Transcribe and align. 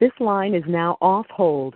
This 0.00 0.12
line 0.18 0.54
is 0.54 0.64
now 0.66 0.96
off 1.02 1.26
hold. 1.28 1.74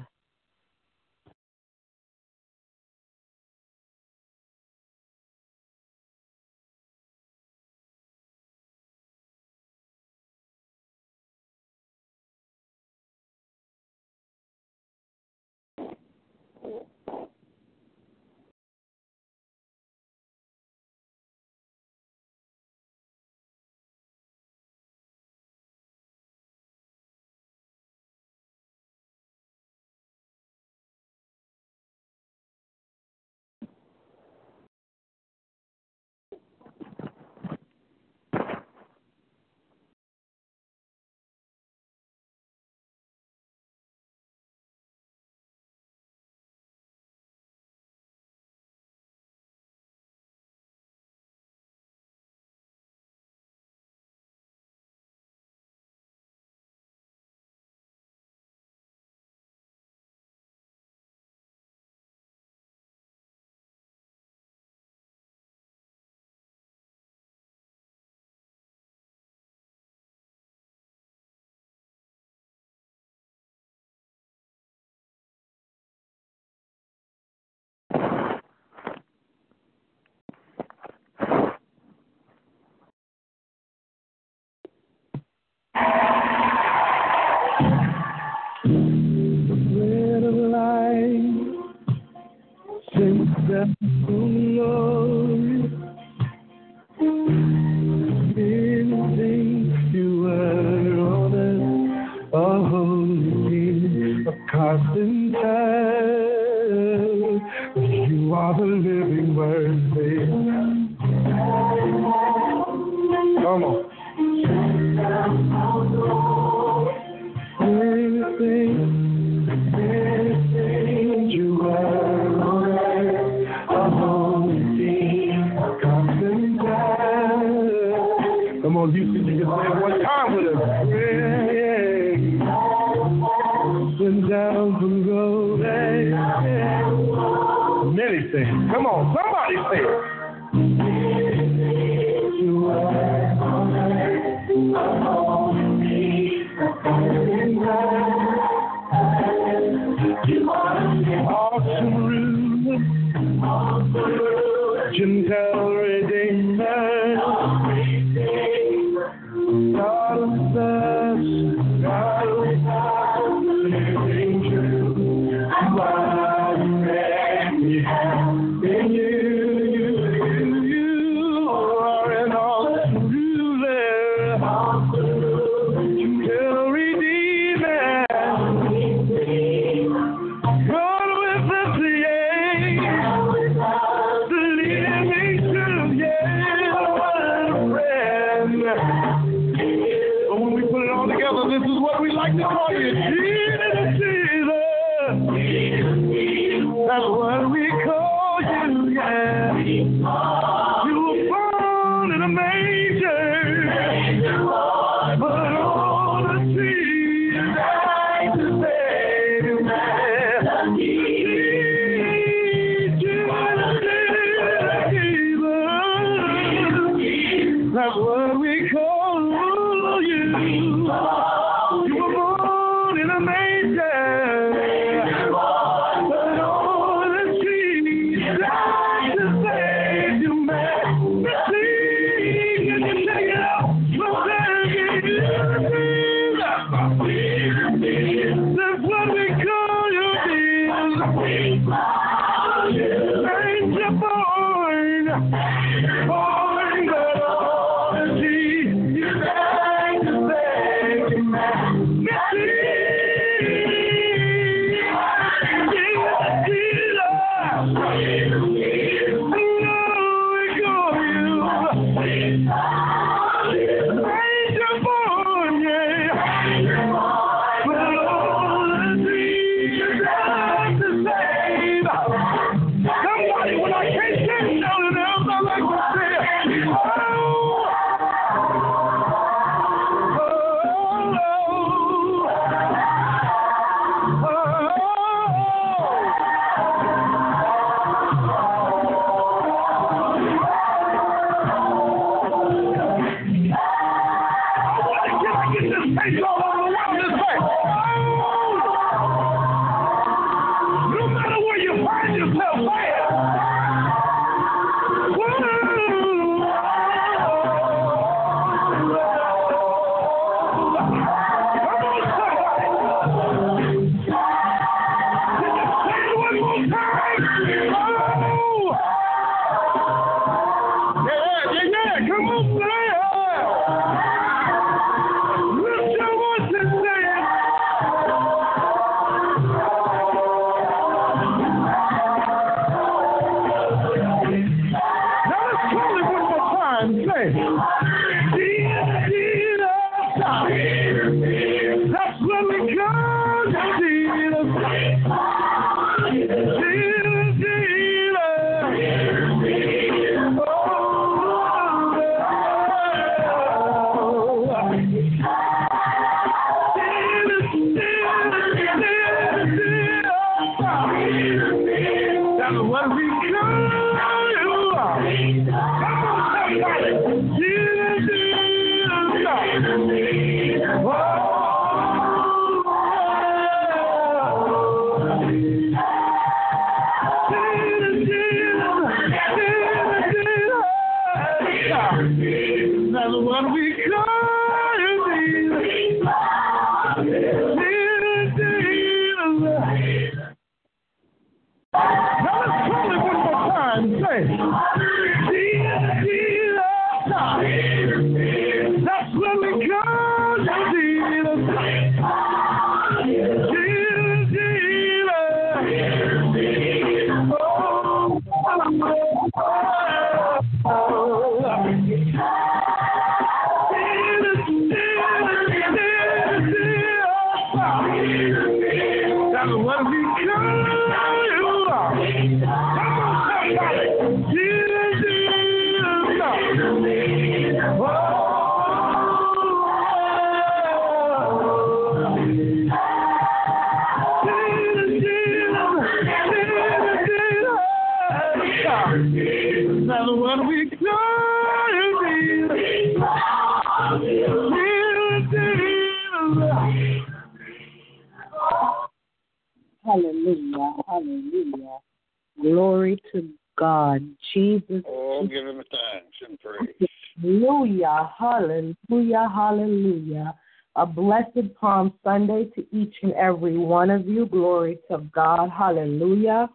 God. 453.75 454.09
Jesus. 454.33 454.83
Oh, 454.87 455.27
give 455.27 455.47
him 455.47 455.61
a 455.61 455.65
thanks 455.65 456.17
and 456.27 456.39
praise. 456.41 456.89
Hallelujah. 457.21 458.11
Hallelujah. 458.19 459.29
Hallelujah. 459.35 460.35
A 460.77 460.87
blessed 460.87 461.55
Palm 461.61 461.93
Sunday 462.03 462.47
to 462.57 462.65
each 462.77 462.95
and 463.03 463.13
every 463.15 463.57
one 463.57 463.91
of 463.91 464.07
you. 464.07 464.27
Glory 464.27 464.79
to 464.91 464.99
God. 465.15 465.51
Hallelujah. 465.51 466.49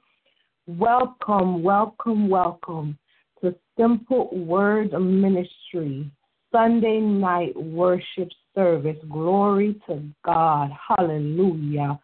Welcome, 0.68 1.64
welcome, 1.64 2.30
welcome 2.30 2.98
to 3.42 3.56
Simple 3.78 4.30
Word 4.32 4.92
Ministry 4.94 6.10
Sunday 6.52 7.00
night 7.00 7.56
worship 7.56 8.30
service. 8.56 8.98
Glory 9.10 9.82
to 9.88 10.02
God. 10.24 10.70
Hallelujah. 10.88 12.00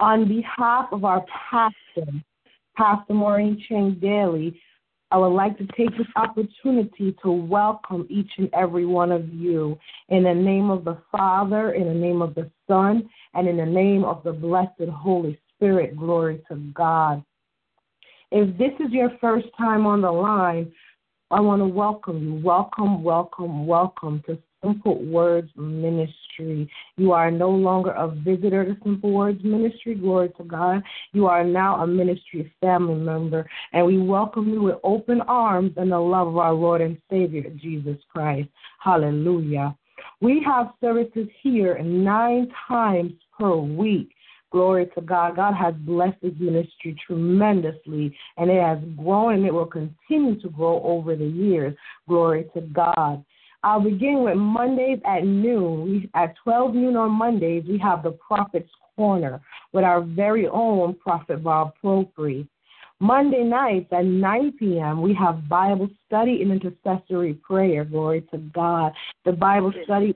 On 0.00 0.28
behalf 0.28 0.88
of 0.92 1.04
our 1.04 1.24
pastor, 1.50 2.12
Pastor 2.76 3.14
Maureen 3.14 3.62
Chang 3.68 3.98
Daly, 4.00 4.60
I 5.10 5.16
would 5.16 5.28
like 5.28 5.56
to 5.58 5.66
take 5.76 5.96
this 5.96 6.06
opportunity 6.16 7.16
to 7.22 7.30
welcome 7.30 8.06
each 8.10 8.30
and 8.36 8.50
every 8.52 8.84
one 8.84 9.12
of 9.12 9.32
you 9.32 9.78
in 10.08 10.24
the 10.24 10.34
name 10.34 10.70
of 10.70 10.84
the 10.84 10.98
Father, 11.12 11.72
in 11.72 11.86
the 11.86 11.94
name 11.94 12.20
of 12.20 12.34
the 12.34 12.50
Son, 12.66 13.08
and 13.34 13.48
in 13.48 13.56
the 13.56 13.66
name 13.66 14.04
of 14.04 14.24
the 14.24 14.32
blessed 14.32 14.90
Holy 14.92 15.38
Spirit. 15.54 15.96
Glory 15.96 16.42
to 16.48 16.56
God. 16.74 17.24
If 18.32 18.58
this 18.58 18.72
is 18.84 18.92
your 18.92 19.12
first 19.20 19.46
time 19.56 19.86
on 19.86 20.00
the 20.00 20.10
line, 20.10 20.72
I 21.30 21.40
want 21.40 21.60
to 21.62 21.66
welcome 21.66 22.20
you. 22.22 22.34
Welcome, 22.44 23.04
welcome, 23.04 23.66
welcome 23.66 24.22
to 24.26 24.36
Simple 24.64 25.04
Words 25.04 25.50
Ministry. 25.56 26.70
You 26.96 27.12
are 27.12 27.30
no 27.30 27.50
longer 27.50 27.90
a 27.90 28.08
visitor 28.08 28.64
to 28.64 28.76
Simple 28.82 29.12
Words 29.12 29.44
Ministry. 29.44 29.94
Glory 29.94 30.30
to 30.38 30.44
God. 30.44 30.82
You 31.12 31.26
are 31.26 31.44
now 31.44 31.82
a 31.82 31.86
ministry 31.86 32.52
family 32.60 32.94
member, 32.94 33.48
and 33.72 33.84
we 33.84 33.98
welcome 33.98 34.48
you 34.48 34.62
with 34.62 34.76
open 34.82 35.20
arms 35.22 35.72
and 35.76 35.92
the 35.92 35.98
love 35.98 36.28
of 36.28 36.38
our 36.38 36.54
Lord 36.54 36.80
and 36.80 36.96
Savior, 37.10 37.44
Jesus 37.56 37.98
Christ. 38.10 38.48
Hallelujah. 38.80 39.76
We 40.20 40.42
have 40.46 40.72
services 40.80 41.28
here 41.42 41.78
nine 41.82 42.50
times 42.66 43.12
per 43.38 43.54
week. 43.54 44.10
Glory 44.50 44.86
to 44.94 45.00
God. 45.00 45.36
God 45.36 45.54
has 45.54 45.74
blessed 45.78 46.16
this 46.22 46.32
ministry 46.38 46.96
tremendously, 47.06 48.16
and 48.36 48.48
it 48.50 48.62
has 48.62 48.78
grown 48.96 49.34
and 49.34 49.44
it 49.44 49.52
will 49.52 49.66
continue 49.66 50.40
to 50.40 50.48
grow 50.48 50.80
over 50.84 51.16
the 51.16 51.26
years. 51.26 51.74
Glory 52.08 52.46
to 52.54 52.60
God. 52.60 53.24
I'll 53.64 53.80
begin 53.80 54.22
with 54.22 54.36
Mondays 54.36 55.00
at 55.06 55.24
noon. 55.24 56.10
At 56.14 56.34
12 56.44 56.74
noon 56.74 56.96
on 56.96 57.12
Mondays, 57.12 57.64
we 57.66 57.78
have 57.78 58.02
the 58.02 58.10
Prophet's 58.10 58.70
Corner 58.94 59.40
with 59.72 59.84
our 59.84 60.02
very 60.02 60.46
own 60.46 60.94
Prophet 60.94 61.42
Bob 61.42 61.72
Propri. 61.82 62.46
Monday 63.00 63.42
nights 63.42 63.88
at 63.90 64.04
9 64.04 64.52
p.m., 64.58 65.00
we 65.00 65.14
have 65.14 65.48
Bible 65.48 65.88
study 66.06 66.42
and 66.42 66.52
intercessory 66.52 67.34
prayer. 67.34 67.84
Glory 67.84 68.20
to 68.32 68.38
God. 68.38 68.92
The 69.24 69.32
Bible 69.32 69.72
study 69.84 70.14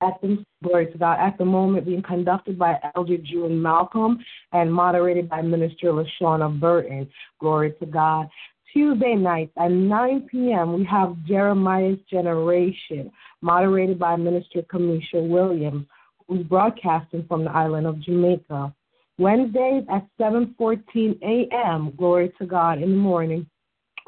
at 0.00 0.20
the 0.22 0.42
glory 0.62 0.90
to 0.92 0.98
God 0.98 1.18
at 1.18 1.36
the 1.38 1.44
moment 1.44 1.86
being 1.86 2.02
conducted 2.02 2.58
by 2.58 2.78
Elder 2.94 3.18
June 3.18 3.60
Malcolm 3.60 4.18
and 4.52 4.72
moderated 4.72 5.28
by 5.28 5.42
Minister 5.42 5.88
LaShawna 5.88 6.58
Burton. 6.58 7.08
Glory 7.38 7.74
to 7.80 7.86
God. 7.86 8.28
Tuesday 8.72 9.14
nights 9.14 9.52
at 9.58 9.70
9 9.70 10.28
p.m., 10.30 10.74
we 10.74 10.84
have 10.84 11.16
Jeremiah's 11.26 11.98
Generation, 12.08 13.10
moderated 13.42 13.98
by 13.98 14.16
Minister 14.16 14.62
Kamisha 14.62 15.28
Williams, 15.28 15.86
who's 16.28 16.46
broadcasting 16.46 17.24
from 17.26 17.44
the 17.44 17.50
island 17.50 17.86
of 17.86 18.00
Jamaica. 18.00 18.72
Wednesdays 19.18 19.84
at 19.90 20.06
7:14 20.18 21.20
a.m. 21.22 21.92
Glory 21.96 22.32
to 22.38 22.46
God 22.46 22.80
in 22.80 22.90
the 22.90 22.96
morning. 22.96 23.46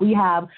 We 0.01 0.15
have 0.15 0.49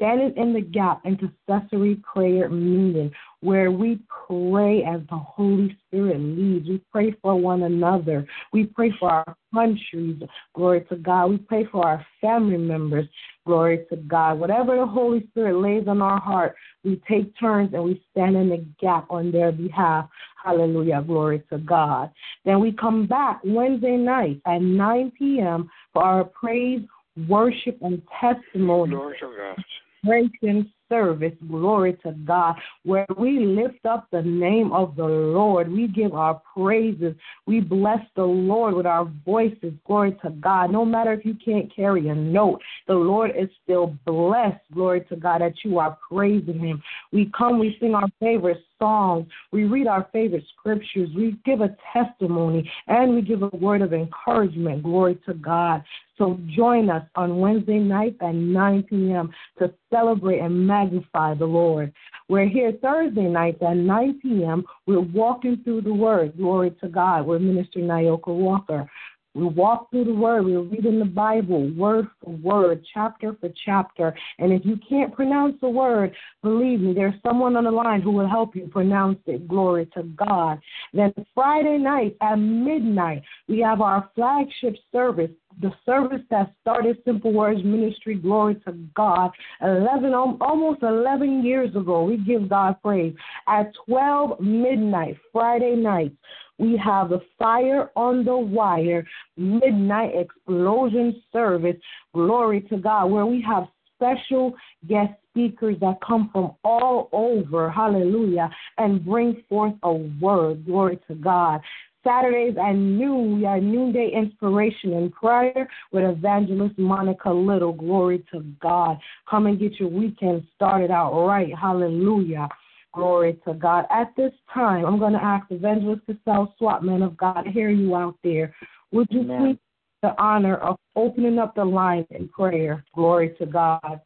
standing 0.00 0.32
in 0.36 0.54
the 0.54 0.62
gap 0.62 1.02
intercessory 1.04 1.96
prayer 1.96 2.48
meeting 2.48 3.12
where 3.40 3.70
we 3.70 4.00
pray 4.26 4.82
as 4.82 5.00
the 5.10 5.16
Holy 5.16 5.76
Spirit 5.86 6.18
leads. 6.18 6.68
We 6.68 6.80
pray 6.90 7.14
for 7.20 7.38
one 7.38 7.64
another. 7.64 8.26
We 8.52 8.64
pray 8.64 8.94
for 8.98 9.10
our 9.10 9.36
countries. 9.52 10.22
Glory 10.54 10.86
to 10.88 10.96
God. 10.96 11.26
We 11.26 11.38
pray 11.38 11.66
for 11.70 11.86
our 11.86 12.06
family 12.20 12.56
members. 12.56 13.06
Glory 13.46 13.84
to 13.90 13.96
God. 13.96 14.38
Whatever 14.38 14.76
the 14.76 14.86
Holy 14.86 15.26
Spirit 15.30 15.56
lays 15.60 15.86
on 15.86 16.00
our 16.00 16.20
heart, 16.20 16.54
we 16.82 17.00
take 17.08 17.38
turns 17.38 17.74
and 17.74 17.84
we 17.84 18.02
stand 18.10 18.36
in 18.36 18.48
the 18.48 18.64
gap 18.80 19.06
on 19.10 19.30
their 19.30 19.52
behalf. 19.52 20.08
Hallelujah. 20.42 21.04
Glory 21.06 21.42
to 21.50 21.58
God. 21.58 22.10
Then 22.46 22.60
we 22.60 22.72
come 22.72 23.06
back 23.06 23.40
Wednesday 23.44 23.96
night 23.96 24.40
at 24.46 24.62
9 24.62 25.12
p.m. 25.18 25.70
for 25.92 26.02
our 26.02 26.24
praise, 26.24 26.80
worship, 27.28 27.78
and 27.82 28.00
testimony. 28.18 28.94
Glory 28.94 29.16
to 29.20 29.26
God. 29.36 29.64
Celebration 30.04 30.72
service, 30.90 31.32
glory 31.48 31.96
to 32.02 32.12
God, 32.26 32.56
where 32.84 33.06
we 33.16 33.38
lift 33.38 33.86
up 33.86 34.08
the 34.10 34.22
name 34.22 34.72
of 34.72 34.96
the 34.96 35.04
Lord. 35.04 35.70
We 35.70 35.86
give 35.86 36.12
our 36.14 36.42
praises. 36.54 37.14
We 37.46 37.60
bless 37.60 38.00
the 38.16 38.24
Lord 38.24 38.74
with 38.74 38.86
our 38.86 39.10
voices, 39.24 39.72
glory 39.86 40.16
to 40.22 40.30
God. 40.30 40.72
No 40.72 40.84
matter 40.84 41.12
if 41.12 41.24
you 41.24 41.34
can't 41.42 41.74
carry 41.74 42.08
a 42.08 42.14
note, 42.14 42.60
the 42.88 42.94
Lord 42.94 43.30
is 43.38 43.48
still 43.62 43.96
blessed, 44.04 44.60
glory 44.74 45.02
to 45.08 45.16
God, 45.16 45.40
that 45.40 45.54
you 45.64 45.78
are 45.78 45.96
praising 46.10 46.58
Him. 46.58 46.82
We 47.12 47.30
come, 47.36 47.58
we 47.58 47.76
sing 47.80 47.94
our 47.94 48.08
favorite 48.18 48.62
songs, 48.78 49.26
we 49.52 49.64
read 49.64 49.86
our 49.86 50.08
favorite 50.12 50.44
scriptures, 50.58 51.10
we 51.14 51.36
give 51.44 51.60
a 51.60 51.76
testimony, 51.92 52.68
and 52.88 53.14
we 53.14 53.22
give 53.22 53.42
a 53.42 53.48
word 53.48 53.82
of 53.82 53.92
encouragement, 53.92 54.82
glory 54.82 55.18
to 55.26 55.34
God. 55.34 55.84
So 56.20 56.38
join 56.54 56.90
us 56.90 57.02
on 57.14 57.38
Wednesday 57.38 57.78
night 57.78 58.14
at 58.20 58.34
9 58.34 58.82
p.m. 58.82 59.30
to 59.58 59.72
celebrate 59.90 60.40
and 60.40 60.66
magnify 60.66 61.32
the 61.32 61.46
Lord. 61.46 61.94
We're 62.28 62.46
here 62.46 62.72
Thursday 62.82 63.22
nights 63.22 63.62
at 63.66 63.78
9 63.78 64.20
p.m. 64.20 64.64
We're 64.86 65.00
walking 65.00 65.62
through 65.64 65.80
the 65.80 65.94
Word. 65.94 66.36
Glory 66.36 66.76
to 66.82 66.88
God. 66.88 67.24
We're 67.26 67.38
Minister 67.38 67.78
Nyoka 67.78 68.28
Walker. 68.28 68.86
We 69.34 69.44
walk 69.44 69.90
through 69.90 70.04
the 70.04 70.14
Word. 70.14 70.44
We're 70.44 70.60
reading 70.60 70.98
the 70.98 71.06
Bible 71.06 71.72
word 71.74 72.08
for 72.22 72.32
word, 72.32 72.84
chapter 72.92 73.34
for 73.40 73.48
chapter. 73.64 74.14
And 74.38 74.52
if 74.52 74.60
you 74.66 74.78
can't 74.86 75.14
pronounce 75.14 75.54
the 75.62 75.70
word, 75.70 76.14
believe 76.42 76.80
me, 76.80 76.92
there's 76.92 77.14
someone 77.22 77.56
on 77.56 77.64
the 77.64 77.70
line 77.70 78.02
who 78.02 78.10
will 78.10 78.28
help 78.28 78.54
you 78.54 78.66
pronounce 78.66 79.20
it. 79.24 79.48
Glory 79.48 79.88
to 79.94 80.02
God. 80.02 80.58
Then 80.92 81.14
Friday 81.34 81.78
night 81.78 82.16
at 82.20 82.36
midnight, 82.36 83.22
we 83.48 83.60
have 83.60 83.80
our 83.80 84.10
flagship 84.14 84.76
service 84.92 85.30
the 85.60 85.72
service 85.84 86.22
that 86.30 86.52
started 86.60 86.98
Simple 87.04 87.32
Words 87.32 87.62
Ministry, 87.64 88.14
glory 88.14 88.56
to 88.66 88.72
God, 88.94 89.30
11, 89.62 90.14
almost 90.14 90.82
11 90.82 91.44
years 91.44 91.74
ago. 91.76 92.04
We 92.04 92.16
give 92.16 92.48
God 92.48 92.76
praise. 92.82 93.14
At 93.46 93.72
12 93.86 94.40
midnight, 94.40 95.16
Friday 95.32 95.76
night, 95.76 96.12
we 96.58 96.76
have 96.76 97.08
the 97.08 97.20
Fire 97.38 97.90
on 97.96 98.24
the 98.24 98.36
Wire 98.36 99.06
Midnight 99.36 100.12
Explosion 100.14 101.22
Service, 101.32 101.76
glory 102.14 102.62
to 102.62 102.76
God, 102.76 103.06
where 103.06 103.26
we 103.26 103.42
have 103.42 103.64
special 103.96 104.54
guest 104.88 105.12
speakers 105.30 105.76
that 105.80 105.98
come 106.06 106.28
from 106.32 106.52
all 106.64 107.08
over, 107.12 107.70
hallelujah, 107.70 108.50
and 108.78 109.04
bring 109.04 109.42
forth 109.48 109.74
a 109.82 109.92
word, 109.92 110.64
glory 110.66 110.98
to 111.06 111.14
God. 111.14 111.60
Saturdays 112.04 112.56
at 112.56 112.72
noon, 112.72 113.38
we 113.38 113.46
are 113.46 113.60
noonday 113.60 114.10
inspiration 114.14 114.94
and 114.94 115.12
prayer 115.12 115.68
with 115.92 116.04
evangelist 116.04 116.78
Monica 116.78 117.30
Little. 117.30 117.72
Glory 117.72 118.24
to 118.32 118.40
God. 118.60 118.98
Come 119.28 119.46
and 119.46 119.58
get 119.58 119.78
your 119.78 119.90
weekend 119.90 120.46
started 120.54 120.90
out 120.90 121.12
right. 121.26 121.52
Hallelujah. 121.54 122.48
Glory 122.94 123.38
to 123.46 123.54
God. 123.54 123.84
At 123.90 124.12
this 124.16 124.32
time, 124.52 124.84
I'm 124.84 124.98
going 124.98 125.12
to 125.12 125.22
ask 125.22 125.46
Evangelist 125.50 126.02
Cassell 126.06 126.54
Swatman 126.60 127.04
of 127.04 127.16
God 127.16 127.42
to 127.42 127.50
hear 127.50 127.70
you 127.70 127.94
out 127.94 128.16
there. 128.24 128.54
Would 128.92 129.08
you 129.10 129.20
Amen. 129.20 129.40
please 129.40 129.58
the 130.02 130.20
honor 130.20 130.56
of 130.56 130.76
opening 130.96 131.38
up 131.38 131.54
the 131.54 131.64
line 131.64 132.06
in 132.10 132.28
prayer? 132.28 132.84
Glory 132.94 133.34
to 133.38 133.46
God. 133.46 134.00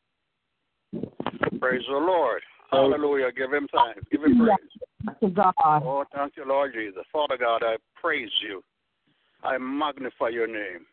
Praise 1.60 1.82
the 1.88 1.96
Lord. 1.96 2.42
Hallelujah. 2.74 3.32
Give 3.32 3.52
him 3.52 3.68
thanks. 3.72 4.08
Give 4.10 4.22
him 4.22 4.38
praise. 4.38 5.16
To 5.20 5.28
God. 5.28 5.54
Oh, 5.58 6.04
thank 6.14 6.36
you, 6.36 6.44
Lord 6.46 6.72
Jesus. 6.72 7.02
Father 7.12 7.36
God, 7.38 7.62
I 7.62 7.76
praise 8.00 8.30
you. 8.42 8.62
I 9.42 9.58
magnify 9.58 10.30
your 10.30 10.46
name. 10.46 10.86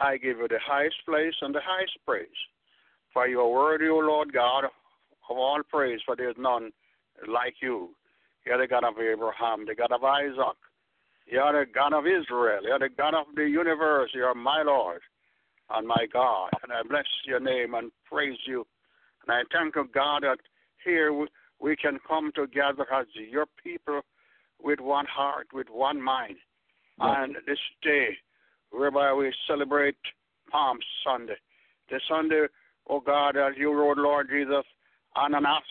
I 0.00 0.16
give 0.16 0.38
you 0.38 0.48
the 0.48 0.58
highest 0.64 0.96
place 1.06 1.34
and 1.40 1.54
the 1.54 1.60
highest 1.62 1.96
praise. 2.04 2.26
For 3.12 3.28
you 3.28 3.40
are 3.40 3.48
worthy, 3.48 3.86
O 3.88 3.98
Lord 3.98 4.32
God, 4.32 4.64
of 4.64 4.70
all 5.30 5.60
praise, 5.70 6.00
for 6.04 6.16
there 6.16 6.30
is 6.30 6.36
none 6.38 6.72
like 7.28 7.54
you. 7.62 7.90
You 8.44 8.52
are 8.52 8.58
the 8.60 8.66
God 8.66 8.84
of 8.84 8.98
Abraham, 8.98 9.64
the 9.66 9.74
God 9.74 9.92
of 9.92 10.02
Isaac. 10.02 10.58
You 11.26 11.40
are 11.40 11.64
the 11.64 11.70
God 11.72 11.92
of 11.92 12.06
Israel. 12.06 12.60
You 12.64 12.72
are 12.72 12.78
the 12.78 12.90
God 12.94 13.14
of 13.14 13.26
the 13.34 13.44
universe. 13.44 14.10
You 14.14 14.24
are 14.24 14.34
my 14.34 14.62
Lord 14.62 15.00
and 15.70 15.86
my 15.86 16.06
God. 16.12 16.50
And 16.62 16.72
I 16.72 16.82
bless 16.82 17.06
your 17.26 17.40
name 17.40 17.74
and 17.74 17.90
praise 18.10 18.38
you. 18.46 18.66
And 19.26 19.34
I 19.34 19.42
thank 19.52 19.76
you, 19.76 19.88
God, 19.94 20.24
that 20.24 20.38
here 20.84 21.12
we, 21.60 21.76
can 21.76 21.98
come 22.06 22.30
together 22.34 22.86
as 22.92 23.06
your 23.14 23.46
people 23.62 24.00
with 24.62 24.80
one 24.80 25.06
heart, 25.06 25.48
with 25.52 25.68
one 25.70 26.00
mind. 26.00 26.36
And 27.00 27.36
this 27.46 27.58
day, 27.82 28.10
whereby 28.70 29.12
we 29.12 29.32
celebrate 29.48 29.96
Palm 30.50 30.78
Sunday, 31.04 31.36
the 31.90 32.00
Sunday, 32.08 32.46
oh 32.88 33.00
God, 33.00 33.36
as 33.36 33.54
you 33.56 33.72
rode, 33.72 33.98
Lord 33.98 34.28
Jesus, 34.30 34.64
on 35.16 35.34
an 35.34 35.46
ass, 35.46 35.62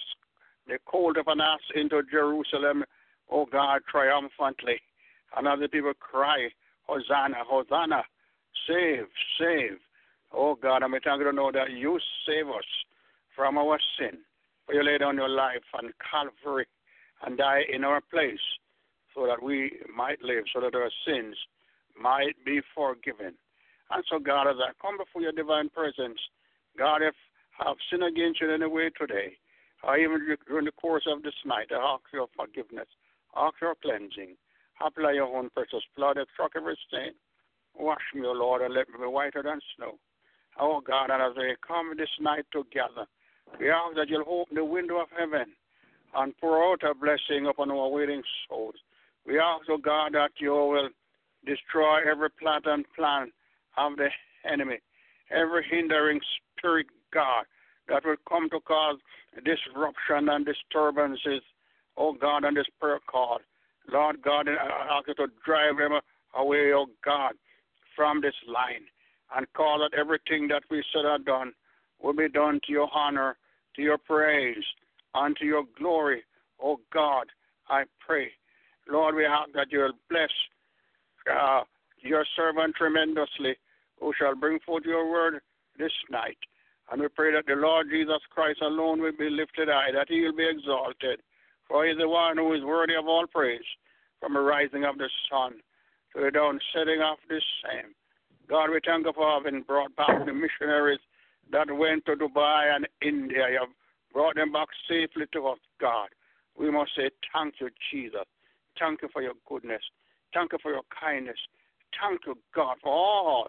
the 0.68 0.78
colt 0.86 1.18
of 1.18 1.28
an 1.28 1.42
ass 1.42 1.60
into 1.76 2.02
Jerusalem, 2.12 2.84
oh 3.32 3.46
God, 3.46 3.82
triumphantly. 3.90 4.80
And 5.36 5.48
other 5.48 5.68
people 5.68 5.94
cry, 6.00 6.50
Hosanna, 6.84 7.38
Hosanna, 7.48 8.04
save, 8.68 9.06
save. 9.40 9.78
Oh 10.32 10.56
God, 10.56 10.84
I'm 10.84 10.92
thankful 10.92 11.24
to 11.26 11.34
know 11.34 11.52
that 11.52 11.72
you 11.72 12.00
save 12.28 12.48
us 12.48 12.66
from 13.36 13.58
our 13.58 13.80
sin. 13.98 14.20
For 14.66 14.74
you 14.74 14.84
laid 14.84 15.00
down 15.00 15.18
your 15.18 15.30
life 15.30 15.64
on 15.74 15.92
Calvary 16.10 16.68
and 17.26 17.38
died 17.38 17.66
in 17.72 17.84
our 17.84 18.02
place 18.02 18.40
so 19.16 19.28
that 19.28 19.42
we 19.44 19.80
might 19.96 20.22
live, 20.22 20.46
so 20.54 20.62
that 20.62 20.76
our 20.76 20.90
sins 21.06 21.36
might 22.00 22.34
be 22.46 22.62
forgiven. 22.76 23.34
And 23.92 24.04
so, 24.10 24.20
God, 24.20 24.50
as 24.50 24.58
I 24.58 24.72
come 24.82 24.98
before 24.98 25.22
your 25.22 25.32
divine 25.32 25.70
presence, 25.70 26.20
God, 26.78 27.02
if 27.02 27.14
I 27.60 27.68
have 27.68 27.78
sinned 27.90 28.04
against 28.04 28.42
you 28.42 28.50
in 28.50 28.62
any 28.62 28.72
way 28.72 28.90
today, 28.98 29.38
or 29.84 29.98
even 29.98 30.36
during 30.48 30.66
the 30.66 30.72
course 30.72 31.04
of 31.12 31.22
this 31.24 31.38
night, 31.46 31.68
I 31.72 31.76
ask 31.76 32.04
your 32.14 32.28
forgiveness, 32.36 32.88
ask 33.36 33.56
your 33.62 33.76
cleansing. 33.76 34.36
Apply 34.82 35.14
your 35.14 35.30
own 35.38 35.50
precious 35.52 35.84
blood 35.96 36.18
struck 36.34 36.54
every 36.56 36.78
stain. 36.88 37.14
Wash 37.78 38.02
me, 38.14 38.26
O 38.26 38.32
Lord, 38.32 38.62
and 38.62 38.74
let 38.74 38.90
me 38.90 38.96
be 39.00 39.06
whiter 39.06 39.44
than 39.44 39.60
snow. 39.76 40.00
Oh, 40.60 40.82
God, 40.82 41.10
and 41.10 41.22
as 41.22 41.38
we 41.38 41.56
come 41.66 41.94
this 41.98 42.10
night 42.20 42.46
together, 42.52 43.06
we 43.60 43.70
ask 43.70 43.96
that 43.96 44.10
you'll 44.10 44.26
open 44.28 44.56
the 44.56 44.66
window 44.66 45.02
of 45.02 45.08
heaven 45.18 45.46
and 46.16 46.38
pour 46.40 46.72
out 46.72 46.84
a 46.84 46.94
blessing 46.94 47.48
upon 47.48 47.72
our 47.72 47.90
waiting 47.90 48.22
souls. 48.48 48.76
We 49.26 49.40
ask, 49.40 49.64
oh 49.70 49.78
God, 49.78 50.14
that 50.14 50.32
you 50.40 50.52
will 50.52 50.90
destroy 51.46 52.00
every 52.10 52.30
plot 52.30 52.64
and 52.66 52.86
plan 52.96 53.32
of 53.78 53.96
the 53.98 54.10
enemy, 54.50 54.80
every 55.32 55.66
hindering 55.70 56.20
spirit, 56.58 56.88
God, 57.14 57.46
that 57.88 58.06
will 58.06 58.16
come 58.28 58.50
to 58.50 58.60
cause 58.62 58.98
disruption 59.44 60.30
and 60.30 60.46
disturbances, 60.46 61.42
oh 61.98 62.14
God, 62.14 62.46
on 62.46 62.54
this 62.54 62.68
prayer 62.80 63.00
call. 63.10 63.40
Lord 63.92 64.22
God, 64.22 64.48
I 64.48 64.98
ask 64.98 65.08
you 65.08 65.14
to 65.16 65.28
drive 65.46 65.78
them 65.78 66.00
away, 66.36 66.72
oh 66.74 66.88
God, 67.04 67.34
from 67.96 68.22
this 68.22 68.36
line 68.48 68.86
and 69.36 69.52
call 69.54 69.80
that 69.80 69.98
everything 69.98 70.48
that 70.50 70.64
we 70.70 70.84
said 70.94 71.06
or 71.06 71.18
done 71.18 71.54
will 72.02 72.14
be 72.14 72.30
done 72.30 72.60
to 72.66 72.72
your 72.72 72.90
honor, 72.94 73.36
to 73.76 73.82
your 73.82 73.98
praise, 73.98 74.64
unto 75.16 75.46
your 75.46 75.64
glory, 75.78 76.24
O 76.62 76.80
God, 76.94 77.28
I 77.70 77.84
pray. 78.06 78.30
Lord, 78.90 79.16
we 79.16 79.26
ask 79.26 79.52
that 79.54 79.68
you'll 79.72 79.94
bless 80.10 80.30
uh, 81.32 81.62
your 82.02 82.26
servant 82.36 82.76
tremendously, 82.76 83.56
who 84.00 84.14
shall 84.20 84.36
bring 84.36 84.60
forth 84.66 84.84
your 84.86 85.10
word 85.10 85.40
this 85.78 85.92
night. 86.12 86.38
And 86.92 87.02
we 87.02 87.08
pray 87.08 87.32
that 87.34 87.46
the 87.48 87.56
Lord 87.56 87.88
Jesus 87.90 88.20
Christ 88.30 88.62
alone 88.62 89.02
will 89.02 89.18
be 89.18 89.30
lifted 89.30 89.70
high, 89.70 89.92
that 89.94 90.10
he 90.10 90.22
will 90.22 90.36
be 90.36 90.48
exalted. 90.48 91.22
For 91.68 91.86
he 91.86 91.92
is 91.92 91.98
the 91.98 92.10
one 92.10 92.38
who 92.38 92.54
is 92.54 92.64
worthy 92.64 92.96
of 92.96 93.08
all 93.08 93.26
praise, 93.28 93.62
from 94.20 94.34
the 94.34 94.42
rising 94.42 94.84
of 94.84 94.98
the 94.98 95.10
sun 95.30 95.54
to 96.16 96.24
the 96.24 96.32
down 96.32 96.60
setting 96.74 97.02
of 97.02 97.18
the 97.30 97.42
same. 97.64 97.96
God, 98.50 98.70
we 98.70 98.80
thank 98.86 99.06
you 99.06 99.14
for 99.16 99.30
having 99.32 99.64
brought 99.64 99.96
back 99.96 100.26
the 100.26 100.34
missionaries 100.34 101.00
that 101.54 101.72
went 101.72 102.06
to 102.06 102.16
Dubai 102.16 102.76
and 102.76 102.88
India. 103.02 103.46
You 103.52 103.60
have 103.62 103.70
brought 104.12 104.36
them 104.36 104.52
back 104.52 104.68
safely 104.90 105.26
to 105.34 105.48
us, 105.48 105.60
God. 105.80 106.10
We 106.58 106.70
must 106.72 106.92
say 106.98 107.10
thank 107.34 107.56
you, 107.62 107.70
Jesus. 107.92 108.26
Thank 108.80 109.04
you 109.04 109.10
for 109.14 109.22
your 109.22 109.34
goodness. 109.48 109.82
Thank 110.34 110.52
you 110.52 110.58
for 110.62 110.72
your 110.72 110.82
kindness. 111.00 111.38
Thank 112.02 112.22
you, 112.26 112.36
God, 112.56 112.78
for 112.82 112.92
all 112.92 113.48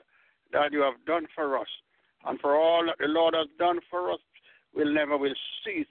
that 0.52 0.70
you 0.70 0.82
have 0.82 1.04
done 1.06 1.26
for 1.34 1.58
us 1.58 1.66
and 2.26 2.38
for 2.40 2.56
all 2.56 2.84
that 2.86 2.96
the 2.98 3.08
Lord 3.08 3.34
has 3.34 3.48
done 3.58 3.80
for 3.90 4.12
us. 4.12 4.20
We'll 4.74 4.92
never 4.92 5.16
will 5.16 5.34
cease 5.64 5.86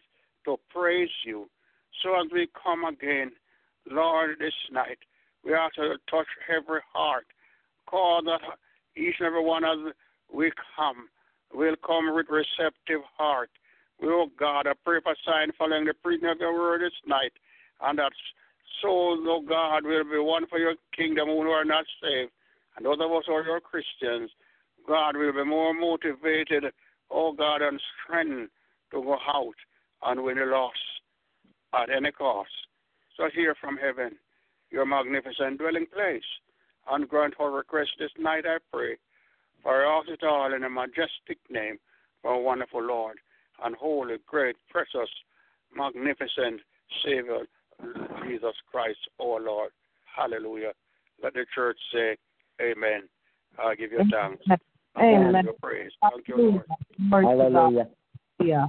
to 0.45 0.57
praise 0.69 1.09
you. 1.25 1.49
So 2.03 2.13
as 2.15 2.27
we 2.31 2.47
come 2.61 2.83
again, 2.85 3.31
Lord, 3.89 4.37
this 4.39 4.53
night, 4.71 4.99
we 5.43 5.53
ask 5.53 5.77
you 5.77 5.83
to 5.83 5.97
touch 6.09 6.27
every 6.49 6.81
heart. 6.93 7.25
Call 7.87 8.21
that 8.25 8.41
each 8.95 9.15
and 9.19 9.27
every 9.27 9.43
one 9.43 9.63
as 9.63 9.93
we 10.31 10.51
come 10.75 11.07
will 11.53 11.75
come 11.85 12.13
with 12.13 12.27
receptive 12.29 13.01
heart. 13.17 13.49
Oh 14.01 14.27
God, 14.37 14.67
I 14.67 14.73
pray 14.83 14.99
for 15.01 15.15
sign 15.25 15.51
following 15.57 15.85
the 15.85 15.93
preaching 15.93 16.29
of 16.29 16.39
your 16.39 16.53
word 16.53 16.81
this 16.81 16.91
night, 17.07 17.33
and 17.81 17.99
that 17.99 18.11
souls, 18.81 19.19
oh 19.23 19.41
God, 19.47 19.85
will 19.85 20.03
be 20.03 20.17
won 20.17 20.47
for 20.47 20.59
your 20.59 20.75
kingdom 20.95 21.27
who 21.27 21.41
are 21.49 21.65
not 21.65 21.85
saved, 22.01 22.31
and 22.75 22.85
those 22.85 22.97
of 22.99 23.11
us 23.11 23.23
who 23.27 23.33
are 23.33 23.45
your 23.45 23.61
Christians, 23.61 24.31
God 24.87 25.15
will 25.15 25.31
be 25.31 25.43
more 25.45 25.73
motivated, 25.73 26.65
oh 27.09 27.33
God, 27.33 27.61
and 27.61 27.79
strengthened 28.03 28.49
to 28.91 29.01
go 29.01 29.13
out 29.13 29.55
and 30.05 30.23
win 30.23 30.39
a 30.39 30.45
loss 30.45 30.73
at 31.73 31.89
any 31.89 32.11
cost. 32.11 32.49
So 33.15 33.29
hear 33.33 33.55
from 33.61 33.77
heaven 33.77 34.17
your 34.71 34.85
magnificent 34.85 35.59
dwelling 35.59 35.85
place, 35.93 36.23
and 36.91 37.07
grant 37.07 37.35
our 37.39 37.51
request 37.51 37.91
this 37.99 38.11
night, 38.19 38.43
I 38.45 38.57
pray. 38.71 38.97
For 39.63 39.85
I 39.85 39.97
ask 39.99 40.09
it 40.09 40.23
all 40.23 40.53
in 40.53 40.63
a 40.63 40.69
majestic 40.69 41.39
name, 41.49 41.77
for 42.21 42.33
a 42.33 42.39
wonderful 42.39 42.83
Lord, 42.83 43.17
and 43.63 43.75
holy, 43.75 44.15
great, 44.27 44.55
precious, 44.69 45.09
magnificent 45.75 46.61
Savior, 47.03 47.39
Jesus 48.25 48.55
Christ, 48.69 48.99
our 49.21 49.41
Lord. 49.41 49.71
Hallelujah. 50.15 50.73
Let 51.21 51.33
the 51.33 51.45
church 51.55 51.77
say, 51.93 52.17
Amen. 52.61 53.03
I 53.63 53.75
give 53.75 53.91
you 53.91 53.99
thanks. 54.11 54.43
Amen. 54.97 55.33
Give 55.33 55.45
you 55.45 55.55
praise. 55.61 55.91
Thank 56.01 56.27
you, 56.27 56.63
Lord. 57.09 57.25
Hallelujah. 57.25 57.87
Yeah. 58.43 58.67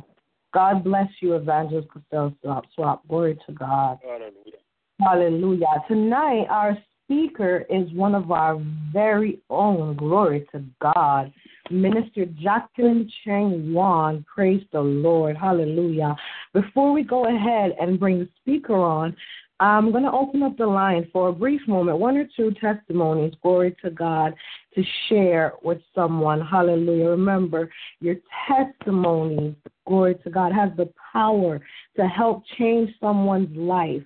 God 0.52 0.84
bless 0.84 1.08
you, 1.20 1.34
Evangelist 1.34 1.88
Costello 1.88 2.34
Swap. 2.42 2.64
Swap. 2.74 3.08
Glory 3.08 3.38
to 3.46 3.52
God. 3.52 3.98
Hallelujah. 4.02 4.60
Hallelujah. 5.00 5.66
Tonight, 5.88 6.46
our 6.48 6.78
speaker 7.04 7.64
is 7.70 7.90
one 7.92 8.14
of 8.14 8.30
our 8.30 8.60
very 8.92 9.40
own. 9.50 9.96
Glory 9.96 10.46
to 10.52 10.62
God. 10.80 11.32
Minister 11.70 12.26
Jacqueline 12.42 13.10
Chen 13.24 13.72
Wonge. 13.72 14.24
Praise 14.26 14.62
the 14.72 14.80
Lord. 14.80 15.36
Hallelujah. 15.36 16.14
Before 16.52 16.92
we 16.92 17.02
go 17.02 17.26
ahead 17.26 17.72
and 17.80 17.98
bring 17.98 18.20
the 18.20 18.28
speaker 18.40 18.74
on, 18.74 19.16
I'm 19.60 19.92
going 19.92 20.02
to 20.02 20.10
open 20.10 20.42
up 20.42 20.56
the 20.56 20.66
line 20.66 21.08
for 21.12 21.28
a 21.28 21.32
brief 21.32 21.60
moment, 21.68 21.98
one 21.98 22.16
or 22.16 22.28
two 22.36 22.52
testimonies, 22.60 23.34
glory 23.40 23.76
to 23.84 23.90
God, 23.90 24.34
to 24.74 24.82
share 25.08 25.52
with 25.62 25.78
someone. 25.94 26.44
Hallelujah. 26.44 27.10
Remember, 27.10 27.70
your 28.00 28.16
testimony, 28.48 29.54
glory 29.86 30.16
to 30.24 30.30
God, 30.30 30.52
has 30.52 30.70
the 30.76 30.92
power 31.12 31.60
to 31.96 32.08
help 32.08 32.42
change 32.58 32.90
someone's 33.00 33.56
life. 33.56 34.02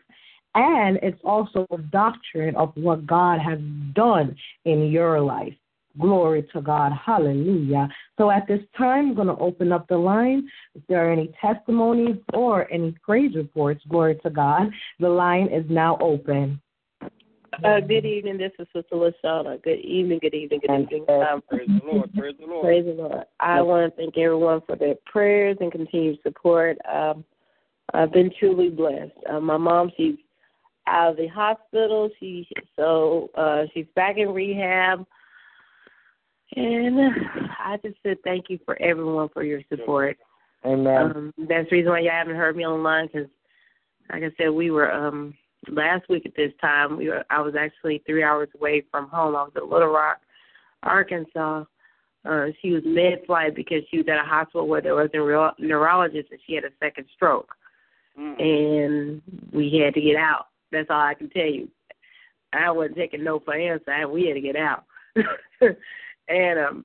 And 0.59 0.99
it's 1.05 1.21
also 1.23 1.69
a 1.71 1.79
doctrine 1.79 2.57
of 2.57 2.73
what 2.75 3.07
God 3.07 3.39
has 3.39 3.61
done 3.93 4.35
in 4.65 4.91
your 4.91 5.21
life. 5.21 5.55
Glory 6.01 6.49
to 6.53 6.61
God. 6.61 6.91
Hallelujah. 6.93 7.89
So 8.19 8.33
at 8.33 8.49
this 8.49 8.61
time, 8.77 9.11
I'm 9.11 9.15
going 9.15 9.29
to 9.29 9.37
open 9.37 9.71
up 9.71 9.87
the 9.87 9.97
line. 9.97 10.49
If 10.75 10.83
there 10.89 11.09
are 11.09 11.13
any 11.13 11.33
testimonies 11.41 12.17
or 12.35 12.71
any 12.73 12.93
praise 13.05 13.37
reports, 13.37 13.83
glory 13.89 14.19
to 14.25 14.31
God, 14.31 14.71
the 14.99 15.09
line 15.09 15.47
is 15.47 15.65
now 15.71 15.97
open. 16.01 16.61
Uh, 17.63 17.79
good 17.79 18.05
evening. 18.05 18.37
This 18.37 18.53
is 18.59 18.67
Sister 18.75 18.97
Lashana. 18.97 19.63
Good 19.63 19.79
evening. 19.79 20.19
Good 20.21 20.35
evening. 20.35 20.61
Good 20.67 20.81
evening. 20.81 21.07
Um, 21.09 21.41
Praise 21.49 21.69
the 21.69 21.87
Lord. 21.87 22.13
Praise 22.15 22.35
the 22.41 22.47
Lord. 22.47 22.65
praise 22.65 22.85
the 22.85 22.93
Lord. 23.01 23.25
I 23.39 23.63
want 23.63 23.95
to 23.95 23.97
thank 23.97 24.19
everyone 24.19 24.63
for 24.67 24.75
their 24.75 24.97
prayers 25.07 25.57
and 25.61 25.71
continued 25.71 26.19
support. 26.25 26.79
Um, 26.93 27.25
I've 27.95 28.13
been 28.13 28.31
truly 28.39 28.71
blessed. 28.71 29.13
Uh, 29.31 29.41
my 29.41 29.57
mom, 29.57 29.91
she's 29.97 30.17
out 30.89 31.11
of 31.11 31.17
the 31.17 31.29
hospital. 31.29 32.11
She 32.19 32.49
so 32.77 33.31
uh, 33.37 33.65
she's 33.75 33.87
back 33.95 34.17
in 34.17 34.31
rehab. 34.31 35.05
And 36.57 36.99
I 37.63 37.77
just 37.85 37.97
said 38.03 38.17
thank 38.25 38.47
you 38.49 38.59
for 38.65 38.81
everyone 38.81 39.29
for 39.29 39.45
your 39.45 39.61
support. 39.69 40.17
Amen. 40.65 40.97
Um, 41.03 41.35
that's 41.37 41.69
the 41.71 41.77
reason 41.77 41.91
why 41.91 42.01
y'all 42.01 42.13
haven't 42.13 42.37
heard 42.37 42.57
me 42.57 42.67
online 42.67 43.07
because, 43.07 43.29
like 44.11 44.23
I 44.23 44.31
said, 44.37 44.51
we 44.51 44.71
were 44.71 44.93
um 44.93 45.35
last 45.69 46.09
week 46.09 46.25
at 46.27 46.35
this 46.37 46.53
time. 46.61 46.97
We 46.97 47.09
were 47.09 47.25
I 47.31 47.41
was 47.41 47.55
actually 47.59 48.03
three 48.07 48.23
hours 48.23 48.49
away 48.59 48.85
from 48.91 49.09
home. 49.09 49.37
I 49.37 49.43
was 49.43 49.53
at 49.57 49.67
Little 49.67 49.89
Rock, 49.89 50.19
Arkansas. 50.83 51.65
Uh, 52.29 52.47
she 52.61 52.73
was 52.73 52.83
mid 52.85 53.25
flight 53.27 53.55
because 53.55 53.83
she 53.91 53.99
was 53.99 54.07
at 54.09 54.19
a 54.19 54.29
hospital 54.29 54.67
where 54.67 54.81
there 54.81 54.95
was 54.95 55.09
a 55.13 55.17
neuro- 55.17 55.55
neurologist 55.59 56.31
and 56.31 56.41
she 56.47 56.55
had 56.55 56.65
a 56.65 56.71
second 56.81 57.07
stroke, 57.15 57.55
Mm. 58.19 58.41
and 58.41 59.23
we 59.53 59.79
had 59.79 59.95
to 59.95 60.01
get 60.01 60.17
out. 60.17 60.47
That's 60.73 60.89
all 60.91 61.01
I 61.01 61.15
can 61.15 61.31
tell 61.31 61.47
you. 61.47 61.69
I 62.53 62.71
wasn't 62.71 62.97
taking 62.97 63.25
no 63.25 63.41
for 63.41 63.55
an 63.55 63.61
answer. 63.61 64.09
We 64.09 64.27
had 64.27 64.35
to 64.35 64.41
get 64.41 64.57
out. 64.57 64.85
and 66.29 66.59
um 66.59 66.85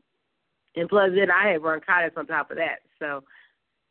and 0.76 0.90
plus 0.90 1.12
then 1.16 1.30
I 1.30 1.50
had 1.52 1.62
bronchitis 1.62 2.18
on 2.18 2.28
top 2.28 2.52
of 2.52 2.58
that. 2.58 2.80
So 3.00 3.24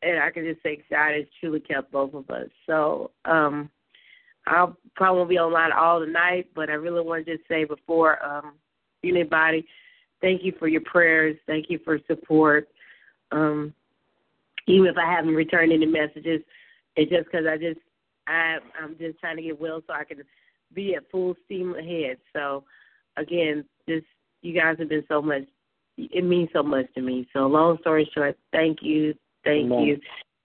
and 0.03 0.19
I 0.19 0.31
can 0.31 0.45
just 0.45 0.63
say 0.63 0.83
God 0.91 1.13
has 1.15 1.25
truly 1.41 1.61
kept 1.61 1.93
both 1.93 2.15
of 2.15 2.29
us. 2.31 2.49
So 2.67 3.11
um 3.25 3.71
I'll 4.47 4.77
probably 4.97 5.35
be 5.35 5.39
online 5.39 5.71
all 5.73 6.01
the 6.01 6.07
night, 6.07 6.49
but 6.55 6.69
I 6.69 6.75
really 6.75 7.03
want 7.03 7.25
to 7.25 7.37
just 7.37 7.49
say 7.49 7.65
before 7.65 8.25
um 8.25 8.55
anybody, 9.05 9.67
thank 10.21 10.43
you 10.45 10.53
for 10.59 10.69
your 10.69 10.83
prayers, 10.83 11.37
thank 11.47 11.71
you 11.71 11.79
for 11.85 11.99
support. 12.07 12.69
Um 13.31 13.73
even 14.67 14.87
if 14.87 14.97
I 14.97 15.11
haven't 15.11 15.35
returned 15.35 15.73
any 15.73 15.87
messages, 15.87 16.43
it's 16.97 17.11
just 17.11 17.25
because 17.25 17.47
I 17.47 17.57
just 17.57 17.81
I 18.27 18.59
I'm 18.81 18.97
just 18.99 19.19
trying 19.21 19.37
to 19.37 19.43
get 19.43 19.61
well 19.61 19.81
so 19.87 19.93
I 19.93 20.05
can 20.05 20.23
be 20.75 20.95
at 20.95 21.11
full 21.11 21.35
steam 21.45 21.75
ahead. 21.75 22.19
So 22.33 22.65
again, 23.17 23.65
just 23.89 24.07
you 24.43 24.59
guys 24.59 24.77
have 24.79 24.89
been 24.89 25.05
so 25.09 25.21
much. 25.23 25.43
It 25.99 26.25
means 26.25 26.49
so 26.53 26.63
much 26.63 26.87
to 26.95 27.03
me. 27.03 27.29
So 27.33 27.41
long 27.47 27.79
story 27.81 28.11
short, 28.15 28.37
thank 28.51 28.79
you, 28.83 29.15
thank 29.45 29.67
Amen. 29.67 29.83
you. 29.83 30.01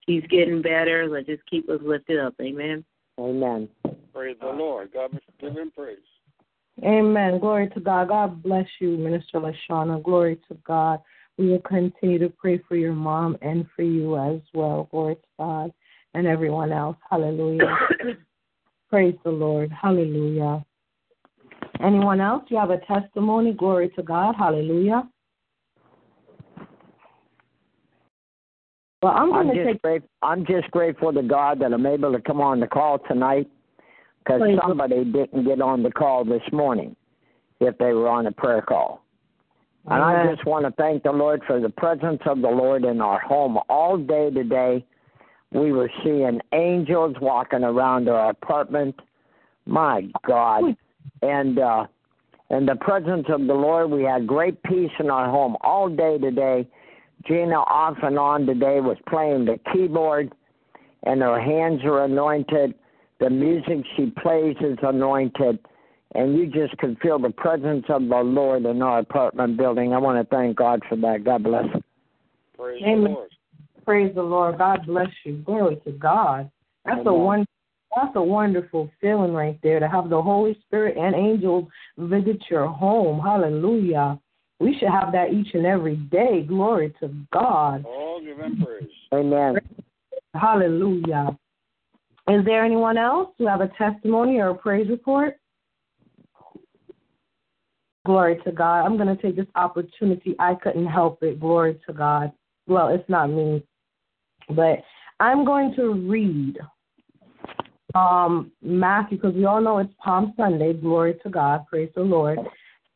He's 0.05 0.23
getting 0.29 0.61
better. 0.61 1.07
Let's 1.07 1.27
just 1.27 1.45
keep 1.49 1.69
us 1.69 1.79
lifted 1.83 2.19
up. 2.19 2.35
Amen. 2.41 2.83
Amen. 3.19 3.67
Praise 4.13 4.37
the 4.39 4.47
Lord. 4.47 4.91
God 4.93 5.17
give 5.39 5.53
him 5.53 5.71
praise. 5.71 5.97
Amen. 6.83 7.39
Glory 7.39 7.69
to 7.69 7.79
God. 7.79 8.09
God 8.09 8.43
bless 8.43 8.67
you, 8.79 8.97
Minister 8.97 9.39
Lashana. 9.39 10.01
Glory 10.03 10.39
to 10.47 10.57
God. 10.65 11.01
We 11.37 11.49
will 11.49 11.61
continue 11.61 12.19
to 12.19 12.29
pray 12.29 12.61
for 12.67 12.75
your 12.75 12.93
mom 12.93 13.37
and 13.41 13.65
for 13.75 13.83
you 13.83 14.17
as 14.17 14.41
well. 14.53 14.87
Glory 14.91 15.15
to 15.15 15.21
God 15.37 15.71
and 16.17 16.25
everyone 16.25 16.71
else. 16.71 16.97
Hallelujah. 17.09 17.77
Praise 18.89 19.15
the 19.23 19.29
Lord. 19.29 19.71
Hallelujah. 19.71 20.65
Anyone 21.79 22.19
else? 22.21 22.43
You 22.47 22.57
have 22.57 22.71
a 22.71 22.79
testimony? 22.79 23.53
Glory 23.53 23.89
to 23.89 24.01
God. 24.01 24.33
Hallelujah. 24.35 25.07
Well, 29.03 29.13
I'm 29.13 29.31
I'm 29.31 29.43
going 29.43 29.49
to 29.49 29.63
just 29.63 29.73
take. 29.73 29.81
great. 29.83 30.01
I'm 30.23 30.43
just 30.47 30.71
grateful 30.71 31.13
to 31.13 31.21
God 31.21 31.59
that 31.59 31.71
I'm 31.71 31.85
able 31.85 32.11
to 32.11 32.19
come 32.19 32.41
on 32.41 32.59
the 32.59 32.67
call 32.67 32.97
tonight 32.97 33.47
because 34.19 34.41
somebody 34.59 35.05
didn't 35.05 35.45
get 35.45 35.61
on 35.61 35.83
the 35.83 35.91
call 35.91 36.25
this 36.25 36.41
morning 36.51 36.95
if 37.59 37.77
they 37.77 37.93
were 37.93 38.07
on 38.07 38.25
a 38.25 38.31
prayer 38.31 38.63
call. 38.63 39.03
And 39.85 40.03
I 40.03 40.33
just 40.33 40.45
want 40.45 40.65
to 40.65 40.71
thank 40.71 41.03
the 41.03 41.11
Lord 41.11 41.43
for 41.45 41.61
the 41.61 41.69
presence 41.69 42.21
of 42.25 42.41
the 42.41 42.49
Lord 42.49 42.83
in 42.85 42.99
our 43.01 43.19
home 43.19 43.59
all 43.69 43.97
day 43.97 44.31
today. 44.31 44.83
We 45.51 45.71
were 45.71 45.89
seeing 46.03 46.39
angels 46.53 47.15
walking 47.21 47.63
around 47.63 48.09
our 48.09 48.29
apartment. 48.29 48.95
My 49.65 50.07
God. 50.25 50.75
And 51.21 51.59
uh 51.59 51.87
and 52.49 52.67
the 52.67 52.75
presence 52.75 53.25
of 53.29 53.45
the 53.45 53.53
Lord, 53.53 53.91
we 53.91 54.03
had 54.03 54.25
great 54.25 54.61
peace 54.63 54.91
in 54.99 55.09
our 55.09 55.29
home 55.29 55.57
all 55.61 55.89
day 55.89 56.17
today. 56.17 56.67
Gina 57.27 57.55
off 57.55 57.97
and 58.03 58.17
on 58.17 58.45
today 58.45 58.79
was 58.79 58.97
playing 59.09 59.45
the 59.45 59.59
keyboard 59.73 60.31
and 61.03 61.21
her 61.21 61.39
hands 61.39 61.81
are 61.83 62.03
anointed. 62.03 62.73
The 63.19 63.29
music 63.29 63.85
she 63.95 64.13
plays 64.21 64.55
is 64.61 64.77
anointed, 64.83 65.59
and 66.13 66.37
you 66.37 66.47
just 66.47 66.77
could 66.77 66.97
feel 67.01 67.17
the 67.17 67.31
presence 67.31 67.85
of 67.89 68.07
the 68.07 68.17
Lord 68.17 68.65
in 68.65 68.81
our 68.81 68.99
apartment 68.99 69.57
building. 69.57 69.93
I 69.93 69.97
want 69.97 70.17
to 70.17 70.35
thank 70.35 70.55
God 70.55 70.81
for 70.87 70.95
that. 70.97 71.23
God 71.23 71.43
bless. 71.43 71.65
Praise 72.57 72.83
Amen. 72.83 73.03
the 73.03 73.09
Lord. 73.09 73.29
Praise 73.87 74.13
the 74.13 74.21
Lord. 74.21 74.57
God 74.57 74.85
bless 74.85 75.07
you. 75.23 75.37
Glory 75.37 75.77
to 75.85 75.93
God. 75.93 76.51
That's 76.83 76.99
a 77.05 77.13
one. 77.13 77.45
That's 77.95 78.13
a 78.15 78.21
wonderful 78.21 78.91
feeling 78.99 79.31
right 79.31 79.57
there 79.63 79.79
to 79.79 79.87
have 79.87 80.09
the 80.09 80.21
Holy 80.21 80.59
Spirit 80.65 80.97
and 80.97 81.15
angels 81.15 81.69
visit 81.97 82.43
your 82.49 82.67
home. 82.67 83.17
Hallelujah. 83.17 84.19
We 84.59 84.77
should 84.77 84.89
have 84.89 85.13
that 85.13 85.31
each 85.31 85.53
and 85.53 85.65
every 85.65 85.95
day. 85.95 86.43
Glory 86.45 86.93
to 86.99 87.07
God. 87.31 87.85
Oh, 87.87 88.19
give 88.21 88.37
him 88.37 88.61
praise. 88.61 88.89
Amen. 89.13 89.55
Hallelujah. 90.33 91.37
Is 92.29 92.43
there 92.43 92.65
anyone 92.65 92.97
else 92.97 93.29
who 93.37 93.47
have 93.47 93.61
a 93.61 93.71
testimony 93.77 94.39
or 94.39 94.49
a 94.49 94.55
praise 94.55 94.89
report? 94.89 95.35
Glory 98.05 98.37
to 98.43 98.51
God. 98.51 98.81
I'm 98.81 98.97
going 98.97 99.15
to 99.15 99.21
take 99.21 99.37
this 99.37 99.47
opportunity. 99.55 100.35
I 100.39 100.55
couldn't 100.55 100.87
help 100.87 101.23
it. 101.23 101.39
Glory 101.39 101.79
to 101.87 101.93
God. 101.93 102.33
Well, 102.67 102.89
it's 102.89 103.09
not 103.09 103.27
me, 103.29 103.63
but 104.49 104.79
I'm 105.19 105.45
going 105.45 105.73
to 105.75 105.93
read 105.93 106.57
um, 107.95 108.51
Matthew 108.61 109.17
because 109.17 109.35
we 109.35 109.45
all 109.45 109.61
know 109.61 109.79
it's 109.79 109.93
Palm 110.03 110.33
Sunday. 110.37 110.73
Glory 110.73 111.15
to 111.23 111.29
God. 111.29 111.65
Praise 111.67 111.89
the 111.95 112.01
Lord. 112.01 112.39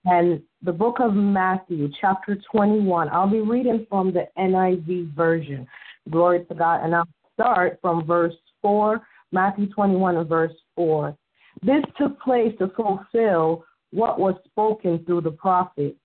And 0.05 0.41
the 0.63 0.71
book 0.71 0.97
of 0.99 1.13
Matthew, 1.13 1.89
chapter 1.99 2.37
21. 2.51 3.09
I'll 3.09 3.29
be 3.29 3.41
reading 3.41 3.85
from 3.89 4.11
the 4.13 4.27
NIV 4.37 5.13
version. 5.13 5.67
Glory 6.09 6.45
to 6.45 6.55
God. 6.55 6.83
And 6.83 6.95
I'll 6.95 7.07
start 7.33 7.79
from 7.81 8.05
verse 8.05 8.33
4, 8.61 9.01
Matthew 9.31 9.67
21 9.67 10.17
and 10.17 10.29
verse 10.29 10.53
4. 10.75 11.15
This 11.63 11.83
took 11.97 12.19
place 12.21 12.53
to 12.59 12.69
fulfill 12.75 13.65
what 13.91 14.19
was 14.19 14.35
spoken 14.45 15.03
through 15.05 15.21
the 15.21 15.31
prophet. 15.31 15.95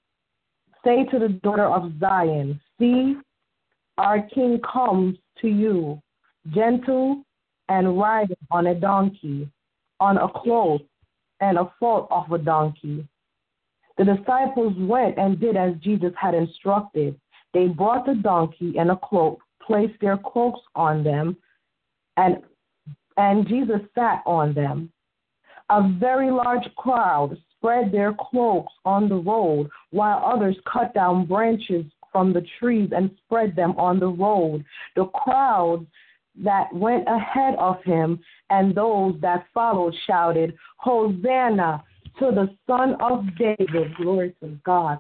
Say 0.85 1.05
to 1.11 1.19
the 1.19 1.29
daughter 1.29 1.67
of 1.67 1.93
Zion, 1.99 2.61
See, 2.79 3.17
our 3.99 4.21
king 4.23 4.61
comes 4.61 5.17
to 5.41 5.49
you, 5.49 6.01
gentle 6.55 7.23
and 7.69 7.99
riding 7.99 8.37
on 8.51 8.69
a 8.69 8.75
donkey, 8.75 9.49
on 10.01 10.19
a 10.19 10.29
cloak 10.29 10.83
and 11.41 11.59
a 11.59 11.73
foal 11.79 12.07
of 12.11 12.31
a 12.33 12.39
donkey. 12.39 13.07
The 13.99 14.05
disciples 14.05 14.75
went 14.77 15.19
and 15.19 15.41
did 15.41 15.57
as 15.57 15.75
Jesus 15.81 16.13
had 16.21 16.35
instructed. 16.35 17.19
They 17.55 17.69
brought 17.69 18.05
the 18.07 18.15
donkey 18.15 18.75
and 18.79 18.91
a 18.91 18.97
cloak, 18.97 19.41
placed 19.63 19.99
their 20.01 20.19
cloaks 20.19 20.61
on 20.75 21.03
them, 21.03 21.37
and 22.17 22.43
and 23.17 23.49
Jesus 23.49 23.81
sat 23.95 24.23
on 24.27 24.53
them. 24.53 24.93
A 25.71 25.89
very 25.99 26.31
large 26.31 26.69
crowd 26.77 27.37
spread 27.57 27.91
their 27.91 28.13
cloaks 28.13 28.73
on 28.85 29.09
the 29.09 29.17
road, 29.17 29.71
while 29.91 30.23
others 30.25 30.57
cut 30.71 30.93
down 30.93 31.25
branches 31.25 31.87
from 32.17 32.33
the 32.33 32.47
trees 32.59 32.89
and 32.97 33.11
spread 33.27 33.55
them 33.55 33.73
on 33.77 34.01
the 34.01 34.09
road. 34.09 34.65
The 34.95 35.05
crowds 35.05 35.85
that 36.43 36.73
went 36.73 37.05
ahead 37.07 37.57
of 37.59 37.77
him 37.85 38.21
and 38.49 38.75
those 38.75 39.21
that 39.21 39.45
followed 39.53 39.95
shouted, 40.07 40.55
Hosanna 40.79 41.85
to 42.19 42.31
the 42.31 42.49
Son 42.67 42.97
of 43.01 43.27
David. 43.37 43.95
Glory 43.97 44.35
to 44.41 44.59
God. 44.65 44.97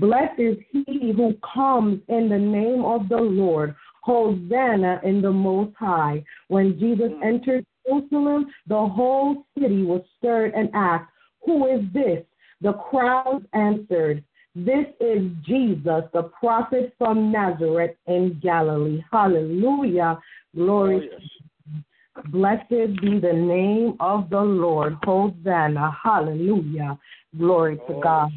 Blessed 0.00 0.40
is 0.40 0.56
he 0.72 1.12
who 1.14 1.34
comes 1.54 2.00
in 2.08 2.30
the 2.30 2.38
name 2.38 2.82
of 2.82 3.10
the 3.10 3.18
Lord. 3.18 3.74
Hosanna 4.02 5.02
in 5.04 5.20
the 5.20 5.32
Most 5.32 5.74
High. 5.78 6.24
When 6.48 6.78
Jesus 6.78 7.10
mm. 7.10 7.26
entered 7.26 7.66
Jerusalem, 7.86 8.46
the 8.66 8.88
whole 8.88 9.44
city 9.58 9.82
was 9.82 10.00
stirred 10.16 10.54
and 10.54 10.70
asked, 10.72 11.10
Who 11.44 11.66
is 11.66 11.82
this? 11.92 12.24
The 12.62 12.72
crowds 12.72 13.44
answered, 13.52 14.24
This 14.54 14.86
is 15.00 15.30
Jesus, 15.44 16.04
the 16.12 16.30
prophet 16.38 16.94
from 16.96 17.32
Nazareth 17.32 17.96
in 18.06 18.38
Galilee. 18.40 19.02
Hallelujah. 19.10 20.18
Glory. 20.54 21.10
Oh, 21.12 21.18
yes. 21.18 21.84
Blessed 22.30 23.00
be 23.00 23.18
the 23.18 23.32
name 23.32 23.96
of 23.98 24.30
the 24.30 24.40
Lord. 24.40 24.96
Hosanna. 25.02 25.96
Hallelujah. 26.00 26.96
Glory 27.36 27.76
to 27.88 27.94
Oh, 27.94 28.00
God. 28.00 28.30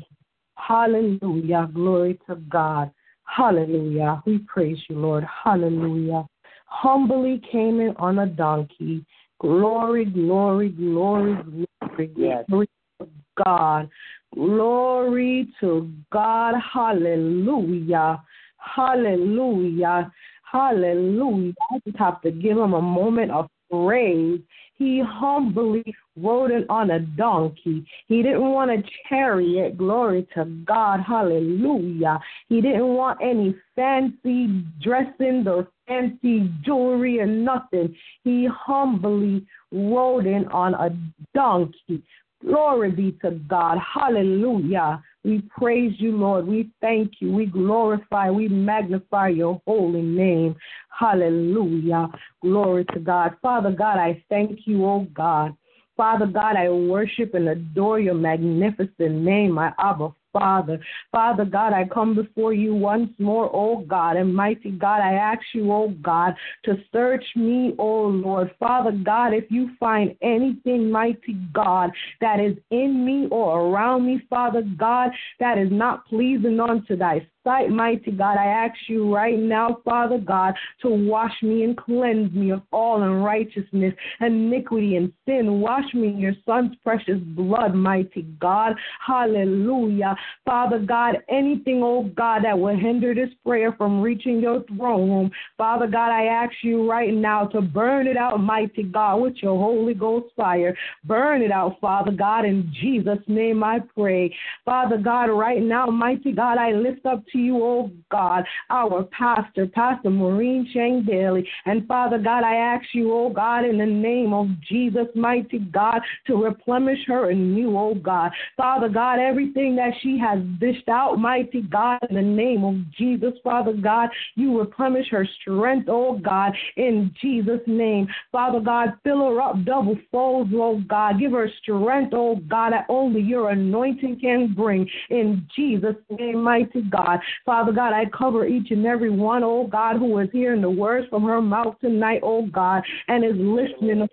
Hallelujah. 0.56 1.70
Glory 1.72 2.20
to 2.28 2.36
God. 2.50 2.90
Hallelujah. 3.26 4.24
We 4.26 4.40
praise 4.40 4.80
you, 4.90 4.98
Lord. 4.98 5.24
Hallelujah. 5.44 6.28
Humbly 6.66 7.42
came 7.52 7.80
in 7.80 7.96
on 7.98 8.20
a 8.20 8.26
donkey. 8.26 9.06
Glory, 9.40 10.06
glory, 10.06 10.70
glory, 10.70 11.36
glory, 11.36 11.68
Yes. 12.16 12.46
glory 12.50 12.68
to 13.00 13.08
God. 13.46 13.90
Glory 14.34 15.48
to 15.60 15.92
God. 16.12 16.56
Hallelujah. 16.74 18.22
Hallelujah. 18.58 20.12
Hallelujah. 20.52 21.54
I 21.72 21.80
just 21.86 21.98
have 21.98 22.22
to 22.22 22.32
give 22.32 22.58
him 22.58 22.74
a 22.74 22.82
moment 22.82 23.32
of 23.32 23.48
praise. 23.72 24.40
He 24.78 25.02
humbly 25.04 25.84
rode 26.16 26.52
it 26.52 26.66
on 26.70 26.92
a 26.92 27.00
donkey. 27.00 27.86
He 28.08 28.22
didn't 28.22 28.52
want 28.52 28.72
a 28.72 28.84
chariot. 29.10 29.78
Glory 29.78 30.28
to 30.36 30.46
God. 30.66 31.00
Hallelujah. 31.02 32.20
He 32.48 32.62
didn't 32.62 32.88
want 32.88 33.20
any 33.22 33.56
fancy 33.76 34.64
dressings 34.82 35.48
or 35.48 35.68
fancy 35.88 36.52
jewelry 36.64 37.20
or 37.20 37.26
nothing. 37.26 37.96
He 38.24 38.48
humbly 38.52 39.46
rode 39.72 40.28
in 40.28 40.46
on 40.48 40.76
a 40.76 40.96
donkey. 41.34 42.04
Glory 42.46 42.92
be 42.92 43.12
to 43.24 43.32
God. 43.50 43.78
Hallelujah. 43.80 45.04
We 45.24 45.42
praise 45.58 45.94
you, 45.98 46.16
Lord. 46.16 46.48
We 46.48 46.70
thank 46.80 47.14
you. 47.20 47.32
We 47.32 47.48
glorify, 47.48 48.30
we 48.30 48.48
magnify 48.48 49.30
your 49.30 49.62
holy 49.66 50.02
name. 50.02 50.56
Hallelujah. 50.90 52.10
Glory 52.42 52.86
to 52.94 53.00
God. 53.00 53.36
Father 53.42 53.72
God, 53.72 53.98
I 53.98 54.24
thank 54.30 54.62
you, 54.66 54.86
oh 54.86 55.08
God. 55.14 55.56
Father 55.98 56.28
God, 56.28 56.56
I 56.56 56.70
worship 56.70 57.34
and 57.34 57.50
adore 57.50 58.00
your 58.00 58.14
magnificent 58.14 59.16
name, 59.16 59.52
my 59.52 59.74
Abba 59.80 60.10
Father. 60.40 60.80
Father 61.12 61.46
God, 61.46 61.74
I 61.74 61.86
come 61.86 62.16
before 62.16 62.54
you 62.54 62.74
once 62.74 63.12
more, 63.20 63.50
oh 63.54 63.84
God, 63.88 64.18
and 64.18 64.34
mighty 64.34 64.72
God, 64.72 65.02
I 65.02 65.14
ask 65.14 65.42
you, 65.54 65.72
oh 65.72 65.94
God, 66.02 66.36
to 66.66 66.76
search 66.92 67.26
me, 67.36 67.74
oh 67.80 68.08
Lord. 68.08 68.52
Father 68.60 68.92
God, 68.92 69.34
if 69.34 69.46
you 69.50 69.72
find 69.80 70.16
anything, 70.22 70.92
mighty 70.92 71.34
God, 71.54 71.92
that 72.22 72.40
is 72.40 72.58
in 72.72 73.06
me 73.06 73.28
or 73.32 73.68
around 73.68 74.06
me, 74.06 74.22
Father 74.30 74.64
God, 74.78 75.12
that 75.40 75.58
is 75.58 75.70
not 75.72 76.06
pleasing 76.08 76.60
unto 76.60 76.96
thy 76.96 77.28
sight, 77.48 77.70
mighty 77.70 78.12
God, 78.12 78.38
I 78.38 78.48
ask 78.48 78.76
you 78.88 79.16
right 79.16 79.40
now, 79.40 79.80
Father 79.86 80.18
God, 80.18 80.54
to 80.82 80.90
wash 80.90 81.32
me 81.42 81.64
and 81.64 81.78
cleanse 81.78 82.34
me 82.34 82.52
of 82.52 82.62
all 82.74 83.02
unrighteousness, 83.02 83.94
iniquity, 84.20 84.98
and 84.98 85.14
sin. 85.26 85.62
Wash 85.62 85.94
me 85.94 86.10
in 86.10 86.20
your 86.20 86.34
Son's 86.46 86.76
precious 86.84 87.20
blood, 87.22 87.74
mighty 87.74 88.24
God. 88.42 88.74
Hallelujah. 89.06 90.18
Father 90.44 90.80
God, 90.80 91.20
anything, 91.30 91.82
oh 91.84 92.12
God, 92.18 92.44
that 92.44 92.60
will 92.60 92.76
hinder 92.76 93.16
this 93.16 93.30
prayer 93.46 93.72
from 93.72 94.02
reaching 94.02 94.42
your 94.42 94.64
throne 94.64 95.10
room, 95.10 95.32
Father 95.58 95.88
God, 95.88 96.12
I 96.12 96.26
ask 96.26 96.54
you 96.64 96.90
right 96.90 97.14
now 97.14 97.46
to 97.48 97.62
burn 97.62 98.08
it 98.08 98.18
out, 98.18 98.42
mighty 98.42 98.84
God, 98.84 99.22
with 99.22 99.36
your 99.38 99.58
Holy 99.58 99.94
Ghost 99.94 100.34
fire. 100.36 100.76
Burn 101.06 101.42
it 101.42 101.52
out, 101.52 101.80
Father 101.80 102.12
God, 102.12 102.44
in 102.44 102.70
Jesus' 102.82 103.20
name 103.28 103.64
I 103.64 103.80
pray. 103.96 104.36
Father 104.66 104.98
God, 104.98 105.26
right 105.28 105.62
now, 105.62 105.86
mighty 105.86 106.34
God, 106.34 106.58
I 106.58 106.72
lift 106.74 107.06
up 107.06 107.24
to 107.32 107.37
you, 107.38 107.64
oh 107.64 107.92
God, 108.12 108.44
our 108.70 109.04
pastor, 109.04 109.68
Pastor 109.68 110.10
Maureen 110.10 110.70
Chang 110.74 111.04
Daly. 111.04 111.48
And 111.66 111.88
Father 111.88 112.18
God, 112.18 112.44
I 112.44 112.56
ask 112.56 112.86
you, 112.94 113.14
oh 113.14 113.30
God, 113.30 113.66
in 113.66 113.78
the 113.78 113.86
name 113.86 114.34
of 114.34 114.48
Jesus, 114.62 115.08
mighty 115.16 115.60
God, 115.60 116.02
to 116.28 116.36
replenish 116.36 117.00
her 117.08 117.30
anew, 117.30 117.78
oh 117.78 117.96
God. 117.96 118.32
Father 118.56 118.90
God, 118.90 119.20
everything 119.20 119.76
that 119.76 119.94
she 120.02 120.18
has 120.18 120.40
dished 120.60 120.90
out, 120.90 121.18
mighty 121.18 121.62
God, 121.62 122.00
in 122.10 122.16
the 122.16 122.22
name 122.22 122.64
of 122.64 122.76
Jesus, 122.98 123.34
Father 123.44 123.74
God, 123.74 124.10
you 124.36 124.60
replenish 124.60 125.10
her 125.10 125.28
strength, 125.42 125.88
oh 125.90 126.18
God, 126.18 126.54
in 126.76 127.14
Jesus' 127.22 127.62
name. 127.68 128.08
Father 128.32 128.60
God, 128.60 128.94
fill 129.04 129.20
her 129.28 129.42
up 129.42 129.64
double 129.66 129.98
fold, 130.12 130.50
oh 130.54 130.82
God. 130.88 131.20
Give 131.20 131.32
her 131.32 131.50
strength, 131.62 132.14
oh 132.14 132.38
God, 132.48 132.74
that 132.74 132.86
only 132.90 133.22
your 133.22 133.50
anointing 133.50 134.20
can 134.20 134.54
bring. 134.54 134.90
In 135.10 135.48
Jesus' 135.56 135.96
name, 136.10 136.44
mighty 136.44 136.82
God. 136.84 137.20
Father 137.46 137.72
God, 137.72 137.94
I 137.94 138.06
cover 138.06 138.46
each 138.46 138.72
and 138.72 138.86
every 138.86 139.10
one, 139.10 139.44
oh 139.44 139.68
God, 139.68 139.98
who 139.98 140.18
is 140.20 140.30
hearing 140.32 140.62
the 140.62 140.70
words 140.70 141.08
from 141.10 141.24
her 141.24 141.42
mouth 141.42 141.76
tonight, 141.82 142.22
oh 142.24 142.46
God, 142.48 142.84
and 143.08 143.24
is 143.24 143.36
listening 143.36 144.08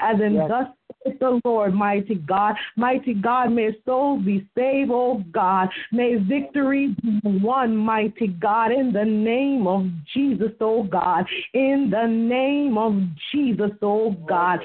as 0.00 0.20
in 0.20 0.34
Yes. 0.34 0.48
thus 0.48 0.66
the 1.18 1.40
Lord, 1.44 1.74
mighty 1.74 2.16
God. 2.16 2.56
Mighty 2.76 3.14
God, 3.14 3.52
may 3.52 3.76
souls 3.84 4.22
be 4.22 4.46
saved, 4.54 4.90
oh 4.92 5.24
God. 5.32 5.68
May 5.92 6.16
victory 6.16 6.94
be 7.02 7.20
won, 7.24 7.76
mighty 7.76 8.28
God, 8.28 8.72
in 8.72 8.92
the 8.92 9.04
name 9.04 9.66
of 9.66 9.86
Jesus, 10.12 10.52
oh 10.60 10.82
God. 10.82 11.26
In 11.54 11.90
the 11.90 12.06
name 12.06 12.76
of 12.76 13.00
Jesus, 13.32 13.70
oh 13.82 14.10
God. 14.10 14.60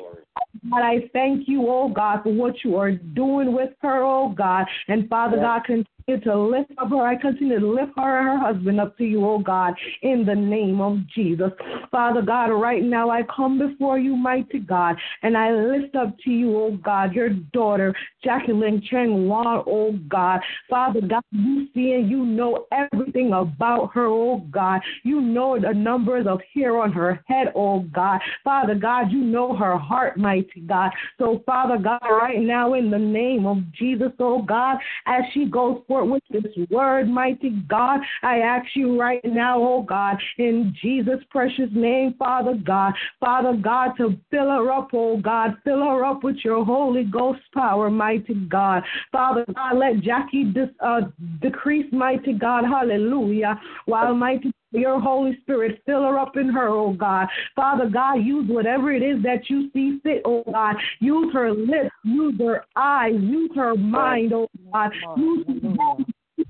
God, 0.69 0.81
I 0.81 1.09
thank 1.13 1.47
you, 1.47 1.67
oh 1.69 1.89
God, 1.89 2.23
for 2.23 2.33
what 2.33 2.63
you 2.63 2.75
are 2.77 2.91
doing 2.91 3.53
with 3.53 3.71
her, 3.81 4.03
oh 4.03 4.29
God. 4.29 4.65
And 4.87 5.07
Father 5.09 5.37
God, 5.37 5.61
continue 6.07 6.23
to 6.23 6.37
lift 6.37 6.71
up 6.77 6.89
her. 6.89 7.01
I 7.01 7.15
continue 7.15 7.59
to 7.59 7.67
lift 7.67 7.93
her 7.97 8.19
and 8.19 8.27
her 8.27 8.53
husband 8.53 8.79
up 8.79 8.97
to 8.97 9.03
you, 9.03 9.25
oh 9.25 9.39
God, 9.39 9.73
in 10.01 10.25
the 10.25 10.35
name 10.35 10.81
of 10.81 10.99
Jesus. 11.07 11.51
Father 11.91 12.21
God, 12.21 12.47
right 12.47 12.83
now 12.83 13.09
I 13.09 13.23
come 13.35 13.57
before 13.57 13.97
you, 13.97 14.15
mighty 14.15 14.59
God, 14.59 14.97
and 15.23 15.37
I 15.37 15.51
lift 15.51 15.95
up 15.95 16.15
to 16.25 16.29
you, 16.29 16.55
oh 16.57 16.77
God, 16.83 17.13
your 17.13 17.29
daughter, 17.29 17.95
Jacqueline 18.23 18.81
Chen 18.89 19.27
Wonge, 19.27 19.63
oh 19.67 19.97
God. 20.07 20.41
Father 20.69 21.01
God, 21.01 21.23
you 21.31 21.67
see 21.73 21.93
and 21.93 22.09
you 22.09 22.25
know 22.25 22.67
everything 22.71 23.33
about 23.33 23.91
her, 23.93 24.05
oh 24.05 24.45
God. 24.51 24.81
You 25.03 25.21
know 25.21 25.59
the 25.59 25.73
numbers 25.73 26.27
of 26.27 26.39
hair 26.53 26.77
on 26.77 26.91
her 26.91 27.23
head, 27.27 27.47
oh 27.55 27.79
God. 27.93 28.19
Father 28.43 28.75
God, 28.75 29.11
you 29.11 29.19
know 29.19 29.55
her 29.55 29.77
heart, 29.77 30.17
mighty 30.17 30.61
God. 30.67 30.91
So, 31.17 31.41
Father 31.45 31.77
God, 31.77 32.01
right 32.03 32.39
now 32.39 32.75
in 32.75 32.91
the 32.91 32.99
name 32.99 33.47
of 33.47 33.57
Jesus, 33.73 34.11
oh 34.19 34.43
God, 34.43 34.77
as 35.07 35.23
she 35.33 35.45
goes 35.45 35.81
forth 35.87 35.94
with 36.03 36.23
this 36.29 36.43
word, 36.69 37.07
mighty 37.09 37.51
God, 37.69 38.01
I 38.23 38.39
ask 38.39 38.67
you 38.75 38.99
right 38.99 39.23
now, 39.23 39.61
oh 39.61 39.83
God, 39.83 40.17
in 40.37 40.75
Jesus' 40.81 41.23
precious 41.29 41.69
name, 41.71 42.15
Father 42.17 42.55
God, 42.55 42.93
Father 43.19 43.53
God, 43.55 43.91
to 43.97 44.17
fill 44.31 44.49
her 44.49 44.71
up, 44.71 44.89
oh 44.93 45.17
God, 45.17 45.55
fill 45.63 45.83
her 45.83 46.03
up 46.03 46.23
with 46.23 46.37
your 46.43 46.65
Holy 46.65 47.03
Ghost 47.03 47.41
power, 47.53 47.89
mighty 47.89 48.33
God. 48.33 48.83
Father 49.11 49.45
God, 49.53 49.77
let 49.77 50.01
Jackie 50.01 50.45
dis, 50.45 50.69
uh, 50.79 51.01
decrease, 51.41 51.91
mighty 51.91 52.33
God, 52.33 52.65
hallelujah, 52.65 53.59
while 53.85 54.13
mighty 54.13 54.51
your 54.71 54.99
Holy 54.99 55.37
Spirit, 55.41 55.81
fill 55.85 56.03
her 56.03 56.19
up 56.19 56.37
in 56.37 56.49
her, 56.49 56.67
oh 56.69 56.93
God. 56.93 57.27
Father 57.55 57.89
God, 57.89 58.15
use 58.15 58.49
whatever 58.49 58.91
it 58.91 59.01
is 59.01 59.21
that 59.23 59.49
you 59.49 59.69
see 59.73 59.99
fit, 60.03 60.21
oh 60.25 60.43
God. 60.51 60.75
Use 60.99 61.33
her 61.33 61.51
lips, 61.51 61.89
use 62.03 62.35
her 62.39 62.65
eyes, 62.75 63.15
use 63.19 63.51
her 63.55 63.75
mind, 63.75 64.33
oh 64.33 64.49
God. 64.73 64.91
Use 65.17 65.45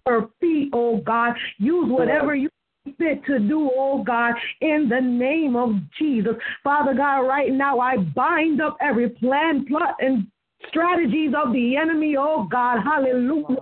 her 0.07 0.27
feet, 0.39 0.69
oh 0.73 0.97
God. 0.97 1.33
Use 1.57 1.89
whatever 1.89 2.35
you 2.35 2.49
fit 2.97 3.23
to 3.25 3.39
do, 3.39 3.69
oh 3.75 4.03
God, 4.03 4.33
in 4.61 4.87
the 4.89 5.01
name 5.01 5.55
of 5.55 5.75
Jesus. 5.97 6.33
Father 6.63 6.93
God, 6.93 7.21
right 7.21 7.51
now 7.51 7.79
I 7.79 7.97
bind 7.97 8.61
up 8.61 8.77
every 8.81 9.09
plan, 9.09 9.65
plot, 9.65 9.95
and 9.99 10.27
strategies 10.69 11.33
of 11.35 11.53
the 11.53 11.77
enemy, 11.77 12.15
oh 12.17 12.47
God. 12.49 12.79
Hallelujah. 12.83 13.57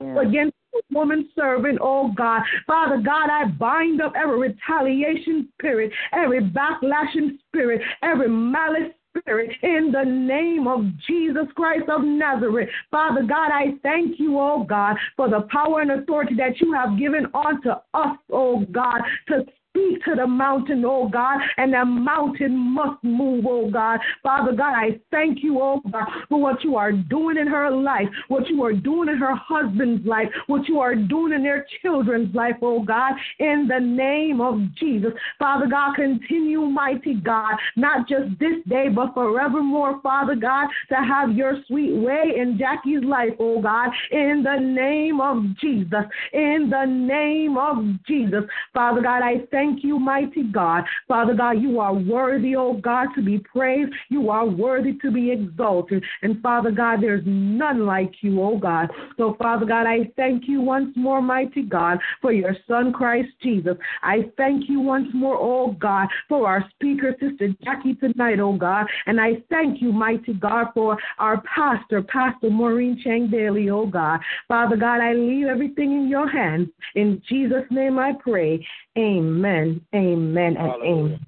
Against 0.00 0.53
the 0.53 0.53
woman 0.92 1.28
servant, 1.34 1.78
oh 1.80 2.12
God. 2.16 2.42
Father 2.66 2.98
God, 2.98 3.30
I 3.30 3.46
bind 3.46 4.00
up 4.00 4.12
every 4.16 4.38
retaliation 4.38 5.48
spirit, 5.54 5.92
every 6.12 6.40
backlashing 6.40 7.38
spirit, 7.48 7.82
every 8.02 8.28
malice 8.28 8.92
Spirit, 9.16 9.50
in 9.62 9.92
the 9.92 10.02
name 10.02 10.66
of 10.66 10.84
Jesus 11.06 11.46
Christ 11.54 11.88
of 11.88 12.02
Nazareth. 12.02 12.68
Father 12.90 13.22
God, 13.22 13.52
I 13.52 13.74
thank 13.82 14.18
you, 14.18 14.40
oh 14.40 14.64
God, 14.68 14.96
for 15.16 15.28
the 15.30 15.42
power 15.52 15.82
and 15.82 15.92
authority 15.92 16.34
that 16.34 16.60
you 16.60 16.72
have 16.72 16.98
given 16.98 17.26
unto 17.32 17.70
us, 17.94 18.16
oh 18.32 18.64
God, 18.72 19.02
to 19.28 19.44
speak 19.74 20.04
to 20.04 20.14
the 20.14 20.26
mountain, 20.26 20.84
oh 20.86 21.08
God, 21.08 21.40
and 21.56 21.72
the 21.72 21.84
mountain 21.84 22.56
must 22.56 23.02
move, 23.02 23.44
oh 23.48 23.70
God. 23.70 24.00
Father 24.22 24.52
God, 24.52 24.74
I 24.74 25.00
thank 25.10 25.42
you, 25.42 25.60
oh 25.60 25.80
God, 25.90 26.04
for 26.28 26.40
what 26.40 26.62
you 26.62 26.76
are 26.76 26.92
doing 26.92 27.36
in 27.38 27.46
her 27.46 27.70
life, 27.70 28.06
what 28.28 28.48
you 28.48 28.62
are 28.62 28.72
doing 28.72 29.08
in 29.08 29.18
her 29.18 29.34
husband's 29.34 30.06
life, 30.06 30.28
what 30.46 30.68
you 30.68 30.78
are 30.80 30.94
doing 30.94 31.32
in 31.32 31.42
their 31.42 31.66
children's 31.82 32.34
life, 32.34 32.56
oh 32.62 32.82
God, 32.82 33.12
in 33.38 33.68
the 33.68 33.80
name 33.80 34.40
of 34.40 34.60
Jesus. 34.76 35.12
Father 35.38 35.66
God, 35.66 35.96
continue, 35.96 36.60
mighty 36.60 37.14
God, 37.14 37.54
not 37.76 38.08
just 38.08 38.38
this 38.38 38.56
day, 38.68 38.88
but 38.88 39.14
forevermore, 39.14 40.00
Father 40.02 40.36
God, 40.36 40.68
to 40.88 40.96
have 40.96 41.32
your 41.36 41.58
sweet 41.66 41.94
way 41.94 42.34
in 42.36 42.58
Jackie's 42.58 43.02
life, 43.02 43.32
oh 43.40 43.60
God, 43.60 43.90
in 44.12 44.44
the 44.44 44.60
name 44.60 45.20
of 45.20 45.42
Jesus, 45.60 46.04
in 46.32 46.70
the 46.70 46.84
name 46.84 47.56
of 47.58 47.84
Jesus. 48.06 48.44
Father 48.72 49.02
God, 49.02 49.22
I 49.22 49.46
thank 49.50 49.63
you, 49.84 49.98
mighty 49.98 50.44
God. 50.44 50.84
Father 51.08 51.34
God, 51.34 51.60
you 51.60 51.80
are 51.80 51.94
worthy, 51.94 52.56
oh 52.56 52.74
God, 52.74 53.08
to 53.14 53.22
be 53.22 53.38
praised. 53.38 53.92
You 54.10 54.30
are 54.30 54.46
worthy 54.46 54.94
to 55.02 55.10
be 55.10 55.30
exalted. 55.30 56.04
And 56.22 56.42
Father 56.42 56.70
God, 56.70 57.02
there's 57.02 57.22
none 57.24 57.86
like 57.86 58.12
you, 58.20 58.42
oh 58.42 58.58
God. 58.58 58.90
So, 59.16 59.36
Father 59.40 59.66
God, 59.66 59.86
I 59.86 60.10
thank 60.16 60.48
you 60.48 60.60
once 60.60 60.92
more, 60.96 61.22
mighty 61.22 61.62
God, 61.62 61.98
for 62.20 62.32
your 62.32 62.56
Son, 62.68 62.92
Christ 62.92 63.28
Jesus. 63.42 63.76
I 64.02 64.30
thank 64.36 64.68
you 64.68 64.80
once 64.80 65.08
more, 65.14 65.36
oh 65.38 65.72
God, 65.72 66.08
for 66.28 66.46
our 66.46 66.64
speaker, 66.70 67.14
Sister 67.20 67.54
Jackie, 67.62 67.94
tonight, 67.94 68.40
oh 68.40 68.56
God. 68.56 68.86
And 69.06 69.20
I 69.20 69.42
thank 69.50 69.80
you, 69.80 69.92
mighty 69.92 70.34
God, 70.34 70.68
for 70.74 70.98
our 71.18 71.42
pastor, 71.42 72.02
Pastor 72.02 72.50
Maureen 72.50 73.00
Chang 73.02 73.28
Daly, 73.30 73.70
oh 73.70 73.86
God. 73.86 74.20
Father 74.48 74.76
God, 74.76 75.00
I 75.00 75.12
leave 75.14 75.46
everything 75.46 75.92
in 75.92 76.08
your 76.08 76.28
hands. 76.28 76.68
In 76.94 77.22
Jesus' 77.28 77.64
name 77.70 77.98
I 77.98 78.12
pray. 78.12 78.64
Amen, 78.96 79.53
amen, 79.54 79.80
Amen 79.94 80.56
and 80.56 80.72
amen. 80.82 81.26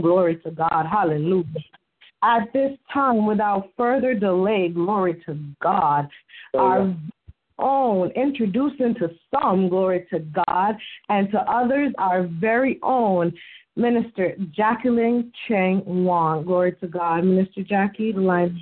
Glory 0.00 0.36
to 0.36 0.50
God. 0.50 0.86
Hallelujah. 0.90 1.44
At 2.22 2.52
this 2.52 2.76
time, 2.92 3.26
without 3.26 3.70
further 3.76 4.14
delay, 4.14 4.68
glory 4.68 5.22
to 5.26 5.38
God. 5.62 6.08
Oh, 6.54 6.58
our 6.58 6.96
own, 7.58 8.10
introducing 8.12 8.94
to 8.96 9.10
some, 9.32 9.68
glory 9.68 10.06
to 10.10 10.20
God, 10.20 10.76
and 11.08 11.30
to 11.30 11.38
others, 11.38 11.92
our 11.98 12.26
very 12.26 12.78
own 12.82 13.32
Minister 13.76 14.34
Jacqueline 14.52 15.32
Chen 15.46 15.82
Wonge. 15.86 16.44
Glory 16.44 16.72
to 16.80 16.88
God. 16.88 17.24
Minister 17.24 17.62
Jackie, 17.62 18.10
the 18.10 18.20
line. 18.20 18.60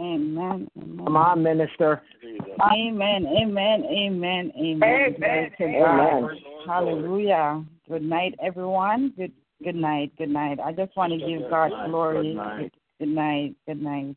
Amen. 0.00 0.68
Amen. 0.76 1.04
Come 1.04 1.16
on, 1.16 1.42
minister. 1.42 2.02
Amen. 2.24 3.26
Amen. 3.26 3.84
Amen. 3.84 4.52
Amen. 4.56 4.78
Glory 4.78 5.14
to 5.14 5.20
God. 5.20 6.22
Amen. 6.22 6.38
Hallelujah. 6.66 7.64
Good 7.88 8.02
night, 8.02 8.34
everyone. 8.42 9.12
Good 9.16 9.32
good 9.62 9.76
night. 9.76 10.12
Good 10.18 10.30
night. 10.30 10.58
I 10.58 10.72
just 10.72 10.96
want 10.96 11.12
to 11.12 11.18
give 11.18 11.48
God 11.48 11.70
glory. 11.88 12.34
Good, 12.34 12.72
good 12.98 13.08
night. 13.14 13.54
Good 13.66 13.80
night. 13.80 14.16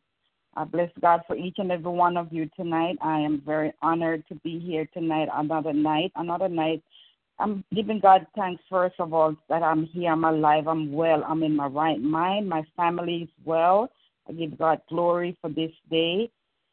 I 0.56 0.64
bless 0.64 0.90
God 1.00 1.20
for 1.28 1.36
each 1.36 1.54
and 1.58 1.70
every 1.70 1.92
one 1.92 2.16
of 2.16 2.32
you 2.32 2.50
tonight. 2.56 2.98
I 3.00 3.20
am 3.20 3.40
very 3.46 3.72
honored 3.80 4.26
to 4.28 4.34
be 4.36 4.58
here 4.58 4.88
tonight. 4.92 5.28
Another 5.32 5.72
night. 5.72 6.10
Another 6.16 6.48
night. 6.48 6.82
I'm 7.38 7.64
giving 7.72 8.00
God 8.00 8.26
thanks 8.36 8.62
first 8.68 8.96
of 8.98 9.14
all 9.14 9.36
that 9.48 9.62
I'm 9.62 9.86
here. 9.86 10.10
I'm 10.10 10.24
alive. 10.24 10.66
I'm 10.66 10.92
well. 10.92 11.22
I'm 11.24 11.44
in 11.44 11.54
my 11.54 11.66
right 11.66 12.00
mind. 12.00 12.48
My 12.48 12.64
family 12.76 13.22
is 13.22 13.28
well. 13.44 13.88
I 14.28 14.32
give 14.32 14.58
God 14.58 14.80
glory 14.88 15.38
for 15.40 15.48
this 15.48 15.72
day. 15.90 16.28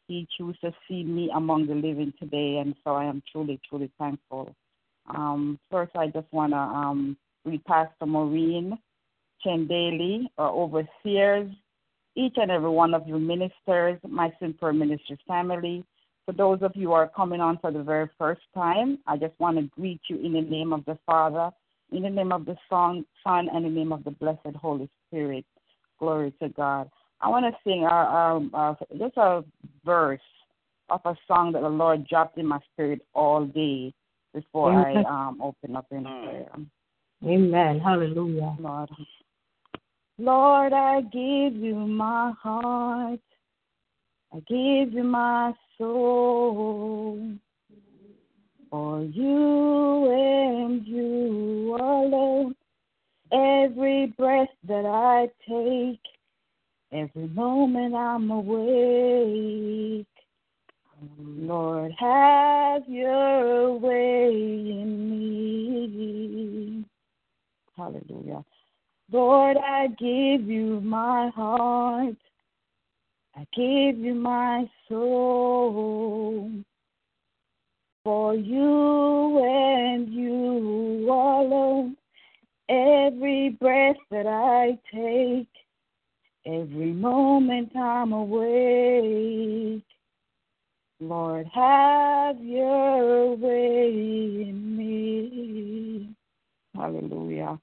He 0.08 0.26
chose 0.36 0.58
to 0.60 0.72
see 0.88 1.04
me 1.04 1.30
among 1.32 1.68
the 1.68 1.74
living 1.74 2.12
today, 2.18 2.58
and 2.58 2.74
so 2.82 2.94
I 2.94 3.04
am 3.04 3.22
truly, 3.30 3.60
truly 3.68 3.90
thankful. 3.98 4.54
Um, 5.14 5.58
first, 5.70 5.92
I 5.96 6.08
just 6.08 6.26
want 6.32 6.52
to 6.52 6.58
um, 6.58 7.16
greet 7.44 7.64
Pastor 7.64 8.06
Maureen 8.06 8.78
Chang 9.42 9.66
Daly, 9.66 10.30
our 10.36 10.50
overseers, 10.50 11.50
each 12.16 12.34
and 12.36 12.50
every 12.50 12.70
one 12.70 12.94
of 12.94 13.06
you 13.06 13.18
ministers, 13.18 13.98
my 14.06 14.32
Simple 14.40 14.72
Ministry 14.72 15.18
family. 15.26 15.84
For 16.26 16.32
those 16.32 16.58
of 16.62 16.72
you 16.74 16.88
who 16.88 16.92
are 16.92 17.08
coming 17.08 17.40
on 17.40 17.58
for 17.58 17.70
the 17.70 17.82
very 17.82 18.08
first 18.18 18.42
time, 18.54 18.98
I 19.06 19.16
just 19.16 19.38
want 19.38 19.56
to 19.56 19.62
greet 19.80 20.00
you 20.08 20.18
in 20.18 20.32
the 20.32 20.42
name 20.42 20.72
of 20.72 20.84
the 20.84 20.98
Father, 21.06 21.50
in 21.92 22.02
the 22.02 22.10
name 22.10 22.32
of 22.32 22.44
the 22.44 22.56
Son, 22.68 23.06
Son, 23.24 23.48
and 23.52 23.64
in 23.64 23.74
the 23.74 23.78
name 23.78 23.92
of 23.92 24.04
the 24.04 24.10
blessed 24.10 24.56
Holy 24.60 24.90
Spirit. 25.06 25.44
Glory 25.98 26.32
to 26.42 26.48
God. 26.50 26.90
I 27.20 27.28
want 27.28 27.46
to 27.46 27.58
sing 27.64 27.84
uh, 27.84 27.94
um, 27.94 28.50
uh, 28.52 28.74
just 28.98 29.16
a 29.16 29.44
verse 29.84 30.20
of 30.90 31.00
a 31.04 31.14
song 31.26 31.52
that 31.52 31.62
the 31.62 31.68
Lord 31.68 32.06
dropped 32.06 32.38
in 32.38 32.46
my 32.46 32.58
spirit 32.72 33.00
all 33.14 33.44
day 33.44 33.92
before 34.34 34.72
I 34.72 35.02
um, 35.02 35.40
open 35.42 35.76
up 35.76 35.86
in 35.90 36.02
prayer. 36.02 36.50
Amen. 37.24 37.80
Hallelujah. 37.80 38.56
Lord. 38.58 38.90
Lord, 40.18 40.72
I 40.72 41.00
give 41.02 41.56
you 41.56 41.74
my 41.74 42.32
heart. 42.40 43.20
I 44.32 44.36
give 44.46 44.92
you 44.92 45.04
my 45.04 45.52
soul. 45.78 47.34
For 48.70 49.02
you 49.02 50.10
and 50.12 50.86
you 50.86 51.76
alone. 51.80 52.54
Every 53.32 54.06
breath 54.18 54.48
that 54.66 54.86
I 54.86 55.28
take, 55.46 56.00
every 56.92 57.28
moment 57.28 57.94
I'm 57.94 58.30
awake. 58.30 60.06
Lord, 61.00 61.92
have 61.98 62.82
your 62.88 63.74
way 63.78 64.30
in 64.30 65.10
me. 65.10 66.84
Hallelujah. 67.76 68.44
Lord, 69.12 69.56
I 69.56 69.86
give 69.88 70.48
you 70.48 70.80
my 70.80 71.30
heart. 71.34 72.16
I 73.36 73.46
give 73.54 73.98
you 73.98 74.14
my 74.14 74.68
soul. 74.88 76.50
For 78.04 78.34
you 78.34 79.38
and 79.44 80.12
you 80.12 81.10
alone, 81.10 81.96
every 82.68 83.50
breath 83.50 83.96
that 84.10 84.26
I 84.26 84.78
take, 84.92 85.48
every 86.46 86.92
moment 86.92 87.76
I'm 87.76 88.12
awake. 88.12 89.84
Lord, 91.00 91.46
have 91.54 92.42
your 92.42 93.36
way 93.36 93.86
in 94.48 94.76
me. 94.76 96.14
Hallelujah. 96.74 97.58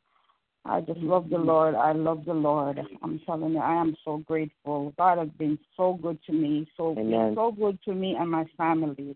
I 0.63 0.82
just 0.82 1.00
love 1.00 1.30
the 1.30 1.38
Lord. 1.38 1.76
I 1.76 1.91
love 1.91 2.26
the 2.26 2.34
Lord. 2.34 2.80
I'm 3.04 3.19
telling 3.26 3.54
you, 3.54 3.60
I 3.60 3.76
am 3.76 3.95
so 4.04 4.17
grateful. 4.26 4.93
God 4.98 5.19
has 5.19 5.30
been 5.38 5.60
so 5.78 6.00
good 6.02 6.17
to 6.26 6.32
me, 6.32 6.67
so 6.76 6.95
Amen. 6.98 7.34
so 7.36 7.52
good 7.52 7.78
to 7.86 7.93
me 7.93 8.15
and 8.19 8.32
my 8.32 8.45
family. 8.58 9.15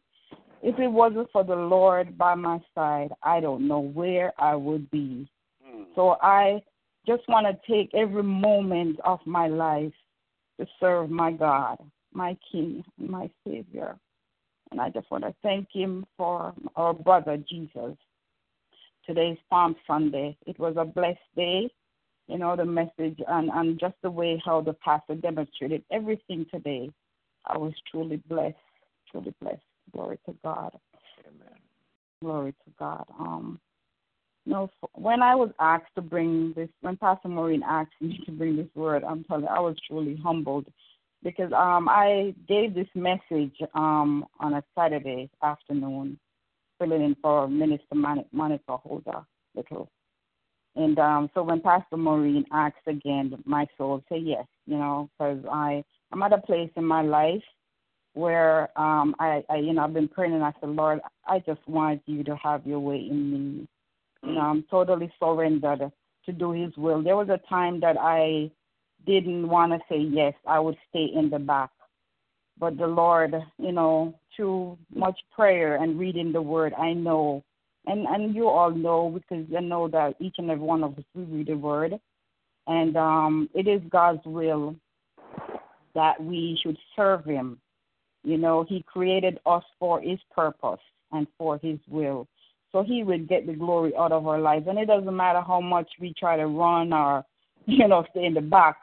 If 0.62 0.78
it 0.78 0.88
wasn't 0.88 1.32
for 1.32 1.44
the 1.44 1.56
Lord 1.56 2.18
by 2.18 2.36
my 2.36 2.60
side, 2.76 3.10
I 3.24 3.40
don't 3.40 3.68
know 3.68 3.80
where 3.80 4.34
I 4.38 4.56
would 4.56 4.92
be. 4.92 5.28
Hmm. 5.64 5.84
So 5.96 6.18
I 6.22 6.62
just 7.08 7.24
want 7.30 7.48
to 7.48 7.72
take 7.72 7.96
every 7.96 8.24
moment 8.24 9.00
of 9.06 9.20
my 9.26 9.48
life 9.48 9.94
to 10.60 10.68
serve 10.80 11.10
my 11.10 11.32
God, 11.32 11.78
my 12.14 12.38
King, 12.52 12.84
my 12.98 13.30
Savior. 13.48 13.98
And 14.72 14.80
I 14.80 14.90
just 14.90 15.10
want 15.10 15.24
to 15.24 15.34
thank 15.42 15.68
Him 15.72 16.06
for 16.18 16.54
our 16.76 16.94
brother 16.94 17.38
Jesus. 17.38 17.96
Today's 19.06 19.38
Palm 19.50 19.76
Sunday. 19.88 20.38
It 20.46 20.60
was 20.60 20.76
a 20.78 20.86
blessed 20.86 21.20
day. 21.36 21.70
You 22.28 22.38
know, 22.38 22.56
the 22.56 22.66
message 22.66 23.20
and, 23.28 23.50
and 23.50 23.80
just 23.80 23.96
the 24.04 24.12
way 24.12 24.40
how 24.46 24.62
the 24.62 24.74
pastor 24.74 25.16
demonstrated 25.16 25.84
everything 25.92 26.46
today. 26.52 26.92
I 27.46 27.58
was 27.58 27.74
truly 27.90 28.18
blessed, 28.30 28.56
truly 29.10 29.34
blessed. 29.42 29.64
Glory 29.92 30.20
to 30.28 30.36
God. 30.44 30.78
Amen. 31.28 31.58
Glory 32.22 32.52
to 32.52 32.72
God. 32.78 33.06
Um, 33.20 33.60
you 34.46 34.54
know, 34.54 34.70
when 34.94 35.24
I 35.24 35.34
was 35.34 35.50
asked 35.60 35.96
to 35.96 36.02
bring 36.02 36.54
this, 36.56 36.70
when 36.82 36.98
Pastor 36.98 37.30
Maureen 37.30 37.64
asked 37.64 37.94
me 38.00 38.20
to 38.26 38.32
bring 38.32 38.58
this 38.58 38.68
word, 38.76 39.04
I'm 39.04 39.24
telling 39.24 39.44
you, 39.44 39.50
I 39.50 39.60
was 39.60 39.76
truly 39.88 40.20
humbled 40.24 40.68
because 41.24 41.52
um, 41.54 41.90
I 41.90 42.34
gave 42.48 42.74
this 42.74 42.88
message 42.96 43.56
um, 43.74 44.26
on 44.40 44.54
a 44.54 44.64
Saturday 44.78 45.30
afternoon, 45.44 46.18
filling 46.78 47.04
in 47.04 47.16
for 47.22 47.48
Minister 47.48 47.96
Mon- 47.96 48.26
Monica 48.32 48.78
Holder 48.78 49.26
Little. 49.56 49.90
And 50.76 50.98
um, 51.00 51.30
so 51.34 51.44
when 51.44 51.62
Pastor 51.62 51.98
Maureen 51.98 52.46
asked 52.52 52.88
again, 52.88 53.34
my 53.46 53.66
soul 53.78 54.04
said 54.08 54.22
yes, 54.24 54.46
you 54.66 54.78
know, 54.78 55.10
because 55.18 55.40
I 55.52 55.84
I'm 56.12 56.24
at 56.24 56.34
a 56.34 56.38
place 56.40 56.72
in 56.76 56.86
my 56.86 57.02
life 57.02 57.44
where 58.14 58.70
um, 58.80 59.16
I, 59.20 59.44
I, 59.50 59.58
you 59.58 59.74
know, 59.74 59.84
I've 59.84 59.94
been 59.94 60.08
praying 60.08 60.34
and 60.34 60.44
I 60.44 60.54
said, 60.60 60.70
Lord, 60.70 61.00
I 61.28 61.40
just 61.40 61.62
want 61.68 62.02
you 62.06 62.24
to 62.24 62.36
have 62.38 62.66
your 62.66 62.80
way 62.80 62.98
in 62.98 63.32
me. 63.32 63.68
You 64.24 64.34
know, 64.34 64.42
I'm 64.42 64.66
totally 64.70 65.12
surrendered 65.20 65.92
to 66.26 66.32
do 66.32 66.52
His 66.52 66.76
will. 66.76 67.04
There 67.04 67.16
was 67.16 67.30
a 67.30 67.40
time 67.48 67.80
that 67.82 67.98
I 68.00 68.52
didn't 69.06 69.48
want 69.48 69.72
to 69.72 69.80
say 69.90 70.00
yes. 70.00 70.34
I 70.48 70.60
would 70.60 70.78
stay 70.90 71.10
in 71.14 71.30
the 71.30 71.40
back. 71.40 71.70
But 72.60 72.78
the 72.78 72.88
Lord, 72.88 73.34
you 73.58 73.72
know, 73.72 74.14
through 74.36 74.78
much 74.94 75.20
prayer 75.34 75.82
and 75.82 76.00
reading 76.00 76.32
the 76.32 76.42
Word, 76.42 76.74
I 76.74 76.94
know, 76.94 77.44
and 77.86 78.06
and 78.06 78.36
you 78.36 78.48
all 78.48 78.72
know 78.72 79.10
because 79.10 79.46
you 79.50 79.62
know 79.62 79.88
that 79.88 80.16
each 80.20 80.36
and 80.38 80.52
every 80.52 80.64
one 80.64 80.84
of 80.84 80.98
us 80.98 81.06
we 81.16 81.24
read 81.24 81.48
the 81.48 81.56
Word, 81.56 81.94
and 82.68 82.98
um, 82.98 83.50
it 83.54 83.68
is 83.68 83.82
God's 83.90 84.26
will 84.26 84.76
that 85.96 86.22
we 86.22 86.60
should 86.62 86.78
serve 86.96 87.24
Him. 87.26 87.60
You 88.24 88.38
know, 88.38 88.66
He 88.68 88.84
created 88.84 89.40
us 89.46 89.64
for 89.80 90.02
His 90.02 90.20
purpose 90.36 90.82
and 91.12 91.28
for 91.38 91.60
His 91.64 91.80
will. 91.88 92.28
So 92.72 92.84
He 92.84 93.04
will 93.04 93.20
get 93.20 93.48
the 93.48 93.54
glory 93.54 93.94
out 93.98 94.12
of 94.12 94.28
our 94.28 94.40
lives. 94.40 94.68
And 94.68 94.78
it 94.78 94.86
doesn't 94.86 95.16
matter 95.16 95.42
how 95.42 95.62
much 95.62 95.90
we 96.00 96.14
try 96.14 96.38
to 96.38 96.48
run 96.48 96.94
or, 96.94 97.26
you 97.66 97.88
know, 97.88 98.06
stay 98.12 98.26
in 98.26 98.34
the 98.34 98.42
back. 98.42 98.78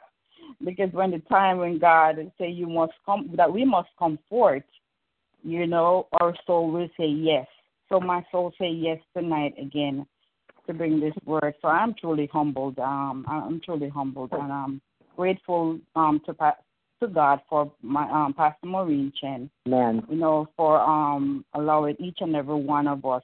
Because 0.63 0.91
when 0.91 1.11
the 1.11 1.19
time 1.29 1.57
when 1.57 1.79
God 1.79 2.31
say 2.37 2.49
you 2.49 2.67
must 2.67 2.93
come, 3.05 3.29
that 3.35 3.51
we 3.51 3.65
must 3.65 3.89
come 3.97 4.19
forth, 4.29 4.63
you 5.43 5.67
know, 5.67 6.07
our 6.19 6.33
soul 6.45 6.71
will 6.71 6.89
say 6.97 7.07
yes. 7.07 7.47
So 7.89 7.99
my 7.99 8.25
soul 8.31 8.53
say 8.59 8.69
yes 8.69 8.99
tonight 9.15 9.53
again 9.59 10.05
to 10.67 10.73
bring 10.73 10.99
this 10.99 11.13
word. 11.25 11.53
So 11.61 11.69
I'm 11.69 11.93
truly 11.93 12.29
humbled. 12.31 12.77
Um, 12.79 13.25
I'm 13.27 13.61
truly 13.63 13.89
humbled 13.89 14.31
and 14.33 14.51
I'm 14.51 14.81
grateful 15.15 15.79
um 15.95 16.21
to 16.25 16.33
pa- 16.33 16.57
to 17.01 17.07
God 17.07 17.39
for 17.49 17.71
my 17.81 18.09
um 18.11 18.33
Pastor 18.33 18.67
Maureen 18.67 19.11
Chang 19.19 19.49
Amen. 19.67 20.03
you 20.09 20.17
know, 20.17 20.47
for 20.55 20.79
um 20.79 21.45
allowing 21.53 21.95
each 21.99 22.17
and 22.19 22.35
every 22.35 22.55
one 22.55 22.87
of 22.87 23.05
us. 23.05 23.23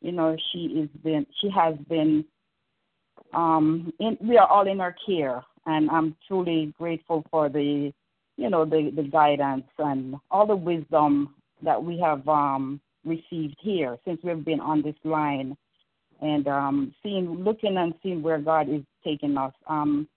You 0.00 0.12
know, 0.12 0.36
she 0.52 0.66
is 0.66 0.88
been 1.02 1.26
she 1.40 1.50
has 1.50 1.74
been 1.88 2.24
um 3.34 3.92
in 3.98 4.16
we 4.20 4.38
are 4.38 4.46
all 4.46 4.66
in 4.66 4.78
her 4.78 4.94
care 5.06 5.42
and 5.66 5.90
I'm 5.90 6.16
truly 6.26 6.72
grateful 6.78 7.24
for 7.30 7.48
the 7.48 7.92
you 8.38 8.50
know, 8.50 8.66
the, 8.66 8.92
the 8.94 9.02
guidance 9.02 9.64
and 9.78 10.16
all 10.30 10.46
the 10.46 10.56
wisdom 10.56 11.34
that 11.62 11.82
we 11.82 11.98
have 12.00 12.26
um 12.28 12.80
received 13.04 13.56
here 13.60 13.96
since 14.04 14.20
we've 14.22 14.44
been 14.44 14.60
on 14.60 14.82
this 14.82 14.96
line 15.04 15.56
and 16.20 16.46
um 16.48 16.94
seeing 17.02 17.44
looking 17.44 17.76
and 17.76 17.94
seeing 18.02 18.22
where 18.22 18.38
God 18.38 18.68
is 18.68 18.82
taking 19.04 19.36
us. 19.36 19.54
Um 19.68 20.08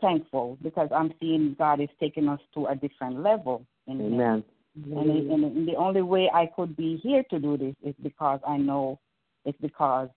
thankful 0.00 0.58
because 0.62 0.88
I'm 0.94 1.12
seeing 1.20 1.56
God 1.58 1.80
is 1.80 1.88
taking 1.98 2.28
us 2.28 2.40
to 2.54 2.66
a 2.66 2.74
different 2.76 3.22
level 3.22 3.64
in 3.86 4.00
Amen. 4.00 4.44
It, 4.78 5.30
and, 5.32 5.44
and 5.44 5.68
the 5.68 5.74
only 5.76 6.02
way 6.02 6.30
I 6.32 6.50
could 6.54 6.76
be 6.76 6.98
here 7.02 7.24
to 7.30 7.38
do 7.38 7.56
this 7.56 7.74
is 7.82 7.94
because 8.02 8.40
I 8.46 8.58
know 8.58 9.00
it's 9.46 9.58
because 9.60 10.08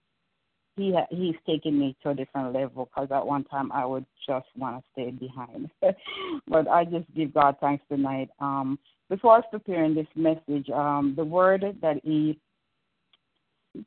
he 0.79 0.93
ha- 0.93 1.07
he's 1.09 1.35
taking 1.45 1.79
me 1.79 1.95
to 2.03 2.09
a 2.09 2.15
different 2.15 2.53
level. 2.53 2.85
Because 2.85 3.09
at 3.11 3.25
one 3.25 3.43
time 3.45 3.71
I 3.71 3.85
would 3.85 4.05
just 4.25 4.47
want 4.55 4.77
to 4.77 4.83
stay 4.91 5.11
behind, 5.11 5.69
but 6.47 6.67
I 6.67 6.85
just 6.85 7.05
give 7.15 7.33
God 7.33 7.57
thanks 7.59 7.83
tonight. 7.89 8.29
Um, 8.39 8.79
before 9.09 9.33
I 9.33 9.37
was 9.37 9.45
preparing 9.51 9.95
this 9.95 10.07
message, 10.15 10.69
um, 10.69 11.13
the 11.15 11.25
word 11.25 11.65
that 11.81 11.99
he 12.03 12.39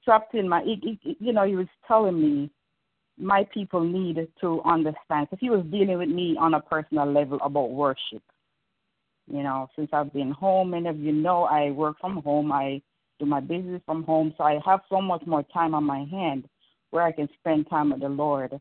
dropped 0.05 0.35
in 0.35 0.49
my, 0.49 0.63
he, 0.63 0.99
he, 1.03 1.17
you 1.21 1.33
know, 1.33 1.47
he 1.47 1.57
was 1.57 1.69
telling 1.87 2.21
me 2.21 2.51
my 3.19 3.47
people 3.53 3.81
need 3.83 4.27
to 4.41 4.63
understand. 4.65 5.29
Because 5.31 5.39
he 5.41 5.51
was 5.51 5.65
dealing 5.71 5.99
with 5.99 6.09
me 6.09 6.37
on 6.39 6.55
a 6.55 6.61
personal 6.61 7.11
level 7.11 7.39
about 7.43 7.71
worship 7.71 8.23
you 9.31 9.43
know, 9.43 9.69
since 9.77 9.89
I've 9.93 10.13
been 10.13 10.31
home, 10.31 10.71
many 10.71 10.89
of 10.89 10.99
you 10.99 11.13
know 11.13 11.45
I 11.45 11.71
work 11.71 11.97
from 12.01 12.23
home. 12.23 12.53
I 12.53 12.83
do 13.19 13.27
my 13.27 13.41
business 13.41 13.81
from 13.87 14.03
home, 14.05 14.35
so 14.37 14.45
I 14.45 14.59
have 14.65 14.81
so 14.89 15.01
much 15.01 15.23
more 15.27 15.43
time 15.45 15.75
on 15.75 15.85
my 15.85 16.05
hand 16.11 16.45
where 16.93 17.03
I 17.03 17.11
can 17.13 17.29
spend 17.41 17.69
time 17.69 17.91
with 17.91 18.01
the 18.01 18.09
Lord. 18.09 18.59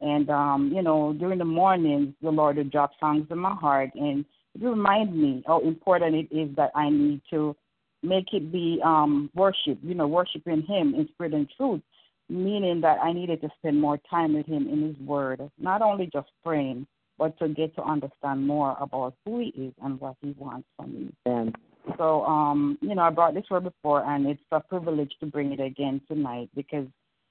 And 0.00 0.28
um, 0.28 0.72
you 0.74 0.82
know, 0.82 1.12
during 1.12 1.38
the 1.38 1.44
mornings, 1.44 2.14
the 2.20 2.30
Lord 2.30 2.56
will 2.56 2.64
drop 2.64 2.90
songs 2.98 3.26
in 3.30 3.38
my 3.38 3.54
heart, 3.54 3.90
and 3.94 4.24
it 4.54 4.64
remind 4.64 5.16
me 5.16 5.42
how 5.46 5.60
important 5.60 6.14
it 6.14 6.34
is 6.34 6.54
that 6.56 6.72
I 6.74 6.90
need 6.90 7.22
to 7.30 7.56
make 8.02 8.32
it 8.32 8.52
be 8.52 8.80
um, 8.84 9.30
worship. 9.34 9.78
You 9.82 9.94
know, 9.94 10.06
worshiping 10.06 10.62
Him 10.62 10.94
in 10.94 11.08
spirit 11.12 11.32
and 11.32 11.48
truth, 11.56 11.80
meaning 12.28 12.80
that 12.82 12.98
I 13.02 13.12
needed 13.12 13.40
to 13.42 13.48
spend 13.58 13.80
more 13.80 13.98
time 14.10 14.34
with 14.34 14.46
Him 14.46 14.68
in 14.68 14.82
His 14.82 14.98
Word, 15.06 15.40
not 15.58 15.80
only 15.80 16.10
just 16.12 16.28
praying, 16.44 16.86
but 17.18 17.38
to 17.38 17.48
get 17.48 17.74
to 17.76 17.82
understand 17.82 18.46
more 18.46 18.76
about 18.80 19.14
who 19.24 19.40
he 19.40 19.46
is 19.60 19.72
and 19.82 19.98
what 20.00 20.16
he 20.20 20.34
wants 20.38 20.68
from 20.76 20.92
me. 20.92 21.12
Amen. 21.26 21.52
So, 21.96 22.24
um, 22.24 22.78
you 22.80 22.94
know, 22.94 23.02
I 23.02 23.10
brought 23.10 23.34
this 23.34 23.44
word 23.50 23.64
before, 23.64 24.04
and 24.04 24.26
it's 24.26 24.42
a 24.50 24.60
privilege 24.60 25.12
to 25.20 25.26
bring 25.26 25.52
it 25.52 25.60
again 25.60 26.00
tonight 26.08 26.50
because 26.54 26.86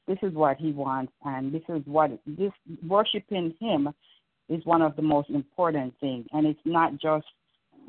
this 0.08 0.18
is 0.22 0.34
what 0.34 0.58
he 0.58 0.72
wants, 0.72 1.12
and 1.24 1.54
this 1.54 1.64
is 1.70 1.82
what 1.86 2.12
this 2.26 2.52
worshiping 2.88 3.54
him 3.60 3.90
is 4.50 4.64
one 4.66 4.82
of 4.82 4.96
the 4.96 5.02
most 5.02 5.30
important 5.30 5.94
things. 6.00 6.26
And 6.32 6.46
it's 6.46 6.60
not 6.66 6.94
just, 6.94 7.26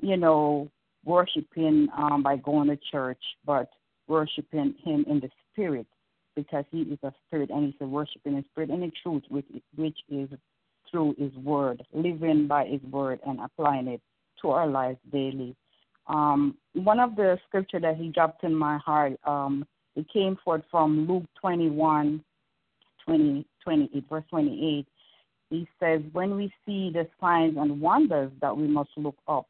you 0.01 0.17
know, 0.17 0.71
worshiping 1.05 1.89
um, 1.97 2.23
by 2.23 2.37
going 2.37 2.69
to 2.69 2.79
church, 2.91 3.23
but 3.45 3.69
worshiping 4.09 4.75
him 4.83 5.05
in 5.09 5.21
the 5.21 5.29
spirit 5.53 5.87
because 6.35 6.65
he 6.71 6.83
is 6.83 6.99
a 7.03 7.13
spirit, 7.27 7.51
and 7.51 7.67
he's 7.67 7.81
a 7.81 7.87
worshiping 7.87 8.37
in 8.37 8.45
spirit 8.51 8.71
and 8.71 8.83
in 8.83 8.93
truth, 9.03 9.23
which 9.29 9.47
which 9.75 9.99
is 10.09 10.29
through 10.91 11.14
His 11.19 11.33
Word, 11.35 11.83
living 11.93 12.47
by 12.47 12.67
His 12.67 12.83
Word 12.91 13.21
and 13.27 13.41
applying 13.41 13.89
it 13.89 14.01
to 14.43 14.51
our 14.51 14.67
lives 14.67 14.99
daily. 15.12 15.57
Um, 16.07 16.57
one 16.75 17.01
of 17.01 17.17
the 17.17 17.39
scripture 17.49 17.81
that 17.81 17.97
He 17.97 18.09
dropped 18.09 18.45
in 18.45 18.55
my 18.55 18.79
heart, 18.79 19.14
um, 19.25 19.67
it 19.97 20.07
came 20.12 20.36
forth 20.44 20.62
from 20.70 21.07
Luke 21.09 21.24
21, 21.40 22.22
20, 23.05 23.47
28, 23.64 24.05
verse 24.09 24.24
28. 24.30 24.86
He 25.51 25.68
says, 25.80 26.03
When 26.12 26.36
we 26.36 26.53
see 26.64 26.90
the 26.92 27.09
signs 27.20 27.57
and 27.57 27.80
wonders 27.80 28.30
that 28.40 28.57
we 28.57 28.66
must 28.66 28.90
look 28.97 29.16
up, 29.26 29.47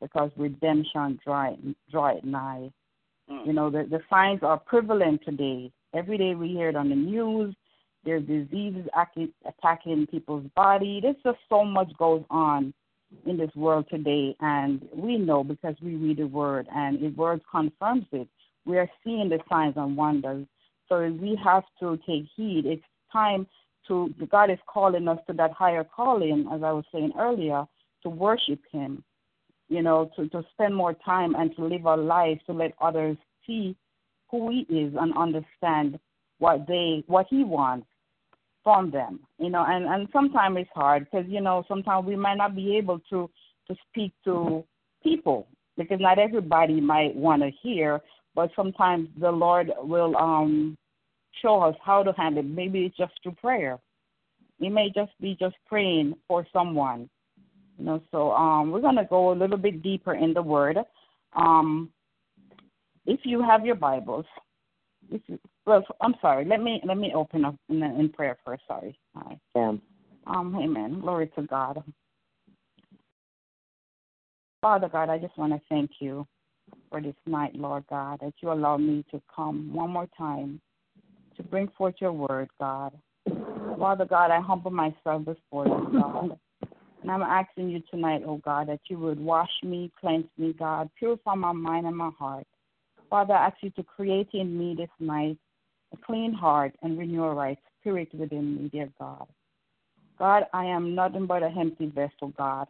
because 0.00 0.30
redemption 0.36 1.18
draw 1.24 1.54
draw 1.90 2.16
it 2.16 2.24
nigh. 2.24 2.70
Mm. 3.30 3.46
You 3.46 3.52
know, 3.52 3.70
the, 3.70 3.84
the 3.90 4.00
signs 4.08 4.40
are 4.42 4.58
prevalent 4.58 5.22
today. 5.24 5.72
Every 5.94 6.18
day 6.18 6.34
we 6.34 6.48
hear 6.48 6.68
it 6.68 6.76
on 6.76 6.88
the 6.88 6.94
news, 6.94 7.54
There's 8.04 8.22
diseases 8.22 8.86
attacking 9.44 10.06
people's 10.06 10.46
body. 10.54 11.00
There's 11.02 11.16
just 11.24 11.38
so 11.48 11.64
much 11.64 11.90
goes 11.98 12.22
on 12.30 12.72
in 13.26 13.38
this 13.38 13.50
world 13.56 13.86
today, 13.90 14.36
and 14.40 14.86
we 14.94 15.16
know 15.16 15.42
because 15.42 15.74
we 15.82 15.94
read 15.96 16.18
the 16.18 16.26
word, 16.26 16.68
and 16.72 17.00
the 17.00 17.08
word 17.08 17.40
confirms 17.50 18.04
it. 18.12 18.28
We 18.68 18.78
are 18.78 18.88
seeing 19.02 19.30
the 19.30 19.38
signs 19.48 19.74
and 19.76 19.96
wonders. 19.96 20.46
So 20.88 21.00
we 21.20 21.38
have 21.42 21.64
to 21.80 21.98
take 22.06 22.26
heed. 22.36 22.66
It's 22.66 22.84
time 23.10 23.46
to 23.88 24.12
God 24.30 24.50
is 24.50 24.58
calling 24.66 25.08
us 25.08 25.18
to 25.26 25.32
that 25.32 25.52
higher 25.52 25.84
calling, 25.84 26.46
as 26.52 26.62
I 26.62 26.72
was 26.72 26.84
saying 26.92 27.12
earlier, 27.18 27.64
to 28.02 28.08
worship 28.08 28.60
Him. 28.70 29.02
You 29.70 29.82
know, 29.82 30.10
to 30.16 30.28
to 30.28 30.44
spend 30.52 30.74
more 30.76 30.94
time 30.94 31.34
and 31.34 31.54
to 31.56 31.64
live 31.64 31.86
our 31.86 31.96
lives 31.96 32.40
to 32.46 32.52
let 32.52 32.74
others 32.80 33.16
see 33.46 33.74
who 34.30 34.50
He 34.50 34.60
is 34.74 34.94
and 35.00 35.16
understand 35.16 35.98
what 36.38 36.66
they 36.68 37.02
what 37.06 37.26
He 37.30 37.44
wants 37.44 37.86
from 38.64 38.90
them 38.90 39.20
you 39.38 39.48
know 39.48 39.64
and 39.66 39.86
and 39.86 40.08
sometimes 40.12 40.56
it's 40.58 40.68
hard 40.74 41.04
because 41.04 41.24
you 41.28 41.40
know 41.40 41.64
sometimes 41.68 42.04
we 42.04 42.16
might 42.16 42.36
not 42.36 42.56
be 42.56 42.76
able 42.76 42.98
to 43.08 43.30
to 43.66 43.74
speak 43.88 44.12
to 44.24 44.64
people 45.02 45.46
because 45.78 46.00
not 46.00 46.18
everybody 46.18 46.80
might 46.80 47.14
want 47.14 47.40
to 47.40 47.50
hear 47.62 48.00
but 48.38 48.50
sometimes 48.54 49.08
the 49.18 49.30
lord 49.30 49.72
will 49.78 50.16
um 50.16 50.78
show 51.42 51.60
us 51.60 51.74
how 51.84 52.04
to 52.04 52.12
handle 52.12 52.44
it 52.44 52.48
maybe 52.48 52.84
it's 52.86 52.96
just 52.96 53.12
through 53.20 53.32
prayer 53.32 53.76
it 54.60 54.70
may 54.70 54.88
just 54.94 55.10
be 55.20 55.36
just 55.40 55.56
praying 55.66 56.14
for 56.28 56.46
someone 56.52 57.10
you 57.78 57.84
know 57.84 58.00
so 58.12 58.30
um 58.30 58.70
we're 58.70 58.86
going 58.88 58.94
to 58.94 59.08
go 59.10 59.32
a 59.32 59.40
little 59.42 59.56
bit 59.56 59.82
deeper 59.82 60.14
in 60.14 60.32
the 60.32 60.42
word 60.56 60.78
um 61.34 61.90
if 63.06 63.20
you 63.24 63.42
have 63.42 63.66
your 63.66 63.74
bibles 63.74 64.26
if 65.10 65.22
you, 65.26 65.38
well, 65.66 65.84
I'm 66.00 66.14
sorry. 66.20 66.44
Let 66.44 66.60
me 66.60 66.82
let 66.84 66.98
me 66.98 67.12
open 67.14 67.44
up 67.44 67.54
in, 67.70 67.82
in 67.82 68.10
prayer 68.10 68.36
first. 68.44 68.62
Sorry. 68.68 68.98
Right. 69.14 69.38
Yeah. 69.54 69.72
Um. 70.26 70.58
Amen. 70.62 71.00
Glory 71.00 71.30
to 71.36 71.42
God. 71.42 71.82
Father 74.60 74.88
God, 74.88 75.08
I 75.08 75.18
just 75.18 75.38
want 75.38 75.52
to 75.54 75.60
thank 75.70 75.90
you 76.00 76.26
for 76.90 77.00
this 77.00 77.14
night, 77.26 77.54
Lord 77.54 77.84
God, 77.88 78.20
that 78.20 78.34
you 78.40 78.52
allow 78.52 78.76
me 78.76 79.04
to 79.10 79.20
come 79.34 79.72
one 79.72 79.90
more 79.90 80.08
time 80.16 80.60
to 81.36 81.42
bring 81.42 81.68
forth 81.76 81.94
your 82.00 82.12
word, 82.12 82.48
God. 82.60 82.92
Father 83.78 84.04
God, 84.04 84.30
I 84.30 84.40
humble 84.40 84.70
myself 84.70 85.24
before 85.24 85.66
you, 85.66 85.88
God. 85.92 86.38
And 87.02 87.10
I'm 87.10 87.22
asking 87.22 87.70
you 87.70 87.80
tonight, 87.90 88.22
oh 88.26 88.38
God, 88.38 88.68
that 88.68 88.80
you 88.88 88.98
would 88.98 89.20
wash 89.20 89.50
me, 89.62 89.92
cleanse 90.00 90.26
me, 90.36 90.52
God, 90.58 90.90
purify 90.98 91.34
my 91.34 91.52
mind 91.52 91.86
and 91.86 91.96
my 91.96 92.10
heart. 92.18 92.46
Father, 93.08 93.34
I 93.34 93.46
ask 93.46 93.56
you 93.62 93.70
to 93.70 93.82
create 93.82 94.28
in 94.32 94.58
me 94.58 94.74
this 94.76 94.90
night 94.98 95.38
a 95.92 95.96
clean 96.04 96.32
heart 96.32 96.74
and 96.82 96.98
renew 96.98 97.24
a 97.24 97.34
right 97.34 97.58
spirit 97.80 98.08
within 98.12 98.56
me, 98.56 98.68
dear 98.68 98.90
God. 98.98 99.26
God, 100.18 100.44
I 100.52 100.64
am 100.64 100.94
nothing 100.94 101.26
but 101.26 101.42
a 101.42 101.46
empty 101.46 101.86
vessel, 101.86 102.32
God. 102.36 102.66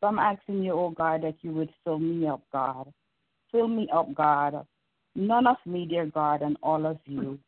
So 0.00 0.06
I'm 0.06 0.18
asking 0.18 0.62
you, 0.62 0.72
oh 0.72 0.90
God, 0.90 1.22
that 1.22 1.36
you 1.40 1.52
would 1.52 1.70
fill 1.82 1.98
me 1.98 2.26
up, 2.28 2.42
God. 2.52 2.92
Fill 3.52 3.68
me 3.68 3.88
up, 3.92 4.14
God. 4.14 4.66
None 5.14 5.46
of 5.46 5.56
me, 5.66 5.86
dear 5.86 6.06
God, 6.06 6.42
and 6.42 6.56
all 6.62 6.86
of 6.86 6.98
you. 7.06 7.38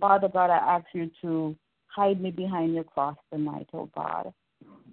Father 0.00 0.28
God, 0.28 0.50
I 0.50 0.76
ask 0.76 0.86
you 0.92 1.10
to 1.22 1.56
hide 1.86 2.20
me 2.20 2.30
behind 2.30 2.74
your 2.74 2.84
cross 2.84 3.16
tonight, 3.32 3.68
oh 3.72 3.88
God. 3.96 4.32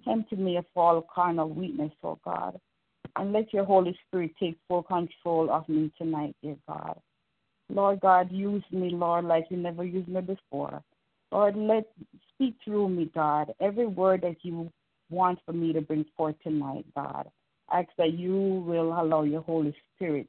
Empty 0.08 0.36
me 0.36 0.56
of 0.56 0.64
all 0.74 1.06
carnal 1.12 1.48
weakness, 1.48 1.92
oh 2.02 2.18
God. 2.24 2.58
And 3.16 3.32
let 3.32 3.52
your 3.52 3.64
Holy 3.64 3.96
Spirit 4.06 4.32
take 4.38 4.58
full 4.68 4.82
control 4.82 5.50
of 5.50 5.68
me 5.68 5.90
tonight, 5.98 6.36
dear 6.42 6.56
God. 6.68 7.00
Lord 7.68 8.00
God, 8.00 8.30
use 8.30 8.62
me, 8.70 8.90
Lord, 8.90 9.24
like 9.24 9.46
you 9.50 9.56
never 9.56 9.84
used 9.84 10.08
me 10.08 10.20
before. 10.20 10.82
Lord, 11.32 11.56
let 11.56 11.84
speak 12.34 12.54
through 12.64 12.88
me, 12.88 13.10
God. 13.14 13.52
Every 13.60 13.86
word 13.86 14.22
that 14.22 14.36
you 14.42 14.70
want 15.10 15.38
for 15.44 15.52
me 15.52 15.72
to 15.72 15.80
bring 15.80 16.04
forth 16.16 16.36
tonight, 16.42 16.84
God. 16.94 17.28
I 17.68 17.80
ask 17.80 17.88
that 17.98 18.12
you 18.12 18.64
will 18.66 18.98
allow 19.00 19.22
your 19.22 19.42
Holy 19.42 19.74
Spirit 19.94 20.28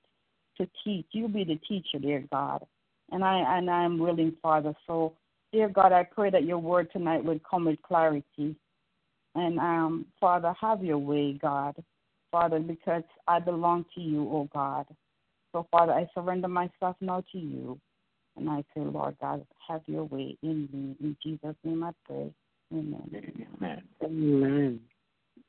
to 0.58 0.68
teach. 0.84 1.06
You 1.12 1.28
be 1.28 1.44
the 1.44 1.60
teacher, 1.68 2.00
dear 2.00 2.24
God. 2.32 2.66
And 3.12 3.24
I 3.24 3.58
and 3.58 3.70
I'm 3.70 3.98
willing, 3.98 4.34
Father. 4.42 4.74
So, 4.86 5.14
dear 5.52 5.70
God, 5.70 5.92
I 5.94 6.04
pray 6.04 6.30
that 6.30 6.44
your 6.44 6.60
word 6.60 6.90
tonight 6.92 7.24
would 7.24 7.42
come 7.44 7.66
with 7.66 7.82
clarity. 7.82 8.56
And 9.36 9.60
um, 9.60 10.06
Father, 10.20 10.54
have 10.60 10.84
your 10.84 10.98
way, 10.98 11.34
God. 11.34 11.76
Father, 12.32 12.60
because 12.60 13.04
I 13.28 13.40
belong 13.40 13.86
to 13.96 14.02
you, 14.02 14.24
oh 14.24 14.50
God. 14.54 14.86
So, 15.54 15.66
Father, 15.72 15.94
I 15.94 16.08
surrender 16.14 16.48
myself 16.48 16.96
now 17.00 17.24
to 17.32 17.38
you. 17.38 17.80
And 18.36 18.50
I 18.50 18.64
say, 18.76 18.82
Lord 18.82 19.16
God, 19.20 19.46
have 19.68 19.82
your 19.88 20.04
way 20.04 20.38
in 20.44 20.70
me. 20.72 20.96
In 21.02 21.18
Jesus' 21.24 21.56
name 21.64 21.84
I 21.84 21.92
pray. 22.06 22.32
Amen. 22.72 23.10
Amen. 23.60 23.84
Amen. 24.04 24.80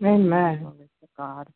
Amen. 0.03 0.59
Glory 0.61 0.89
to 1.01 1.09
God. 1.17 1.49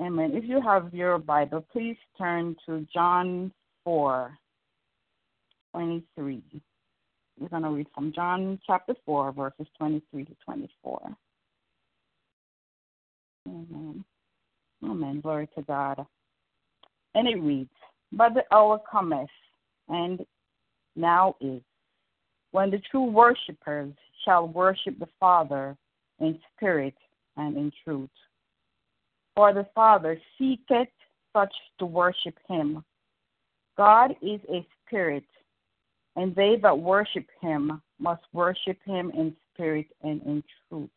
Amen. 0.00 0.30
If 0.34 0.44
you 0.44 0.60
have 0.60 0.94
your 0.94 1.18
Bible, 1.18 1.64
please 1.72 1.96
turn 2.16 2.54
to 2.66 2.86
John 2.94 3.52
4, 3.84 4.30
23. 5.72 6.42
We're 7.40 7.48
going 7.48 7.62
to 7.62 7.70
read 7.70 7.86
from 7.94 8.12
John 8.12 8.60
chapter 8.64 8.94
4, 9.04 9.32
verses 9.32 9.66
23 9.76 10.24
to 10.24 10.36
24. 10.44 11.02
Amen. 13.48 14.04
Amen. 14.84 15.20
Glory 15.20 15.48
to 15.56 15.62
God. 15.62 16.06
And 17.14 17.26
it 17.26 17.40
reads, 17.40 17.70
But 18.12 18.34
the 18.34 18.42
hour 18.52 18.80
cometh, 18.90 19.30
and 19.88 20.24
now 20.94 21.34
is, 21.40 21.62
when 22.52 22.70
the 22.70 22.80
true 22.90 23.04
worshippers 23.04 23.94
shall 24.24 24.46
worship 24.46 24.98
the 25.00 25.08
Father 25.18 25.76
in 26.20 26.38
spirit 26.56 26.94
and 27.36 27.56
in 27.56 27.72
truth. 27.84 28.10
For 29.38 29.52
the 29.52 29.68
Father 29.72 30.20
seeketh 30.36 30.88
such 31.32 31.54
to 31.78 31.86
worship 31.86 32.36
him. 32.48 32.84
God 33.76 34.16
is 34.20 34.40
a 34.52 34.66
spirit, 34.84 35.22
and 36.16 36.34
they 36.34 36.56
that 36.60 36.76
worship 36.76 37.26
him 37.40 37.80
must 38.00 38.22
worship 38.32 38.78
him 38.84 39.12
in 39.16 39.36
spirit 39.54 39.86
and 40.02 40.20
in 40.22 40.42
truth. 40.68 40.90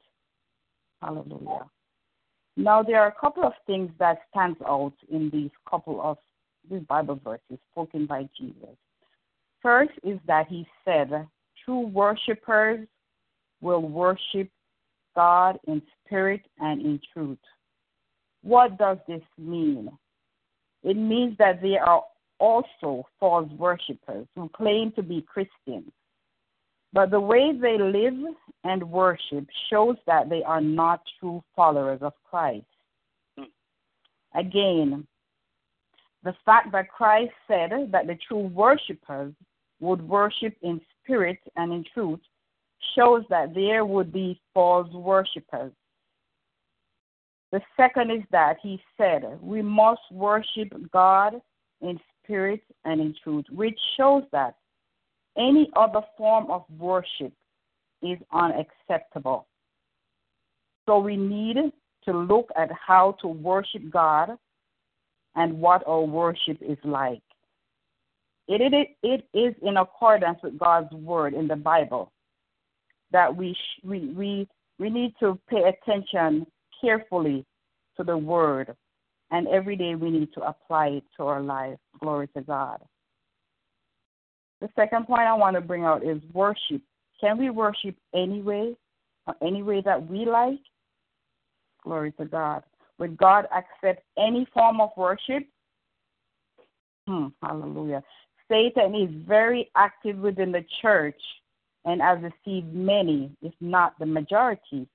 Hallelujah. 1.03 1.69
Now 2.57 2.81
there 2.81 2.99
are 2.99 3.09
a 3.09 3.21
couple 3.21 3.43
of 3.43 3.53
things 3.67 3.91
that 3.99 4.21
stands 4.31 4.57
out 4.67 4.93
in 5.11 5.29
these 5.29 5.51
couple 5.69 6.01
of 6.01 6.17
these 6.67 6.81
Bible 6.89 7.19
verses 7.23 7.59
spoken 7.71 8.07
by 8.07 8.27
Jesus. 8.35 8.75
First 9.61 9.91
is 10.01 10.17
that 10.25 10.47
he 10.47 10.65
said, 10.83 11.27
true 11.63 11.81
worshippers 11.81 12.87
will 13.61 13.83
worship 13.83 14.49
God 15.15 15.59
in 15.67 15.83
spirit 16.03 16.41
and 16.59 16.81
in 16.81 16.99
truth. 17.13 17.37
What 18.43 18.77
does 18.77 18.97
this 19.07 19.21
mean? 19.37 19.89
It 20.83 20.97
means 20.97 21.37
that 21.37 21.61
there 21.61 21.83
are 21.83 22.03
also 22.39 23.05
false 23.19 23.49
worshippers 23.51 24.27
who 24.35 24.49
claim 24.49 24.91
to 24.93 25.03
be 25.03 25.21
Christians. 25.21 25.91
But 26.93 27.11
the 27.11 27.19
way 27.19 27.53
they 27.53 27.77
live 27.77 28.35
and 28.63 28.91
worship 28.91 29.47
shows 29.69 29.95
that 30.07 30.29
they 30.29 30.43
are 30.43 30.59
not 30.59 31.01
true 31.19 31.43
followers 31.55 31.99
of 32.01 32.13
Christ. 32.29 32.65
Again, 34.33 35.07
the 36.23 36.35
fact 36.45 36.71
that 36.71 36.89
Christ 36.89 37.33
said 37.47 37.71
that 37.91 38.07
the 38.07 38.17
true 38.27 38.47
worshippers 38.47 39.33
would 39.79 40.01
worship 40.01 40.55
in 40.61 40.81
spirit 41.03 41.39
and 41.55 41.73
in 41.73 41.83
truth 41.93 42.19
shows 42.95 43.23
that 43.29 43.53
there 43.53 43.85
would 43.85 44.11
be 44.11 44.39
false 44.53 44.91
worshippers. 44.91 45.71
The 47.51 47.61
second 47.75 48.11
is 48.11 48.23
that 48.31 48.57
he 48.61 48.81
said 48.97 49.23
we 49.41 49.61
must 49.61 50.01
worship 50.11 50.73
God 50.91 51.41
in 51.81 51.99
spirit 52.23 52.61
and 52.85 53.01
in 53.01 53.13
truth, 53.23 53.45
which 53.51 53.77
shows 53.97 54.23
that 54.31 54.55
any 55.37 55.69
other 55.75 56.01
form 56.17 56.49
of 56.49 56.63
worship 56.77 57.33
is 58.01 58.17
unacceptable. 58.31 59.47
So 60.85 60.99
we 60.99 61.17
need 61.17 61.57
to 62.05 62.11
look 62.11 62.49
at 62.57 62.69
how 62.71 63.15
to 63.21 63.27
worship 63.27 63.89
God 63.89 64.37
and 65.35 65.59
what 65.59 65.83
our 65.87 66.01
worship 66.01 66.57
is 66.61 66.77
like. 66.83 67.21
It, 68.47 68.73
it, 68.73 68.89
it 69.03 69.37
is 69.37 69.55
in 69.61 69.77
accordance 69.77 70.39
with 70.43 70.57
God's 70.57 70.91
word 70.93 71.33
in 71.33 71.47
the 71.47 71.55
Bible 71.55 72.11
that 73.11 73.33
we, 73.33 73.53
sh- 73.53 73.85
we, 73.85 73.99
we, 74.07 74.47
we 74.79 74.89
need 74.89 75.13
to 75.19 75.39
pay 75.49 75.63
attention 75.63 76.45
carefully 76.82 77.45
to 77.97 78.03
the 78.03 78.17
word, 78.17 78.75
and 79.32 79.47
every 79.47 79.75
day 79.75 79.95
we 79.95 80.09
need 80.09 80.34
to 80.34 80.41
apply 80.41 80.88
it 80.88 81.03
to 81.17 81.23
our 81.23 81.41
life. 81.41 81.77
Glory 81.99 82.27
to 82.36 82.41
God. 82.41 82.79
The 84.59 84.69
second 84.75 85.07
point 85.07 85.21
I 85.21 85.34
want 85.34 85.55
to 85.55 85.61
bring 85.61 85.86
out 85.86 86.03
is 86.03 86.21
worship. 86.34 86.82
Can 87.19 87.38
we 87.38 87.49
worship 87.49 87.95
any 88.13 88.41
way, 88.41 88.75
or 89.27 89.36
any 89.41 89.63
way 89.63 89.82
that 89.82 90.07
we 90.07 90.25
like? 90.25 90.59
Glory 91.84 92.11
to 92.13 92.25
God. 92.25 92.63
Would 92.99 93.17
God 93.17 93.47
accept 93.51 94.03
any 94.17 94.47
form 94.53 94.79
of 94.79 94.89
worship? 94.95 95.43
Hmm, 97.07 97.27
hallelujah. 97.41 98.03
Satan 98.49 98.93
is 98.93 99.09
very 99.27 99.71
active 99.75 100.17
within 100.17 100.51
the 100.51 100.65
church 100.82 101.19
and 101.86 102.01
has 102.01 102.19
deceived 102.19 102.73
many, 102.73 103.32
if 103.41 103.53
not 103.59 103.97
the 103.97 104.05
majority, 104.05 104.88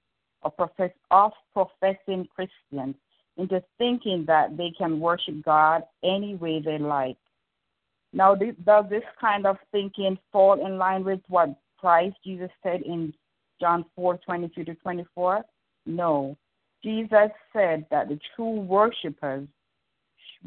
of, 0.42 0.56
profess, 0.56 0.90
of 1.10 1.32
professing 1.52 2.28
Christians 2.34 2.96
into 3.36 3.62
thinking 3.78 4.24
that 4.26 4.56
they 4.56 4.72
can 4.76 5.00
worship 5.00 5.44
God 5.44 5.82
any 6.02 6.34
way 6.34 6.60
they 6.60 6.78
like. 6.78 7.16
Now, 8.12 8.34
does 8.34 8.84
this 8.88 9.02
kind 9.20 9.46
of 9.46 9.56
thinking 9.72 10.18
fall 10.32 10.64
in 10.64 10.78
line 10.78 11.04
with 11.04 11.20
what 11.28 11.54
Christ 11.78 12.16
Jesus 12.24 12.50
said 12.62 12.82
in 12.82 13.12
John 13.60 13.84
4 13.94 14.18
22 14.18 14.64
to 14.64 14.74
24? 14.74 15.44
No. 15.84 16.36
Jesus 16.82 17.30
said 17.52 17.86
that 17.90 18.08
the 18.08 18.18
true 18.34 18.60
worshippers 18.60 19.48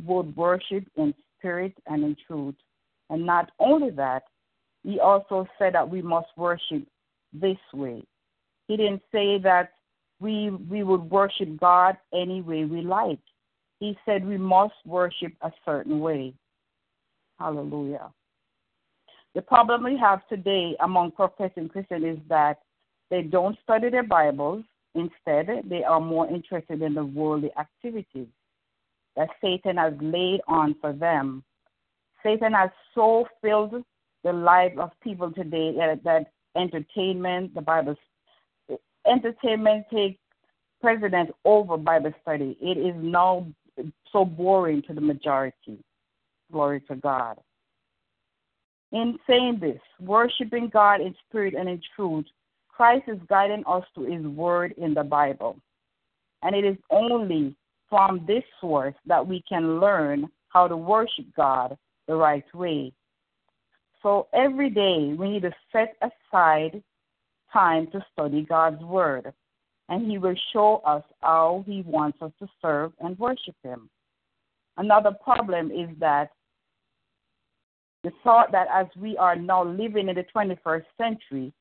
would 0.05 0.35
worship 0.35 0.85
in 0.95 1.13
spirit 1.37 1.73
and 1.87 2.03
in 2.03 2.15
truth. 2.27 2.55
And 3.09 3.25
not 3.25 3.51
only 3.59 3.89
that, 3.91 4.23
he 4.83 4.99
also 4.99 5.47
said 5.57 5.73
that 5.73 5.89
we 5.89 6.01
must 6.01 6.27
worship 6.37 6.87
this 7.33 7.57
way. 7.73 8.03
He 8.67 8.77
didn't 8.77 9.01
say 9.11 9.39
that 9.39 9.73
we 10.19 10.49
we 10.49 10.83
would 10.83 11.09
worship 11.09 11.59
God 11.59 11.97
any 12.13 12.41
way 12.41 12.65
we 12.65 12.81
like. 12.81 13.19
He 13.79 13.97
said 14.05 14.25
we 14.25 14.37
must 14.37 14.73
worship 14.85 15.33
a 15.41 15.51
certain 15.65 15.99
way. 15.99 16.33
Hallelujah. 17.39 18.11
The 19.35 19.41
problem 19.41 19.83
we 19.83 19.97
have 19.97 20.27
today 20.27 20.75
among 20.81 21.11
professing 21.11 21.69
Christians 21.69 22.03
is 22.03 22.17
that 22.27 22.59
they 23.09 23.21
don't 23.21 23.57
study 23.63 23.89
their 23.89 24.03
Bibles. 24.03 24.63
Instead, 24.95 25.47
they 25.69 25.83
are 25.83 26.01
more 26.01 26.27
interested 26.27 26.81
in 26.81 26.93
the 26.93 27.05
worldly 27.05 27.51
activities 27.57 28.27
that 29.15 29.29
Satan 29.39 29.77
has 29.77 29.93
laid 30.01 30.41
on 30.47 30.75
for 30.81 30.93
them. 30.93 31.43
Satan 32.23 32.53
has 32.53 32.69
so 32.95 33.27
filled 33.41 33.83
the 34.23 34.33
lives 34.33 34.77
of 34.79 34.91
people 35.01 35.31
today 35.31 35.73
that, 35.77 36.03
that 36.03 36.31
entertainment, 36.57 37.53
the 37.53 37.61
Bible, 37.61 37.95
entertainment 39.05 39.85
takes 39.91 40.19
precedence 40.81 41.31
over 41.45 41.77
Bible 41.77 42.13
study. 42.21 42.57
It 42.61 42.77
is 42.77 42.95
now 42.97 43.47
so 44.11 44.25
boring 44.25 44.81
to 44.83 44.93
the 44.93 45.01
majority. 45.01 45.83
Glory 46.51 46.81
to 46.81 46.95
God. 46.95 47.37
In 48.91 49.19
saying 49.27 49.59
this, 49.61 49.79
worshiping 49.99 50.69
God 50.69 51.01
in 51.01 51.13
spirit 51.27 51.53
and 51.53 51.69
in 51.69 51.81
truth, 51.95 52.25
Christ 52.69 53.03
is 53.07 53.19
guiding 53.27 53.63
us 53.67 53.83
to 53.95 54.03
his 54.03 54.25
word 54.25 54.73
in 54.77 54.93
the 54.93 55.03
Bible. 55.03 55.57
And 56.41 56.55
it 56.55 56.65
is 56.65 56.77
only 56.89 57.55
from 57.89 58.25
this 58.25 58.43
source 58.61 58.95
that 59.05 59.25
we 59.25 59.43
can 59.47 59.79
learn 59.79 60.29
how 60.47 60.67
to 60.67 60.77
worship 60.77 61.25
God 61.35 61.77
the 62.07 62.15
right 62.15 62.45
way. 62.55 62.93
So 64.01 64.27
every 64.33 64.69
day 64.69 65.13
we 65.17 65.29
need 65.29 65.41
to 65.43 65.51
set 65.71 65.95
aside 66.01 66.81
time 67.51 67.87
to 67.91 68.03
study 68.13 68.45
God's 68.47 68.81
word, 68.83 69.33
and 69.89 70.09
He 70.09 70.17
will 70.17 70.35
show 70.53 70.81
us 70.85 71.03
how 71.21 71.63
He 71.67 71.83
wants 71.85 72.19
us 72.21 72.31
to 72.39 72.47
serve 72.61 72.91
and 72.99 73.17
worship 73.19 73.55
Him. 73.63 73.89
Another 74.77 75.11
problem 75.23 75.71
is 75.71 75.89
that 75.99 76.31
the 78.03 78.11
thought 78.23 78.51
that 78.51 78.67
as 78.73 78.87
we 78.97 79.17
are 79.17 79.35
now 79.35 79.63
living 79.63 80.07
in 80.07 80.15
the 80.15 80.25
21st 80.33 80.85
century, 80.97 81.51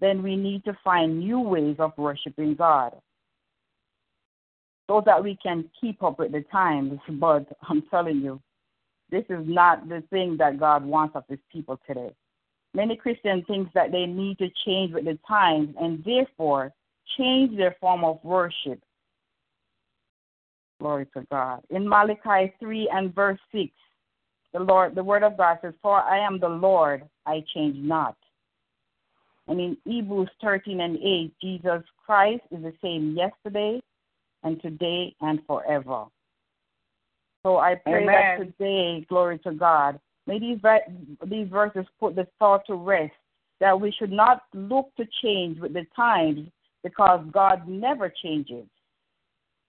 then 0.00 0.22
we 0.22 0.36
need 0.36 0.64
to 0.64 0.76
find 0.82 1.20
new 1.20 1.40
ways 1.40 1.76
of 1.78 1.92
worshiping 1.96 2.54
God 2.54 2.94
so 4.86 5.02
that 5.04 5.22
we 5.22 5.36
can 5.42 5.64
keep 5.80 6.02
up 6.02 6.18
with 6.18 6.32
the 6.32 6.44
times. 6.50 6.98
But 7.08 7.46
I'm 7.68 7.82
telling 7.90 8.20
you, 8.20 8.40
this 9.10 9.24
is 9.28 9.44
not 9.46 9.88
the 9.88 10.02
thing 10.10 10.36
that 10.38 10.58
God 10.58 10.84
wants 10.84 11.16
of 11.16 11.24
his 11.28 11.38
people 11.52 11.78
today. 11.86 12.12
Many 12.74 12.96
Christians 12.96 13.44
think 13.46 13.72
that 13.74 13.92
they 13.92 14.04
need 14.04 14.38
to 14.38 14.48
change 14.66 14.92
with 14.92 15.04
the 15.04 15.18
times 15.26 15.74
and 15.80 16.04
therefore 16.04 16.72
change 17.16 17.56
their 17.56 17.76
form 17.80 18.04
of 18.04 18.18
worship. 18.24 18.82
Glory 20.80 21.06
to 21.14 21.24
God. 21.30 21.62
In 21.70 21.88
Malachi 21.88 22.52
3 22.58 22.90
and 22.92 23.14
verse 23.14 23.38
6, 23.52 23.70
the 24.52 24.60
Lord, 24.60 24.94
the 24.94 25.04
word 25.04 25.22
of 25.22 25.36
God 25.36 25.58
says, 25.62 25.74
For 25.82 26.00
I 26.00 26.18
am 26.18 26.40
the 26.40 26.48
Lord, 26.48 27.04
I 27.26 27.44
change 27.54 27.76
not. 27.76 28.16
And 29.46 29.60
in 29.60 29.76
Hebrews 29.84 30.30
13 30.42 30.80
and 30.80 30.96
8, 30.96 31.32
Jesus 31.40 31.82
Christ 32.04 32.42
is 32.50 32.62
the 32.62 32.72
same 32.82 33.14
yesterday 33.16 33.80
and 34.42 34.60
today 34.62 35.14
and 35.20 35.40
forever. 35.46 36.06
So 37.44 37.58
I 37.58 37.74
pray 37.74 38.04
Amen. 38.04 38.06
that 38.06 38.38
today, 38.38 39.06
glory 39.08 39.38
to 39.40 39.52
God, 39.52 40.00
may 40.26 40.38
these, 40.38 40.58
these 41.26 41.48
verses 41.48 41.84
put 42.00 42.16
the 42.16 42.26
thought 42.38 42.66
to 42.66 42.74
rest 42.74 43.12
that 43.60 43.78
we 43.78 43.92
should 43.92 44.12
not 44.12 44.42
look 44.52 44.90
to 44.96 45.04
change 45.22 45.58
with 45.58 45.72
the 45.72 45.86
times 45.94 46.48
because 46.82 47.24
God 47.32 47.66
never 47.66 48.12
changes. 48.22 48.66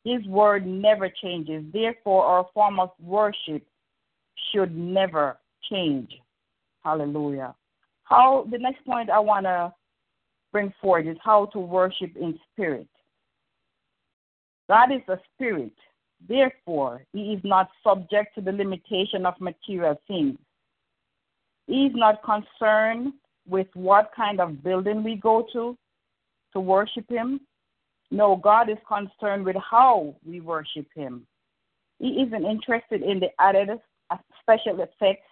His 0.03 0.24
word 0.28 0.68
never 0.68 1.10
changes. 1.10 1.64
Therefore, 1.74 2.24
our 2.24 2.47
form 2.53 2.80
of 2.80 2.91
worship 3.01 3.64
should 4.51 4.76
never 4.76 5.38
change. 5.70 6.12
Hallelujah. 6.84 7.56
How 8.03 8.47
the 8.51 8.60
next 8.60 8.86
point 8.86 9.10
I 9.10 9.20
want 9.20 9.45
to 9.45 9.74
bring 10.51 10.72
forward 10.80 11.08
is 11.08 11.18
how 11.24 11.47
to 11.47 11.60
worship 11.60 12.16
in 12.16 12.39
spirit. 12.53 12.88
God 14.70 14.91
is 14.91 15.01
a 15.08 15.18
spirit. 15.34 15.74
Therefore, 16.28 17.03
he 17.14 17.34
is 17.34 17.41
not 17.43 17.70
subject 17.84 18.36
to 18.36 18.41
the 18.41 18.51
limitation 18.51 19.26
of 19.26 19.34
material 19.39 19.99
things. 20.08 20.38
He 21.68 21.86
is 21.86 21.93
not 21.95 22.22
concerned 22.24 23.13
with 23.47 23.68
what 23.74 24.11
kind 24.16 24.39
of 24.39 24.63
building 24.63 25.03
we 25.03 25.16
go 25.16 25.45
to 25.53 25.78
to 26.53 26.59
worship 26.59 27.09
him. 27.09 27.41
No, 28.11 28.36
God 28.36 28.70
is 28.70 28.78
concerned 28.88 29.45
with 29.45 29.55
how 29.57 30.16
we 30.26 30.39
worship 30.39 30.88
him. 30.95 31.26
He 31.99 32.24
isn't 32.26 32.45
interested 32.45 33.01
in 33.01 33.20
the 33.20 33.30
added 33.39 33.70
special 34.41 34.82
effects 34.82 35.28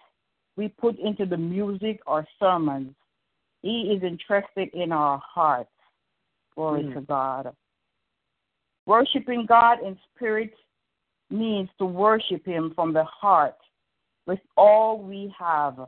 we 0.56 0.68
put 0.68 0.98
into 0.98 1.26
the 1.26 1.36
music 1.36 2.00
or 2.06 2.26
sermons. 2.38 2.94
He 3.62 3.94
is 3.96 4.02
interested 4.02 4.68
in 4.74 4.92
our 4.92 5.20
hearts. 5.24 5.70
Glory 6.54 6.84
mm. 6.84 6.94
to 6.94 7.00
God. 7.00 7.54
Worshiping 8.86 9.46
God 9.48 9.78
in 9.84 9.96
spirit 10.14 10.52
means 11.30 11.68
to 11.78 11.86
worship 11.86 12.44
Him 12.44 12.72
from 12.74 12.92
the 12.92 13.04
heart 13.04 13.56
with 14.26 14.40
all 14.56 15.00
we 15.00 15.34
have, 15.38 15.78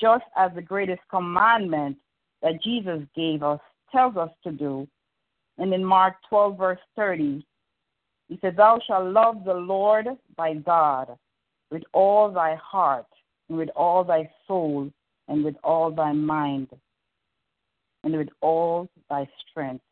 just 0.00 0.24
as 0.36 0.50
the 0.54 0.62
greatest 0.62 1.00
commandment 1.10 1.96
that 2.42 2.62
Jesus 2.62 3.00
gave 3.14 3.42
us 3.42 3.60
tells 3.92 4.16
us 4.16 4.30
to 4.42 4.52
do. 4.52 4.86
And 5.58 5.72
in 5.72 5.84
Mark 5.84 6.14
12, 6.28 6.58
verse 6.58 6.78
30, 6.96 7.46
he 8.28 8.38
says, 8.40 8.54
Thou 8.56 8.80
shalt 8.86 9.12
love 9.12 9.44
the 9.44 9.54
Lord 9.54 10.06
thy 10.36 10.54
God 10.54 11.16
with 11.70 11.82
all 11.92 12.30
thy 12.30 12.56
heart, 12.56 13.06
and 13.48 13.58
with 13.58 13.68
all 13.76 14.04
thy 14.04 14.30
soul, 14.46 14.90
and 15.28 15.44
with 15.44 15.56
all 15.64 15.90
thy 15.90 16.12
mind, 16.12 16.68
and 18.02 18.16
with 18.16 18.28
all 18.40 18.88
thy 19.08 19.28
strength. 19.50 19.84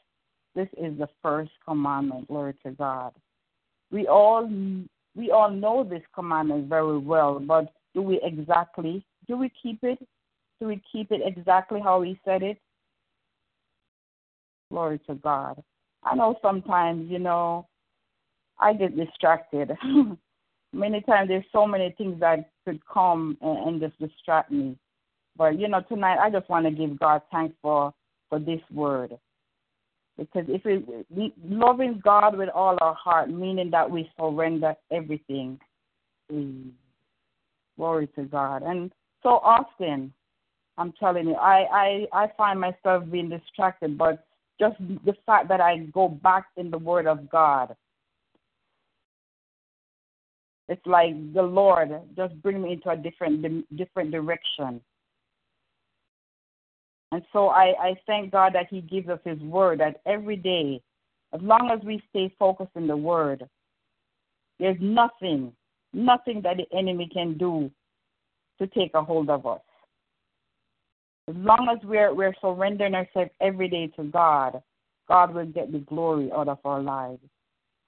This 0.54 0.68
is 0.76 0.98
the 0.98 1.08
first 1.22 1.50
commandment, 1.66 2.28
glory 2.28 2.54
to 2.64 2.72
God. 2.72 3.12
We 3.90 4.06
all 4.06 4.48
we 5.14 5.30
all 5.30 5.50
know 5.50 5.84
this 5.84 6.02
commandment 6.14 6.68
very 6.68 6.98
well, 6.98 7.38
but 7.38 7.72
do 7.94 8.02
we 8.02 8.20
exactly 8.22 9.04
do 9.28 9.36
we 9.36 9.50
keep 9.62 9.82
it? 9.82 9.98
Do 10.60 10.66
we 10.68 10.82
keep 10.90 11.10
it 11.10 11.20
exactly 11.24 11.80
how 11.80 12.02
he 12.02 12.18
said 12.24 12.42
it? 12.42 12.58
Glory 14.70 15.00
to 15.06 15.14
God. 15.16 15.62
I 16.04 16.14
know 16.14 16.36
sometimes, 16.42 17.10
you 17.10 17.18
know, 17.18 17.66
I 18.58 18.72
get 18.72 18.96
distracted. 18.96 19.72
many 20.72 21.00
times 21.02 21.28
there's 21.28 21.44
so 21.52 21.66
many 21.66 21.94
things 21.98 22.18
that 22.20 22.50
could 22.64 22.80
come 22.86 23.36
and, 23.40 23.68
and 23.68 23.80
just 23.80 23.98
distract 23.98 24.50
me. 24.50 24.76
But 25.36 25.58
you 25.58 25.68
know, 25.68 25.80
tonight 25.88 26.18
I 26.18 26.30
just 26.30 26.48
want 26.48 26.66
to 26.66 26.70
give 26.70 26.98
God 26.98 27.22
thanks 27.30 27.54
for 27.62 27.92
for 28.28 28.38
this 28.38 28.60
word. 28.72 29.18
Because 30.18 30.44
if 30.48 30.62
we 31.10 31.32
loving 31.42 32.00
God 32.04 32.36
with 32.36 32.50
all 32.50 32.76
our 32.80 32.94
heart, 32.94 33.30
meaning 33.30 33.70
that 33.70 33.90
we 33.90 34.10
surrender 34.18 34.74
everything. 34.90 35.58
Mm. 36.30 36.70
Glory 37.78 38.08
to 38.16 38.24
God. 38.24 38.62
And 38.62 38.92
so 39.22 39.40
often, 39.42 40.12
I'm 40.78 40.92
telling 40.98 41.28
you, 41.28 41.34
I, 41.34 42.06
I, 42.12 42.24
I 42.24 42.32
find 42.36 42.58
myself 42.60 43.04
being 43.10 43.28
distracted, 43.28 43.98
but 43.98 44.24
just 44.58 44.76
the 44.78 45.14
fact 45.26 45.48
that 45.48 45.60
I 45.60 45.78
go 45.92 46.08
back 46.08 46.46
in 46.56 46.70
the 46.70 46.78
Word 46.78 47.06
of 47.06 47.28
God, 47.30 47.74
it's 50.68 50.86
like 50.86 51.34
the 51.34 51.42
Lord 51.42 51.90
just 52.16 52.40
bring 52.42 52.62
me 52.62 52.72
into 52.72 52.90
a 52.90 52.96
different 52.96 53.66
different 53.76 54.10
direction. 54.10 54.80
And 57.10 57.22
so 57.32 57.48
I, 57.48 57.74
I 57.78 57.94
thank 58.06 58.32
God 58.32 58.54
that 58.54 58.68
He 58.70 58.80
gives 58.80 59.08
us 59.08 59.20
His 59.24 59.38
word 59.40 59.80
that 59.80 60.00
every 60.06 60.36
day, 60.36 60.80
as 61.34 61.42
long 61.42 61.70
as 61.70 61.84
we 61.84 62.02
stay 62.10 62.34
focused 62.38 62.70
in 62.74 62.86
the 62.86 62.96
word, 62.96 63.46
there's 64.58 64.78
nothing, 64.80 65.52
nothing 65.92 66.40
that 66.42 66.56
the 66.56 66.76
enemy 66.76 67.10
can 67.12 67.36
do 67.36 67.70
to 68.62 68.68
take 68.68 68.94
a 68.94 69.02
hold 69.02 69.28
of 69.28 69.44
us. 69.44 69.60
As 71.28 71.34
long 71.36 71.68
as 71.70 71.78
we're 71.84 72.14
we're 72.14 72.34
surrendering 72.40 72.94
ourselves 72.94 73.30
every 73.40 73.68
day 73.68 73.88
to 73.96 74.04
God, 74.04 74.62
God 75.08 75.34
will 75.34 75.46
get 75.46 75.72
the 75.72 75.78
glory 75.78 76.30
out 76.32 76.48
of 76.48 76.58
our 76.64 76.80
lives. 76.80 77.20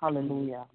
Hallelujah. 0.01 0.67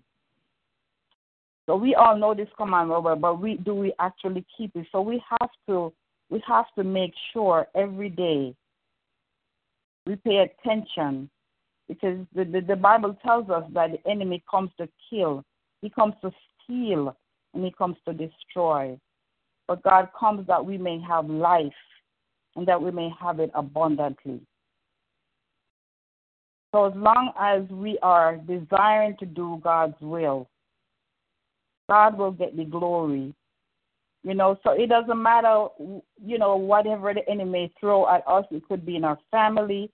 So 1.66 1.76
we 1.76 1.95
all 1.95 2.18
know 2.18 2.34
this 2.34 2.47
command, 2.58 2.89
Robert, 2.89 3.18
but 3.18 3.41
we 3.41 3.58
do 3.58 3.76
we 3.76 3.93
actually 4.00 4.45
keep 4.58 4.72
it? 4.76 4.88
So 4.91 5.02
we 5.02 5.22
have 5.30 5.50
to 5.68 5.93
we 6.30 6.41
have 6.47 6.66
to 6.78 6.84
make 6.84 7.14
sure 7.34 7.68
every 7.76 8.10
day 8.10 8.56
we 10.06 10.16
pay 10.16 10.47
attention 10.50 11.30
because 11.88 12.20
the, 12.36 12.45
the, 12.45 12.62
the 12.62 12.76
Bible 12.76 13.18
tells 13.24 13.50
us 13.50 13.64
that 13.74 13.91
the 13.91 14.10
enemy 14.10 14.43
comes 14.50 14.70
to 14.78 14.88
kill, 15.10 15.43
he 15.82 15.89
comes 15.89 16.14
to 16.22 16.32
steal, 16.64 17.16
and 17.54 17.66
he 17.66 17.72
comes 17.72 17.97
to 18.08 18.14
destroy. 18.14 18.97
But 19.70 19.84
God 19.84 20.09
comes 20.20 20.47
that 20.47 20.65
we 20.65 20.80
may 20.80 20.99
have 21.07 21.30
life 21.30 21.72
and 22.55 22.67
that 22.67 22.82
we 22.82 22.89
may 22.89 23.11
have 23.22 23.39
it 23.39 23.51
abundantly. 23.53 24.41
So 26.72 26.86
as 26.86 26.93
long 26.95 27.34
as 27.39 27.70
we 27.70 27.99
are 28.01 28.38
desiring 28.38 29.15
to 29.20 29.28
do 29.28 29.61
God's 29.63 29.93
will, 30.01 30.49
God 31.88 32.17
will 32.17 32.32
get 32.32 32.57
the 32.57 32.65
glory. 32.65 33.36
You 34.24 34.34
know, 34.34 34.57
so 34.63 34.72
it 34.72 34.89
doesn't 34.89 35.22
matter, 35.22 35.67
you 35.78 36.39
know, 36.39 36.55
whatever 36.55 37.13
the 37.13 37.30
enemy 37.30 37.72
throw 37.80 38.09
at 38.09 38.28
us. 38.28 38.45
It 38.49 38.67
could 38.67 38.88
be 38.88 38.95
in 38.95 39.03
our 39.03 39.20
family, 39.30 39.91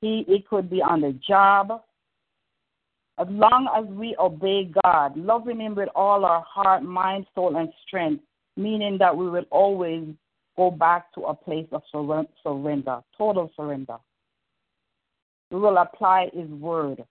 he, 0.00 0.24
it 0.28 0.48
could 0.48 0.70
be 0.70 0.80
on 0.80 1.02
the 1.02 1.12
job. 1.28 1.82
As 3.18 3.26
long 3.28 3.68
as 3.76 3.84
we 3.94 4.16
obey 4.18 4.70
God, 4.82 5.14
loving 5.14 5.60
Him 5.60 5.74
with 5.74 5.90
all 5.94 6.24
our 6.24 6.42
heart, 6.48 6.82
mind, 6.82 7.26
soul, 7.34 7.58
and 7.58 7.68
strength, 7.86 8.24
meaning 8.60 8.98
that 8.98 9.16
we 9.16 9.28
will 9.28 9.46
always 9.50 10.06
go 10.56 10.70
back 10.70 11.12
to 11.14 11.22
a 11.22 11.34
place 11.34 11.66
of 11.72 11.82
surrender, 11.90 13.00
total 13.16 13.50
surrender. 13.56 13.96
We 15.50 15.58
will 15.58 15.78
apply 15.78 16.30
His 16.32 16.48
word 16.48 17.04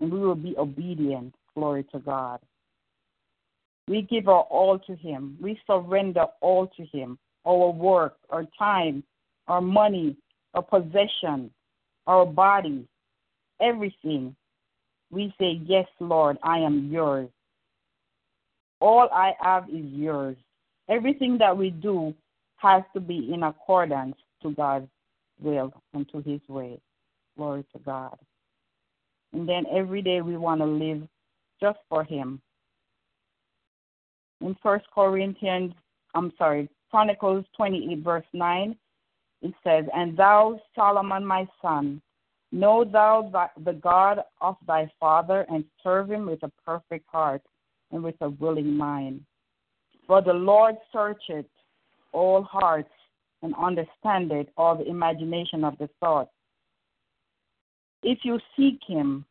and 0.00 0.12
we 0.12 0.18
will 0.20 0.34
be 0.34 0.56
obedient. 0.56 1.34
Glory 1.54 1.84
to 1.92 1.98
God. 1.98 2.40
We 3.88 4.02
give 4.02 4.28
our 4.28 4.42
all 4.42 4.78
to 4.78 4.96
Him. 4.96 5.36
We 5.40 5.58
surrender 5.66 6.26
all 6.40 6.68
to 6.76 6.84
Him 6.86 7.18
our 7.44 7.70
work, 7.70 8.16
our 8.30 8.46
time, 8.58 9.02
our 9.48 9.60
money, 9.60 10.16
our 10.54 10.62
possession, 10.62 11.50
our 12.06 12.24
body, 12.24 12.86
everything. 13.60 14.34
We 15.10 15.34
say, 15.38 15.60
Yes, 15.64 15.86
Lord, 16.00 16.38
I 16.42 16.58
am 16.58 16.90
yours. 16.90 17.28
All 18.82 19.08
I 19.12 19.34
have 19.40 19.68
is 19.68 19.86
yours. 19.92 20.36
Everything 20.88 21.38
that 21.38 21.56
we 21.56 21.70
do 21.70 22.12
has 22.56 22.82
to 22.94 23.00
be 23.00 23.30
in 23.32 23.44
accordance 23.44 24.16
to 24.42 24.50
God's 24.50 24.88
will 25.40 25.72
and 25.94 26.08
to 26.10 26.18
His 26.18 26.40
way. 26.48 26.80
Glory 27.36 27.64
to 27.72 27.78
God. 27.78 28.18
And 29.32 29.48
then 29.48 29.66
every 29.72 30.02
day 30.02 30.20
we 30.20 30.36
want 30.36 30.62
to 30.62 30.66
live 30.66 31.06
just 31.60 31.78
for 31.88 32.02
Him. 32.02 32.42
In 34.40 34.56
First 34.60 34.86
Corinthians, 34.92 35.74
I'm 36.16 36.32
sorry, 36.36 36.68
Chronicles 36.90 37.44
28, 37.56 38.02
verse 38.02 38.26
9, 38.32 38.76
it 39.42 39.54
says, 39.62 39.84
And 39.94 40.16
thou, 40.16 40.60
Solomon, 40.74 41.24
my 41.24 41.46
son, 41.62 42.02
know 42.50 42.84
thou 42.84 43.30
the 43.64 43.74
God 43.74 44.22
of 44.40 44.56
thy 44.66 44.90
father, 44.98 45.46
and 45.48 45.64
serve 45.84 46.10
him 46.10 46.26
with 46.26 46.42
a 46.42 46.50
perfect 46.66 47.06
heart 47.08 47.42
and 47.92 48.02
with 48.02 48.16
a 48.20 48.30
willing 48.30 48.76
mind. 48.76 49.22
For 50.06 50.20
the 50.20 50.32
Lord 50.32 50.76
searcheth 50.92 51.46
all 52.12 52.42
hearts 52.42 52.90
and 53.42 53.54
understandeth 53.60 54.48
all 54.56 54.76
the 54.76 54.88
imagination 54.88 55.64
of 55.64 55.76
the 55.78 55.88
thought. 56.00 56.30
If 58.02 58.18
you 58.24 58.40
seek 58.56 58.80
him, 58.86 59.24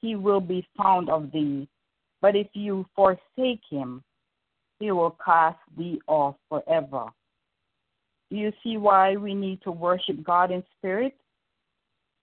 he 0.00 0.16
will 0.16 0.40
be 0.40 0.66
found 0.76 1.08
of 1.08 1.30
thee. 1.32 1.68
But 2.20 2.36
if 2.36 2.48
you 2.54 2.86
forsake 2.94 3.62
him, 3.68 4.02
he 4.78 4.90
will 4.90 5.16
cast 5.24 5.58
thee 5.76 6.00
off 6.06 6.36
forever. 6.48 7.06
Do 8.30 8.36
you 8.36 8.52
see 8.62 8.76
why 8.76 9.16
we 9.16 9.34
need 9.34 9.60
to 9.62 9.70
worship 9.70 10.22
God 10.24 10.50
in 10.50 10.64
spirit? 10.78 11.14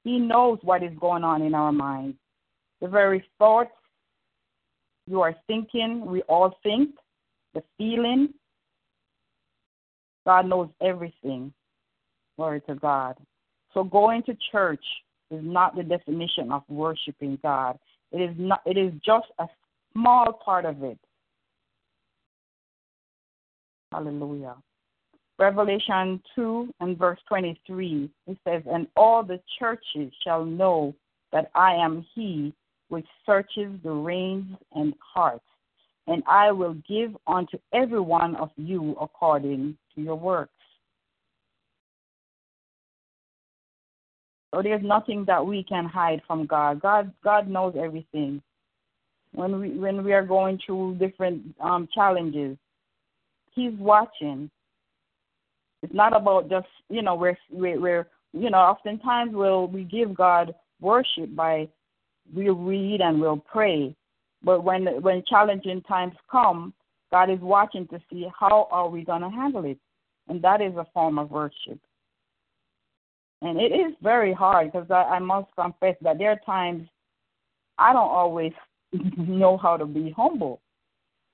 He 0.04 0.18
knows 0.18 0.60
what 0.64 0.84
is 0.84 0.92
going 1.00 1.24
on 1.24 1.42
in 1.42 1.54
our 1.54 1.72
minds. 1.72 2.18
The 2.82 2.88
very 2.88 3.24
thoughts 3.38 3.72
you 5.10 5.22
are 5.22 5.36
thinking, 5.48 6.06
we 6.06 6.22
all 6.24 6.58
think, 6.62 6.92
the 7.54 7.64
feeling, 7.78 8.30
God 10.26 10.48
knows 10.48 10.70
everything. 10.82 11.52
Glory 12.38 12.62
to 12.70 12.76
God. 12.76 13.16
So 13.74 13.84
going 13.84 14.24
to 14.24 14.38
church 14.52 14.84
is 15.32 15.42
not 15.44 15.76
the 15.76 15.84
definition 15.84 16.52
of 16.52 16.64
worshiping 16.70 17.40
God. 17.42 17.80
It 18.12 18.22
is 18.22 18.36
not 18.38 18.62
it 18.66 18.78
is 18.78 18.94
just 19.06 19.28
a 19.40 19.48
small 19.94 20.34
part 20.34 20.66
of 20.66 20.84
it. 20.84 20.98
Hallelujah. 23.92 24.56
Revelation 25.40 26.22
2 26.36 26.74
and 26.82 26.98
verse 26.98 27.20
23, 27.30 28.10
it 28.28 28.38
says, 28.46 28.62
And 28.72 28.88
all 28.96 29.24
the 29.24 29.40
churches 29.58 30.12
shall 30.24 30.44
know 30.44 30.94
that 31.32 31.50
I 31.56 31.76
am 31.76 32.06
he 32.14 32.54
which 32.90 33.08
searches 33.26 33.72
the 33.84 33.92
reins 33.92 34.56
and 34.74 34.94
hearts, 35.00 35.46
and 36.08 36.24
I 36.28 36.52
will 36.52 36.76
give 36.88 37.16
unto 37.28 37.58
every 37.74 38.00
one 38.00 38.36
of 38.36 38.50
you 38.58 38.96
according 39.00 39.78
to 39.96 40.02
your 40.02 40.16
works. 40.16 40.52
So 44.54 44.64
there's 44.64 44.84
nothing 44.84 45.26
that 45.28 45.46
we 45.46 45.64
can 45.64 45.86
hide 45.86 46.22
from 46.26 46.46
God. 46.46 46.82
God 46.82 47.14
God 47.24 47.48
knows 47.48 47.76
everything. 47.80 48.42
When 49.32 49.60
we 49.60 49.70
when 49.78 50.04
we 50.04 50.14
are 50.14 50.26
going 50.26 50.60
through 50.66 50.96
different 50.96 51.56
um, 51.62 51.88
challenges, 51.94 52.58
He's 53.54 53.74
watching. 53.78 54.50
It's 55.84 55.94
not 55.94 56.16
about 56.16 56.50
just 56.50 56.68
you 56.90 57.04
know 57.04 57.14
we're 57.14 57.38
we're, 57.52 58.08
you 58.34 58.50
know 58.50 58.58
oftentimes 58.58 59.32
we'll 59.34 59.68
we 59.68 59.84
give 59.84 60.16
God 60.16 60.56
worship 60.82 61.36
by 61.36 61.70
we'll 62.34 62.56
read 62.56 63.02
and 63.02 63.20
we'll 63.20 63.38
pray, 63.38 63.96
but 64.44 64.64
when 64.64 64.86
when 65.02 65.24
challenging 65.28 65.82
times 65.84 66.14
come, 66.32 66.74
God 67.12 67.30
is 67.30 67.40
watching 67.40 67.88
to 67.88 68.00
see 68.10 68.28
how 68.38 68.68
are 68.72 68.90
we 68.90 69.04
going 69.04 69.22
to 69.22 69.30
handle 69.30 69.66
it, 69.66 69.78
and 70.28 70.42
that 70.42 70.62
is 70.62 70.76
a 70.76 70.88
form 70.94 71.20
of 71.20 71.32
worship. 71.32 71.80
And 73.42 73.60
it 73.60 73.72
is 73.72 73.94
very 74.04 74.34
hard 74.34 74.72
because 74.72 74.92
I, 74.92 75.16
I 75.16 75.20
must 75.20 75.48
confess 75.56 75.96
that 76.02 76.18
there 76.18 76.32
are 76.32 76.40
times 76.46 76.88
I 77.78 77.94
don't 77.94 78.10
always 78.10 78.52
know 79.18 79.58
how 79.58 79.78
to 79.78 79.86
be 79.86 80.14
humble, 80.16 80.62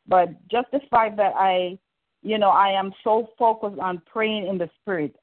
but 0.08 0.30
just 0.50 0.68
the 0.72 0.82
fact 0.92 1.18
that 1.18 1.34
I 1.36 1.80
you 2.26 2.40
know, 2.40 2.50
I 2.50 2.72
am 2.72 2.92
so 3.04 3.30
focused 3.38 3.80
on 3.80 4.02
praying 4.12 4.48
in 4.48 4.58
the 4.58 4.68
spirit 4.82 5.16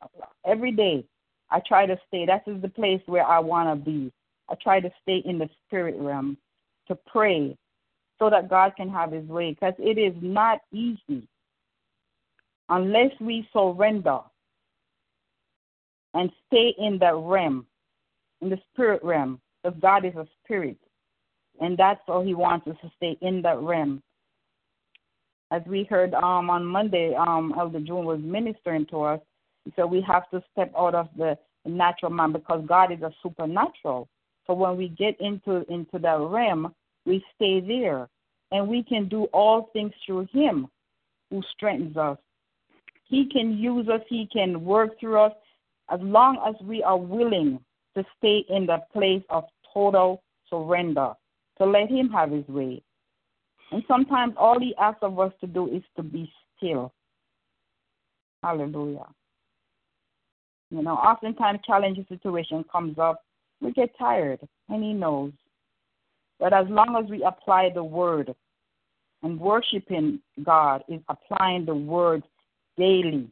every 0.46 0.70
day. 0.70 1.04
I 1.50 1.60
try 1.66 1.84
to 1.84 1.98
stay. 2.06 2.24
That 2.24 2.44
is 2.46 2.62
the 2.62 2.68
place 2.68 3.00
where 3.06 3.26
I 3.26 3.40
want 3.40 3.68
to 3.68 3.84
be. 3.84 4.12
I 4.52 4.56
try 4.62 4.80
to 4.80 4.90
stay 5.02 5.22
in 5.24 5.38
the 5.38 5.48
spirit 5.66 5.96
realm 5.98 6.36
to 6.88 6.94
pray 6.94 7.56
so 8.18 8.30
that 8.30 8.50
God 8.50 8.72
can 8.76 8.88
have 8.90 9.12
his 9.12 9.26
way 9.26 9.50
because 9.50 9.74
it 9.78 9.98
is 9.98 10.14
not 10.20 10.60
easy 10.72 11.26
unless 12.68 13.10
we 13.20 13.48
surrender 13.52 14.20
and 16.14 16.30
stay 16.46 16.74
in 16.78 16.98
that 16.98 17.16
realm, 17.16 17.66
in 18.42 18.50
the 18.50 18.58
spirit 18.72 19.02
realm, 19.02 19.40
because 19.62 19.78
God 19.80 20.04
is 20.04 20.14
a 20.14 20.26
spirit. 20.44 20.76
And 21.60 21.76
that's 21.76 22.00
all 22.06 22.24
he 22.24 22.34
wants 22.34 22.66
us 22.68 22.76
to 22.82 22.90
stay 22.96 23.16
in 23.22 23.42
that 23.42 23.58
realm 23.58 24.02
as 25.52 25.62
we 25.66 25.84
heard 25.84 26.14
um, 26.14 26.48
on 26.48 26.64
Monday, 26.64 27.14
um, 27.14 27.54
Elder 27.58 27.80
June 27.80 28.06
was 28.06 28.20
ministering 28.22 28.86
to 28.86 29.02
us. 29.02 29.20
So 29.76 29.86
we 29.86 30.00
have 30.00 30.28
to 30.30 30.42
step 30.50 30.72
out 30.76 30.94
of 30.94 31.08
the 31.16 31.36
natural 31.66 32.10
man 32.10 32.32
because 32.32 32.64
God 32.66 32.90
is 32.90 33.02
a 33.02 33.12
supernatural. 33.22 34.08
So 34.46 34.54
when 34.54 34.76
we 34.76 34.88
get 34.88 35.20
into 35.20 35.64
into 35.72 35.98
that 36.00 36.18
realm, 36.20 36.74
we 37.04 37.24
stay 37.34 37.60
there, 37.60 38.08
and 38.50 38.68
we 38.68 38.82
can 38.82 39.08
do 39.08 39.24
all 39.32 39.70
things 39.72 39.92
through 40.04 40.28
Him, 40.32 40.68
who 41.30 41.42
strengthens 41.54 41.96
us. 41.96 42.18
He 43.04 43.28
can 43.30 43.56
use 43.56 43.88
us. 43.88 44.00
He 44.08 44.28
can 44.32 44.64
work 44.64 44.98
through 44.98 45.20
us, 45.20 45.32
as 45.90 46.00
long 46.00 46.38
as 46.46 46.54
we 46.66 46.82
are 46.82 46.98
willing 46.98 47.60
to 47.96 48.04
stay 48.18 48.44
in 48.48 48.66
the 48.66 48.78
place 48.92 49.22
of 49.30 49.44
total 49.72 50.22
surrender, 50.48 51.12
to 51.58 51.64
let 51.64 51.88
Him 51.88 52.08
have 52.10 52.30
His 52.30 52.46
way. 52.48 52.82
And 53.72 53.82
sometimes 53.88 54.34
all 54.36 54.60
he 54.60 54.74
asks 54.78 55.02
of 55.02 55.18
us 55.18 55.32
to 55.40 55.46
do 55.46 55.66
is 55.74 55.82
to 55.96 56.02
be 56.02 56.30
still. 56.56 56.92
Hallelujah. 58.42 59.06
You 60.70 60.82
know, 60.82 60.94
oftentimes 60.94 61.60
challenging 61.66 62.06
situation 62.08 62.64
comes 62.70 62.98
up, 62.98 63.22
we 63.62 63.72
get 63.72 63.96
tired, 63.98 64.40
and 64.68 64.82
he 64.82 64.92
knows. 64.92 65.32
But 66.38 66.52
as 66.52 66.66
long 66.68 66.96
as 67.02 67.08
we 67.08 67.22
apply 67.22 67.70
the 67.72 67.84
word, 67.84 68.34
and 69.22 69.38
worshiping 69.38 70.18
God 70.42 70.82
is 70.88 71.00
applying 71.08 71.64
the 71.64 71.74
word 71.74 72.24
daily. 72.76 73.28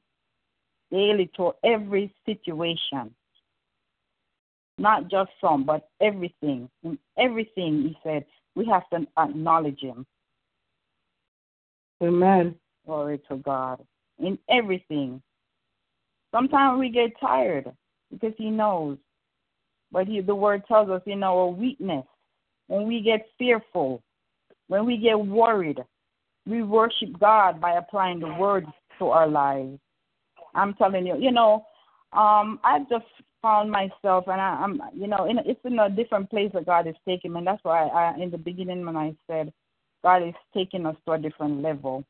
daily 0.93 1.31
to 1.37 1.53
every 1.65 2.15
situation. 2.27 3.15
Not 4.79 5.11
just 5.11 5.31
some, 5.41 5.65
but 5.65 5.89
everything. 6.01 6.71
In 6.85 6.99
everything, 7.19 7.83
he 7.83 7.99
said, 8.03 8.25
we 8.55 8.67
have 8.67 8.89
to 8.91 9.07
acknowledge 9.19 9.81
him. 9.81 10.07
Amen. 12.03 12.55
Glory 12.87 13.21
to 13.29 13.37
God. 13.37 13.85
In 14.19 14.39
everything. 14.49 15.21
Sometimes 16.33 16.79
we 16.79 16.89
get 16.89 17.19
tired 17.21 17.71
because 18.11 18.33
he 18.39 18.51
knows. 18.51 18.97
But 19.93 20.07
he, 20.07 20.21
the 20.21 20.35
word 20.35 20.63
tells 20.67 20.89
us 20.91 21.03
in 21.07 21.23
our 21.23 21.49
weakness, 21.49 22.05
when 22.69 22.87
we 22.87 23.01
get 23.01 23.27
fearful, 23.39 24.03
when 24.69 24.87
we 24.87 24.97
get 24.97 25.19
worried, 25.19 25.79
we 26.47 26.63
worship 26.63 27.19
God 27.19 27.61
by 27.61 27.73
applying 27.73 28.21
the 28.21 28.33
word 28.35 28.67
to 28.99 29.07
our 29.07 29.27
lives. 29.27 29.79
I'm 30.55 30.75
telling 30.75 31.07
you, 31.07 31.17
you 31.19 31.33
know, 31.33 31.67
um, 32.13 32.61
I 32.65 32.81
just 32.89 33.05
found 33.43 33.71
myself, 33.71 34.25
and 34.27 34.41
I, 34.41 34.63
I'm, 34.63 34.81
you 34.95 35.07
know, 35.07 35.27
in, 35.29 35.39
it's 35.39 35.61
in 35.65 35.79
a 35.79 35.91
different 35.91 36.31
place 36.31 36.51
that 36.55 36.67
God 36.67 36.87
is 36.87 36.95
taking 37.07 37.33
me. 37.33 37.39
And 37.39 37.47
that's 37.47 37.65
why 37.65 37.87
I, 37.87 38.17
in 38.21 38.31
the 38.31 38.39
beginning, 38.39 38.85
when 38.85 38.97
I 38.97 39.15
said 39.27 39.53
God 40.03 40.23
is 40.23 40.35
taking 40.55 40.87
us 40.87 40.97
to 41.07 41.13
a 41.13 41.19
different 41.19 41.63
level 41.63 42.05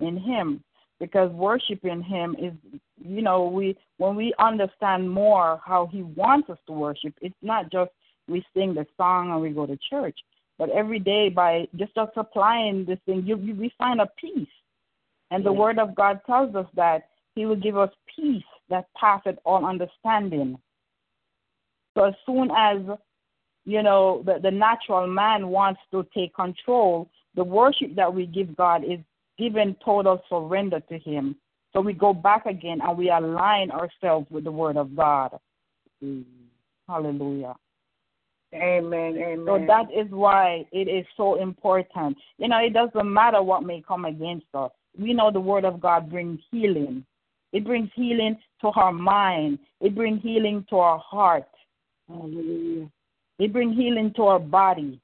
in 0.00 0.16
Him, 0.16 0.62
because 1.00 1.30
worshiping 1.32 2.02
Him 2.02 2.36
is, 2.38 2.52
you 2.96 3.22
know, 3.22 3.44
we 3.44 3.76
when 3.98 4.16
we 4.16 4.32
understand 4.38 5.10
more 5.10 5.60
how 5.64 5.86
He 5.86 6.02
wants 6.02 6.50
us 6.50 6.58
to 6.66 6.72
worship, 6.72 7.14
it's 7.20 7.34
not 7.42 7.70
just 7.70 7.90
we 8.28 8.44
sing 8.54 8.74
the 8.74 8.86
song 8.96 9.30
and 9.30 9.40
we 9.40 9.50
go 9.50 9.66
to 9.66 9.78
church, 9.90 10.18
but 10.58 10.70
every 10.70 10.98
day 10.98 11.28
by 11.28 11.66
just 11.76 11.96
us 11.98 12.10
applying 12.16 12.84
this 12.84 12.98
thing, 13.06 13.24
you, 13.26 13.36
you 13.38 13.54
we 13.54 13.72
find 13.76 14.00
a 14.00 14.08
peace, 14.18 14.48
and 15.30 15.44
the 15.44 15.52
Word 15.52 15.78
of 15.78 15.94
God 15.94 16.20
tells 16.26 16.54
us 16.54 16.66
that 16.74 17.08
He 17.34 17.46
will 17.46 17.56
give 17.56 17.76
us 17.76 17.90
peace 18.14 18.42
that 18.70 18.86
passeth 18.98 19.36
all 19.44 19.66
understanding. 19.66 20.58
So 21.94 22.04
as 22.04 22.14
soon 22.24 22.50
as 22.56 22.78
you 23.64 23.82
know 23.82 24.22
the, 24.24 24.38
the 24.40 24.50
natural 24.50 25.06
man 25.06 25.48
wants 25.48 25.80
to 25.90 26.06
take 26.14 26.34
control, 26.34 27.08
the 27.34 27.44
worship 27.44 27.94
that 27.96 28.12
we 28.12 28.26
give 28.26 28.56
God 28.56 28.84
is 28.84 29.00
given 29.38 29.76
total 29.84 30.22
surrender 30.28 30.80
to 30.80 30.98
Him. 30.98 31.36
So 31.72 31.80
we 31.80 31.92
go 31.92 32.12
back 32.12 32.46
again 32.46 32.80
and 32.82 32.96
we 32.96 33.10
align 33.10 33.70
ourselves 33.70 34.26
with 34.30 34.44
the 34.44 34.52
Word 34.52 34.76
of 34.76 34.94
God. 34.94 35.38
Mm. 36.02 36.24
Hallelujah. 36.88 37.54
Amen. 38.54 39.16
Amen. 39.16 39.44
So 39.46 39.64
that 39.66 39.86
is 39.92 40.10
why 40.10 40.64
it 40.70 40.88
is 40.88 41.04
so 41.16 41.40
important. 41.40 42.16
You 42.38 42.48
know, 42.48 42.58
it 42.58 42.72
doesn't 42.72 43.12
matter 43.12 43.42
what 43.42 43.64
may 43.64 43.82
come 43.86 44.04
against 44.04 44.46
us. 44.54 44.70
We 44.96 45.12
know 45.12 45.30
the 45.32 45.40
Word 45.40 45.64
of 45.64 45.80
God 45.80 46.10
brings 46.10 46.40
healing. 46.50 47.04
It 47.52 47.64
brings 47.64 47.90
healing 47.94 48.38
to 48.60 48.68
our 48.68 48.92
mind. 48.92 49.58
It 49.80 49.94
brings 49.94 50.22
healing 50.22 50.64
to 50.70 50.76
our 50.76 50.98
heart. 50.98 51.48
Hallelujah. 52.08 52.88
It 53.38 53.52
brings 53.52 53.76
healing 53.76 54.12
to 54.16 54.22
our 54.24 54.38
body 54.38 55.00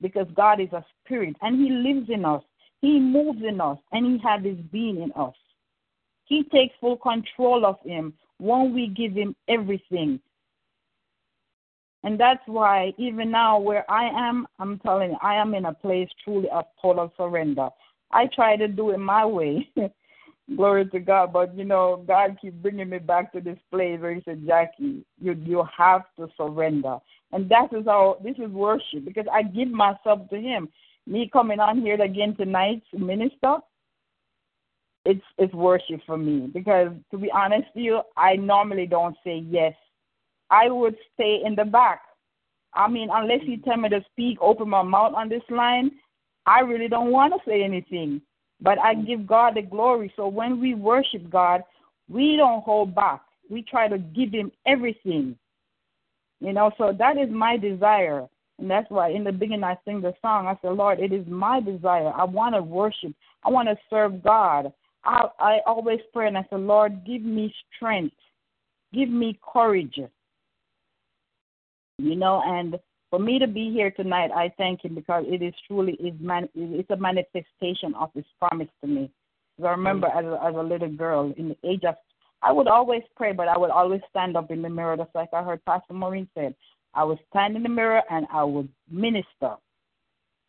because 0.00 0.26
God 0.34 0.60
is 0.60 0.72
a 0.72 0.84
spirit 1.04 1.36
and 1.42 1.60
He 1.60 1.70
lives 1.70 2.08
in 2.08 2.24
us. 2.24 2.42
He 2.80 3.00
moves 3.00 3.42
in 3.46 3.60
us 3.60 3.78
and 3.92 4.06
He 4.06 4.18
has 4.26 4.42
His 4.44 4.58
being 4.70 5.02
in 5.02 5.12
us. 5.12 5.34
He 6.24 6.44
takes 6.44 6.74
full 6.80 6.96
control 6.96 7.64
of 7.64 7.76
Him 7.84 8.12
when 8.38 8.74
we 8.74 8.88
give 8.88 9.12
Him 9.12 9.34
everything. 9.48 10.20
And 12.04 12.18
that's 12.18 12.42
why, 12.46 12.92
even 12.96 13.30
now, 13.30 13.58
where 13.58 13.90
I 13.90 14.04
am, 14.04 14.46
I'm 14.58 14.78
telling 14.78 15.10
you, 15.10 15.16
I 15.20 15.34
am 15.34 15.54
in 15.54 15.64
a 15.64 15.74
place 15.74 16.08
truly 16.22 16.48
of 16.50 16.64
total 16.80 17.12
surrender. 17.16 17.70
I 18.12 18.26
try 18.26 18.56
to 18.56 18.68
do 18.68 18.90
it 18.90 18.98
my 18.98 19.26
way. 19.26 19.68
Glory 20.56 20.86
to 20.86 21.00
God. 21.00 21.32
But, 21.32 21.54
you 21.56 21.64
know, 21.64 22.04
God 22.06 22.38
keep 22.40 22.54
bringing 22.62 22.88
me 22.88 22.98
back 22.98 23.32
to 23.32 23.40
this 23.40 23.58
place 23.70 24.00
where 24.00 24.14
He 24.14 24.22
said, 24.24 24.46
Jackie, 24.46 25.04
you, 25.20 25.32
you 25.32 25.64
have 25.76 26.02
to 26.18 26.28
surrender. 26.36 26.98
And 27.32 27.48
that 27.50 27.72
is 27.72 27.84
how, 27.86 28.18
this 28.22 28.36
is 28.38 28.50
worship 28.50 29.04
because 29.04 29.26
I 29.32 29.42
give 29.42 29.68
myself 29.68 30.28
to 30.30 30.36
Him. 30.36 30.68
Me 31.08 31.28
coming 31.32 31.58
on 31.58 31.80
here 31.80 32.00
again 32.00 32.36
tonight 32.36 32.82
to 32.90 32.98
minister, 32.98 33.56
it's 35.04 35.24
it's 35.38 35.54
worship 35.54 36.00
for 36.06 36.18
me 36.18 36.50
because 36.52 36.88
to 37.10 37.18
be 37.18 37.30
honest 37.30 37.66
with 37.74 37.84
you, 37.84 38.02
I 38.16 38.36
normally 38.36 38.86
don't 38.86 39.16
say 39.24 39.38
yes 39.48 39.74
I 40.50 40.68
would 40.70 40.96
stay 41.14 41.40
in 41.44 41.54
the 41.54 41.64
back. 41.64 42.02
I 42.74 42.88
mean, 42.88 43.08
unless 43.12 43.40
you 43.42 43.58
tell 43.58 43.76
me 43.76 43.88
to 43.90 44.04
speak, 44.12 44.38
open 44.40 44.68
my 44.68 44.82
mouth 44.82 45.14
on 45.14 45.28
this 45.28 45.42
line, 45.50 45.90
I 46.46 46.60
really 46.60 46.88
don't 46.88 47.10
want 47.10 47.34
to 47.34 47.50
say 47.50 47.62
anything. 47.62 48.22
But 48.60 48.78
I 48.78 48.94
give 48.94 49.26
God 49.26 49.54
the 49.54 49.62
glory. 49.62 50.12
So 50.16 50.26
when 50.26 50.60
we 50.60 50.74
worship 50.74 51.30
God, 51.30 51.62
we 52.08 52.36
don't 52.36 52.64
hold 52.64 52.94
back. 52.94 53.22
We 53.50 53.62
try 53.62 53.88
to 53.88 53.98
give 53.98 54.32
Him 54.32 54.50
everything. 54.66 55.36
You 56.40 56.52
know, 56.52 56.70
so 56.78 56.92
that 56.98 57.16
is 57.16 57.30
my 57.30 57.56
desire. 57.56 58.26
And 58.58 58.70
that's 58.70 58.90
why 58.90 59.10
in 59.10 59.24
the 59.24 59.32
beginning 59.32 59.64
I 59.64 59.76
sing 59.84 60.00
the 60.00 60.14
song. 60.20 60.46
I 60.46 60.58
said, 60.60 60.72
Lord, 60.72 60.98
it 60.98 61.12
is 61.12 61.26
my 61.28 61.60
desire. 61.60 62.12
I 62.14 62.24
want 62.24 62.54
to 62.54 62.62
worship. 62.62 63.12
I 63.44 63.50
want 63.50 63.68
to 63.68 63.76
serve 63.88 64.22
God. 64.22 64.72
I, 65.04 65.26
I 65.38 65.58
always 65.66 66.00
pray 66.12 66.26
and 66.26 66.36
I 66.36 66.44
said, 66.50 66.60
Lord, 66.60 67.06
give 67.06 67.22
me 67.22 67.54
strength. 67.76 68.16
Give 68.92 69.08
me 69.08 69.38
courage 69.52 70.00
you 71.98 72.16
know, 72.16 72.42
and 72.44 72.78
for 73.10 73.18
me 73.18 73.38
to 73.38 73.46
be 73.46 73.70
here 73.72 73.90
tonight, 73.90 74.30
I 74.34 74.52
thank 74.56 74.84
him 74.84 74.94
because 74.94 75.24
it 75.26 75.42
is 75.42 75.54
truly 75.66 75.94
is 75.94 76.14
man, 76.20 76.48
it's 76.54 76.90
a 76.90 76.96
manifestation 76.96 77.94
of 77.98 78.10
his 78.14 78.24
promise 78.38 78.68
to 78.82 78.86
me. 78.86 79.10
Because 79.56 79.68
I 79.68 79.72
remember 79.72 80.08
mm. 80.08 80.18
as 80.18 80.24
a, 80.24 80.46
as 80.46 80.54
a 80.54 80.62
little 80.62 80.90
girl 80.90 81.34
in 81.36 81.48
the 81.48 81.68
age 81.68 81.82
of, 81.86 81.96
I 82.42 82.52
would 82.52 82.68
always 82.68 83.02
pray, 83.16 83.32
but 83.32 83.48
I 83.48 83.58
would 83.58 83.70
always 83.70 84.00
stand 84.10 84.36
up 84.36 84.50
in 84.52 84.62
the 84.62 84.68
mirror, 84.68 84.96
just 84.96 85.10
like 85.14 85.30
I 85.32 85.42
heard 85.42 85.64
Pastor 85.64 85.94
Maureen 85.94 86.28
said. 86.34 86.54
I 86.98 87.04
would 87.04 87.20
stand 87.30 87.54
in 87.54 87.62
the 87.62 87.68
mirror 87.68 88.02
and 88.10 88.26
I 88.32 88.42
would 88.42 88.68
minister, 88.90 89.54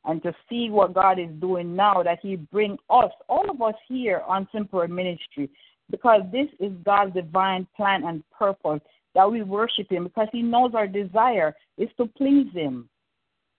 and 0.03 0.23
to 0.23 0.33
see 0.49 0.71
what 0.71 0.95
God 0.95 1.19
is 1.19 1.29
doing 1.39 1.75
now 1.75 2.01
that 2.01 2.17
He 2.23 2.37
bring 2.37 2.75
us, 2.89 3.11
all 3.27 3.47
of 3.47 3.61
us 3.61 3.75
here 3.87 4.23
on 4.27 4.47
Simple 4.51 4.87
Ministry, 4.87 5.47
because 5.91 6.21
this 6.31 6.47
is 6.59 6.71
God's 6.83 7.13
divine 7.13 7.67
plan 7.77 8.03
and 8.03 8.23
purpose 8.31 8.81
that 9.13 9.31
we 9.31 9.43
worship 9.43 9.91
Him 9.91 10.05
because 10.05 10.27
He 10.31 10.41
knows 10.41 10.71
our 10.73 10.87
desire 10.87 11.55
is 11.77 11.89
to 11.97 12.07
please 12.07 12.47
Him. 12.51 12.89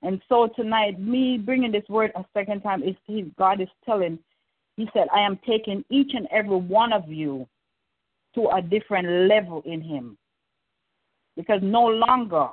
And 0.03 0.21
so 0.29 0.49
tonight, 0.57 0.99
me 0.99 1.39
bringing 1.39 1.71
this 1.71 1.89
word 1.89 2.11
a 2.17 2.25
second 2.35 2.63
time 2.63 2.83
is 2.83 2.97
he, 3.07 3.31
God 3.39 3.61
is 3.61 3.69
telling, 3.87 4.19
He 4.77 4.89
said, 4.93 5.07
I 5.15 5.21
am 5.21 5.39
taking 5.47 5.85
each 5.91 6.11
and 6.15 6.27
every 6.33 6.57
one 6.57 6.93
of 6.93 7.09
you 7.09 7.47
to 8.35 8.49
a 8.49 8.61
different 8.61 9.29
level 9.29 9.63
in 9.65 9.81
Him. 9.81 10.19
Because 11.37 11.61
no 11.63 11.85
longer 11.85 12.49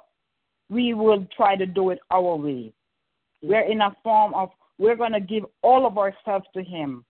we 0.70 0.94
will 0.94 1.26
try 1.36 1.56
to 1.56 1.66
do 1.66 1.92
it 1.92 2.00
our 2.12 2.36
way. 2.36 2.74
Mm. 3.44 3.50
We're 3.50 3.72
in 3.72 3.82
a 3.82 3.96
form 4.04 4.34
of, 4.34 4.50
we're 4.78 4.96
going 4.96 5.14
to 5.14 5.20
give 5.20 5.44
all 5.62 5.86
of 5.86 5.98
ourselves 5.98 6.46
to 6.54 6.64
Him. 6.64 7.06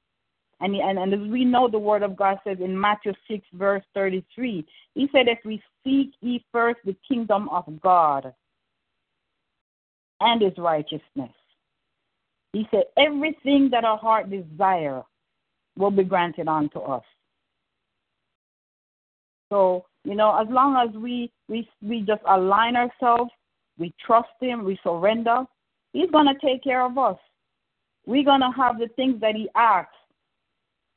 And, 0.59 0.75
and, 0.75 0.97
and 0.97 1.13
as 1.13 1.31
we 1.31 1.45
know, 1.45 1.69
the 1.69 1.77
Word 1.79 2.03
of 2.03 2.15
God 2.15 2.39
says 2.43 2.57
in 2.59 2.79
Matthew 2.79 3.13
6, 3.29 3.45
verse 3.53 3.83
33, 3.93 4.65
He 4.95 5.09
said, 5.11 5.27
If 5.27 5.39
we 5.45 5.61
seek 5.83 6.13
ye 6.21 6.43
first 6.51 6.79
the 6.85 6.95
kingdom 7.07 7.49
of 7.49 7.65
God 7.81 8.33
and 10.19 10.41
His 10.41 10.57
righteousness, 10.57 11.33
He 12.53 12.67
said, 12.71 12.83
everything 12.97 13.69
that 13.71 13.85
our 13.85 13.97
heart 13.97 14.29
desire 14.29 15.03
will 15.77 15.91
be 15.91 16.03
granted 16.03 16.47
unto 16.47 16.79
us. 16.79 17.03
So, 19.49 19.85
you 20.03 20.15
know, 20.15 20.37
as 20.37 20.47
long 20.49 20.75
as 20.75 20.93
we, 20.95 21.31
we, 21.47 21.69
we 21.81 22.01
just 22.01 22.21
align 22.27 22.75
ourselves, 22.75 23.31
we 23.77 23.93
trust 24.05 24.29
Him, 24.39 24.63
we 24.63 24.79
surrender, 24.83 25.45
He's 25.93 26.11
going 26.11 26.27
to 26.27 26.45
take 26.45 26.63
care 26.63 26.83
of 26.85 26.97
us. 26.97 27.17
We're 28.05 28.23
going 28.23 28.41
to 28.41 28.51
have 28.55 28.77
the 28.77 28.87
things 28.95 29.19
that 29.21 29.35
He 29.35 29.49
asks 29.55 29.93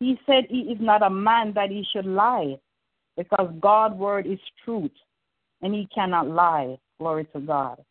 he 0.00 0.18
said 0.24 0.44
he 0.48 0.60
is 0.60 0.78
not 0.80 1.02
a 1.02 1.10
man 1.10 1.52
that 1.54 1.68
he 1.70 1.84
should 1.92 2.06
lie, 2.06 2.56
because 3.18 3.52
God's 3.60 3.96
word 3.96 4.26
is 4.26 4.38
truth, 4.64 4.90
and 5.60 5.74
he 5.74 5.86
cannot 5.94 6.26
lie. 6.26 6.78
Glory 6.98 7.26
to 7.34 7.40
God. 7.40 7.84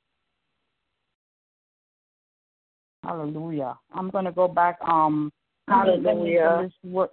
Hallelujah. 3.04 3.78
I'm 3.94 4.10
going 4.10 4.26
to 4.26 4.32
go 4.32 4.48
back. 4.48 4.80
Um, 4.82 5.32
Hallelujah. 5.68 6.70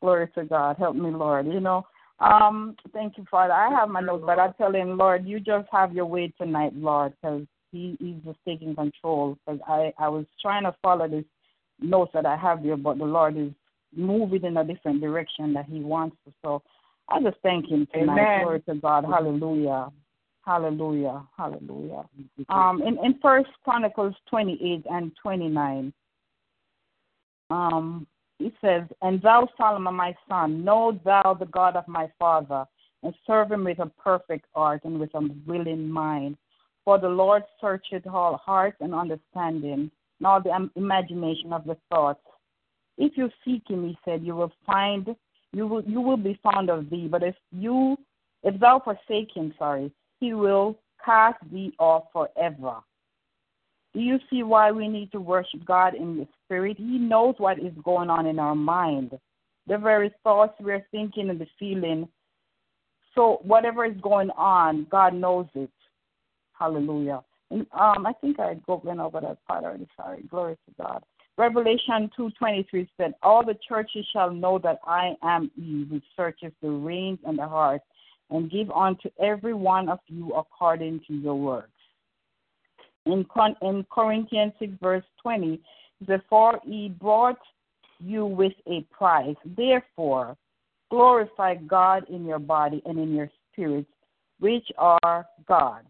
Glory 0.00 0.28
to 0.36 0.44
God. 0.44 0.76
Help 0.78 0.96
me, 0.96 1.10
Lord. 1.10 1.46
You 1.46 1.60
know, 1.60 1.84
um, 2.22 2.76
thank 2.92 3.18
you, 3.18 3.24
Father. 3.30 3.52
I 3.52 3.70
have 3.70 3.88
my 3.88 4.00
notes, 4.00 4.22
but 4.24 4.38
I 4.38 4.50
tell 4.52 4.72
him, 4.72 4.96
Lord, 4.96 5.26
you 5.26 5.40
just 5.40 5.68
have 5.72 5.92
your 5.92 6.06
way 6.06 6.32
tonight, 6.38 6.74
Lord, 6.74 7.14
because 7.20 7.42
he, 7.72 7.96
he's 7.98 8.22
just 8.24 8.38
taking 8.46 8.74
control. 8.74 9.36
Because 9.44 9.60
I, 9.66 9.92
I 9.98 10.08
was 10.08 10.26
trying 10.40 10.64
to 10.64 10.74
follow 10.82 11.08
this 11.08 11.24
notes 11.80 12.12
that 12.14 12.26
I 12.26 12.36
have 12.36 12.60
here, 12.60 12.76
but 12.76 12.98
the 12.98 13.04
Lord 13.04 13.36
is 13.36 13.50
moving 13.94 14.44
in 14.44 14.56
a 14.56 14.64
different 14.64 15.00
direction 15.00 15.52
that 15.54 15.66
He 15.66 15.80
wants 15.80 16.16
to. 16.24 16.32
So 16.44 16.62
I 17.08 17.20
just 17.20 17.38
thank 17.42 17.66
Him 17.66 17.88
tonight. 17.92 18.20
Amen. 18.20 18.42
Glory 18.42 18.60
to 18.60 18.74
God. 18.76 19.04
Hallelujah. 19.04 19.88
Hallelujah. 20.44 21.24
Hallelujah. 21.36 22.04
Um, 22.48 22.82
in, 22.82 22.98
in 23.04 23.18
First 23.20 23.50
Chronicles 23.64 24.14
28 24.28 24.84
and 24.90 25.12
29, 25.22 25.92
um, 27.50 28.06
He 28.42 28.52
says, 28.60 28.82
And 29.02 29.22
thou, 29.22 29.46
Solomon, 29.56 29.94
my 29.94 30.16
son, 30.28 30.64
know 30.64 30.98
thou 31.04 31.36
the 31.38 31.46
God 31.46 31.76
of 31.76 31.86
my 31.86 32.10
father, 32.18 32.64
and 33.04 33.14
serve 33.24 33.52
him 33.52 33.62
with 33.62 33.78
a 33.78 33.86
perfect 33.86 34.46
heart 34.52 34.80
and 34.84 34.98
with 34.98 35.14
a 35.14 35.28
willing 35.46 35.88
mind. 35.88 36.36
For 36.84 36.98
the 36.98 37.08
Lord 37.08 37.44
searcheth 37.60 38.04
all 38.04 38.36
hearts 38.36 38.78
and 38.80 38.94
understanding, 38.94 39.92
and 40.18 40.26
all 40.26 40.42
the 40.42 40.68
imagination 40.74 41.52
of 41.52 41.64
the 41.64 41.76
thoughts. 41.88 42.18
If 42.98 43.16
you 43.16 43.30
seek 43.44 43.62
him, 43.70 43.86
he 43.86 43.96
said, 44.04 44.24
you 44.24 44.34
will 44.34 44.52
find 44.66 45.14
you 45.52 45.66
will 45.66 45.82
you 45.82 46.00
will 46.00 46.16
be 46.16 46.40
found 46.42 46.68
of 46.68 46.90
thee. 46.90 47.06
But 47.08 47.22
if 47.22 47.36
you 47.52 47.96
if 48.42 48.58
thou 48.58 48.80
forsake 48.80 49.36
him, 49.36 49.54
sorry, 49.56 49.92
he 50.18 50.34
will 50.34 50.78
cast 51.04 51.38
thee 51.52 51.72
off 51.78 52.04
forever. 52.12 52.76
Do 53.94 54.00
you 54.00 54.18
see 54.30 54.42
why 54.42 54.70
we 54.70 54.88
need 54.88 55.12
to 55.12 55.20
worship 55.20 55.64
God 55.64 55.94
in 55.94 56.16
the 56.16 56.26
spirit? 56.44 56.78
He 56.78 56.98
knows 56.98 57.34
what 57.38 57.58
is 57.58 57.74
going 57.84 58.08
on 58.08 58.26
in 58.26 58.38
our 58.38 58.54
mind. 58.54 59.18
The 59.66 59.78
very 59.78 60.12
thoughts 60.24 60.54
we're 60.60 60.86
thinking 60.90 61.28
and 61.30 61.40
the 61.40 61.46
feeling. 61.58 62.08
So 63.14 63.40
whatever 63.42 63.84
is 63.84 63.96
going 64.00 64.30
on, 64.30 64.86
God 64.90 65.14
knows 65.14 65.46
it. 65.54 65.70
Hallelujah. 66.52 67.22
And 67.50 67.66
um, 67.78 68.06
I 68.06 68.14
think 68.20 68.40
I 68.40 68.56
went 68.66 69.00
over 69.00 69.20
that 69.20 69.44
part 69.46 69.64
already. 69.64 69.86
Sorry. 69.96 70.22
Glory 70.22 70.54
to 70.54 70.82
God. 70.82 71.02
Revelation 71.36 72.10
2.23 72.18 72.88
said, 72.96 73.14
All 73.22 73.44
the 73.44 73.58
churches 73.68 74.06
shall 74.12 74.32
know 74.32 74.58
that 74.60 74.78
I 74.86 75.14
am 75.22 75.50
he 75.54 75.86
who 75.88 76.00
searches 76.16 76.52
the 76.62 76.70
reins 76.70 77.18
and 77.26 77.38
the 77.38 77.46
heart, 77.46 77.82
and 78.30 78.50
give 78.50 78.70
unto 78.70 79.10
every 79.20 79.54
one 79.54 79.88
of 79.88 79.98
you 80.06 80.32
according 80.32 81.00
to 81.08 81.14
your 81.14 81.34
works. 81.34 81.70
In, 83.06 83.26
in 83.62 83.86
Corinthians 83.90 84.52
6, 84.58 84.72
verse 84.80 85.04
20, 85.22 85.60
Therefore 86.06 86.60
he 86.64 86.88
brought 86.88 87.38
you 88.00 88.26
with 88.26 88.52
a 88.66 88.82
price. 88.90 89.36
Therefore, 89.44 90.36
glorify 90.90 91.54
God 91.54 92.08
in 92.08 92.24
your 92.24 92.38
body 92.38 92.82
and 92.84 92.98
in 92.98 93.14
your 93.14 93.30
spirits, 93.52 93.90
which 94.40 94.66
are 94.78 95.26
God's. 95.46 95.86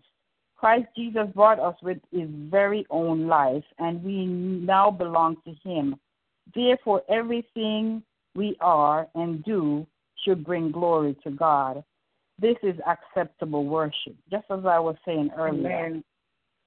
Christ 0.57 0.87
Jesus 0.97 1.27
brought 1.35 1.59
us 1.59 1.75
with 1.83 1.99
his 2.13 2.29
very 2.31 2.87
own 2.91 3.27
life, 3.27 3.65
and 3.79 4.03
we 4.05 4.27
now 4.27 4.91
belong 4.91 5.37
to 5.45 5.55
him. 5.69 5.97
Therefore, 6.55 7.03
everything 7.09 8.03
we 8.37 8.57
are 8.61 9.09
and 9.15 9.43
do 9.43 9.87
should 10.25 10.45
bring 10.45 10.71
glory 10.71 11.17
to 11.25 11.31
God. 11.31 11.83
This 12.39 12.57
is 12.63 12.77
acceptable 12.87 13.65
worship, 13.65 14.15
just 14.31 14.45
as 14.51 14.65
I 14.65 14.79
was 14.79 14.97
saying 15.05 15.31
earlier. 15.37 15.87
Amen. 15.87 16.05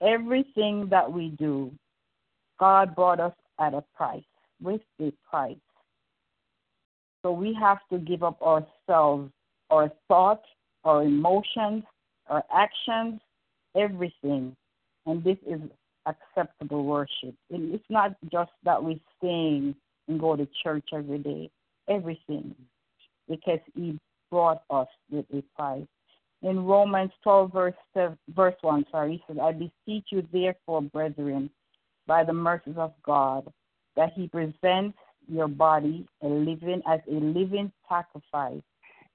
Everything 0.06 0.88
that 0.90 1.12
we 1.12 1.30
do, 1.30 1.72
God 2.60 2.96
brought 2.96 3.20
us 3.20 3.34
at 3.60 3.74
a 3.74 3.84
price, 3.96 4.24
with 4.62 4.82
a 5.02 5.12
price. 5.30 5.58
So 7.24 7.32
we 7.32 7.58
have 7.60 7.80
to 7.92 7.98
give 7.98 8.22
up 8.22 8.40
ourselves, 8.42 9.32
our 9.72 9.92
thoughts, 10.08 10.46
our 10.84 11.04
emotions, 11.04 11.84
our 12.28 12.44
actions, 12.54 13.20
everything. 13.76 14.56
And 15.08 15.24
this 15.24 15.38
is 15.48 15.60
acceptable 16.06 16.86
worship. 16.86 17.34
And 17.50 17.74
It's 17.74 17.84
not 17.90 18.16
just 18.32 18.52
that 18.64 18.84
we 18.84 19.02
sing 19.22 19.76
and 20.08 20.20
go 20.20 20.36
to 20.36 20.48
church 20.64 20.90
every 20.94 21.18
day, 21.18 21.50
everything, 21.90 22.54
because 23.28 23.60
He 23.76 24.00
brought 24.30 24.62
us 24.70 24.88
with 25.10 25.26
a 25.34 25.42
price. 25.56 25.88
In 26.42 26.66
Romans 26.66 27.12
12, 27.24 27.52
verse, 27.52 27.74
verse 28.30 28.56
1, 28.62 28.86
sorry, 28.92 29.14
he 29.14 29.24
says, 29.28 29.38
I 29.42 29.52
beseech 29.52 30.08
you, 30.12 30.28
therefore, 30.32 30.82
brethren, 30.82 31.50
by 32.08 32.24
the 32.24 32.34
mercies 32.34 32.76
of 32.78 32.94
God, 33.04 33.52
that 33.96 34.14
He 34.14 34.28
presents 34.28 34.98
your 35.28 35.48
body 35.48 36.06
a 36.22 36.28
living 36.28 36.82
as 36.88 37.00
a 37.10 37.16
living 37.16 37.72
sacrifice, 37.90 38.62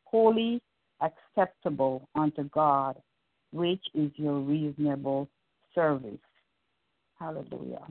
holy, 0.05 0.61
acceptable 1.01 2.09
unto 2.14 2.45
God, 2.45 2.97
which 3.53 3.85
is 3.95 4.11
your 4.16 4.41
reasonable 4.41 5.29
service. 5.75 6.18
Hallelujah. 7.18 7.87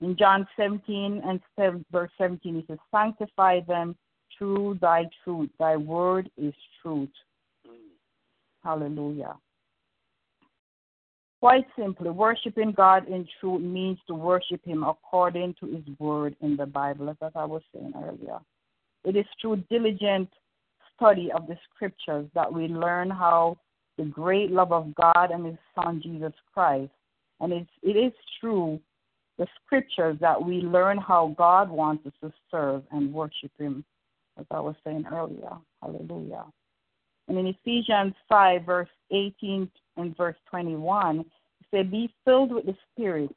In 0.00 0.16
John 0.16 0.46
17 0.56 1.22
and 1.24 1.40
7, 1.56 1.84
verse 1.92 2.10
17, 2.18 2.54
he 2.54 2.64
says, 2.66 2.78
Sanctify 2.90 3.60
them 3.60 3.96
through 4.36 4.78
thy 4.80 5.04
truth. 5.22 5.50
Thy 5.58 5.76
word 5.76 6.30
is 6.36 6.54
truth. 6.82 7.10
Hallelujah. 8.64 9.36
Quite 11.40 11.66
simply, 11.78 12.08
worshiping 12.08 12.72
God 12.72 13.06
in 13.06 13.28
truth 13.38 13.60
means 13.60 13.98
to 14.06 14.14
worship 14.14 14.64
Him 14.64 14.82
according 14.82 15.54
to 15.60 15.66
His 15.66 15.84
word 15.98 16.34
in 16.40 16.56
the 16.56 16.64
Bible, 16.64 17.10
as 17.10 17.16
I 17.34 17.44
was 17.44 17.60
saying 17.74 17.92
earlier. 17.94 18.38
It 19.04 19.16
is 19.16 19.26
through 19.38 19.62
diligent 19.68 20.30
study 20.96 21.30
of 21.30 21.46
the 21.46 21.58
scriptures 21.68 22.26
that 22.34 22.50
we 22.50 22.68
learn 22.68 23.10
how 23.10 23.58
the 23.98 24.04
great 24.04 24.50
love 24.50 24.72
of 24.72 24.94
God 24.94 25.30
and 25.30 25.44
His 25.44 25.58
Son 25.74 26.00
Jesus 26.02 26.32
Christ. 26.54 26.90
And 27.40 27.52
it's, 27.52 27.70
it 27.82 27.98
is 27.98 28.12
true, 28.40 28.80
the 29.36 29.46
scriptures, 29.62 30.16
that 30.22 30.42
we 30.42 30.62
learn 30.62 30.96
how 30.96 31.34
God 31.36 31.68
wants 31.68 32.06
us 32.06 32.12
to 32.22 32.32
serve 32.50 32.84
and 32.90 33.12
worship 33.12 33.50
Him, 33.58 33.84
as 34.38 34.46
I 34.50 34.60
was 34.60 34.76
saying 34.82 35.04
earlier. 35.12 35.52
Hallelujah. 35.82 36.44
And 37.28 37.38
in 37.38 37.46
Ephesians 37.46 38.14
5, 38.28 38.64
verse 38.64 38.88
18 39.10 39.70
and 39.96 40.16
verse 40.16 40.36
21, 40.50 41.20
it 41.20 41.26
says, 41.70 41.86
Be 41.90 42.12
filled 42.24 42.52
with 42.52 42.66
the 42.66 42.76
Spirit, 42.92 43.34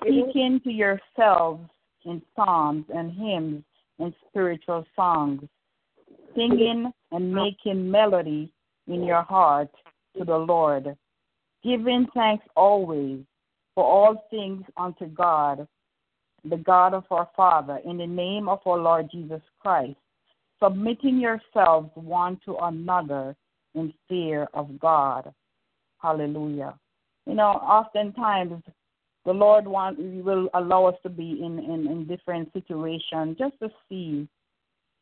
speaking 0.00 0.60
to 0.64 0.70
yourselves 0.70 1.68
in 2.04 2.20
psalms 2.34 2.86
and 2.94 3.12
hymns 3.12 3.62
and 3.98 4.12
spiritual 4.28 4.84
songs, 4.96 5.42
singing 6.34 6.92
and 7.12 7.32
making 7.32 7.90
melody 7.90 8.52
in 8.88 9.04
your 9.04 9.22
heart 9.22 9.70
to 10.18 10.24
the 10.24 10.36
Lord, 10.36 10.96
giving 11.62 12.06
thanks 12.14 12.44
always 12.56 13.20
for 13.74 13.84
all 13.84 14.26
things 14.30 14.64
unto 14.76 15.06
God, 15.06 15.66
the 16.44 16.56
God 16.56 16.94
of 16.94 17.04
our 17.10 17.28
Father, 17.36 17.80
in 17.84 17.96
the 17.96 18.06
name 18.06 18.48
of 18.48 18.60
our 18.66 18.78
Lord 18.78 19.08
Jesus 19.10 19.40
Christ, 19.60 19.96
submitting 20.62 21.18
yourselves 21.18 21.90
one 21.94 22.40
to 22.44 22.56
another 22.62 23.36
in 23.74 23.92
fear 24.08 24.48
of 24.54 24.78
God. 24.78 25.32
Hallelujah. 25.98 26.74
You 27.26 27.34
know, 27.34 27.48
oftentimes 27.48 28.62
the 29.24 29.32
Lord 29.32 29.66
want, 29.66 29.98
will 29.98 30.48
allow 30.54 30.86
us 30.86 30.96
to 31.02 31.08
be 31.08 31.40
in, 31.42 31.58
in, 31.58 31.86
in 31.86 32.06
different 32.06 32.52
situations 32.52 33.36
just 33.38 33.58
to 33.60 33.70
see, 33.88 34.28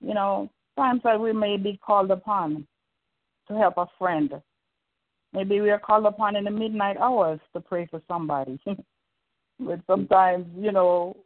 you 0.01 0.15
know, 0.15 0.49
times 0.77 1.01
that 1.05 1.21
we 1.21 1.33
may 1.33 1.57
be 1.57 1.79
called 1.85 2.11
upon 2.11 2.67
to 3.49 3.55
help 3.55 3.75
a 3.77 3.87
friend. 3.99 4.33
Maybe 5.33 5.61
we 5.61 5.71
are 5.71 5.79
called 5.79 6.07
upon 6.07 6.37
in 6.37 6.45
the 6.45 6.51
midnight 6.51 6.97
hours 6.99 7.41
to 7.55 7.61
pray 7.61 7.87
for 7.91 8.01
somebody. 8.07 8.61
but 9.61 9.81
sometimes, 9.87 10.47
you 10.57 10.73
know, 10.73 11.17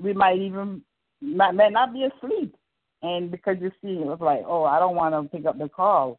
we 0.00 0.12
might 0.12 0.38
even 0.38 0.82
might, 1.20 1.52
may 1.52 1.70
not 1.70 1.92
be 1.92 2.04
asleep. 2.04 2.56
And 3.04 3.30
because 3.30 3.58
you 3.60 3.70
see, 3.82 4.00
it 4.00 4.06
was 4.06 4.18
like, 4.18 4.40
oh, 4.46 4.64
I 4.64 4.78
don't 4.78 4.96
want 4.96 5.14
to 5.14 5.36
pick 5.36 5.46
up 5.46 5.58
the 5.58 5.68
call. 5.68 6.18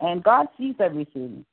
And 0.00 0.20
God 0.24 0.48
sees 0.58 0.74
everything. 0.80 1.44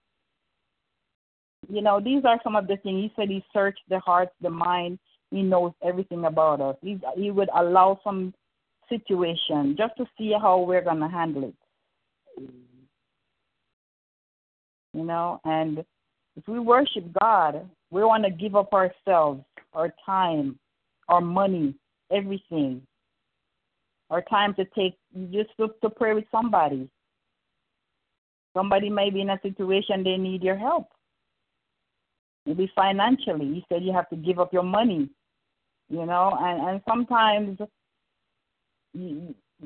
You 1.72 1.84
know, 1.84 2.00
these 2.04 2.26
are 2.26 2.40
some 2.44 2.56
of 2.56 2.66
the 2.66 2.78
things. 2.78 3.04
He 3.04 3.14
said 3.16 3.30
He 3.30 3.46
searched 3.54 3.84
the 3.90 4.00
heart, 4.00 4.30
the 4.42 4.50
mind. 4.50 4.98
He 5.30 5.44
knows 5.44 5.74
everything 5.86 6.26
about 6.26 6.62
us. 6.62 6.76
He, 6.82 7.00
he 7.16 7.30
would 7.30 7.50
allow 7.56 8.00
some 8.04 8.34
situation 8.90 9.76
just 9.78 9.96
to 9.98 10.06
see 10.18 10.34
how 10.42 10.62
we're 10.62 10.82
to 10.82 11.08
handle 11.08 11.44
it. 11.44 11.54
You 14.94 15.04
know, 15.04 15.40
and 15.46 15.86
if 16.36 16.48
we 16.48 16.58
worship 16.58 17.04
God, 17.22 17.70
we 17.92 18.02
want 18.04 18.24
to 18.24 18.32
give 18.32 18.56
up 18.56 18.74
ourselves, 18.74 19.44
our 19.74 19.94
time, 20.04 20.58
our 21.08 21.22
money, 21.22 21.76
everything. 22.12 22.82
Our 24.10 24.22
time 24.24 24.54
to 24.56 24.66
take 24.66 24.98
just 25.32 25.50
to, 25.58 25.70
to 25.82 25.90
pray 25.90 26.14
with 26.14 26.26
somebody. 26.32 26.90
Somebody 28.56 28.90
may 28.90 29.10
be 29.10 29.22
in 29.22 29.30
a 29.30 29.40
situation 29.42 30.04
they 30.04 30.18
need 30.18 30.44
your 30.44 30.58
help. 30.58 30.90
Maybe 32.46 32.72
financially. 32.76 33.46
You 33.46 33.62
said 33.70 33.84
you 33.84 33.94
have 33.94 34.10
to 34.10 34.16
give 34.16 34.40
up 34.40 34.52
your 34.52 34.64
money. 34.64 35.10
You 35.90 36.06
know, 36.06 36.38
and, 36.40 36.70
and 36.70 36.82
sometimes 36.88 37.60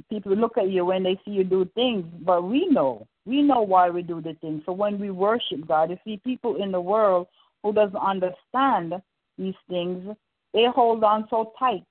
people 0.10 0.36
look 0.36 0.58
at 0.58 0.70
you 0.70 0.86
when 0.86 1.04
they 1.04 1.20
see 1.24 1.32
you 1.32 1.44
do 1.44 1.70
things, 1.76 2.06
but 2.22 2.44
we 2.44 2.68
know. 2.68 3.08
We 3.26 3.42
know 3.42 3.62
why 3.62 3.90
we 3.90 4.02
do 4.02 4.22
the 4.22 4.34
things. 4.42 4.64
So 4.66 4.74
when 4.74 5.00
we 5.00 5.12
worship 5.12 5.68
God, 5.68 5.90
you 5.90 5.98
see 6.04 6.18
people 6.24 6.62
in 6.62 6.72
the 6.72 6.82
world 6.82 7.28
who 7.62 7.74
doesn't 7.74 7.96
understand 7.96 8.96
these 9.38 9.56
things, 9.70 10.16
they 10.54 10.66
hold 10.74 11.04
on 11.04 11.28
so 11.30 11.54
tight. 11.58 11.86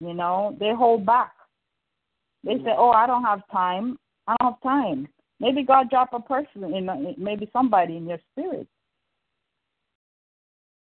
You 0.00 0.14
know, 0.14 0.56
they 0.60 0.72
hold 0.74 1.06
back. 1.06 1.32
They 2.44 2.56
say, 2.58 2.74
"Oh, 2.76 2.90
I 2.90 3.06
don't 3.06 3.24
have 3.24 3.42
time. 3.50 3.98
I 4.26 4.36
don't 4.40 4.52
have 4.52 4.62
time." 4.62 5.08
Maybe 5.40 5.62
God 5.62 5.90
drop 5.90 6.12
a 6.12 6.20
person 6.20 6.64
in, 6.64 7.14
maybe 7.18 7.48
somebody 7.52 7.96
in 7.96 8.06
your 8.06 8.20
spirit. 8.32 8.66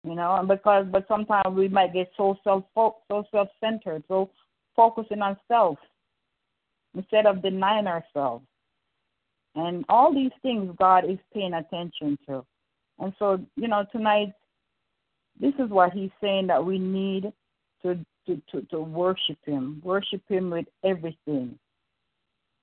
You 0.03 0.15
know, 0.15 0.35
and 0.35 0.47
because 0.47 0.85
but 0.91 1.07
sometimes 1.07 1.55
we 1.55 1.67
might 1.67 1.93
get 1.93 2.11
so 2.15 2.37
self 2.43 2.63
so 2.75 3.25
self 3.31 3.49
centered, 3.59 4.03
so 4.07 4.29
focusing 4.75 5.21
on 5.21 5.37
self 5.47 5.79
instead 6.95 7.25
of 7.25 7.41
denying 7.41 7.87
ourselves. 7.87 8.45
And 9.55 9.85
all 9.87 10.13
these 10.13 10.31
things 10.41 10.75
God 10.77 11.09
is 11.09 11.17
paying 11.33 11.53
attention 11.53 12.17
to. 12.27 12.45
And 12.99 13.13
so, 13.17 13.39
you 13.55 13.67
know, 13.67 13.85
tonight 13.91 14.33
this 15.39 15.53
is 15.59 15.69
what 15.69 15.91
he's 15.93 16.11
saying 16.21 16.47
that 16.47 16.63
we 16.63 16.79
need 16.79 17.31
to 17.81 17.97
to, 18.27 18.41
to, 18.51 18.61
to 18.67 18.79
worship 18.79 19.37
him. 19.45 19.81
Worship 19.83 20.21
him 20.27 20.49
with 20.49 20.65
everything. 20.83 21.57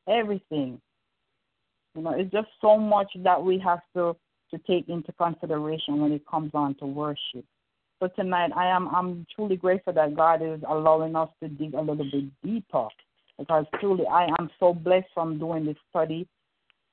Everything. 0.09 0.81
You 1.95 2.03
know, 2.03 2.13
it's 2.13 2.33
just 2.33 2.49
so 2.61 2.79
much 2.79 3.09
that 3.17 3.43
we 3.43 3.59
have 3.59 3.81
to 3.95 4.17
to 4.53 4.59
take 4.67 4.89
into 4.89 5.13
consideration 5.13 6.01
when 6.01 6.13
it 6.13 6.27
comes 6.27 6.51
on 6.53 6.75
to 6.75 6.85
worship. 6.85 7.45
So 8.01 8.09
tonight 8.17 8.51
I 8.55 8.67
am 8.67 8.89
I'm 8.89 9.27
truly 9.35 9.57
grateful 9.57 9.93
that 9.95 10.17
God 10.17 10.43
is 10.43 10.61
allowing 10.69 11.17
us 11.17 11.31
to 11.43 11.49
dig 11.49 11.75
a 11.75 11.81
little 11.81 12.05
bit 12.11 12.25
deeper 12.43 12.89
because 13.39 13.65
truly 13.81 14.05
I 14.07 14.27
am 14.39 14.51
so 14.61 14.75
blessed 14.75 15.07
from 15.15 15.39
doing 15.39 15.65
this 15.65 15.77
study. 15.91 16.27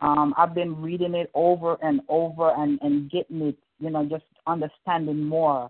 Um, 0.02 0.34
I've 0.38 0.56
been 0.56 0.82
reading 0.82 1.14
it 1.16 1.30
over 1.34 1.78
and 1.82 2.02
over 2.08 2.54
and, 2.56 2.80
and 2.82 3.12
getting 3.12 3.42
it, 3.42 3.58
you 3.80 3.90
know, 3.90 4.06
just 4.06 4.24
understanding 4.48 5.26
more. 5.26 5.70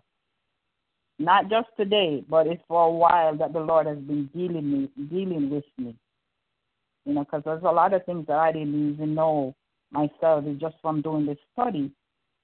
Not 1.19 1.49
just 1.49 1.67
today, 1.75 2.23
but 2.29 2.47
it's 2.47 2.63
for 2.67 2.87
a 2.87 2.91
while 2.91 3.35
that 3.37 3.51
the 3.51 3.59
Lord 3.59 3.87
has 3.87 3.97
been 3.97 4.29
dealing 4.33 4.71
me, 4.71 4.89
dealing 5.09 5.49
with 5.49 5.65
me. 5.77 5.93
You 7.05 7.13
know, 7.13 7.25
because 7.25 7.41
there's 7.43 7.63
a 7.63 7.71
lot 7.71 7.93
of 7.93 8.05
things 8.05 8.25
that 8.27 8.37
I 8.37 8.53
didn't 8.53 8.93
even 8.93 9.15
know 9.15 9.53
myself. 9.91 10.45
It's 10.47 10.61
just 10.61 10.75
from 10.81 11.01
doing 11.01 11.25
this 11.25 11.37
study, 11.51 11.91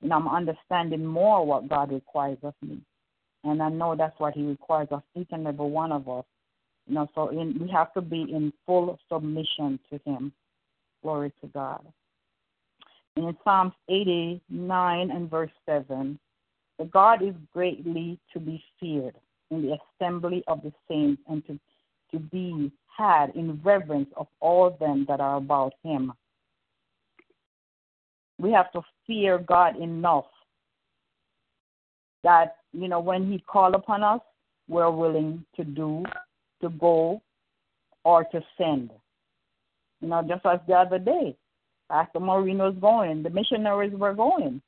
and 0.02 0.14
I'm 0.14 0.28
understanding 0.28 1.06
more 1.06 1.46
what 1.46 1.70
God 1.70 1.94
requires 1.94 2.38
of 2.44 2.54
me. 2.62 2.82
And 3.46 3.64
I 3.64 3.70
know 3.70 3.96
that's 3.96 4.20
what 4.20 4.34
He 4.34 4.44
requires 4.44 4.90
of 4.92 5.04
each 5.16 5.30
and 5.32 5.48
every 5.48 5.68
one 5.68 5.94
of 5.94 6.10
us. 6.10 6.26
You 6.88 6.96
know, 6.96 7.08
so 7.16 7.30
in, 7.30 7.58
we 7.60 7.70
have 7.72 7.94
to 7.94 8.02
be 8.02 8.22
in 8.22 8.52
full 8.66 9.00
submission 9.10 9.80
to 9.90 10.00
Him. 10.06 10.34
Glory 11.02 11.32
to 11.42 11.48
God. 11.48 11.86
And 13.16 13.28
In 13.28 13.38
Psalms 13.44 13.74
89 13.88 15.12
and 15.12 15.30
verse 15.30 15.52
7, 15.66 16.20
the 16.78 16.86
God 16.86 17.22
is 17.22 17.34
greatly 17.54 18.20
to 18.34 18.40
be 18.40 18.64
feared 18.80 19.16
in 19.52 19.62
the 19.62 19.78
assembly 19.78 20.44
of 20.48 20.62
the 20.62 20.74
saints 20.88 21.22
and 21.30 21.46
to, 21.48 21.60
to 22.12 22.20
be 22.20 22.72
had 22.98 23.36
in 23.36 23.60
reverence 23.64 24.10
of 24.18 24.28
all 24.40 24.76
them 24.80 25.06
that 25.08 25.20
are 25.20 25.38
about 25.38 25.74
him. 25.84 26.14
We 28.38 28.52
have 28.52 28.72
to 28.74 28.82
fear 29.08 29.38
God 29.38 29.78
enough 29.78 30.26
that, 32.24 32.58
you 32.74 32.88
know, 32.88 33.00
when 33.00 33.32
he 33.32 33.40
call 33.40 33.76
upon 33.76 34.04
us, 34.04 34.22
we're 34.68 34.92
willing 34.92 35.46
to 35.56 35.64
do, 35.64 36.04
to 36.62 36.70
go, 36.70 37.22
or 38.04 38.24
to 38.26 38.42
send. 38.58 38.90
You 40.02 40.10
know, 40.10 40.24
just 40.28 40.46
as 40.46 40.60
the 40.68 40.74
other 40.74 41.00
day, 41.00 41.38
Pastor 41.90 42.20
Maureen 42.20 42.58
was 42.58 42.76
going, 42.82 43.24
the 43.24 43.30
missionaries 43.30 43.94
were 43.94 44.14
going 44.14 44.62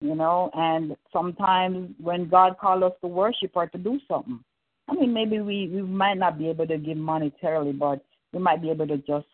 you 0.00 0.14
know, 0.14 0.50
and 0.54 0.96
sometimes 1.12 1.90
when 2.00 2.28
God 2.28 2.58
calls 2.58 2.82
us 2.82 2.92
to 3.00 3.08
worship 3.08 3.52
or 3.54 3.66
to 3.66 3.78
do 3.78 3.98
something, 4.06 4.40
I 4.88 4.94
mean, 4.94 5.12
maybe 5.12 5.40
we, 5.40 5.68
we 5.68 5.82
might 5.82 6.18
not 6.18 6.38
be 6.38 6.48
able 6.48 6.66
to 6.66 6.78
give 6.78 6.96
monetarily, 6.96 7.76
but 7.76 8.04
we 8.32 8.38
might 8.38 8.62
be 8.62 8.70
able 8.70 8.86
to 8.86 8.98
just 8.98 9.26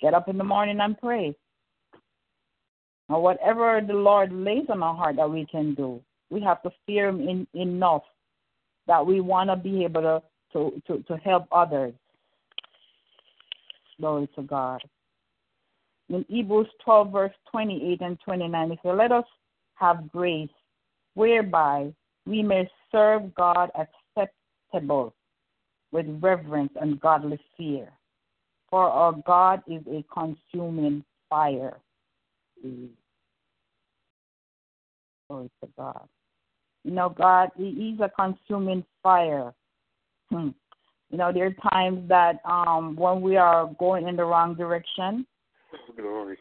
get 0.00 0.14
up 0.14 0.28
in 0.28 0.38
the 0.38 0.44
morning 0.44 0.80
and 0.80 0.98
pray. 0.98 1.34
Or 3.08 3.22
whatever 3.22 3.80
the 3.86 3.94
Lord 3.94 4.32
lays 4.32 4.66
on 4.68 4.82
our 4.82 4.94
heart 4.94 5.16
that 5.16 5.30
we 5.30 5.46
can 5.46 5.74
do. 5.74 6.00
We 6.30 6.40
have 6.40 6.62
to 6.62 6.70
fear 6.86 7.08
Him 7.08 7.20
in, 7.20 7.46
enough 7.54 8.02
that 8.88 9.06
we 9.06 9.20
want 9.20 9.50
to 9.50 9.56
be 9.56 9.84
able 9.84 10.02
to, 10.02 10.22
to, 10.52 10.82
to, 10.86 11.02
to 11.04 11.16
help 11.18 11.46
others. 11.52 11.94
Glory 14.00 14.28
to 14.34 14.42
God. 14.42 14.82
In 16.08 16.24
Hebrews 16.28 16.68
12, 16.84 17.12
verse 17.12 17.32
28 17.50 18.00
and 18.00 18.18
29, 18.24 18.72
it 18.72 18.78
says, 18.82 18.94
Let 18.96 19.12
us 19.12 19.24
have 19.76 20.10
grace, 20.10 20.50
whereby 21.14 21.92
we 22.26 22.42
may 22.42 22.68
serve 22.90 23.34
God 23.34 23.70
acceptable 23.74 25.14
with 25.92 26.06
reverence 26.20 26.72
and 26.80 27.00
godly 27.00 27.38
fear. 27.56 27.92
For 28.68 28.82
our 28.82 29.14
God 29.26 29.62
is 29.68 29.82
a 29.86 30.04
consuming 30.12 31.04
fire. 31.30 31.78
Glory 35.28 35.50
to 35.62 35.68
God. 35.76 36.08
You 36.84 36.90
know, 36.92 37.08
God, 37.08 37.50
He 37.56 37.68
is 37.68 38.00
a 38.00 38.10
consuming 38.10 38.84
fire. 39.02 39.54
Hmm. 40.30 40.48
You 41.10 41.18
know, 41.18 41.32
there 41.32 41.46
are 41.46 41.70
times 41.70 42.08
that 42.08 42.40
um, 42.44 42.96
when 42.96 43.20
we 43.20 43.36
are 43.36 43.70
going 43.78 44.08
in 44.08 44.16
the 44.16 44.24
wrong 44.24 44.56
direction. 44.56 45.24
Glory. 45.96 46.38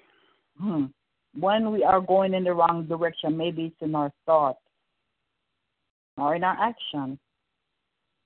Hmm 0.59 0.85
when 1.39 1.71
we 1.71 1.83
are 1.83 2.01
going 2.01 2.33
in 2.33 2.43
the 2.43 2.53
wrong 2.53 2.85
direction, 2.85 3.37
maybe 3.37 3.65
it's 3.65 3.75
in 3.81 3.95
our 3.95 4.11
thought 4.25 4.57
or 6.17 6.35
in 6.35 6.43
our 6.43 6.57
action. 6.59 7.19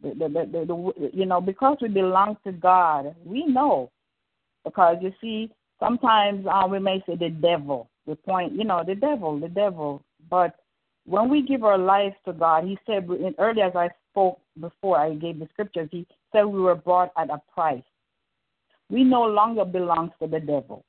The, 0.02 0.10
the, 0.10 0.30
the, 0.30 1.10
you 1.14 1.26
know, 1.26 1.42
because 1.42 1.78
we 1.82 1.90
belong 1.90 2.38
to 2.46 2.52
God, 2.52 3.16
we 3.26 3.46
know. 3.46 3.92
Because 4.64 4.98
you 5.02 5.12
see, 5.20 5.52
sometimes 5.80 6.46
uh, 6.50 6.68
we 6.70 6.80
may 6.80 7.04
say 7.06 7.16
the 7.16 7.30
devil, 7.30 7.90
the 8.08 8.16
point, 8.16 8.54
you 8.54 8.64
know, 8.64 8.84
the 8.86 8.96
devil, 8.96 9.40
the 9.40 9.50
devil. 9.50 10.02
But 10.30 10.56
when 11.06 11.30
we 11.30 11.42
give 11.42 11.64
our 11.64 11.78
lives 11.78 12.16
to 12.26 12.34
God, 12.34 12.64
He 12.64 12.78
said, 12.86 13.10
in, 13.10 13.36
earlier 13.40 13.66
as 13.66 13.76
I 13.76 13.90
spoke 14.12 14.40
before, 14.60 14.98
I 14.98 15.16
gave 15.16 15.40
the 15.40 15.50
scriptures, 15.54 15.90
He 15.92 16.06
said 16.32 16.44
we 16.44 16.62
were 16.62 16.76
bought 16.76 17.12
at 17.18 17.30
a 17.30 17.42
price. 17.54 17.84
We 18.90 19.04
no 19.04 19.24
longer 19.24 19.66
belong 19.66 20.12
to 20.22 20.28
the 20.28 20.40
devil 20.40 20.86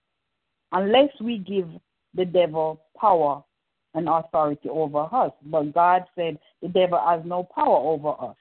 unless 0.73 1.11
we 1.21 1.39
give 1.39 1.69
the 2.15 2.25
devil 2.25 2.81
power 2.99 3.43
and 3.95 4.09
authority 4.09 4.69
over 4.69 5.09
us. 5.13 5.33
But 5.45 5.75
God 5.75 6.05
said 6.15 6.39
the 6.63 6.69
devil 6.69 7.01
has 7.05 7.23
no 7.25 7.45
power 7.55 7.77
over 7.77 8.11
us. 8.11 8.37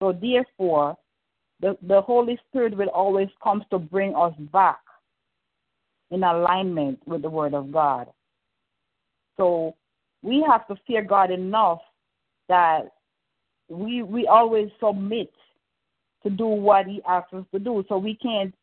So 0.00 0.12
therefore, 0.12 0.96
the, 1.60 1.76
the 1.82 2.00
Holy 2.00 2.38
Spirit 2.48 2.76
will 2.76 2.88
always 2.88 3.28
come 3.42 3.64
to 3.70 3.78
bring 3.78 4.14
us 4.14 4.34
back 4.52 4.78
in 6.10 6.22
alignment 6.22 7.00
with 7.06 7.22
the 7.22 7.30
Word 7.30 7.54
of 7.54 7.72
God. 7.72 8.08
So 9.36 9.76
we 10.22 10.44
have 10.48 10.66
to 10.68 10.76
fear 10.86 11.02
God 11.02 11.30
enough 11.30 11.80
that 12.48 12.92
we 13.68 14.02
we 14.02 14.26
always 14.26 14.70
submit 14.82 15.30
to 16.22 16.30
do 16.30 16.46
what 16.46 16.86
He 16.86 17.02
asks 17.06 17.32
us 17.34 17.44
to 17.52 17.58
do. 17.58 17.84
So 17.88 17.98
we 17.98 18.14
can't 18.16 18.54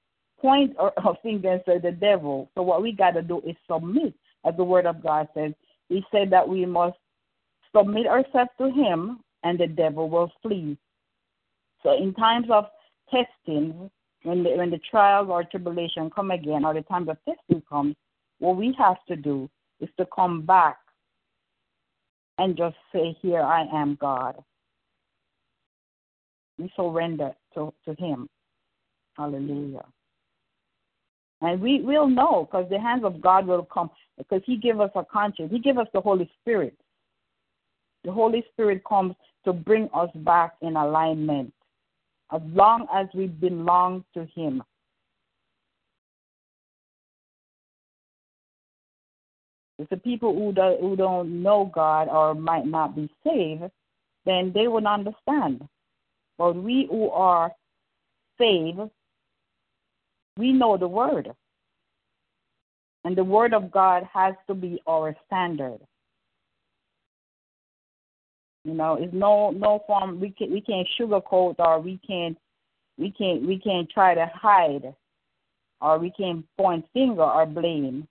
point 0.45 0.75
our, 0.77 1.17
finger 1.23 1.53
and 1.53 1.61
say 1.65 1.79
the 1.79 1.91
devil. 1.91 2.51
So 2.53 2.61
what 2.61 2.83
we 2.83 2.91
got 2.91 3.11
to 3.11 3.23
do 3.23 3.41
is 3.47 3.55
submit, 3.69 4.13
as 4.45 4.55
the 4.55 4.63
Word 4.63 4.85
of 4.85 5.01
God 5.01 5.27
says. 5.33 5.53
He 5.89 6.03
said 6.11 6.29
that 6.29 6.47
we 6.47 6.67
must 6.67 6.97
submit 7.75 8.05
ourselves 8.05 8.51
to 8.59 8.69
Him, 8.69 9.21
and 9.43 9.59
the 9.59 9.65
devil 9.65 10.07
will 10.07 10.31
flee. 10.43 10.77
So 11.81 11.97
in 11.97 12.13
times 12.13 12.45
of 12.51 12.65
testing, 13.09 13.89
when 14.21 14.43
the, 14.43 14.51
when 14.51 14.69
the 14.69 14.79
trials 14.91 15.29
or 15.31 15.43
tribulation 15.43 16.11
come 16.11 16.29
again, 16.29 16.63
or 16.63 16.75
the 16.75 16.83
times 16.83 17.09
of 17.09 17.17
testing 17.25 17.63
comes, 17.67 17.95
what 18.37 18.55
we 18.55 18.75
have 18.77 18.97
to 19.07 19.15
do 19.15 19.49
is 19.79 19.89
to 19.97 20.05
come 20.15 20.43
back 20.45 20.77
and 22.37 22.55
just 22.55 22.75
say, 22.93 23.17
"Here 23.21 23.41
I 23.41 23.65
am, 23.73 23.97
God." 23.99 24.35
We 26.59 26.71
surrender 26.75 27.33
to, 27.55 27.73
to 27.85 27.95
Him. 27.95 28.29
Hallelujah. 29.17 29.85
And 31.45 31.61
we 31.61 31.79
will 31.81 32.09
know 32.09 32.47
because 32.49 32.67
the 32.71 32.79
hands 32.79 33.03
of 33.03 33.21
God 33.21 33.45
will 33.45 33.65
come 33.71 33.91
because 34.17 34.41
He 34.45 34.57
give 34.57 34.81
us 34.81 34.89
a 34.95 35.05
conscience. 35.05 35.51
He 35.51 35.59
give 35.59 35.77
us 35.77 35.87
the 35.93 36.01
Holy 36.01 36.27
Spirit. 36.41 36.75
The 38.03 38.11
Holy 38.11 38.43
Spirit 38.51 38.83
comes 38.83 39.13
to 39.43 39.53
bring 39.53 39.87
us 39.93 40.09
back 40.15 40.55
in 40.61 40.75
alignment 40.75 41.53
as 42.33 42.41
long 42.47 42.87
as 42.91 43.05
we 43.13 43.27
belong 43.27 44.03
to 44.15 44.27
Him. 44.33 44.63
If 49.77 49.87
the 49.89 49.97
people 49.97 50.33
who, 50.33 50.51
do, 50.51 50.77
who 50.81 50.95
don't 50.95 51.43
know 51.43 51.69
God 51.71 52.07
or 52.07 52.33
might 52.33 52.65
not 52.65 52.95
be 52.95 53.07
saved, 53.23 53.69
then 54.25 54.51
they 54.51 54.67
will 54.67 54.87
understand. 54.87 55.67
But 56.39 56.55
we 56.55 56.87
who 56.89 57.11
are 57.11 57.51
saved, 58.39 58.79
we 60.37 60.51
know 60.51 60.77
the 60.77 60.87
word. 60.87 61.31
And 63.03 63.15
the 63.15 63.23
word 63.23 63.53
of 63.53 63.71
God 63.71 64.03
has 64.11 64.33
to 64.47 64.53
be 64.53 64.81
our 64.87 65.15
standard. 65.27 65.79
You 68.63 68.73
know, 68.73 68.95
it's 68.95 69.13
no 69.13 69.51
no 69.51 69.83
form 69.85 70.19
we 70.19 70.31
can 70.31 70.51
we 70.51 70.59
can't 70.59 70.87
sugarcoat 70.99 71.55
or 71.59 71.79
we 71.79 71.99
can't 72.05 72.35
we 72.97 73.11
can't 73.11 73.45
we 73.45 73.59
can't 73.59 73.87
try 73.89 74.15
to 74.15 74.29
hide 74.33 74.95
or 75.81 75.99
we 75.99 76.09
can't 76.09 76.43
point 76.57 76.83
finger 76.91 77.23
or 77.23 77.45
blame. 77.45 78.07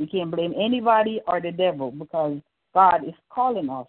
We 0.00 0.08
can't 0.08 0.32
blame 0.32 0.52
anybody 0.58 1.20
or 1.28 1.40
the 1.40 1.52
devil 1.52 1.92
because 1.92 2.40
God 2.74 3.06
is 3.06 3.14
calling 3.30 3.70
us 3.70 3.86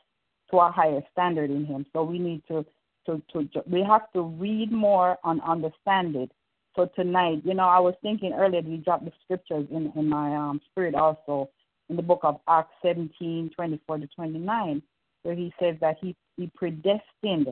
to 0.51 0.57
a 0.57 0.71
higher 0.71 1.01
standard 1.11 1.49
in 1.49 1.65
Him. 1.65 1.87
So 1.91 2.03
we 2.03 2.19
need 2.19 2.43
to 2.49 2.63
to 3.07 3.21
to 3.33 3.63
we 3.65 3.81
have 3.81 4.11
to 4.13 4.21
read 4.21 4.71
more 4.71 5.17
and 5.23 5.41
understand 5.41 6.15
it. 6.15 6.31
So 6.75 6.89
tonight, 6.95 7.41
you 7.45 7.53
know, 7.53 7.67
I 7.67 7.79
was 7.79 7.95
thinking 8.01 8.33
earlier 8.33 8.61
we 8.61 8.77
dropped 8.77 9.05
the 9.05 9.11
scriptures 9.23 9.67
in 9.71 9.91
in 9.95 10.09
my 10.09 10.35
um 10.35 10.61
spirit 10.71 10.95
also 10.95 11.49
in 11.89 11.95
the 11.95 12.01
book 12.01 12.21
of 12.23 12.39
Acts 12.47 12.73
17, 12.81 13.51
24 13.55 13.99
to 13.99 14.07
29, 14.07 14.81
where 15.23 15.35
he 15.35 15.53
says 15.59 15.75
that 15.81 15.97
he, 16.01 16.15
he 16.35 16.51
predestined 16.55 17.47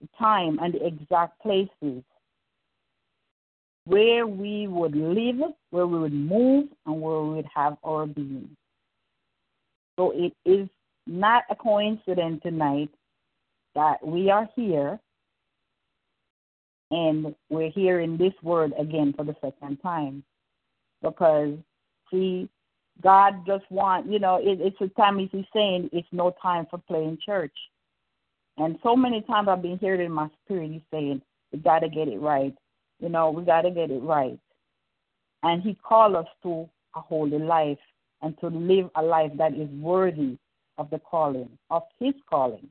the 0.00 0.08
time 0.18 0.58
and 0.62 0.74
the 0.74 0.86
exact 0.86 1.40
places 1.40 2.02
where 3.84 4.26
we 4.26 4.66
would 4.66 4.94
live, 4.94 5.52
where 5.70 5.86
we 5.86 5.98
would 5.98 6.12
move, 6.12 6.68
and 6.86 7.00
where 7.00 7.20
we 7.20 7.34
would 7.34 7.48
have 7.54 7.76
our 7.84 8.06
being. 8.06 8.56
So 9.98 10.12
it 10.14 10.32
is 10.44 10.68
not 11.06 11.44
a 11.50 11.54
coincidence 11.54 12.40
tonight 12.42 12.90
that 13.74 14.04
we 14.06 14.30
are 14.30 14.48
here 14.56 14.98
and 16.90 17.34
we're 17.48 17.70
hearing 17.70 18.16
this 18.16 18.34
word 18.42 18.72
again 18.78 19.12
for 19.16 19.24
the 19.24 19.34
second 19.40 19.78
time. 19.82 20.22
Because, 21.02 21.54
see, 22.10 22.48
God 23.02 23.44
just 23.46 23.64
want, 23.70 24.10
you 24.10 24.18
know, 24.18 24.36
it, 24.36 24.60
it's 24.60 24.80
a 24.80 24.88
time 25.00 25.18
he's 25.18 25.44
saying 25.54 25.90
it's 25.92 26.08
no 26.12 26.34
time 26.40 26.66
for 26.70 26.78
playing 26.78 27.18
church. 27.24 27.56
And 28.56 28.78
so 28.82 28.94
many 28.94 29.22
times 29.22 29.48
I've 29.48 29.62
been 29.62 29.78
hearing 29.78 30.06
in 30.06 30.12
my 30.12 30.28
spirit, 30.44 30.70
he's 30.70 30.82
saying, 30.90 31.20
we 31.52 31.58
got 31.58 31.80
to 31.80 31.88
get 31.88 32.08
it 32.08 32.20
right. 32.20 32.54
You 33.00 33.08
know, 33.08 33.30
we 33.30 33.44
got 33.44 33.62
to 33.62 33.70
get 33.70 33.90
it 33.90 34.02
right. 34.02 34.38
And 35.42 35.62
he 35.62 35.74
called 35.74 36.14
us 36.14 36.26
to 36.44 36.68
a 36.94 37.00
holy 37.00 37.38
life 37.38 37.78
and 38.22 38.38
to 38.40 38.46
live 38.46 38.90
a 38.94 39.02
life 39.02 39.32
that 39.36 39.54
is 39.54 39.68
worthy 39.70 40.38
of 40.78 40.88
the 40.90 40.98
calling, 40.98 41.50
of 41.70 41.82
his 41.98 42.14
calling. 42.28 42.68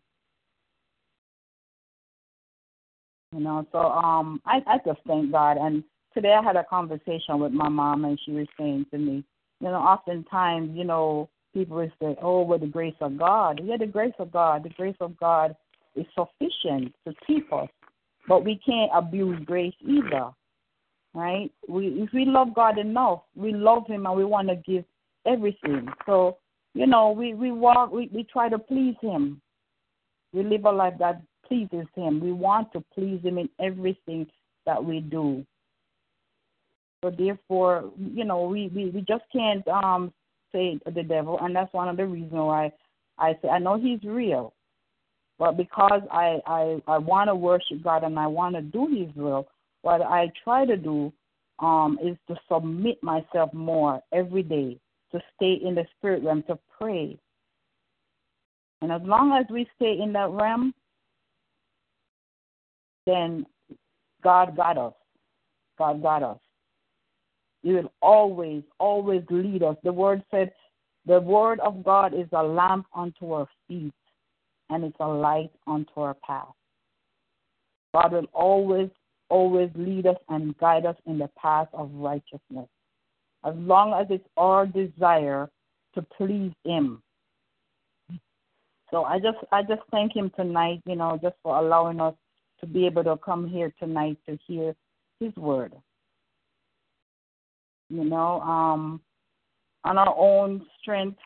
You 3.34 3.39
know, 3.39 3.65
so 3.71 3.79
um 3.79 4.41
I, 4.45 4.61
I 4.67 4.77
just 4.86 4.99
thank 5.07 5.31
God 5.31 5.57
and 5.57 5.84
today 6.13 6.34
I 6.34 6.43
had 6.43 6.55
a 6.55 6.63
conversation 6.63 7.39
with 7.39 7.51
my 7.51 7.69
mom 7.69 8.05
and 8.05 8.19
she 8.23 8.31
was 8.31 8.47
saying 8.59 8.86
to 8.91 8.97
me, 8.97 9.23
you 9.59 9.67
know, 9.67 9.75
oftentimes, 9.75 10.71
you 10.75 10.84
know, 10.84 11.29
people 11.53 11.77
will 11.77 11.91
say, 11.99 12.15
Oh, 12.21 12.43
with 12.43 12.61
the 12.61 12.67
grace 12.67 12.95
of 13.01 13.17
God. 13.17 13.61
Yeah, 13.63 13.77
the 13.77 13.88
grace 13.88 14.13
of 14.19 14.31
God. 14.31 14.63
The 14.63 14.69
grace 14.69 14.95
of 14.99 15.17
God 15.17 15.55
is 15.95 16.05
sufficient 16.15 16.93
to 17.07 17.13
keep 17.25 17.51
us. 17.51 17.69
But 18.27 18.45
we 18.45 18.59
can't 18.65 18.91
abuse 18.93 19.39
grace 19.45 19.73
either. 19.81 20.29
Right? 21.13 21.51
We 21.67 21.88
if 21.88 22.09
we 22.13 22.25
love 22.25 22.55
God 22.55 22.77
enough, 22.77 23.21
we 23.36 23.53
love 23.53 23.88
him 23.88 24.05
and 24.05 24.15
we 24.15 24.25
want 24.25 24.49
to 24.49 24.55
give 24.55 24.84
everything. 25.25 25.88
So, 26.05 26.38
you 26.73 26.88
know, 26.88 27.11
we, 27.11 27.34
we 27.34 27.51
walk 27.51 27.91
we, 27.91 28.09
we 28.13 28.23
try 28.23 28.49
to 28.49 28.59
please 28.59 28.95
him. 29.01 29.41
We 30.34 30.43
live 30.43 30.65
a 30.65 30.71
life 30.71 30.95
that 30.99 31.21
pleases 31.53 31.87
him. 31.95 32.19
We 32.19 32.31
want 32.31 32.71
to 32.73 32.83
please 32.93 33.21
him 33.23 33.37
in 33.37 33.49
everything 33.59 34.27
that 34.65 34.83
we 34.83 34.99
do. 34.99 35.45
So 37.03 37.11
therefore, 37.11 37.91
you 37.97 38.25
know, 38.25 38.43
we, 38.43 38.71
we, 38.73 38.89
we 38.89 39.01
just 39.01 39.23
can't 39.31 39.67
um 39.67 40.13
say 40.51 40.79
the 40.85 41.03
devil 41.03 41.39
and 41.41 41.55
that's 41.55 41.73
one 41.73 41.89
of 41.89 41.97
the 41.97 42.05
reasons 42.05 42.31
why 42.31 42.71
I 43.17 43.37
say 43.41 43.49
I 43.49 43.59
know 43.59 43.77
he's 43.79 44.03
real. 44.03 44.53
But 45.39 45.57
because 45.57 46.01
I, 46.11 46.39
I, 46.45 46.81
I 46.87 46.97
want 46.99 47.27
to 47.27 47.35
worship 47.35 47.83
God 47.83 48.03
and 48.03 48.19
I 48.19 48.27
want 48.27 48.55
to 48.55 48.61
do 48.61 48.87
His 48.87 49.13
will, 49.15 49.47
what 49.81 50.01
I 50.01 50.31
try 50.43 50.65
to 50.65 50.77
do 50.77 51.11
um, 51.59 51.97
is 52.03 52.15
to 52.27 52.35
submit 52.51 53.01
myself 53.03 53.51
more 53.53 53.99
every 54.13 54.43
day, 54.43 54.77
to 55.11 55.19
stay 55.35 55.53
in 55.53 55.75
the 55.75 55.85
spirit 55.97 56.23
realm, 56.23 56.43
to 56.43 56.57
pray. 56.79 57.17
And 58.81 58.91
as 58.91 59.01
long 59.03 59.33
as 59.33 59.45
we 59.49 59.67
stay 59.75 59.99
in 59.99 60.13
that 60.13 60.29
realm, 60.29 60.73
then 63.05 63.45
God 64.23 64.55
got 64.55 64.77
us. 64.77 64.93
God 65.77 66.01
got 66.01 66.23
us. 66.23 66.39
He 67.61 67.73
will 67.73 67.91
always, 68.01 68.63
always 68.79 69.23
lead 69.29 69.63
us. 69.63 69.77
The 69.83 69.93
word 69.93 70.23
said, 70.31 70.51
the 71.05 71.19
word 71.19 71.59
of 71.59 71.83
God 71.83 72.13
is 72.13 72.27
a 72.33 72.43
lamp 72.43 72.85
unto 72.95 73.33
our 73.33 73.47
feet 73.67 73.93
and 74.69 74.83
it's 74.83 74.97
a 74.99 75.07
light 75.07 75.51
unto 75.67 75.91
our 75.97 76.13
path. 76.15 76.53
God 77.93 78.13
will 78.13 78.27
always, 78.33 78.89
always 79.29 79.69
lead 79.75 80.07
us 80.07 80.17
and 80.29 80.57
guide 80.57 80.85
us 80.85 80.95
in 81.05 81.17
the 81.17 81.29
path 81.37 81.67
of 81.73 81.91
righteousness. 81.93 82.67
As 83.45 83.53
long 83.55 83.93
as 83.93 84.07
it's 84.09 84.27
our 84.37 84.65
desire 84.65 85.49
to 85.95 86.01
please 86.17 86.53
Him. 86.63 87.01
So 88.93 89.05
I 89.05 89.17
just 89.17 89.39
I 89.51 89.63
just 89.63 89.81
thank 89.89 90.15
him 90.15 90.31
tonight, 90.35 90.79
you 90.85 90.95
know, 90.95 91.17
just 91.19 91.33
for 91.41 91.57
allowing 91.57 91.99
us 91.99 92.13
to 92.64 92.70
be 92.70 92.86
able 92.86 93.03
to 93.03 93.18
come 93.18 93.47
here 93.47 93.74
tonight 93.78 94.18
to 94.26 94.38
hear 94.47 94.74
his 95.20 95.36
word. 95.36 95.74
You 97.89 98.05
know, 98.05 98.39
um 98.41 99.01
on 99.84 99.97
our 99.97 100.16
own 100.18 100.66
strength 100.82 101.20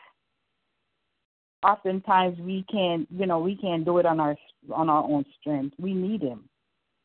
oftentimes 1.62 2.38
we 2.40 2.64
can't 2.70 3.06
you 3.10 3.26
know 3.26 3.38
we 3.38 3.54
can't 3.54 3.84
do 3.84 3.98
it 3.98 4.06
on 4.06 4.18
our 4.18 4.36
on 4.72 4.90
our 4.90 5.04
own 5.04 5.24
strength. 5.40 5.76
We 5.78 5.94
need 5.94 6.22
him. 6.22 6.48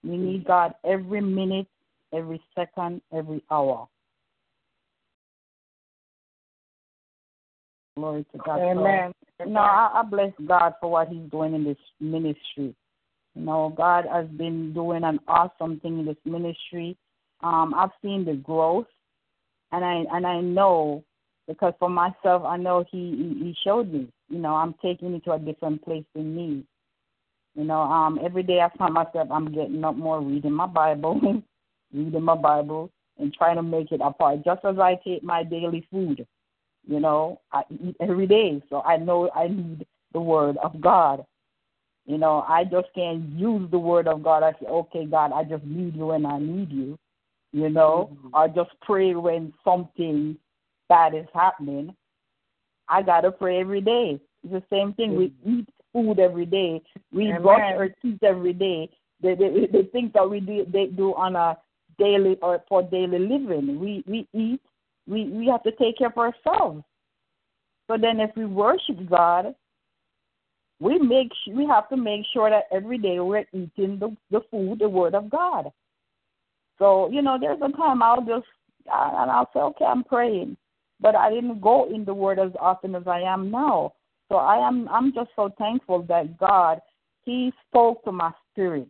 We 0.03 0.17
need 0.17 0.45
god 0.45 0.73
every 0.83 1.21
minute 1.21 1.67
every 2.11 2.41
second 2.55 3.01
every 3.15 3.43
hour. 3.51 3.87
Glory 7.95 8.25
to 8.31 8.37
god 8.39 8.59
Amen. 8.59 9.13
so, 9.37 9.45
know 9.45 9.59
I, 9.59 9.99
I 9.99 10.03
bless 10.03 10.33
god 10.47 10.73
for 10.81 10.89
what 10.89 11.09
he's 11.09 11.29
doing 11.29 11.53
in 11.53 11.63
this 11.63 11.77
ministry 11.99 12.75
you 13.35 13.43
know 13.43 13.73
god 13.75 14.05
has 14.11 14.27
been 14.37 14.73
doing 14.73 15.03
an 15.03 15.19
awesome 15.27 15.79
thing 15.79 15.99
in 15.99 16.05
this 16.05 16.17
ministry 16.25 16.97
um 17.41 17.73
i've 17.75 17.91
seen 18.01 18.25
the 18.25 18.33
growth 18.33 18.87
and 19.71 19.83
i 19.83 20.03
and 20.15 20.25
i 20.25 20.39
know 20.39 21.03
because 21.47 21.73
for 21.79 21.89
myself 21.89 22.43
i 22.45 22.57
know 22.57 22.83
he 22.89 23.11
he 23.11 23.45
he 23.45 23.55
showed 23.63 23.91
me 23.91 24.07
you 24.33 24.39
know, 24.39 24.55
I'm 24.55 24.73
taking 24.81 25.13
it 25.13 25.23
to 25.25 25.33
a 25.33 25.39
different 25.39 25.83
place 25.83 26.05
in 26.15 26.35
me. 26.35 26.63
You 27.55 27.65
know, 27.65 27.81
um, 27.81 28.19
every 28.23 28.41
day 28.41 28.61
I 28.61 28.75
find 28.75 28.95
myself 28.95 29.29
I'm 29.31 29.53
getting 29.53 29.83
up 29.83 29.95
more, 29.95 30.19
reading 30.21 30.53
my 30.53 30.65
Bible, 30.65 31.21
reading 31.93 32.23
my 32.23 32.35
Bible, 32.35 32.89
and 33.19 33.31
trying 33.31 33.57
to 33.57 33.63
make 33.63 33.91
it 33.91 34.01
a 34.03 34.09
part. 34.11 34.43
Just 34.43 34.65
as 34.65 34.79
I 34.79 34.99
take 35.05 35.21
my 35.23 35.43
daily 35.43 35.87
food, 35.91 36.25
you 36.87 36.99
know, 36.99 37.39
I 37.51 37.61
eat 37.69 37.95
every 37.99 38.25
day, 38.25 38.59
so 38.69 38.81
I 38.81 38.97
know 38.97 39.29
I 39.35 39.49
need 39.49 39.85
the 40.13 40.19
Word 40.19 40.57
of 40.57 40.81
God. 40.81 41.23
You 42.05 42.17
know, 42.17 42.43
I 42.47 42.65
just 42.65 42.87
can't 42.93 43.29
use 43.29 43.69
the 43.71 43.79
Word 43.79 44.07
of 44.07 44.23
God. 44.23 44.43
I 44.43 44.51
say, 44.53 44.65
okay, 44.67 45.05
God, 45.05 45.31
I 45.31 45.43
just 45.43 45.63
need 45.63 45.95
you 45.95 46.07
when 46.07 46.25
I 46.25 46.37
need 46.37 46.71
you. 46.71 46.97
You 47.53 47.69
know, 47.69 48.09
mm-hmm. 48.11 48.29
or 48.33 48.47
just 48.47 48.71
pray 48.81 49.13
when 49.13 49.53
something 49.63 50.37
bad 50.89 51.13
is 51.13 51.27
happening. 51.33 51.95
I 52.89 53.03
gotta 53.03 53.31
pray 53.31 53.59
every 53.59 53.79
day. 53.79 54.19
It's 54.43 54.53
the 54.53 54.63
same 54.69 54.93
thing. 54.93 55.15
We 55.15 55.33
eat 55.45 55.69
food 55.93 56.19
every 56.19 56.47
day. 56.47 56.81
We 57.11 57.27
Amen. 57.27 57.41
brush 57.43 57.61
our 57.77 57.89
teeth 58.01 58.23
every 58.23 58.53
day. 58.53 58.89
The, 59.21 59.35
the, 59.35 59.67
the 59.71 59.89
things 59.91 60.11
that 60.15 60.29
we 60.29 60.39
do 60.39 60.65
they 60.71 60.87
do 60.87 61.13
on 61.13 61.35
a 61.35 61.57
daily 61.97 62.37
or 62.41 62.61
for 62.67 62.83
daily 62.83 63.19
living. 63.19 63.79
We 63.79 64.03
we 64.07 64.27
eat. 64.33 64.61
We 65.07 65.25
we 65.25 65.47
have 65.47 65.63
to 65.63 65.71
take 65.71 65.99
care 65.99 66.07
of 66.07 66.17
ourselves. 66.17 66.83
So 67.87 67.97
then, 67.97 68.19
if 68.19 68.31
we 68.35 68.45
worship 68.45 68.97
God, 69.09 69.53
we 70.83 70.99
make 70.99 71.31
we 71.49 71.65
have 71.65 71.87
to 71.89 71.97
make 71.97 72.21
sure 72.33 72.49
that 72.49 72.65
every 72.71 72.97
day 72.97 73.19
we're 73.19 73.45
eating 73.53 73.97
the 73.99 74.15
the 74.31 74.41
food, 74.51 74.79
the 74.79 74.89
Word 74.89 75.15
of 75.15 75.29
God. 75.29 75.71
So 76.79 77.09
you 77.09 77.21
know, 77.21 77.37
there's 77.39 77.61
a 77.61 77.75
time 77.77 78.03
I'll 78.03 78.25
just 78.25 78.47
and 78.85 79.31
I'll 79.31 79.49
say, 79.53 79.59
okay, 79.59 79.85
I'm 79.85 80.03
praying 80.03 80.57
but 81.03 81.15
I 81.15 81.29
didn't 81.29 81.59
go 81.61 81.93
in 81.93 82.05
the 82.05 82.13
word 82.13 82.39
as 82.39 82.51
often 82.59 82.95
as 82.95 83.03
I 83.05 83.19
am 83.19 83.51
now. 83.51 83.93
So 84.29 84.37
I 84.37 84.65
am 84.65 84.87
I'm 84.89 85.13
just 85.13 85.29
so 85.35 85.53
thankful 85.59 86.01
that 86.03 86.39
God 86.39 86.79
He 87.25 87.51
spoke 87.67 88.03
to 88.05 88.11
my 88.11 88.31
spirit. 88.49 88.89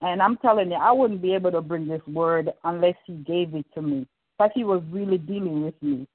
And 0.00 0.20
I'm 0.20 0.36
telling 0.38 0.70
you, 0.70 0.76
I 0.76 0.90
wouldn't 0.90 1.22
be 1.22 1.34
able 1.34 1.52
to 1.52 1.60
bring 1.60 1.86
this 1.86 2.04
word 2.08 2.50
unless 2.64 2.96
He 3.06 3.12
gave 3.12 3.54
it 3.54 3.66
to 3.74 3.82
me. 3.82 4.08
But 4.38 4.52
He 4.54 4.64
was 4.64 4.82
really 4.90 5.18
dealing 5.18 5.62
with 5.64 5.80
me. 5.82 6.08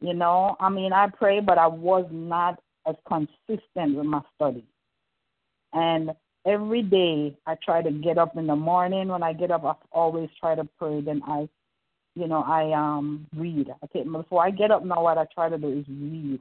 You 0.00 0.12
know, 0.12 0.56
I 0.60 0.68
mean, 0.68 0.92
I 0.92 1.08
pray, 1.08 1.40
but 1.40 1.56
I 1.56 1.68
was 1.68 2.06
not 2.10 2.60
as 2.86 2.96
consistent 3.06 3.96
with 3.96 4.06
my 4.06 4.20
study. 4.34 4.64
And 5.72 6.10
every 6.46 6.82
day 6.82 7.36
I 7.46 7.56
try 7.64 7.82
to 7.82 7.90
get 7.90 8.18
up 8.18 8.36
in 8.36 8.46
the 8.46 8.56
morning. 8.56 9.08
When 9.08 9.22
I 9.22 9.32
get 9.32 9.50
up, 9.50 9.64
I 9.64 9.74
always 9.92 10.28
try 10.38 10.54
to 10.54 10.64
pray. 10.78 11.00
Then 11.00 11.22
I 11.26 11.48
you 12.14 12.28
know, 12.28 12.42
I 12.42 12.72
um 12.72 13.26
read. 13.36 13.72
Take 13.92 14.10
before 14.10 14.44
I 14.44 14.50
get 14.50 14.70
up 14.70 14.84
now. 14.84 15.02
What 15.02 15.18
I 15.18 15.26
try 15.34 15.48
to 15.48 15.58
do 15.58 15.68
is 15.68 15.84
read. 15.88 16.40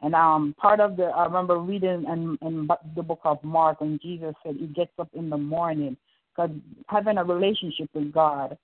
And 0.00 0.14
um, 0.14 0.54
part 0.58 0.80
of 0.80 0.96
the 0.96 1.04
I 1.04 1.24
remember 1.24 1.58
reading 1.58 2.04
in, 2.04 2.38
in 2.42 2.68
the 2.94 3.02
book 3.02 3.20
of 3.24 3.42
Mark 3.42 3.80
when 3.80 3.98
Jesus 4.02 4.34
said 4.44 4.56
he 4.56 4.66
gets 4.66 4.92
up 4.98 5.08
in 5.14 5.30
the 5.30 5.38
morning 5.38 5.96
because 6.30 6.50
having 6.88 7.18
a 7.18 7.24
relationship 7.24 7.88
with 7.94 8.12
God, 8.12 8.56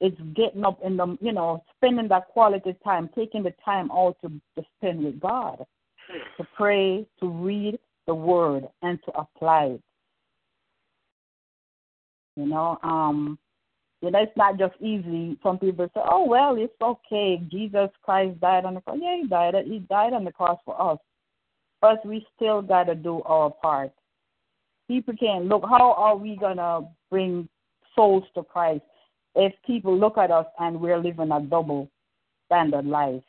it's 0.00 0.20
getting 0.34 0.64
up 0.64 0.80
in 0.84 0.96
the 0.96 1.16
you 1.20 1.32
know 1.32 1.62
spending 1.76 2.08
that 2.08 2.28
quality 2.28 2.76
time, 2.84 3.08
taking 3.14 3.42
the 3.42 3.54
time 3.64 3.90
out 3.90 4.16
to, 4.22 4.28
to 4.56 4.66
spend 4.76 5.04
with 5.04 5.20
God. 5.20 5.64
To 6.36 6.46
pray, 6.56 7.06
to 7.20 7.28
read 7.28 7.78
the 8.06 8.14
word, 8.14 8.68
and 8.82 8.98
to 9.04 9.12
apply 9.12 9.64
it. 9.64 9.82
You 12.36 12.46
know, 12.46 12.78
um, 12.82 13.38
you 14.02 14.10
know, 14.10 14.22
it's 14.22 14.36
not 14.36 14.58
just 14.58 14.74
easy. 14.80 15.38
Some 15.42 15.58
people 15.58 15.88
say, 15.94 16.00
"Oh 16.04 16.26
well, 16.26 16.56
it's 16.56 16.74
okay. 16.80 17.40
Jesus 17.50 17.88
Christ 18.02 18.40
died 18.40 18.64
on 18.64 18.74
the 18.74 18.80
cross. 18.80 18.98
Yeah, 19.00 19.16
he 19.16 19.26
died. 19.26 19.54
He 19.64 19.78
died 19.78 20.12
on 20.12 20.24
the 20.24 20.32
cross 20.32 20.58
for 20.64 20.80
us, 20.92 20.98
but 21.80 22.04
we 22.04 22.26
still 22.36 22.60
got 22.60 22.84
to 22.84 22.94
do 22.94 23.22
our 23.22 23.50
part. 23.50 23.92
People 24.88 25.14
can't 25.18 25.46
look. 25.46 25.62
How 25.66 25.92
are 25.92 26.16
we 26.16 26.36
gonna 26.36 26.88
bring 27.10 27.48
souls 27.94 28.24
to 28.34 28.42
Christ 28.42 28.82
if 29.36 29.54
people 29.66 29.96
look 29.96 30.18
at 30.18 30.30
us 30.30 30.46
and 30.58 30.80
we're 30.80 30.98
living 30.98 31.30
a 31.30 31.40
double 31.40 31.88
standard 32.46 32.84
life? 32.84 33.22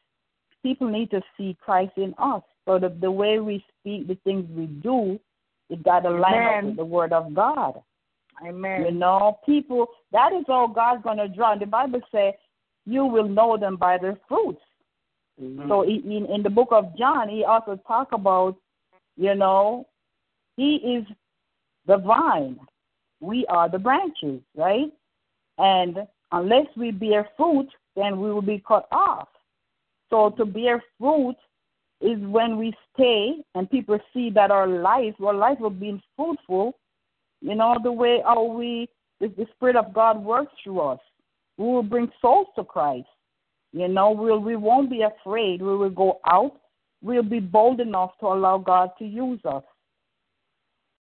People 0.62 0.90
need 0.90 1.12
to 1.12 1.22
see 1.38 1.56
Christ 1.64 1.94
in 1.96 2.14
us. 2.18 2.42
So 2.66 2.80
the 2.80 2.90
the 2.90 3.12
way 3.12 3.40
we 3.40 3.64
speak, 3.80 4.08
the 4.08 4.18
things 4.24 4.50
we 4.50 4.66
do, 4.66 5.20
it 5.70 5.84
got 5.84 6.02
to 6.02 6.10
line 6.10 6.46
up 6.46 6.64
with 6.64 6.78
the 6.78 6.86
Word 6.86 7.14
of 7.14 7.34
God. 7.34 7.82
Amen. 8.46 8.84
You 8.84 8.92
know, 8.92 9.40
people, 9.46 9.88
that 10.12 10.34
is 10.34 10.46
all 10.50 10.68
God's 10.68 11.04
going 11.04 11.18
to 11.18 11.28
draw. 11.30 11.56
The 11.56 11.66
Bible 11.66 12.02
says, 12.12 12.34
you 12.86 13.06
will 13.06 13.28
know 13.28 13.58
them 13.58 13.78
by 13.78 13.98
their 13.98 14.18
fruits. 14.28 14.62
So 15.68 15.82
he- 15.82 16.04
in, 16.06 16.26
in 16.28 16.44
the 16.44 16.50
book 16.50 16.70
of 16.72 16.96
John, 16.98 17.28
he 17.30 17.44
also 17.44 17.78
talk 17.88 18.12
about, 18.12 18.56
you 19.18 19.36
know, 19.36 19.88
he 20.56 20.76
is 20.76 21.06
the 21.88 21.98
vine. 21.98 22.58
We 23.20 23.46
are 23.48 23.68
the 23.70 23.80
branches, 23.80 24.42
right? 24.56 24.92
And 25.58 26.08
unless 26.32 26.68
we 26.76 26.92
bear 26.92 27.28
fruit, 27.36 27.68
then 27.96 28.20
we 28.20 28.32
will 28.32 28.42
be 28.42 28.64
cut 28.66 28.88
off. 28.92 29.28
So 30.10 30.30
to 30.32 30.46
bear 30.46 30.84
fruit 30.98 31.36
is 32.02 32.20
when 32.20 32.58
we 32.58 32.74
stay 32.94 33.36
and 33.56 33.70
people 33.70 33.98
see 34.14 34.30
that 34.32 34.52
our 34.52 34.68
life, 34.68 35.14
our 35.24 35.34
life 35.34 35.60
will 35.60 35.70
be 35.70 36.02
fruitful, 36.16 36.74
you 37.42 37.56
know, 37.56 37.76
the 37.84 37.92
way 37.92 38.22
how 38.24 38.44
we, 38.44 38.90
the, 39.20 39.28
the 39.30 39.46
Spirit 39.56 39.76
of 39.76 39.94
God 39.94 40.24
works 40.24 40.52
through 40.64 40.82
us. 40.82 41.00
We 41.58 41.66
will 41.66 41.84
bring 41.84 42.12
souls 42.22 42.48
to 42.58 42.64
Christ. 42.64 43.08
You 43.72 43.88
know, 43.88 44.12
we'll, 44.12 44.40
we 44.40 44.56
won't 44.56 44.90
be 44.90 45.02
afraid. 45.04 45.62
We 45.62 45.76
will 45.76 45.90
go 45.90 46.20
out. 46.26 46.60
We'll 47.02 47.24
be 47.24 47.40
bold 47.40 47.80
enough 47.80 48.12
to 48.20 48.28
allow 48.28 48.58
God 48.58 48.92
to 49.00 49.06
use 49.06 49.40
us. 49.46 49.64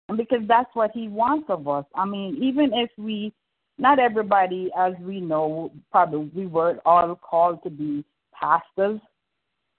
And 0.08 0.18
because 0.18 0.42
that's 0.46 0.74
what 0.74 0.90
He 0.92 1.08
wants 1.08 1.46
of 1.48 1.68
us. 1.68 1.84
I 1.94 2.04
mean, 2.04 2.38
even 2.42 2.72
if 2.74 2.90
we, 2.98 3.32
not 3.78 3.98
everybody, 3.98 4.70
as 4.76 4.92
we 5.00 5.20
know, 5.20 5.72
probably 5.90 6.30
we 6.34 6.46
were 6.46 6.78
all 6.84 7.14
called 7.16 7.62
to 7.62 7.70
be 7.70 8.04
pastors, 8.38 9.00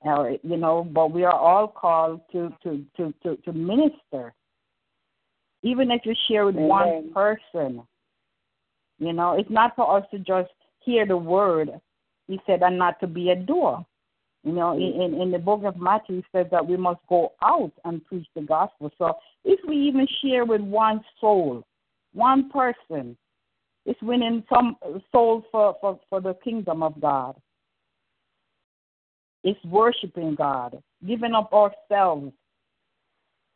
you 0.03 0.57
know, 0.57 0.88
but 0.91 1.11
we 1.11 1.23
are 1.23 1.34
all 1.34 1.68
called 1.68 2.22
to 2.32 2.53
to 2.64 2.84
to 2.98 3.14
to, 3.23 3.36
to 3.38 3.53
minister. 3.53 4.34
Even 5.64 5.91
if 5.91 6.02
you 6.06 6.15
share 6.28 6.45
with 6.45 6.56
one 6.56 7.14
person, 7.14 7.84
you 8.98 9.14
know, 9.14 9.38
it's 9.38 9.49
not 9.49 9.76
for 9.76 9.98
us 9.98 10.03
to 10.11 10.19
just 10.19 10.49
hear 10.80 11.06
the 11.06 11.18
word. 11.18 11.69
He 12.28 12.40
said, 12.48 12.64
and 12.64 12.78
not 12.78 12.99
to 13.02 13.07
be 13.07 13.30
a 13.30 13.36
doer. 13.36 13.86
You 14.44 14.53
know, 14.53 14.73
in, 14.73 14.99
in, 14.99 15.22
in 15.22 15.32
the 15.32 15.38
book 15.38 15.61
of 15.65 15.78
Matthew, 15.78 16.19
it 16.19 16.26
says 16.32 16.48
that 16.52 16.65
we 16.65 16.78
must 16.78 16.99
go 17.07 17.34
out 17.44 17.73
and 17.86 18.03
preach 18.06 18.26
the 18.36 18.41
gospel. 18.41 18.91
So 18.98 19.14
if 19.44 19.60
we 19.68 19.76
even 19.76 20.07
share 20.23 20.45
with 20.45 20.61
one 20.61 21.02
soul, 21.19 21.64
one 22.14 22.49
person, 22.49 23.15
it's 23.86 24.02
winning 24.02 24.44
some 24.52 24.78
souls 25.11 25.44
for, 25.52 25.76
for, 25.80 25.99
for 26.10 26.22
the 26.22 26.34
kingdom 26.44 26.82
of 26.82 26.99
God. 26.99 27.36
It's 29.43 29.63
worshiping 29.65 30.35
God, 30.35 30.81
giving 31.05 31.34
up 31.34 31.51
ourselves, 31.53 32.31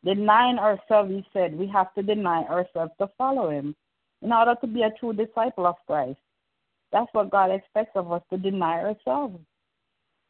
denying 0.04 0.58
ourselves. 0.58 1.10
He 1.10 1.24
said 1.32 1.56
we 1.56 1.66
have 1.68 1.94
to 1.94 2.02
deny 2.02 2.42
ourselves 2.44 2.92
to 3.00 3.08
follow 3.16 3.50
Him 3.50 3.74
in 4.22 4.32
order 4.32 4.56
to 4.60 4.66
be 4.66 4.82
a 4.82 4.90
true 4.98 5.12
disciple 5.12 5.66
of 5.66 5.76
Christ. 5.86 6.18
That's 6.92 7.12
what 7.12 7.30
God 7.30 7.50
expects 7.50 7.92
of 7.94 8.10
us 8.10 8.22
to 8.30 8.38
deny 8.38 8.80
ourselves. 8.80 9.38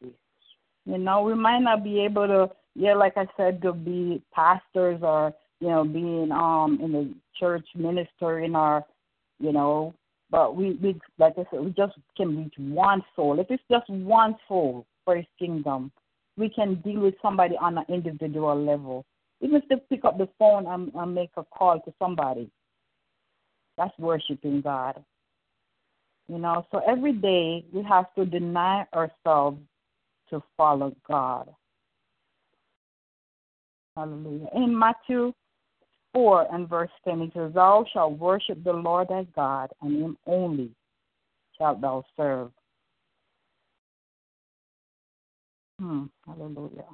You 0.01 0.97
know, 0.97 1.23
we 1.23 1.33
might 1.33 1.59
not 1.59 1.83
be 1.83 1.99
able 2.01 2.27
to, 2.27 2.49
yeah, 2.75 2.93
like 2.93 3.17
I 3.17 3.27
said, 3.35 3.61
to 3.63 3.73
be 3.73 4.21
pastors 4.33 4.99
or 5.01 5.33
you 5.59 5.69
know, 5.69 5.83
being 5.83 6.31
um 6.31 6.79
in 6.81 6.91
the 6.91 7.13
church 7.39 7.67
minister 7.75 8.39
in 8.39 8.55
our, 8.55 8.85
you 9.39 9.51
know, 9.51 9.93
but 10.29 10.55
we 10.55 10.73
we 10.73 10.99
like 11.17 11.33
I 11.37 11.45
said, 11.49 11.61
we 11.61 11.71
just 11.71 11.93
can 12.15 12.37
reach 12.37 12.53
one 12.57 13.01
soul. 13.15 13.39
If 13.39 13.47
it's 13.49 13.63
just 13.69 13.89
one 13.89 14.35
soul 14.47 14.85
for 15.07 15.15
His 15.15 15.25
kingdom, 15.39 15.89
we 16.35 16.49
can 16.49 16.75
deal 16.81 16.99
with 16.99 17.15
somebody 17.21 17.55
on 17.55 17.77
an 17.77 17.85
individual 17.87 18.61
level. 18.61 19.05
Even 19.39 19.61
if 19.61 19.63
they 19.69 19.77
pick 19.89 20.03
up 20.03 20.17
the 20.17 20.27
phone 20.37 20.67
and, 20.67 20.91
and 20.93 21.15
make 21.15 21.29
a 21.37 21.45
call 21.45 21.79
to 21.79 21.93
somebody, 21.97 22.51
that's 23.77 23.97
worshiping 23.97 24.59
God. 24.59 25.01
You 26.27 26.39
know, 26.39 26.67
so 26.71 26.81
every 26.85 27.13
day 27.13 27.63
we 27.71 27.83
have 27.83 28.13
to 28.15 28.25
deny 28.25 28.85
ourselves 28.93 29.61
to 30.29 30.43
follow 30.57 30.93
God. 31.07 31.47
Hallelujah. 33.95 34.47
In 34.53 34.77
Matthew 34.77 35.31
4 36.13 36.53
and 36.53 36.67
verse 36.67 36.89
10, 37.07 37.21
it 37.21 37.31
says, 37.33 37.53
Thou 37.53 37.85
shalt 37.93 38.19
worship 38.19 38.61
the 38.61 38.73
Lord 38.73 39.07
thy 39.07 39.25
God, 39.33 39.69
and 39.81 40.03
him 40.03 40.17
only 40.27 40.71
shalt 41.57 41.79
thou 41.79 42.03
serve. 42.17 42.51
Hmm, 45.79 46.05
hallelujah. 46.25 46.85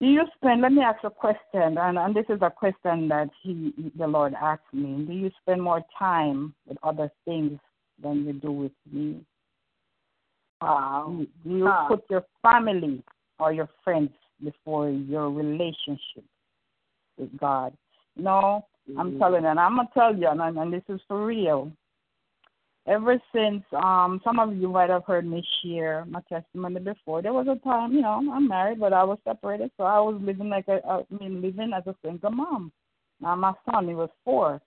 Do 0.00 0.08
you 0.08 0.22
spend, 0.36 0.62
let 0.62 0.72
me 0.72 0.82
ask 0.82 0.98
a 1.04 1.10
question, 1.10 1.78
and, 1.78 1.96
and 1.96 2.14
this 2.14 2.24
is 2.28 2.40
a 2.42 2.50
question 2.50 3.06
that 3.08 3.30
he, 3.40 3.72
the 3.96 4.06
Lord 4.06 4.34
asked 4.34 4.72
me. 4.72 5.04
Do 5.04 5.12
you 5.12 5.30
spend 5.40 5.62
more 5.62 5.80
time 5.96 6.54
with 6.66 6.76
other 6.82 7.08
things 7.24 7.58
than 8.02 8.24
you 8.24 8.32
do 8.32 8.50
with 8.50 8.72
me? 8.90 9.24
Wow. 10.60 11.24
Do 11.44 11.50
you 11.50 11.72
put 11.88 12.04
your 12.10 12.24
family 12.42 13.02
or 13.38 13.52
your 13.52 13.68
friends 13.84 14.10
before 14.42 14.90
your 14.90 15.30
relationship 15.30 16.24
with 17.16 17.36
God? 17.38 17.72
No, 18.16 18.66
I'm 18.98 19.10
mm-hmm. 19.10 19.18
telling 19.18 19.42
you, 19.42 19.48
and 19.48 19.60
I'm 19.60 19.76
gonna 19.76 19.88
tell 19.94 20.16
you, 20.16 20.28
and, 20.28 20.40
and 20.58 20.72
this 20.72 20.82
is 20.88 21.00
for 21.06 21.24
real. 21.24 21.70
Ever 22.86 23.20
since, 23.32 23.62
um, 23.72 24.20
some 24.24 24.40
of 24.40 24.56
you 24.56 24.68
might 24.68 24.90
have 24.90 25.04
heard 25.04 25.24
me 25.24 25.46
share 25.62 26.04
my 26.06 26.20
testimony 26.28 26.80
before. 26.80 27.22
There 27.22 27.32
was 27.32 27.46
a 27.46 27.54
time, 27.62 27.92
you 27.92 28.02
know, 28.02 28.20
I'm 28.32 28.48
married, 28.48 28.80
but 28.80 28.92
I 28.92 29.04
was 29.04 29.18
separated, 29.24 29.70
so 29.76 29.84
I 29.84 30.00
was 30.00 30.20
living 30.20 30.48
like 30.48 30.66
a, 30.66 30.80
I 30.84 31.02
mean, 31.20 31.40
living 31.40 31.72
as 31.72 31.86
a 31.86 31.94
single 32.04 32.32
mom. 32.32 32.72
Now 33.20 33.36
my 33.36 33.52
son, 33.70 33.86
he 33.86 33.94
was 33.94 34.10
four. 34.24 34.60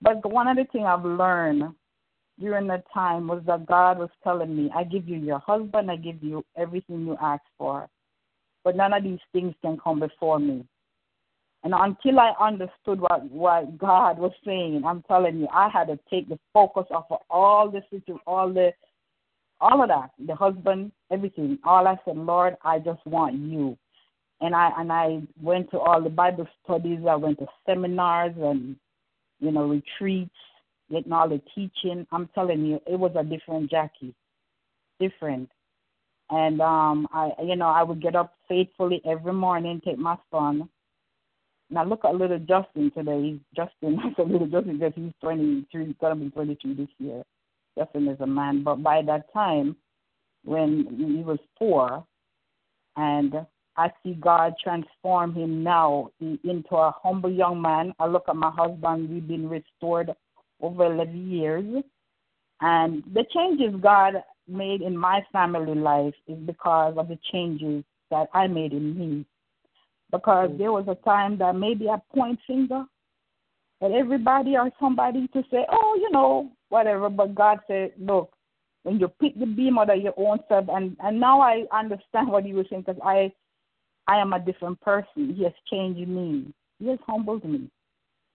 But 0.00 0.24
one 0.30 0.48
of 0.48 0.56
the 0.56 0.64
things 0.72 0.86
I've 0.88 1.04
learned 1.04 1.74
during 2.40 2.66
that 2.68 2.84
time 2.92 3.28
was 3.28 3.42
that 3.46 3.66
God 3.66 3.98
was 3.98 4.10
telling 4.24 4.56
me, 4.56 4.70
I 4.74 4.84
give 4.84 5.06
you 5.06 5.18
your 5.18 5.38
husband, 5.40 5.90
I 5.90 5.96
give 5.96 6.22
you 6.22 6.42
everything 6.56 7.06
you 7.06 7.18
ask 7.20 7.42
for. 7.58 7.86
But 8.64 8.76
none 8.76 8.94
of 8.94 9.02
these 9.02 9.20
things 9.32 9.54
can 9.60 9.78
come 9.78 10.00
before 10.00 10.38
me. 10.38 10.64
And 11.64 11.74
until 11.76 12.18
I 12.18 12.32
understood 12.40 13.00
what, 13.00 13.30
what 13.30 13.78
God 13.78 14.18
was 14.18 14.32
saying, 14.44 14.82
I'm 14.84 15.02
telling 15.02 15.38
you, 15.38 15.48
I 15.52 15.68
had 15.68 15.86
to 15.86 15.98
take 16.10 16.28
the 16.28 16.38
focus 16.52 16.86
off 16.90 17.06
of 17.10 17.20
all 17.30 17.70
the 17.70 17.82
situ 17.90 18.18
all 18.26 18.52
the 18.52 18.72
all 19.60 19.80
of 19.80 19.88
that, 19.88 20.10
the 20.26 20.34
husband, 20.34 20.90
everything. 21.12 21.56
All 21.64 21.86
I 21.86 21.96
said, 22.04 22.16
Lord, 22.16 22.56
I 22.64 22.80
just 22.80 23.06
want 23.06 23.36
you. 23.36 23.78
And 24.40 24.56
I 24.56 24.72
and 24.76 24.92
I 24.92 25.22
went 25.40 25.70
to 25.70 25.78
all 25.78 26.02
the 26.02 26.10
Bible 26.10 26.48
studies, 26.64 26.98
I 27.08 27.14
went 27.14 27.38
to 27.38 27.46
seminars 27.64 28.34
and 28.36 28.74
you 29.38 29.52
know, 29.52 29.68
retreats, 29.68 30.34
getting 30.90 31.12
all 31.12 31.28
the 31.28 31.40
teaching. 31.54 32.06
I'm 32.10 32.28
telling 32.34 32.64
you, 32.64 32.80
it 32.86 32.98
was 32.98 33.12
a 33.16 33.22
different 33.22 33.70
Jackie. 33.70 34.14
Different. 34.98 35.48
And 36.30 36.60
um 36.60 37.06
I 37.12 37.30
you 37.44 37.54
know, 37.54 37.68
I 37.68 37.84
would 37.84 38.02
get 38.02 38.16
up 38.16 38.34
faithfully 38.48 39.00
every 39.04 39.32
morning, 39.32 39.80
take 39.84 39.98
my 39.98 40.16
son. 40.32 40.68
Now 41.72 41.84
look 41.84 42.04
at 42.04 42.14
little 42.14 42.38
Justin 42.38 42.92
today. 42.94 43.38
Justin. 43.56 43.98
I 44.04 44.14
said 44.14 44.30
little 44.30 44.46
Justin 44.46 44.78
because 44.78 44.92
he's 44.94 45.12
twenty 45.20 45.66
three 45.72 45.86
he's 45.86 45.96
gonna 46.00 46.16
be 46.16 46.30
twenty 46.30 46.56
two 46.62 46.74
this 46.74 46.88
year. 46.98 47.22
Justin 47.76 48.08
is 48.08 48.20
a 48.20 48.26
man. 48.26 48.62
But 48.62 48.82
by 48.82 49.02
that 49.02 49.32
time 49.32 49.76
when 50.44 50.86
he 50.98 51.22
was 51.24 51.38
four 51.58 52.04
and 52.96 53.34
I 53.76 53.90
see 54.02 54.14
God 54.14 54.54
transform 54.62 55.34
him 55.34 55.62
now 55.62 56.10
into 56.20 56.76
a 56.76 56.94
humble 57.02 57.32
young 57.32 57.62
man. 57.62 57.94
I 57.98 58.06
look 58.06 58.24
at 58.28 58.36
my 58.36 58.50
husband, 58.50 59.08
we've 59.08 59.26
been 59.26 59.48
restored 59.48 60.10
over 60.60 60.86
11 60.86 61.30
years. 61.30 61.82
And 62.60 63.02
the 63.14 63.24
changes 63.34 63.80
God 63.80 64.22
made 64.46 64.82
in 64.82 64.96
my 64.96 65.24
family 65.32 65.74
life 65.74 66.14
is 66.28 66.38
because 66.44 66.94
of 66.98 67.08
the 67.08 67.18
changes 67.32 67.82
that 68.10 68.28
I 68.34 68.46
made 68.46 68.72
in 68.72 68.98
me. 68.98 69.26
Because 70.12 70.50
mm. 70.50 70.58
there 70.58 70.72
was 70.72 70.86
a 70.88 70.94
time 71.04 71.38
that 71.38 71.56
maybe 71.56 71.88
I 71.88 71.96
point 72.14 72.38
finger 72.46 72.84
at 73.80 73.90
everybody 73.90 74.56
or 74.56 74.70
somebody 74.78 75.26
to 75.28 75.42
say, 75.50 75.66
oh, 75.70 75.98
you 76.00 76.10
know, 76.10 76.52
whatever. 76.68 77.08
But 77.08 77.34
God 77.34 77.58
said, 77.66 77.92
look, 77.98 78.32
when 78.82 78.98
you 78.98 79.08
pick 79.20 79.38
the 79.38 79.46
beam 79.46 79.78
out 79.78 79.90
of 79.90 80.00
your 80.00 80.14
own 80.16 80.38
self. 80.48 80.66
And 80.68 80.96
and 81.00 81.18
now 81.18 81.40
I 81.40 81.64
understand 81.72 82.28
what 82.28 82.46
you 82.46 82.56
were 82.56 82.64
saying 82.68 82.82
because 82.86 83.00
I 83.04 83.32
I 84.06 84.18
am 84.18 84.32
a 84.32 84.40
different 84.40 84.80
person. 84.80 85.34
He 85.36 85.44
has 85.44 85.52
changed 85.70 86.08
me. 86.08 86.52
He 86.78 86.88
has 86.88 86.98
humbled 87.06 87.44
me, 87.44 87.70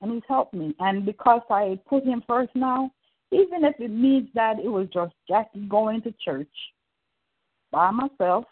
and 0.01 0.11
he's 0.11 0.23
helped 0.27 0.53
me. 0.53 0.75
And 0.79 1.05
because 1.05 1.41
I 1.49 1.79
put 1.87 2.05
him 2.05 2.23
first 2.25 2.51
now, 2.55 2.91
even 3.31 3.65
if 3.65 3.75
it 3.79 3.91
means 3.91 4.29
that 4.35 4.59
it 4.59 4.69
was 4.69 4.87
just 4.93 5.13
Jackie 5.27 5.67
going 5.67 6.01
to 6.03 6.13
church 6.23 6.47
by 7.71 7.91
myself, 7.91 8.45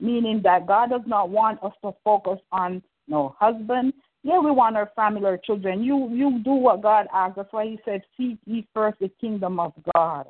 meaning 0.00 0.40
that 0.44 0.66
God 0.66 0.90
does 0.90 1.02
not 1.06 1.30
want 1.30 1.62
us 1.62 1.72
to 1.82 1.92
focus 2.04 2.38
on 2.52 2.82
no 3.08 3.34
husband. 3.38 3.92
Yeah, 4.22 4.38
we 4.38 4.50
want 4.50 4.76
our 4.76 4.90
family, 4.94 5.24
our 5.24 5.38
children. 5.38 5.82
You 5.82 6.08
you 6.10 6.40
do 6.44 6.52
what 6.52 6.82
God 6.82 7.06
asks. 7.12 7.36
That's 7.36 7.52
why 7.52 7.66
He 7.66 7.78
said, 7.84 8.02
"Seek 8.16 8.38
ye 8.46 8.66
first 8.74 8.98
the 9.00 9.10
kingdom 9.20 9.58
of 9.58 9.72
God 9.94 10.26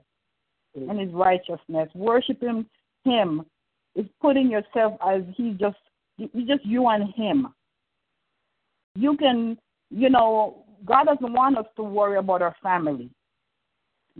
and 0.75 1.01
His 1.01 1.13
righteousness. 1.13 1.89
Worshiping 1.95 2.67
Him 3.05 3.45
is 3.95 4.07
putting 4.21 4.51
yourself 4.51 4.97
as 5.07 5.23
He 5.37 5.53
just 5.53 5.79
you 6.17 6.47
just 6.47 6.65
you 6.65 6.89
and 6.89 7.13
Him. 7.15 7.49
You 8.97 9.17
can, 9.17 9.59
you 9.91 10.11
know, 10.11 10.65
God 10.85 11.05
doesn't 11.05 11.33
want 11.33 11.59
us 11.59 11.67
to 11.77 11.83
worry 11.83 12.19
about 12.19 12.43
our 12.43 12.57
family. 12.63 13.11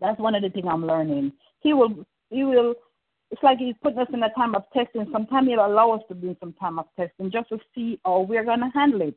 That's 0.01 0.19
one 0.19 0.35
of 0.35 0.43
the 0.43 0.51
things 0.51 0.67
I'm 0.69 0.87
learning. 0.87 1.33
He 1.61 1.73
will 1.73 2.07
He 2.31 2.45
will 2.45 2.75
it's 3.31 3.43
like 3.43 3.59
he's 3.59 3.77
putting 3.83 3.99
us 3.99 4.09
in 4.13 4.23
a 4.23 4.31
time 4.31 4.55
of 4.55 4.65
testing. 4.73 5.07
Sometimes 5.13 5.49
he'll 5.49 5.65
allow 5.65 5.93
us 5.93 6.03
to 6.09 6.15
be 6.15 6.29
in 6.29 6.37
some 6.41 6.53
time 6.55 6.79
of 6.79 6.87
testing 6.97 7.31
just 7.31 7.49
to 7.51 7.59
see 7.75 8.01
how 8.05 8.21
we're 8.21 8.45
going 8.45 8.61
to 8.61 8.71
handle 8.75 9.03
it. 9.03 9.15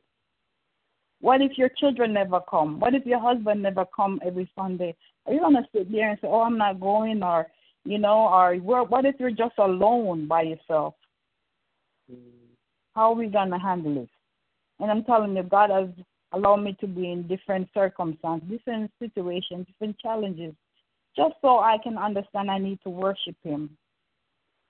What 1.20 1.40
if 1.40 1.58
your 1.58 1.70
children 1.70 2.12
never 2.12 2.40
come? 2.48 2.78
What 2.78 2.94
if 2.94 3.04
your 3.06 3.18
husband 3.18 3.62
never 3.62 3.84
come 3.96 4.20
every 4.24 4.48
Sunday? 4.56 4.94
Are 5.26 5.32
you 5.32 5.40
going 5.40 5.54
to 5.54 5.66
sit 5.74 5.90
there 5.90 6.10
and 6.10 6.18
say, 6.20 6.28
oh, 6.28 6.42
I'm 6.42 6.58
not 6.58 6.80
going? 6.80 7.22
Or, 7.22 7.46
you 7.84 7.98
know, 7.98 8.28
or 8.28 8.54
what 8.56 9.04
if 9.04 9.16
you're 9.18 9.30
just 9.30 9.54
alone 9.58 10.28
by 10.28 10.42
yourself? 10.42 10.94
How 12.94 13.12
are 13.12 13.14
we 13.14 13.26
going 13.26 13.50
to 13.50 13.58
handle 13.58 14.02
it? 14.02 14.10
And 14.78 14.90
I'm 14.90 15.02
telling 15.04 15.34
you, 15.34 15.42
God 15.42 15.70
has 15.70 15.88
allowed 16.32 16.62
me 16.62 16.76
to 16.80 16.86
be 16.86 17.10
in 17.10 17.26
different 17.26 17.68
circumstances, 17.74 18.48
different 18.48 18.92
situations, 19.00 19.66
different 19.66 19.98
challenges, 19.98 20.54
just 21.16 21.34
so 21.40 21.58
I 21.60 21.78
can 21.82 21.96
understand 21.96 22.50
I 22.50 22.58
need 22.58 22.80
to 22.84 22.90
worship 22.90 23.36
Him 23.42 23.76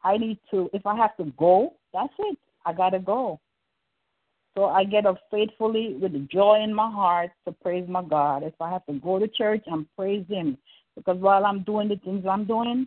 I 0.05 0.19
need 0.19 0.39
to, 0.51 0.71
if 0.73 0.87
I 0.87 0.97
have 0.97 1.17
to 1.17 1.25
go, 1.39 1.75
that's 1.93 2.13
it. 2.19 2.39
I 2.67 2.73
got 2.73 2.91
to 2.91 2.99
go. 2.99 3.41
So 4.55 4.67
I 4.67 4.85
get 4.85 5.07
up 5.07 5.19
faithfully 5.31 5.97
with 6.01 6.29
joy 6.29 6.63
in 6.63 6.73
my 6.73 6.91
heart 6.91 7.31
to 7.47 7.53
praise 7.53 7.89
my 7.89 8.03
God. 8.03 8.45
If 8.45 8.55
I 8.61 8.71
have 8.71 8.87
to 8.87 8.93
go 8.93 9.19
to 9.19 9.27
church 9.27 9.65
and 9.67 9.87
praise 9.97 10.25
Him, 10.29 10.57
because 10.95 11.19
while 11.19 11.45
I'm 11.45 11.63
doing 11.65 11.89
the 11.89 11.97
things 11.97 12.25
I'm 12.29 12.45
doing, 12.45 12.87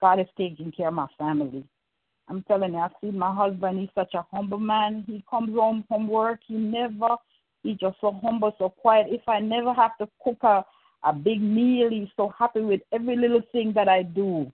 God 0.00 0.18
is 0.18 0.26
taking 0.36 0.72
care 0.72 0.88
of 0.88 0.94
my 0.94 1.06
family. 1.16 1.64
I'm 2.28 2.42
telling 2.42 2.72
you, 2.72 2.78
I 2.78 2.88
see 3.00 3.10
my 3.10 3.32
husband. 3.34 3.78
He's 3.78 3.88
such 3.94 4.14
a 4.14 4.26
humble 4.32 4.58
man. 4.58 5.04
He 5.06 5.24
comes 5.30 5.54
home 5.54 5.84
from 5.88 6.08
work. 6.08 6.40
He 6.46 6.54
never, 6.54 7.16
he's 7.62 7.78
just 7.78 7.96
so 8.00 8.18
humble, 8.22 8.54
so 8.58 8.68
quiet. 8.68 9.06
If 9.10 9.22
I 9.28 9.40
never 9.40 9.72
have 9.72 9.96
to 9.98 10.08
cook 10.22 10.38
a, 10.42 10.64
a 11.04 11.12
big 11.12 11.40
meal, 11.40 11.90
he's 11.90 12.08
so 12.16 12.32
happy 12.38 12.60
with 12.60 12.80
every 12.92 13.16
little 13.16 13.42
thing 13.52 13.72
that 13.74 13.88
I 13.88 14.02
do. 14.02 14.52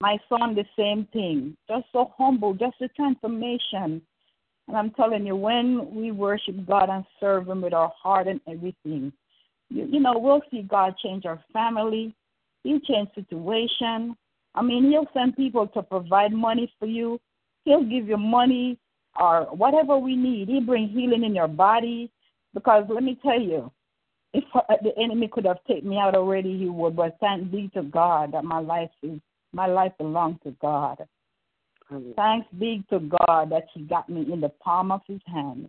My 0.00 0.18
son, 0.28 0.54
the 0.54 0.64
same 0.76 1.06
thing. 1.12 1.56
Just 1.68 1.86
so 1.92 2.12
humble, 2.16 2.54
just 2.54 2.76
a 2.80 2.88
transformation. 2.88 4.00
And 4.68 4.76
I'm 4.76 4.90
telling 4.92 5.26
you, 5.26 5.36
when 5.36 5.94
we 5.94 6.10
worship 6.10 6.54
God 6.66 6.88
and 6.88 7.04
serve 7.18 7.48
Him 7.48 7.60
with 7.60 7.74
our 7.74 7.92
heart 8.02 8.26
and 8.26 8.40
everything, 8.48 9.12
you, 9.68 9.86
you 9.90 10.00
know, 10.00 10.14
we'll 10.16 10.42
see 10.50 10.62
God 10.62 10.94
change 11.02 11.26
our 11.26 11.42
family. 11.52 12.14
He'll 12.64 12.80
change 12.80 13.08
situation. 13.14 14.16
I 14.54 14.62
mean, 14.62 14.90
He'll 14.90 15.08
send 15.12 15.36
people 15.36 15.66
to 15.68 15.82
provide 15.82 16.32
money 16.32 16.72
for 16.78 16.86
you. 16.86 17.20
He'll 17.64 17.84
give 17.84 18.08
you 18.08 18.16
money 18.16 18.78
or 19.20 19.48
whatever 19.50 19.98
we 19.98 20.16
need. 20.16 20.48
He'll 20.48 20.60
bring 20.62 20.88
healing 20.88 21.24
in 21.24 21.34
your 21.34 21.48
body. 21.48 22.10
Because 22.54 22.84
let 22.88 23.02
me 23.02 23.18
tell 23.22 23.40
you, 23.40 23.70
if 24.32 24.44
uh, 24.54 24.60
the 24.82 24.96
enemy 24.98 25.28
could 25.28 25.44
have 25.44 25.62
taken 25.68 25.90
me 25.90 25.98
out 25.98 26.14
already, 26.14 26.56
he 26.56 26.66
would. 26.68 26.96
But 26.96 27.16
thank 27.20 27.50
be 27.50 27.70
to 27.74 27.82
God 27.82 28.32
that 28.32 28.44
my 28.44 28.60
life 28.60 28.90
is 29.02 29.20
my 29.52 29.66
life 29.66 29.92
belongs 29.98 30.38
to 30.44 30.54
God. 30.60 30.98
Thanks 32.14 32.46
be 32.58 32.84
to 32.90 33.00
God 33.00 33.50
that 33.50 33.66
He 33.74 33.82
got 33.82 34.08
me 34.08 34.32
in 34.32 34.40
the 34.40 34.48
palm 34.48 34.92
of 34.92 35.00
His 35.06 35.20
hands. 35.26 35.68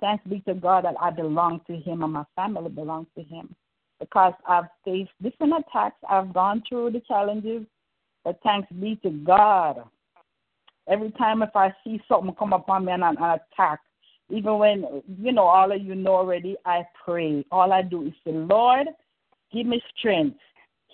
Thanks 0.00 0.24
be 0.26 0.40
to 0.40 0.54
God 0.54 0.84
that 0.84 0.94
I 1.00 1.10
belong 1.10 1.60
to 1.66 1.76
Him 1.76 2.02
and 2.02 2.12
my 2.12 2.24
family 2.36 2.70
belongs 2.70 3.06
to 3.16 3.22
Him. 3.22 3.54
Because 3.98 4.32
I've 4.46 4.64
faced 4.84 5.10
different 5.22 5.52
attacks, 5.58 5.96
I've 6.08 6.32
gone 6.32 6.62
through 6.68 6.92
the 6.92 7.02
challenges, 7.06 7.66
but 8.24 8.38
thanks 8.42 8.70
be 8.80 8.96
to 9.02 9.10
God. 9.10 9.82
Every 10.88 11.10
time 11.12 11.42
if 11.42 11.54
I 11.54 11.72
see 11.84 12.00
something 12.08 12.34
come 12.34 12.52
upon 12.52 12.86
me 12.86 12.92
and 12.92 13.04
an 13.04 13.16
attack, 13.16 13.80
even 14.30 14.58
when 14.58 15.02
you 15.20 15.32
know 15.32 15.44
all 15.44 15.72
of 15.72 15.82
you 15.82 15.94
know 15.94 16.14
already, 16.14 16.56
I 16.64 16.82
pray. 17.04 17.44
All 17.50 17.72
I 17.72 17.82
do 17.82 18.06
is 18.06 18.12
say, 18.24 18.32
Lord, 18.32 18.86
give 19.52 19.66
me 19.66 19.82
strength. 19.96 20.38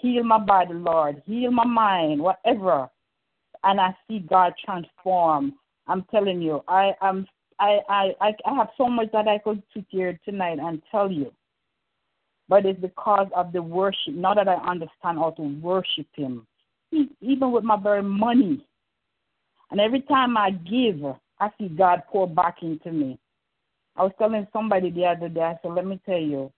Heal 0.00 0.24
my 0.24 0.38
body, 0.38 0.74
Lord. 0.74 1.22
Heal 1.26 1.50
my 1.50 1.64
mind, 1.64 2.20
whatever. 2.20 2.88
And 3.64 3.80
I 3.80 3.96
see 4.06 4.20
God 4.20 4.52
transform. 4.64 5.54
I'm 5.86 6.04
telling 6.10 6.42
you, 6.42 6.62
I 6.68 6.92
am. 7.00 7.26
I, 7.58 7.78
I 7.88 8.12
I 8.20 8.54
have 8.54 8.68
so 8.76 8.86
much 8.88 9.10
that 9.12 9.28
I 9.28 9.38
could 9.38 9.62
sit 9.72 9.86
here 9.88 10.18
tonight 10.24 10.58
and 10.60 10.82
tell 10.90 11.10
you. 11.10 11.32
But 12.48 12.66
it's 12.66 12.80
because 12.80 13.28
of 13.34 13.52
the 13.52 13.62
worship. 13.62 14.14
Now 14.14 14.34
that 14.34 14.48
I 14.48 14.54
understand 14.56 15.18
how 15.18 15.30
to 15.36 15.42
worship 15.42 16.06
Him, 16.14 16.46
even 16.92 17.52
with 17.52 17.64
my 17.64 17.76
very 17.76 18.02
money. 18.02 18.64
And 19.70 19.80
every 19.80 20.02
time 20.02 20.36
I 20.36 20.50
give, 20.50 21.02
I 21.40 21.50
see 21.58 21.68
God 21.68 22.02
pour 22.08 22.28
back 22.28 22.62
into 22.62 22.92
me. 22.92 23.18
I 23.96 24.02
was 24.02 24.12
telling 24.18 24.46
somebody 24.52 24.90
the 24.90 25.06
other 25.06 25.28
day, 25.28 25.40
I 25.40 25.58
said, 25.62 25.72
let 25.72 25.86
me 25.86 26.00
tell 26.04 26.18
you, 26.18 26.52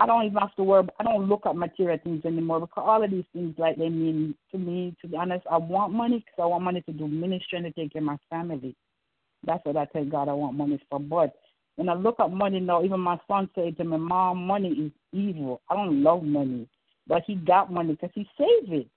I 0.00 0.06
don't 0.06 0.24
even 0.24 0.38
have 0.38 0.56
to 0.56 0.64
worry. 0.64 0.88
I 0.98 1.04
don't 1.04 1.28
look 1.28 1.42
at 1.44 1.54
material 1.54 1.98
things 2.02 2.24
anymore 2.24 2.60
because 2.60 2.84
all 2.86 3.04
of 3.04 3.10
these 3.10 3.26
things, 3.34 3.54
like 3.58 3.76
they 3.76 3.90
mean 3.90 4.34
to 4.50 4.56
me. 4.56 4.96
To 5.02 5.08
be 5.08 5.16
honest, 5.18 5.46
I 5.50 5.58
want 5.58 5.92
money 5.92 6.24
because 6.24 6.42
I 6.42 6.46
want 6.46 6.64
money 6.64 6.80
to 6.80 6.92
do 6.92 7.06
ministry 7.06 7.58
and 7.58 7.66
to 7.66 7.70
take 7.72 7.92
care 7.92 8.00
of 8.00 8.06
my 8.06 8.16
family. 8.30 8.74
That's 9.46 9.62
what 9.66 9.76
I 9.76 9.84
tell 9.84 10.06
God 10.06 10.30
I 10.30 10.32
want 10.32 10.56
money 10.56 10.82
for. 10.88 10.98
But 10.98 11.34
when 11.76 11.90
I 11.90 11.94
look 11.94 12.18
at 12.18 12.32
money 12.32 12.60
now, 12.60 12.82
even 12.82 12.98
my 12.98 13.18
son 13.28 13.50
said 13.54 13.76
to 13.76 13.84
me, 13.84 13.98
"Mom, 13.98 14.46
money 14.46 14.70
is 14.70 14.92
evil. 15.12 15.60
I 15.68 15.76
don't 15.76 16.02
love 16.02 16.22
money." 16.22 16.66
But 17.06 17.24
he 17.26 17.34
got 17.34 17.70
money 17.70 17.92
because 17.92 18.10
he 18.14 18.26
saved 18.38 18.72
it. 18.72 18.88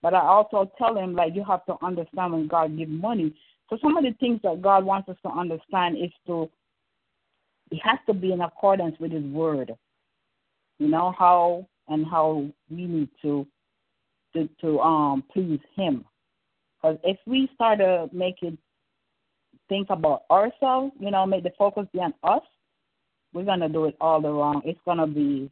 But 0.00 0.14
I 0.14 0.20
also 0.20 0.70
tell 0.78 0.96
him 0.96 1.14
like 1.14 1.34
you 1.34 1.44
have 1.44 1.66
to 1.66 1.76
understand 1.84 2.32
when 2.32 2.48
God 2.48 2.78
gives 2.78 2.90
money. 2.90 3.34
So 3.68 3.76
some 3.82 3.98
of 3.98 4.04
the 4.04 4.14
things 4.20 4.40
that 4.42 4.62
God 4.62 4.86
wants 4.86 5.10
us 5.10 5.16
to 5.22 5.28
understand 5.28 5.98
is 5.98 6.12
to 6.26 6.48
it 7.70 7.80
has 7.84 7.98
to 8.06 8.14
be 8.14 8.32
in 8.32 8.40
accordance 8.40 8.98
with 8.98 9.12
His 9.12 9.24
Word 9.24 9.76
you 10.78 10.88
know 10.88 11.14
how 11.18 11.66
and 11.88 12.06
how 12.06 12.46
we 12.70 12.86
need 12.86 13.08
to 13.22 13.46
to, 14.34 14.48
to 14.60 14.80
um 14.80 15.24
please 15.32 15.60
him. 15.74 16.04
Because 16.76 16.98
if 17.04 17.18
we 17.26 17.48
start 17.54 17.78
to 17.78 18.08
make 18.12 18.42
it 18.42 18.56
think 19.68 19.88
about 19.90 20.22
ourselves 20.30 20.92
you 21.00 21.10
know 21.10 21.26
make 21.26 21.42
the 21.42 21.52
focus 21.58 21.86
be 21.92 21.98
on 21.98 22.14
us 22.22 22.42
we're 23.36 23.44
gonna 23.44 23.68
do 23.68 23.84
it 23.84 23.96
all 24.00 24.20
the 24.20 24.30
wrong. 24.30 24.62
It's 24.64 24.80
gonna 24.86 25.06
be 25.06 25.50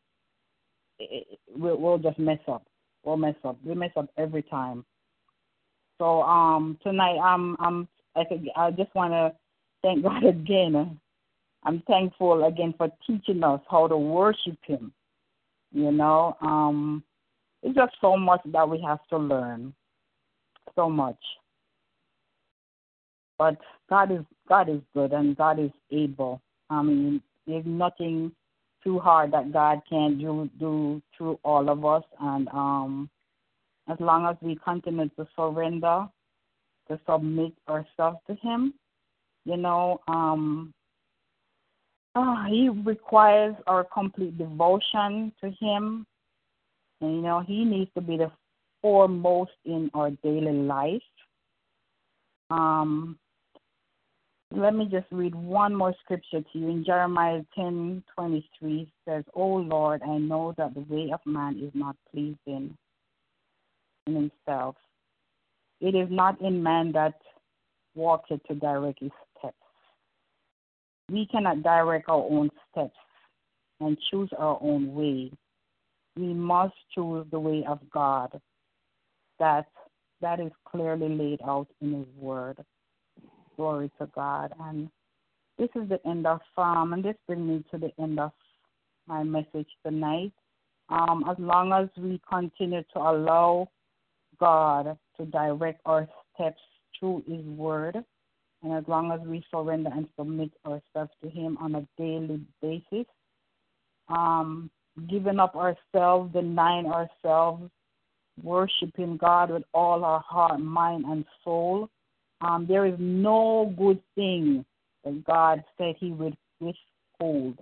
it, 0.99 1.39
we'll, 1.55 1.77
we'll 1.77 1.99
just 1.99 2.19
mess 2.19 2.39
up. 2.49 2.65
We'll 3.05 3.19
mess 3.19 3.35
up. 3.45 3.59
We 3.65 3.75
mess 3.75 3.91
up 3.97 4.09
every 4.17 4.43
time. 4.43 4.85
So 5.99 6.23
um 6.23 6.79
tonight 6.83 7.19
i'm 7.23 7.57
i'm 7.61 7.89
i 8.17 8.25
think 8.25 8.49
i 8.57 8.71
just 8.71 8.95
want 8.95 9.13
to 9.13 9.33
thank 9.83 10.03
god 10.03 10.25
again. 10.25 10.99
I'm 11.67 11.83
thankful 11.87 12.45
again 12.45 12.75
for 12.77 12.89
teaching 13.07 13.43
us 13.43 13.61
how 13.71 13.89
to 13.89 13.97
worship 13.97 14.59
him 14.67 14.93
you 15.75 15.91
know, 15.91 16.37
um, 16.41 17.03
it's 17.63 17.75
just 17.75 17.95
so 18.01 18.17
much 18.17 18.41
that 18.47 18.69
we 18.69 18.81
have 18.81 19.01
to 19.11 19.19
learn. 19.19 19.75
So 20.77 20.89
much. 20.89 21.19
But 23.37 23.57
God 23.91 24.13
is 24.13 24.25
God 24.49 24.69
is 24.69 24.81
good 24.95 25.13
and 25.13 25.37
God 25.37 25.59
is 25.59 25.71
able. 25.91 26.41
I 26.71 26.83
mean, 26.83 27.21
there's 27.47 27.67
nothing 27.67 28.33
too 28.83 28.99
hard 28.99 29.33
that 29.33 29.53
God 29.53 29.81
can 29.89 30.19
do 30.19 30.49
do 30.59 31.03
through 31.17 31.39
all 31.45 31.69
of 31.69 31.85
us 31.85 32.05
and 32.21 32.49
um 32.49 33.11
as 33.89 33.97
long 34.01 34.27
as 34.27 34.37
we 34.41 34.57
continue 34.65 35.09
to 35.11 35.27
surrender, 35.37 36.07
to 36.89 37.01
submit 37.07 37.53
ourselves 37.69 38.19
to 38.29 38.35
him, 38.37 38.75
you 39.45 39.57
know, 39.57 40.01
um 40.09 40.73
Oh, 42.17 42.45
he 42.49 42.69
requires 42.69 43.57
our 43.67 43.85
complete 43.85 44.39
devotion 44.39 45.33
to 45.41 45.51
him. 45.61 46.07
And, 47.01 47.17
you 47.17 47.23
know, 47.23 47.41
he 47.41 47.65
needs 47.65 47.91
to 47.95 48.01
be 48.01 48.17
the 48.17 48.31
foremost 48.81 49.51
in 49.65 49.91
our 49.95 50.11
daily 50.23 50.53
life. 50.53 51.03
Um, 52.51 53.19
let 54.53 54.75
me 54.75 54.87
just 54.87 55.07
read 55.11 55.35
one 55.35 55.75
more 55.75 55.95
scripture 56.05 56.41
to 56.41 56.59
you. 56.59 56.69
In 56.69 56.85
Jeremiah 56.85 57.43
ten 57.55 58.05
twenty 58.15 58.49
three 58.59 58.89
says, 59.05 59.25
O 59.35 59.47
Lord, 59.47 60.03
I 60.03 60.19
know 60.19 60.55
that 60.57 60.75
the 60.75 60.81
way 60.83 61.11
of 61.13 61.21
man 61.27 61.59
is 61.59 61.73
not 61.75 61.97
pleasing, 62.13 62.77
in 64.07 64.15
himself. 64.47 64.77
It 65.81 65.95
is 65.95 66.09
not 66.11 66.41
in 66.41 66.63
man 66.63 66.93
that 66.93 67.15
walketh 67.95 68.45
to 68.45 68.55
direct 68.55 69.01
his. 69.01 69.11
We 71.11 71.27
cannot 71.27 71.63
direct 71.63 72.09
our 72.09 72.27
own 72.31 72.51
steps 72.71 72.97
and 73.81 73.97
choose 74.11 74.31
our 74.39 74.59
own 74.61 74.95
way. 74.95 75.33
We 76.17 76.33
must 76.33 76.75
choose 76.95 77.27
the 77.31 77.41
way 77.41 77.65
of 77.69 77.79
God. 77.91 78.41
That 79.39 79.67
that 80.21 80.41
is 80.41 80.53
clearly 80.65 81.09
laid 81.09 81.41
out 81.47 81.69
in 81.81 81.93
his 81.93 82.07
word. 82.17 82.65
Glory 83.57 83.91
to 83.99 84.07
God. 84.15 84.53
And 84.61 84.89
this 85.59 85.69
is 85.75 85.89
the 85.89 86.01
end 86.07 86.27
of 86.27 86.41
um 86.57 86.93
and 86.93 87.05
this 87.05 87.17
brings 87.27 87.47
me 87.47 87.65
to 87.71 87.79
the 87.79 87.91
end 88.03 88.21
of 88.21 88.33
my 89.07 89.23
message 89.23 89.69
tonight. 89.85 90.33
Um, 90.89 91.25
as 91.29 91.37
long 91.39 91.73
as 91.73 91.89
we 91.97 92.21
continue 92.31 92.83
to 92.93 92.99
allow 92.99 93.69
God 94.39 94.97
to 95.17 95.27
direct 95.27 95.81
our 95.87 96.07
steps 96.35 96.61
through 96.99 97.25
His 97.27 97.45
Word, 97.45 98.05
and 98.65 98.73
as 98.73 98.85
long 98.89 99.13
as 99.13 99.21
we 99.27 99.45
surrender 99.51 99.91
and 99.95 100.09
submit 100.19 100.51
ourselves 100.65 101.13
to 101.23 101.29
Him 101.29 101.59
on 101.61 101.75
a 101.75 101.87
daily 101.99 102.41
basis, 102.63 103.07
um, 104.09 104.71
giving 105.09 105.39
up 105.39 105.55
ourselves, 105.55 106.33
denying 106.33 106.87
ourselves, 106.87 107.71
worshiping 108.43 109.19
God 109.19 109.51
with 109.51 109.65
all 109.75 110.03
our 110.03 110.21
heart, 110.21 110.61
mind, 110.61 111.05
and 111.05 111.27
soul, 111.45 111.91
um, 112.41 112.67
there 112.67 112.87
is 112.87 112.95
no 112.99 113.73
good 113.77 114.01
thing 114.15 114.65
that 115.05 115.23
God 115.25 115.63
said 115.77 115.97
He 116.01 116.13
would 116.13 116.37
withhold 116.59 117.59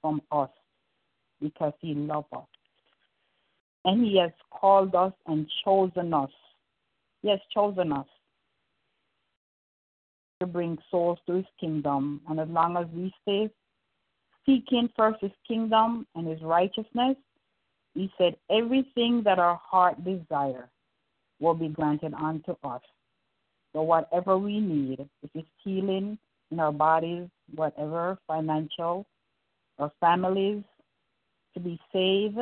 from 0.00 0.22
us 0.32 0.50
because 1.42 1.74
He 1.80 1.92
loves 1.92 2.28
us. 2.32 2.46
And 3.84 4.06
He 4.06 4.16
has 4.18 4.32
called 4.50 4.94
us 4.94 5.12
and 5.26 5.46
chosen 5.66 6.14
us. 6.14 6.30
He 7.20 7.28
has 7.28 7.40
chosen 7.52 7.92
us 7.92 8.06
to 10.40 10.46
bring 10.46 10.78
souls 10.90 11.18
to 11.26 11.34
His 11.34 11.46
kingdom. 11.58 12.20
And 12.28 12.38
as 12.38 12.48
long 12.48 12.76
as 12.76 12.86
we 12.92 13.12
stay 13.22 13.50
seeking 14.46 14.88
first 14.96 15.20
His 15.20 15.32
kingdom 15.46 16.06
and 16.14 16.26
His 16.26 16.40
righteousness, 16.42 17.16
He 17.94 18.10
said, 18.18 18.36
everything 18.50 19.22
that 19.24 19.38
our 19.38 19.60
heart 19.62 20.02
desire 20.04 20.68
will 21.40 21.54
be 21.54 21.68
granted 21.68 22.14
unto 22.14 22.56
us. 22.64 22.82
So 23.72 23.82
whatever 23.82 24.38
we 24.38 24.60
need, 24.60 25.08
if 25.22 25.30
it's 25.34 25.48
healing 25.62 26.18
in 26.50 26.60
our 26.60 26.72
bodies, 26.72 27.28
whatever, 27.54 28.18
financial, 28.26 29.06
our 29.78 29.92
families, 30.00 30.62
to 31.54 31.60
be 31.60 31.78
saved, 31.92 32.38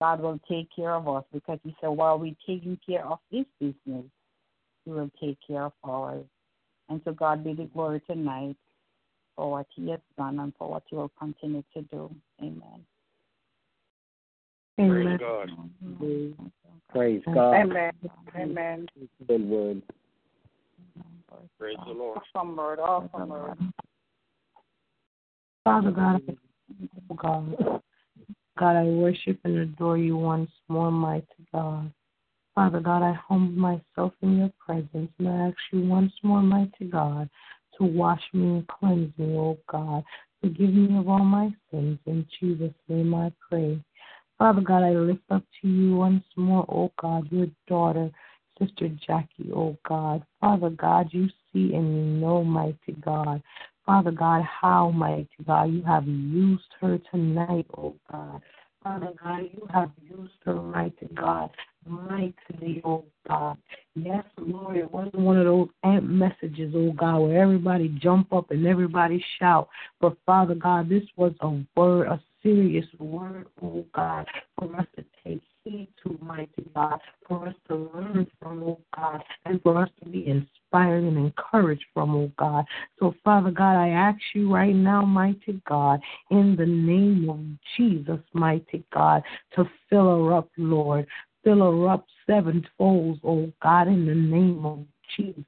God 0.00 0.20
will 0.20 0.38
take 0.48 0.68
care 0.74 0.94
of 0.94 1.08
us 1.08 1.24
because 1.32 1.58
He 1.64 1.74
said, 1.80 1.88
while 1.88 2.18
we're 2.18 2.36
taking 2.46 2.78
care 2.86 3.04
of 3.06 3.18
His 3.30 3.46
business, 3.60 4.04
He 4.84 4.90
will 4.90 5.10
take 5.20 5.38
care 5.46 5.64
of 5.64 5.72
ours. 5.84 6.24
And 6.88 7.00
so, 7.04 7.12
God 7.12 7.44
be 7.44 7.52
the 7.52 7.64
glory 7.64 8.00
tonight 8.08 8.56
for 9.34 9.50
what 9.50 9.66
He 9.74 9.90
has 9.90 10.00
done 10.16 10.38
and 10.38 10.52
for 10.58 10.70
what 10.70 10.82
He 10.88 10.96
will 10.96 11.10
continue 11.18 11.62
to 11.74 11.82
do. 11.82 12.10
Amen. 12.40 12.84
Praise 14.76 15.18
God. 15.18 15.50
Praise 16.90 17.22
God. 17.32 17.54
Amen. 17.54 17.92
Amen. 18.36 18.86
Good 19.26 19.48
word. 19.48 19.82
Praise 21.58 21.76
the 21.86 21.92
Lord. 21.92 22.18
Awesome 22.34 22.56
word. 22.56 22.78
Awesome 22.78 23.28
word. 23.28 23.58
Father 25.64 25.90
God, 25.90 26.22
I- 26.28 27.14
God, 27.14 27.82
God, 28.58 28.76
I 28.76 28.84
worship 28.84 29.38
and 29.44 29.58
adore 29.58 29.98
you 29.98 30.16
once 30.16 30.50
more, 30.68 30.90
mighty 30.90 31.26
God. 31.52 31.90
Father 32.56 32.80
God, 32.80 33.02
I 33.02 33.12
humble 33.12 33.60
myself 33.60 34.14
in 34.22 34.38
your 34.38 34.50
presence 34.58 35.10
and 35.18 35.28
I 35.28 35.48
ask 35.48 35.56
you 35.72 35.82
once 35.82 36.12
more, 36.22 36.40
mighty 36.40 36.86
God, 36.90 37.28
to 37.76 37.84
wash 37.84 38.22
me 38.32 38.46
and 38.46 38.66
cleanse 38.66 39.12
me, 39.18 39.36
O 39.36 39.58
God. 39.70 40.02
Forgive 40.40 40.72
me 40.72 40.98
of 40.98 41.06
all 41.06 41.18
my 41.18 41.50
sins. 41.70 41.98
In 42.06 42.26
Jesus' 42.40 42.72
name 42.88 43.14
I 43.14 43.30
pray. 43.46 43.78
Father 44.38 44.62
God, 44.62 44.84
I 44.84 44.92
lift 44.92 45.20
up 45.30 45.42
to 45.60 45.68
you 45.68 45.96
once 45.96 46.24
more, 46.34 46.64
O 46.70 46.90
God, 46.98 47.30
your 47.30 47.48
daughter, 47.68 48.10
Sister 48.58 48.88
Jackie, 49.06 49.52
O 49.54 49.76
God. 49.86 50.24
Father 50.40 50.70
God, 50.70 51.08
you 51.10 51.28
see 51.52 51.74
and 51.74 51.94
you 51.94 52.20
know, 52.20 52.42
mighty 52.42 52.96
God. 53.04 53.42
Father 53.84 54.12
God, 54.12 54.42
how, 54.42 54.90
mighty 54.90 55.28
God, 55.46 55.64
you 55.72 55.82
have 55.82 56.08
used 56.08 56.74
her 56.80 56.98
tonight, 57.10 57.66
oh 57.76 57.94
God. 58.10 58.40
Father 58.82 59.12
God, 59.22 59.42
you 59.52 59.68
have 59.72 59.90
used 60.02 60.32
her, 60.44 60.54
mighty 60.54 61.08
God, 61.14 61.50
mightily, 61.86 62.82
oh 62.84 63.04
God. 63.28 63.56
Yes, 63.94 64.24
Lord, 64.38 64.76
it 64.76 64.90
wasn't 64.90 65.16
one 65.16 65.38
of 65.38 65.44
those 65.44 65.68
ant 65.84 66.04
messages, 66.04 66.72
oh 66.76 66.92
God, 66.92 67.18
where 67.18 67.40
everybody 67.42 67.88
jump 68.00 68.32
up 68.32 68.50
and 68.50 68.66
everybody 68.66 69.24
shout. 69.38 69.68
But 70.00 70.16
Father 70.26 70.54
God, 70.54 70.88
this 70.88 71.04
was 71.16 71.32
a 71.40 71.58
word, 71.76 72.08
a 72.08 72.20
serious 72.42 72.86
word, 72.98 73.46
oh 73.62 73.84
God, 73.94 74.26
for 74.58 74.74
us 74.76 74.86
to 74.96 75.04
take 75.24 75.40
heed 75.66 75.88
to, 76.02 76.18
mighty 76.22 76.64
God, 76.74 77.00
for 77.26 77.48
us 77.48 77.54
to 77.68 77.90
learn 77.94 78.26
from, 78.40 78.62
oh 78.62 78.80
God, 78.94 79.22
and 79.44 79.60
for 79.62 79.82
us 79.82 79.90
to 80.02 80.08
be 80.08 80.26
inspired 80.26 81.02
and 81.04 81.16
encouraged 81.16 81.84
from, 81.92 82.14
oh 82.14 82.30
God. 82.38 82.64
So, 82.98 83.14
Father 83.24 83.50
God, 83.50 83.76
I 83.76 83.88
ask 83.88 84.18
you 84.34 84.52
right 84.52 84.74
now, 84.74 85.04
mighty 85.04 85.60
God, 85.68 86.00
in 86.30 86.56
the 86.56 86.66
name 86.66 87.28
of 87.28 87.40
Jesus, 87.76 88.20
mighty 88.32 88.84
God, 88.92 89.22
to 89.54 89.68
fill 89.90 90.24
her 90.24 90.36
up, 90.36 90.48
Lord. 90.56 91.06
Fill 91.46 91.58
her 91.58 91.88
up 91.90 92.04
sevenfold, 92.26 93.20
oh 93.22 93.52
God, 93.62 93.86
in 93.86 94.04
the 94.04 94.16
name 94.16 94.66
of 94.66 94.84
Jesus. 95.16 95.44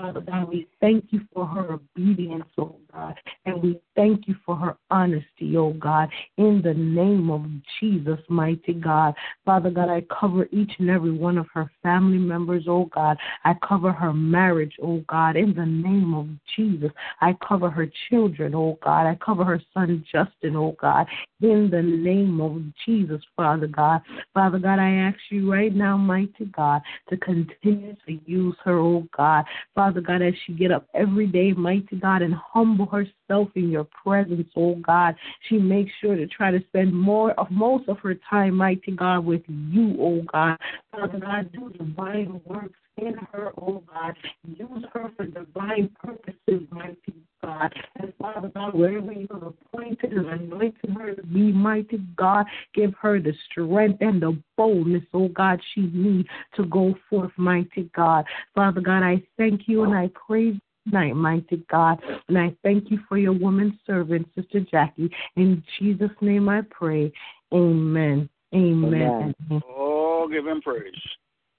Father 0.00 0.22
God, 0.22 0.48
we 0.48 0.66
thank 0.80 1.06
you 1.10 1.20
for 1.34 1.44
her 1.44 1.74
obedience, 1.74 2.46
oh 2.56 2.76
God, 2.90 3.14
and 3.44 3.62
we 3.62 3.78
thank 3.94 4.26
you 4.26 4.34
for 4.46 4.56
her 4.56 4.78
honesty, 4.90 5.58
oh 5.58 5.74
God, 5.74 6.08
in 6.38 6.62
the 6.64 6.72
name 6.72 7.30
of 7.30 7.44
Jesus, 7.78 8.18
mighty 8.30 8.72
God. 8.72 9.14
Father 9.44 9.68
God, 9.68 9.90
I 9.90 10.02
cover 10.18 10.48
each 10.52 10.72
and 10.78 10.88
every 10.88 11.12
one 11.12 11.36
of 11.36 11.48
her 11.52 11.70
family 11.82 12.16
members, 12.16 12.64
oh 12.66 12.86
God. 12.94 13.18
I 13.44 13.54
cover 13.66 13.92
her 13.92 14.14
marriage, 14.14 14.72
oh 14.82 15.04
God, 15.06 15.36
in 15.36 15.52
the 15.52 15.66
name 15.66 16.14
of 16.14 16.28
Jesus. 16.56 16.92
I 17.20 17.36
cover 17.46 17.68
her 17.68 17.90
children, 18.08 18.54
oh 18.54 18.78
God. 18.82 19.06
I 19.06 19.18
cover 19.22 19.44
her 19.44 19.60
son 19.74 20.02
Justin, 20.10 20.56
oh 20.56 20.76
God, 20.80 21.08
in 21.42 21.68
the 21.70 21.82
name 21.82 22.40
of 22.40 22.62
Jesus, 22.86 23.20
Father 23.36 23.66
God. 23.66 24.00
Father 24.32 24.58
God, 24.58 24.78
I 24.78 24.92
ask 24.92 25.18
you 25.28 25.52
right 25.52 25.74
now, 25.74 25.98
mighty 25.98 26.46
God, 26.56 26.80
to 27.10 27.18
continue 27.18 27.96
to 28.06 28.18
use 28.24 28.56
her, 28.64 28.78
oh 28.78 29.06
God. 29.14 29.44
Father 29.74 29.89
God, 29.98 30.22
as 30.22 30.34
she 30.44 30.52
get 30.52 30.70
up 30.70 30.86
every 30.94 31.26
day, 31.26 31.52
mighty 31.52 31.96
God, 31.96 32.22
and 32.22 32.34
humble 32.34 32.86
herself 32.86 33.48
in 33.54 33.70
your 33.70 33.86
presence, 34.04 34.48
oh 34.56 34.74
God, 34.76 35.14
she 35.48 35.58
makes 35.58 35.90
sure 36.00 36.16
to 36.16 36.26
try 36.26 36.50
to 36.50 36.60
spend 36.68 36.92
more 36.92 37.32
of 37.32 37.50
most 37.50 37.88
of 37.88 37.98
her 38.00 38.14
time, 38.28 38.56
mighty 38.56 38.92
God, 38.92 39.24
with 39.24 39.42
you, 39.48 39.96
oh 39.98 40.22
God. 40.32 40.58
Father 40.92 41.18
God, 41.18 41.50
do 41.52 41.70
divine 41.70 42.40
works 42.44 42.78
in 42.96 43.14
her, 43.32 43.52
oh 43.60 43.82
God. 43.92 44.14
Use 44.46 44.84
her 44.92 45.10
for 45.16 45.26
divine 45.26 45.90
purposes, 46.02 46.66
mighty 46.70 47.14
God. 47.42 47.72
And 47.96 48.12
Father 48.18 48.50
God, 48.54 48.74
wherever 48.74 49.12
you 49.12 49.26
have 49.32 49.42
appointed 49.42 50.12
and 50.12 50.26
anointed 50.26 50.90
her 50.96 51.14
to 51.14 51.22
be, 51.22 51.52
mighty 51.52 51.98
God, 52.16 52.46
give 52.74 52.94
her 53.00 53.20
the 53.20 53.32
strength 53.50 53.98
and 54.00 54.20
the 54.20 54.38
boldness, 54.56 55.04
oh 55.14 55.28
God, 55.28 55.60
she 55.74 55.82
needs 55.92 56.28
to 56.56 56.64
go 56.66 56.94
forth, 57.08 57.32
mighty 57.36 57.90
God. 57.94 58.24
Father 58.54 58.80
God, 58.80 59.02
I 59.02 59.22
thank 59.36 59.62
you 59.66 59.84
and 59.84 59.94
I 59.94 60.10
praise 60.26 60.54
you 60.54 60.90
tonight, 60.90 61.14
mighty 61.14 61.64
God. 61.70 62.00
And 62.28 62.38
I 62.38 62.54
thank 62.62 62.90
you 62.90 62.98
for 63.08 63.18
your 63.18 63.32
woman 63.32 63.78
servant, 63.86 64.28
Sister 64.34 64.60
Jackie. 64.60 65.10
In 65.36 65.62
Jesus' 65.78 66.10
name 66.20 66.48
I 66.48 66.62
pray. 66.70 67.12
Amen. 67.52 68.28
Amen. 68.54 69.34
Amen. 69.50 69.62
Oh, 69.68 70.28
give 70.30 70.46
him 70.46 70.60
praise. 70.60 70.92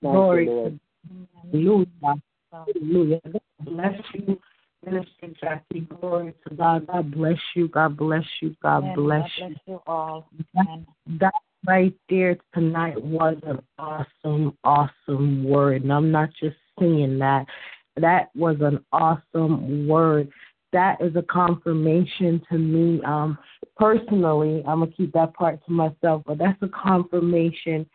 Thank 0.02 0.14
Glory 0.14 0.46
you, 0.46 0.52
Lord. 0.52 0.80
Hallelujah. 1.52 2.22
Hallelujah. 2.52 3.22
God 3.24 3.42
bless 3.66 4.02
you, 4.14 4.40
Minister 4.86 5.28
Jackie. 5.40 5.82
Glory 5.82 6.34
to 6.48 6.56
God. 6.56 6.88
God 6.88 7.12
bless 7.12 7.38
you. 7.56 7.68
God 7.68 7.98
bless 7.98 8.24
you. 8.42 8.56
God 8.62 8.84
Amen. 8.84 8.96
bless 8.96 9.22
God 9.22 9.32
you. 9.38 9.48
bless 9.48 9.58
you 9.68 9.82
all. 9.88 10.30
That, 10.54 10.86
that 11.20 11.34
right 11.66 11.94
there 12.10 12.38
tonight 12.54 13.02
was 13.02 13.38
an 13.44 13.60
awesome, 13.78 14.58
awesome 14.64 15.44
word. 15.44 15.84
And 15.84 15.94
I'm 15.94 16.12
not 16.12 16.30
just 16.40 16.58
saying 16.80 17.20
that. 17.20 17.46
That 17.98 18.30
was 18.36 18.58
an 18.62 18.84
awesome 18.92 19.88
word. 19.88 20.30
That 20.74 21.02
is 21.02 21.16
a 21.18 21.22
confirmation 21.24 22.42
to 22.50 22.58
me. 22.58 23.02
Um, 23.04 23.38
personally, 23.76 24.64
I'm 24.66 24.80
gonna 24.80 24.92
keep 24.92 25.12
that 25.14 25.34
part 25.34 25.64
to 25.66 25.72
myself, 25.72 26.24
but 26.26 26.38
that's 26.38 26.62
a 26.62 26.70
confirmation 26.70 27.86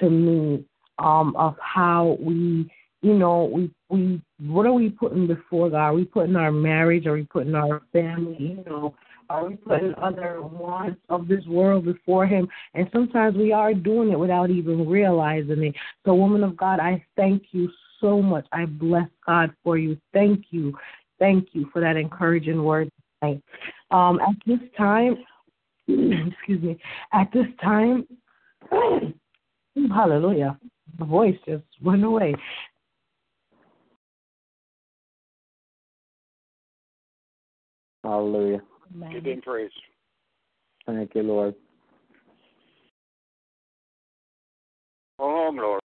to 0.00 0.10
me 0.10 0.64
um, 0.98 1.34
of 1.36 1.56
how 1.60 2.16
we 2.20 2.70
you 3.02 3.14
know, 3.14 3.44
we 3.44 3.70
we 3.88 4.20
what 4.40 4.66
are 4.66 4.72
we 4.72 4.88
putting 4.90 5.26
before 5.26 5.70
God? 5.70 5.76
Are 5.76 5.94
we 5.94 6.04
putting 6.04 6.34
our 6.34 6.50
marriage? 6.50 7.06
Are 7.06 7.12
we 7.12 7.24
putting 7.24 7.54
our 7.54 7.82
family? 7.92 8.36
You 8.38 8.64
know, 8.66 8.94
are 9.30 9.48
we 9.48 9.56
putting 9.56 9.94
other 10.02 10.40
wants 10.42 11.00
of 11.08 11.28
this 11.28 11.44
world 11.46 11.84
before 11.84 12.26
Him? 12.26 12.48
And 12.74 12.88
sometimes 12.92 13.36
we 13.36 13.52
are 13.52 13.74
doing 13.74 14.10
it 14.10 14.18
without 14.18 14.50
even 14.50 14.88
realizing 14.88 15.62
it. 15.62 15.74
So, 16.04 16.14
woman 16.14 16.42
of 16.42 16.56
God, 16.56 16.80
I 16.80 17.04
thank 17.16 17.44
you 17.52 17.70
so 18.00 18.20
much. 18.20 18.46
I 18.52 18.64
bless 18.64 19.08
God 19.26 19.52
for 19.62 19.78
you. 19.78 19.96
Thank 20.12 20.46
you, 20.50 20.76
thank 21.18 21.48
you 21.52 21.68
for 21.72 21.80
that 21.80 21.96
encouraging 21.96 22.62
word 22.62 22.90
tonight. 23.20 23.42
Um, 23.90 24.20
at 24.20 24.34
this 24.46 24.60
time, 24.76 25.16
excuse 25.88 26.62
me. 26.62 26.78
At 27.12 27.30
this 27.32 27.46
time, 27.62 28.06
hallelujah. 29.94 30.58
My 30.98 31.06
voice 31.06 31.36
just 31.46 31.64
went 31.82 32.04
away. 32.04 32.34
Hallelujah. 38.02 38.62
Give 39.12 39.24
him 39.24 39.42
praise. 39.42 39.70
Thank 40.86 41.14
you, 41.14 41.22
Lord. 41.22 41.54
Oh, 45.18 45.50
glory. 45.52 45.80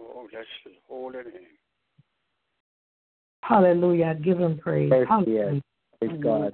Oh, 0.00 0.26
bless 0.30 0.44
his 0.64 0.74
holy 0.88 1.18
name. 1.18 1.58
Hallelujah. 3.42 4.16
Give 4.22 4.38
him 4.38 4.58
praise. 4.58 4.90
Yes, 4.92 5.06
Hallelujah. 5.08 5.54
yes. 5.54 5.62
Praise 6.00 6.20
God. 6.22 6.52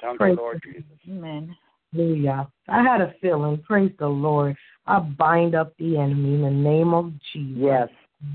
Thank 0.00 0.18
Praise 0.18 0.30
you, 0.30 0.36
Lord 0.36 0.62
Jesus. 0.64 0.84
Amen. 1.08 1.56
Hallelujah. 1.92 2.48
I 2.68 2.82
had 2.82 3.00
a 3.00 3.14
feeling. 3.20 3.62
Praise 3.66 3.92
the 3.98 4.08
Lord. 4.08 4.56
I 4.86 4.98
bind 4.98 5.54
up 5.54 5.76
the 5.78 5.98
enemy 5.98 6.34
in 6.34 6.42
the 6.42 6.50
name 6.50 6.94
of 6.94 7.12
Jesus. 7.32 7.58
Yes. 7.58 7.88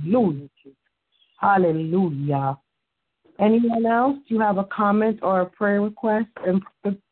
Hallelujah. 0.04 0.50
Hallelujah. 1.40 2.58
Anyone 3.40 3.86
else? 3.86 4.18
Do 4.28 4.36
you 4.36 4.42
have 4.42 4.58
a 4.58 4.64
comment 4.66 5.20
or 5.22 5.42
a 5.42 5.46
prayer 5.46 5.82
request? 5.82 6.28
And 6.46 6.62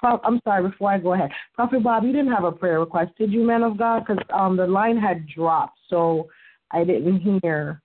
I'm 0.02 0.40
sorry, 0.44 0.68
before 0.68 0.92
I 0.92 0.98
go 0.98 1.14
ahead, 1.14 1.30
Prophet 1.54 1.84
Bob, 1.84 2.04
you 2.04 2.12
didn't 2.12 2.32
have 2.32 2.46
a 2.46 2.52
prayer 2.52 2.80
request, 2.80 3.12
did 3.18 3.32
you, 3.32 3.44
man 3.44 3.62
of 3.62 3.78
God? 3.78 4.06
Because 4.06 4.24
um, 4.34 4.58
the 4.58 4.66
line 4.66 4.98
had 4.98 5.28
dropped, 5.28 5.78
so 5.88 6.28
I 6.72 6.84
didn't 6.84 7.20
hear. 7.42 7.82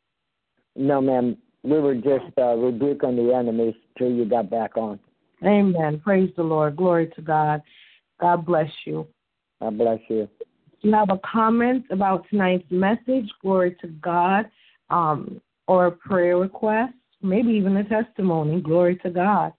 No, 0.77 1.01
ma'am. 1.01 1.37
We 1.63 1.79
were 1.79 1.95
just 1.95 2.37
uh, 2.39 2.55
rebuking 2.57 3.17
the 3.17 3.35
enemies 3.35 3.75
till 3.99 4.11
you 4.11 4.25
got 4.25 4.49
back 4.49 4.77
on. 4.77 4.99
Amen. 5.45 6.01
Praise 6.03 6.31
the 6.37 6.43
Lord. 6.43 6.77
Glory 6.77 7.11
to 7.17 7.23
God. 7.23 7.63
God 8.21 8.47
bless 8.47 8.71
you. 8.87 9.07
God 9.61 9.77
bless 9.77 9.99
you. 10.09 10.29
Do 10.39 10.89
you 10.89 10.95
have 10.95 11.11
a 11.11 11.21
comment 11.31 11.85
about 11.91 12.27
tonight's 12.31 12.71
message? 12.71 13.29
Glory 13.43 13.77
to 13.83 13.89
God. 13.89 14.47
Um, 14.89 15.41
or 15.67 15.87
a 15.87 15.93
prayer 15.93 16.39
request? 16.39 16.95
Maybe 17.23 17.51
even 17.53 17.77
a 17.77 17.85
testimony. 17.85 18.61
Glory 18.61 18.97
to 18.97 19.11
God. 19.11 19.53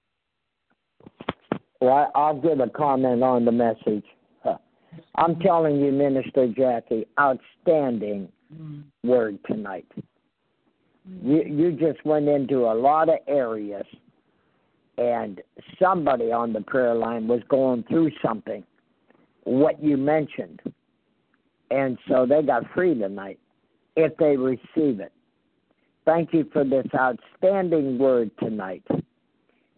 Well, 1.79 2.11
I'll 2.15 2.39
give 2.39 2.59
a 2.59 2.69
comment 2.69 3.23
on 3.23 3.45
the 3.45 3.51
message. 3.51 4.03
Uh, 4.43 4.55
I'm 5.15 5.39
telling 5.39 5.79
you, 5.79 5.91
Minister 5.91 6.47
Jackie, 6.47 7.05
outstanding 7.19 8.29
Mm. 8.53 8.83
word 9.03 9.39
tonight. 9.45 9.87
Mm. 11.09 11.23
You 11.23 11.43
you 11.43 11.71
just 11.71 12.03
went 12.05 12.27
into 12.27 12.65
a 12.65 12.73
lot 12.73 13.09
of 13.09 13.19
areas, 13.27 13.85
and 14.97 15.41
somebody 15.81 16.31
on 16.31 16.53
the 16.53 16.61
prayer 16.61 16.93
line 16.93 17.27
was 17.27 17.41
going 17.49 17.83
through 17.83 18.11
something. 18.23 18.63
What 19.43 19.81
you 19.81 19.97
mentioned, 19.97 20.59
and 21.71 21.97
so 22.07 22.25
they 22.25 22.41
got 22.43 22.63
free 22.73 22.93
tonight 22.93 23.39
if 23.95 24.15
they 24.17 24.37
receive 24.37 24.99
it. 24.99 25.11
Thank 26.05 26.33
you 26.33 26.49
for 26.51 26.63
this 26.63 26.87
outstanding 26.95 27.97
word 27.97 28.31
tonight. 28.39 28.83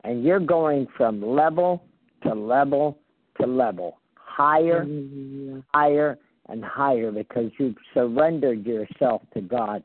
And 0.03 0.23
you're 0.23 0.39
going 0.39 0.87
from 0.97 1.21
level 1.21 1.83
to 2.23 2.33
level 2.33 2.97
to 3.39 3.47
level, 3.47 3.99
higher, 4.15 4.85
higher, 5.73 6.17
and 6.49 6.63
higher 6.63 7.11
because 7.11 7.51
you've 7.57 7.75
surrendered 7.93 8.65
yourself 8.65 9.21
to 9.33 9.41
God. 9.41 9.83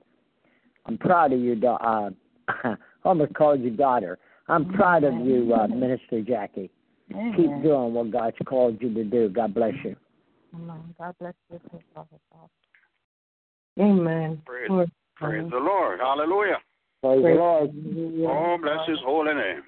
I'm 0.87 0.99
proud 0.99 1.33
of 1.33 1.41
you, 1.41 1.55
da- 1.55 1.77
uh, 1.77 2.11
I 2.49 2.75
almost 3.05 3.35
called 3.35 3.61
you 3.61 3.71
daughter. 3.71 4.19
I'm 4.49 4.73
proud 4.73 5.05
of 5.05 5.15
you, 5.27 5.55
uh, 5.55 5.67
Minister 5.67 6.23
Jackie. 6.23 6.71
Keep 7.09 7.63
doing 7.63 7.95
what 7.95 8.11
God's 8.11 8.37
called 8.47 8.79
you 8.81 8.93
to 8.95 9.05
do. 9.05 9.29
God 9.29 9.55
bless 9.55 9.75
you. 9.85 9.97
Amen. 10.55 10.95
God 10.99 11.15
bless 11.21 11.35
you, 11.51 11.61
too, 11.71 11.79
Prophet 11.95 12.21
Bob. 12.33 12.49
Amen. 13.79 14.43
Praise, 14.45 14.71
Lord, 14.71 14.91
praise 15.17 15.51
the 15.51 15.59
Lord. 15.59 16.01
Hallelujah. 16.01 16.59
Praise 17.03 17.17
the 17.17 17.23
praise 17.23 17.39
Lord. 17.39 17.71
Oh, 18.27 18.59
bless 18.61 18.89
his 18.89 18.99
holy 19.05 19.35
name. 19.35 19.63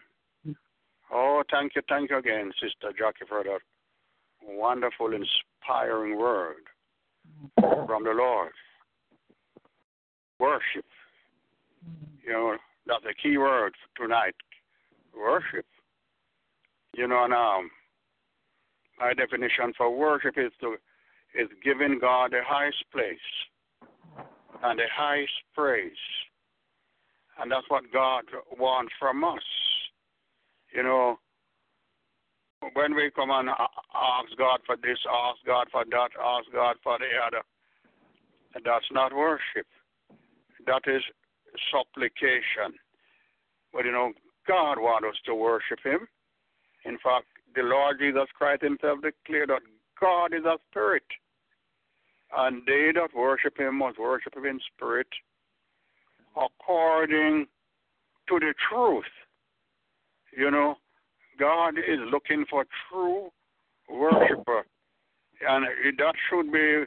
Oh, 1.13 1.43
thank 1.51 1.73
you, 1.77 1.83
thank 1.89 2.11
you 2.11 2.19
again, 2.19 2.51
Sister 2.61 2.93
Jackie, 2.99 3.27
for 3.29 3.45
that 3.45 3.61
wonderful, 4.43 5.13
inspiring 5.13 6.19
word 6.19 6.57
from 7.61 8.05
the 8.05 8.11
Lord. 8.11 8.53
Worship. 10.39 10.85
You 12.25 12.33
know, 12.33 12.57
that's 12.87 13.05
the 13.05 13.15
key 13.21 13.39
word 13.39 13.75
tonight. 13.97 14.35
Worship. 15.17 15.67
You 16.97 17.07
know, 17.07 17.27
now, 17.27 17.59
um, 17.59 17.71
my 18.99 19.15
definition 19.15 19.73
for 19.77 19.97
worship 19.97 20.35
is 20.37 20.53
to 20.61 20.77
is 21.35 21.49
giving 21.65 21.99
God 22.01 22.33
the 22.33 22.41
highest 22.45 22.85
place 22.93 23.17
and 24.63 24.79
the 24.79 24.87
highest 24.93 25.33
praise. 25.55 25.93
And 27.41 27.51
that's 27.51 27.69
what 27.69 27.85
God 27.93 28.25
wants 28.59 28.93
from 28.99 29.25
us. 29.25 29.43
You 30.75 30.83
know, 30.83 31.19
when 32.75 32.95
we 32.95 33.11
come 33.11 33.31
and 33.31 33.49
ask 33.49 34.37
God 34.39 34.61
for 34.67 34.77
this, 34.77 34.99
ask 35.09 35.39
God 35.47 35.67
for 35.73 35.85
that, 35.85 36.11
ask 36.21 36.47
God 36.53 36.77
for 36.83 36.99
the 36.99 37.09
other, 37.27 37.43
that's 38.65 38.91
not 38.93 39.15
worship. 39.15 39.67
That 40.67 40.83
is 40.87 41.03
supplication. 41.73 42.77
But 43.73 43.85
you 43.85 43.93
know, 43.93 44.13
God 44.47 44.79
wants 44.79 45.09
us 45.09 45.17
to 45.27 45.35
worship 45.35 45.79
Him. 45.85 46.07
In 46.85 46.99
fact, 47.03 47.27
the 47.55 47.63
Lord 47.63 47.99
Jesus 47.99 48.29
Christ 48.37 48.63
Himself 48.63 48.99
declared 49.03 49.51
that 49.51 49.63
God 50.01 50.35
is 50.35 50.45
a 50.45 50.57
spirit, 50.71 51.05
and 52.37 52.63
they 52.67 52.91
that 52.95 53.15
worship 53.15 53.59
Him 53.59 53.79
must 53.79 53.99
worship 53.99 54.37
Him 54.37 54.45
in 54.45 54.61
spirit, 54.75 55.09
according 56.37 57.47
to 58.29 58.39
the 58.39 58.55
truth. 58.69 59.05
You 60.37 60.51
know, 60.51 60.77
God 61.41 61.79
is 61.79 61.99
looking 62.13 62.45
for 62.51 62.67
true 62.91 63.31
worshiper, 63.89 64.67
and 65.49 65.65
that 65.99 66.15
should 66.29 66.53
be 66.53 66.85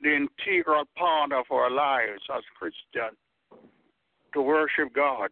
the 0.00 0.14
integral 0.14 0.84
part 0.96 1.32
of 1.32 1.44
our 1.50 1.70
lives 1.70 2.22
as 2.34 2.44
Christians 2.56 3.18
to 4.32 4.40
worship 4.40 4.94
God, 4.94 5.30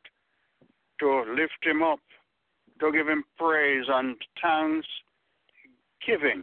to 0.99 1.25
lift 1.37 1.53
Him 1.63 1.85
up, 1.85 2.01
to 2.81 2.91
give 2.91 3.07
Him 3.07 3.23
praise 3.39 3.85
and 3.89 4.17
thanks 4.43 4.89
giving. 6.05 6.43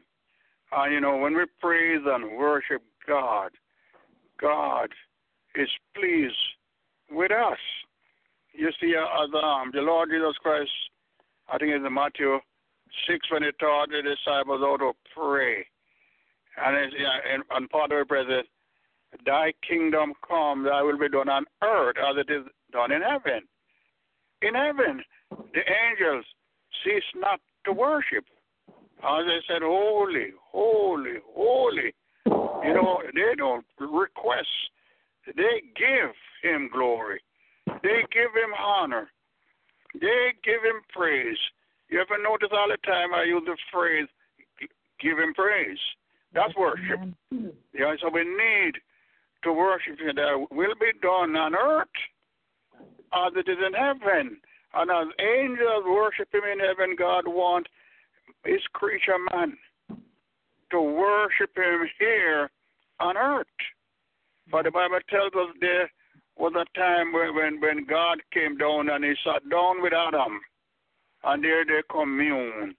And 0.71 0.93
you 0.93 1.01
know, 1.01 1.17
when 1.17 1.35
we 1.35 1.43
praise 1.59 2.01
and 2.05 2.37
worship 2.37 2.81
God, 3.05 3.51
God 4.39 4.89
is 5.55 5.69
pleased 5.95 6.35
with 7.11 7.31
us. 7.31 7.59
You 8.53 8.69
see, 8.79 8.95
as 8.95 9.29
um, 9.43 9.71
the 9.73 9.81
Lord 9.81 10.09
Jesus 10.11 10.37
Christ 10.41 10.71
I 11.51 11.57
think 11.57 11.71
it's 11.71 11.85
in 11.85 11.93
Matthew 11.93 12.39
6 13.07 13.31
when 13.31 13.43
he 13.43 13.49
taught 13.59 13.89
the 13.89 14.01
disciples 14.01 14.61
how 14.61 14.77
to 14.77 14.93
pray. 15.13 15.65
And, 16.57 16.75
it's, 16.77 16.95
and, 17.31 17.43
and 17.51 17.69
part 17.69 17.91
of 17.91 18.07
prayer 18.07 18.25
says, 18.27 18.45
Thy 19.25 19.51
kingdom 19.67 20.13
come, 20.27 20.63
thy 20.63 20.81
will 20.81 20.97
be 20.97 21.09
done 21.09 21.27
on 21.27 21.45
earth 21.63 21.97
as 21.97 22.15
it 22.17 22.31
is 22.31 22.45
done 22.71 22.91
in 22.91 23.01
heaven. 23.01 23.41
In 24.41 24.55
heaven, 24.55 25.03
the 25.29 25.61
angels 25.89 26.25
cease 26.83 27.03
not 27.15 27.39
to 27.65 27.73
worship. 27.73 28.25
As 29.03 29.25
they 29.25 29.39
said, 29.47 29.61
Holy, 29.61 30.27
holy, 30.51 31.17
holy. 31.33 31.93
You 32.25 32.73
know, 32.75 33.01
they 33.13 33.35
don't 33.35 33.65
request, 33.79 34.47
they 35.25 35.61
give 35.75 36.13
him 36.43 36.69
glory, 36.71 37.19
they 37.81 38.05
give 38.13 38.31
him 38.35 38.53
honor, 38.57 39.09
they 39.99 40.33
give 40.43 40.63
him 40.63 40.81
praise. 40.93 41.37
You 41.89 41.99
ever 41.99 42.21
notice 42.21 42.49
all 42.51 42.69
the 42.69 42.77
time 42.85 43.13
I 43.13 43.23
use 43.23 43.43
the 43.45 43.57
phrase, 43.71 44.07
give 45.01 45.17
him 45.17 45.33
praise? 45.33 45.77
That's 46.33 46.55
worship. 46.55 46.99
Yeah, 47.73 47.95
so 48.01 48.09
we 48.13 48.23
need 48.23 48.73
to 49.43 49.51
worship 49.51 49.99
him. 49.99 50.15
That 50.15 50.47
will 50.51 50.75
be 50.79 50.91
done 51.01 51.35
on 51.35 51.55
earth 51.55 51.87
as 53.13 53.33
it 53.35 53.49
is 53.49 53.57
in 53.65 53.73
heaven. 53.73 54.37
And 54.73 54.89
as 54.89 55.07
angels 55.19 55.83
worship 55.85 56.33
him 56.33 56.43
in 56.49 56.59
heaven, 56.59 56.95
God 56.97 57.27
wants 57.27 57.69
his 58.45 58.61
creature 58.71 59.17
man 59.33 59.57
to 60.71 60.81
worship 60.81 61.55
him 61.57 61.89
here 61.99 62.49
on 63.01 63.17
earth. 63.17 63.47
For 64.49 64.63
the 64.63 64.71
Bible 64.71 64.99
tells 65.09 65.33
us 65.33 65.53
there 65.59 65.91
was 66.37 66.53
a 66.55 66.65
time 66.77 67.13
when, 67.13 67.59
when, 67.61 67.85
God 67.85 68.19
came 68.33 68.57
down 68.57 68.89
and 68.89 69.03
he 69.03 69.13
sat 69.23 69.47
down 69.49 69.81
with 69.81 69.93
Adam. 69.93 70.39
And 71.23 71.43
there 71.43 71.65
they 71.65 71.81
commune, 71.89 72.75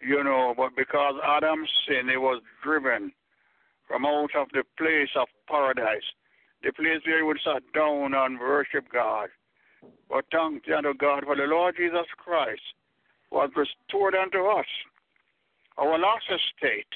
you 0.00 0.24
know, 0.24 0.54
but 0.56 0.74
because 0.76 1.14
Adam 1.24 1.64
sinned, 1.86 2.10
he 2.10 2.16
was 2.16 2.42
driven 2.62 3.12
from 3.86 4.04
out 4.04 4.30
of 4.36 4.48
the 4.52 4.64
place 4.76 5.10
of 5.16 5.28
paradise, 5.48 6.02
the 6.62 6.72
place 6.72 7.00
where 7.06 7.18
he 7.18 7.22
would 7.22 7.38
sit 7.44 7.72
down 7.72 8.14
and 8.14 8.40
worship 8.40 8.86
God. 8.92 9.28
But 10.10 10.24
thanks 10.32 10.66
be 10.66 10.72
unto 10.72 10.94
God 10.94 11.24
for 11.24 11.36
the 11.36 11.44
Lord 11.44 11.76
Jesus 11.76 12.06
Christ 12.16 12.62
was 13.30 13.50
restored 13.54 14.14
unto 14.14 14.46
us, 14.46 14.66
our 15.76 15.98
lost 15.98 16.24
estate, 16.26 16.88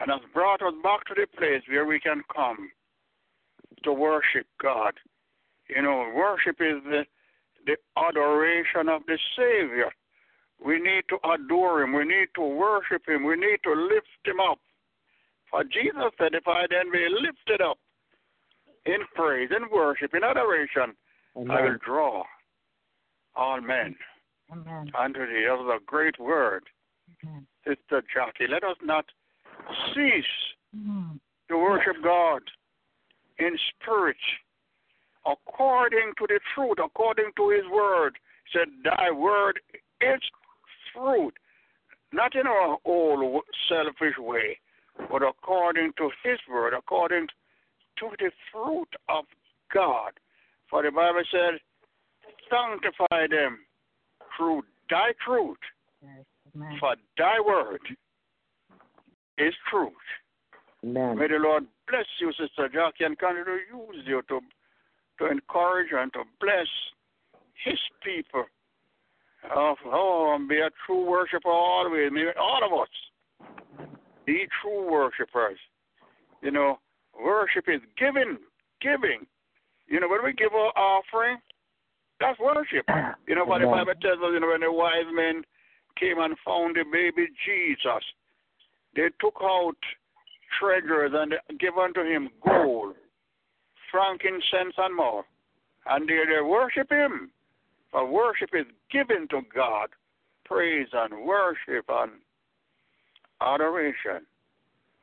and 0.00 0.10
has 0.10 0.20
brought 0.32 0.62
us 0.62 0.74
back 0.82 1.04
to 1.06 1.14
the 1.14 1.26
place 1.36 1.62
where 1.68 1.86
we 1.86 2.00
can 2.00 2.22
come 2.34 2.70
to 3.84 3.92
worship 3.92 4.46
God. 4.60 4.94
You 5.74 5.82
know, 5.82 6.10
worship 6.14 6.56
is 6.60 6.82
the, 6.84 7.04
the 7.66 7.76
adoration 7.96 8.88
of 8.88 9.02
the 9.06 9.18
Savior. 9.36 9.90
We 10.64 10.78
need 10.80 11.04
to 11.08 11.18
adore 11.30 11.82
Him. 11.82 11.92
We 11.94 12.04
need 12.04 12.28
to 12.34 12.42
worship 12.42 13.02
Him. 13.08 13.24
We 13.24 13.36
need 13.36 13.58
to 13.64 13.72
lift 13.72 14.08
Him 14.24 14.40
up. 14.40 14.58
For 15.50 15.64
Jesus 15.64 16.12
said, 16.18 16.34
If 16.34 16.46
I 16.46 16.66
then 16.68 16.92
be 16.92 17.06
lifted 17.10 17.60
up 17.60 17.78
in 18.86 18.98
praise, 19.14 19.50
in 19.56 19.68
worship, 19.72 20.14
in 20.14 20.22
adoration, 20.24 20.94
Amen. 21.36 21.50
I 21.50 21.62
will 21.62 21.78
draw 21.84 22.24
all 23.36 23.60
men 23.60 23.96
Amen. 24.52 24.90
unto 24.98 25.20
thee. 25.20 25.44
That 25.48 25.58
was 25.58 25.80
a 25.80 25.84
great 25.86 26.18
word, 26.18 26.64
Amen. 27.24 27.46
Sister 27.66 28.02
Jackie. 28.12 28.48
Let 28.50 28.64
us 28.64 28.76
not 28.82 29.06
cease 29.94 30.24
Mm. 30.76 31.18
to 31.48 31.56
worship 31.58 31.96
God 32.02 32.42
in 33.38 33.58
spirit, 33.58 34.16
according 35.26 36.12
to 36.18 36.26
the 36.26 36.40
truth, 36.54 36.78
according 36.82 37.30
to 37.36 37.50
His 37.50 37.64
word. 37.72 38.16
He 38.46 38.58
said, 38.58 38.68
Thy 38.84 39.10
word 39.10 39.60
is 40.00 40.20
fruit, 40.94 41.34
not 42.12 42.34
in 42.34 42.46
our 42.46 42.78
old 42.84 43.42
selfish 43.68 44.18
way, 44.18 44.58
but 45.10 45.22
according 45.22 45.92
to 45.98 46.10
His 46.24 46.38
word, 46.50 46.74
according 46.76 47.26
to 47.98 48.08
the 48.18 48.30
fruit 48.52 48.88
of 49.08 49.24
God. 49.72 50.12
For 50.68 50.82
the 50.82 50.90
Bible 50.90 51.22
said, 51.30 51.60
Sanctify 52.50 53.26
them 53.28 53.58
through 54.36 54.62
Thy 54.88 55.12
truth, 55.24 55.58
Yes. 56.02 56.24
For 56.80 56.96
Thy 57.16 57.38
word 57.40 57.80
is 59.38 59.54
truth. 59.70 59.92
Amen. 60.84 61.18
May 61.18 61.28
the 61.28 61.36
Lord 61.36 61.66
bless 61.88 62.06
you, 62.20 62.32
Sister 62.32 62.68
Jackie, 62.72 63.04
and 63.04 63.18
continue 63.18 63.44
to 63.44 63.58
use 63.70 64.04
you 64.06 64.22
to 64.28 64.40
to 65.20 65.30
encourage 65.30 65.88
and 65.92 66.12
to 66.14 66.20
bless 66.40 66.66
His 67.64 67.78
people. 68.02 68.44
Of 69.56 69.78
oh, 69.86 70.34
and 70.36 70.48
be 70.48 70.56
a 70.56 70.68
true 70.84 71.06
worshiper 71.06 71.48
always. 71.48 72.12
May 72.12 72.26
all 72.38 72.60
of 72.62 72.78
us 72.78 73.46
be 74.26 74.46
true 74.60 74.90
worshipers. 74.90 75.58
You 76.42 76.50
know, 76.50 76.78
worship 77.18 77.64
is 77.68 77.80
giving, 77.98 78.36
giving. 78.82 79.26
You 79.88 80.00
know, 80.00 80.08
when 80.08 80.24
we 80.24 80.34
give 80.34 80.52
our 80.52 80.72
offering, 80.76 81.38
that's 82.20 82.38
worship. 82.38 82.84
You 83.26 83.36
know, 83.36 83.44
what 83.44 83.60
the. 83.60 83.66
Bible 83.66 83.94
tells 84.02 84.18
us, 84.18 84.30
you 84.32 84.40
know, 84.40 84.48
when 84.48 84.60
the 84.60 84.72
wise 84.72 85.06
men 85.14 85.42
came 85.98 86.18
and 86.18 86.34
found 86.44 86.74
the 86.74 86.84
baby 86.90 87.28
Jesus, 87.46 88.04
they 88.96 89.08
took 89.20 89.36
out 89.40 89.76
treasures 90.58 91.12
and 91.14 91.34
gave 91.60 91.76
unto 91.80 92.02
him 92.02 92.28
gold, 92.44 92.94
frankincense, 93.90 94.74
and 94.78 94.96
more. 94.96 95.24
And 95.86 96.08
they, 96.08 96.22
they 96.28 96.42
worship 96.42 96.90
him. 96.90 97.30
For 97.90 98.06
worship 98.08 98.50
is 98.54 98.66
given 98.90 99.26
to 99.28 99.40
God. 99.54 99.88
Praise 100.44 100.88
and 100.92 101.26
worship 101.26 101.86
and 101.88 102.12
adoration. 103.40 104.26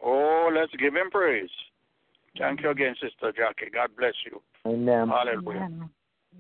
Oh, 0.03 0.49
let's 0.53 0.71
give 0.79 0.95
him 0.95 1.09
praise. 1.11 1.49
Thank 2.37 2.61
you 2.61 2.69
again, 2.69 2.95
Sister 3.01 3.33
Jackie. 3.35 3.71
God 3.73 3.89
bless 3.97 4.13
you. 4.25 4.41
Amen. 4.65 5.09
Hallelujah. 5.09 5.61
Amen. 5.61 5.89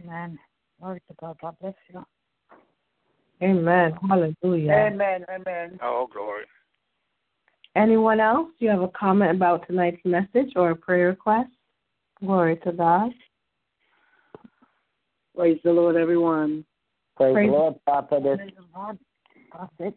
Amen. 0.03 0.39
Glory 0.79 1.01
to 1.07 1.15
God. 1.19 1.37
God 1.41 1.55
bless 1.59 1.73
you. 1.91 2.05
Amen. 3.41 3.93
Hallelujah. 4.07 4.71
Amen. 4.71 5.25
Amen. 5.29 5.79
Oh, 5.81 6.07
glory. 6.11 6.43
Anyone 7.75 8.19
else? 8.19 8.49
Do 8.59 8.65
you 8.65 8.71
have 8.71 8.81
a 8.81 8.87
comment 8.89 9.31
about 9.31 9.67
tonight's 9.67 10.03
message 10.03 10.53
or 10.55 10.71
a 10.71 10.75
prayer 10.75 11.07
request? 11.07 11.49
Glory 12.23 12.57
to 12.57 12.71
God. 12.71 13.11
Praise 15.35 15.59
the 15.63 15.71
Lord, 15.71 15.95
everyone. 15.95 16.65
Praise, 17.15 17.33
Praise- 17.33 17.47
the 17.49 17.55
Lord, 17.55 17.75
prophetess. 17.85 18.37
Praise 18.37 18.51
the 18.55 18.79
Lord. 18.79 18.97
Prophet. 19.51 19.93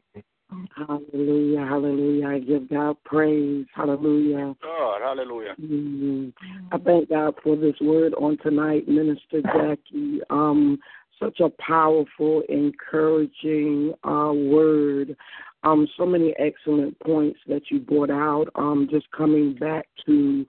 Hallelujah. 0.76 1.64
Hallelujah. 1.64 2.28
I 2.28 2.38
give 2.40 2.68
God 2.68 2.96
praise. 3.04 3.66
Hallelujah. 3.74 4.54
God, 4.62 5.00
hallelujah. 5.00 5.54
Mhm. 5.60 6.32
I 6.72 6.78
thank 6.78 7.08
God 7.08 7.36
for 7.42 7.56
this 7.56 7.78
word 7.80 8.14
on 8.14 8.36
tonight, 8.38 8.88
Minister 8.88 9.42
Jackie. 9.42 10.20
Um, 10.30 10.78
such 11.18 11.40
a 11.40 11.50
powerful, 11.50 12.40
encouraging 12.48 13.94
uh, 14.04 14.32
word. 14.34 15.16
Um, 15.62 15.86
so 15.96 16.06
many 16.06 16.34
excellent 16.38 16.98
points 17.00 17.38
that 17.46 17.70
you 17.70 17.78
brought 17.78 18.10
out. 18.10 18.48
Um, 18.54 18.88
just 18.90 19.10
coming 19.12 19.52
back 19.54 19.86
to 20.06 20.46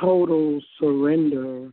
total 0.00 0.60
surrender. 0.78 1.72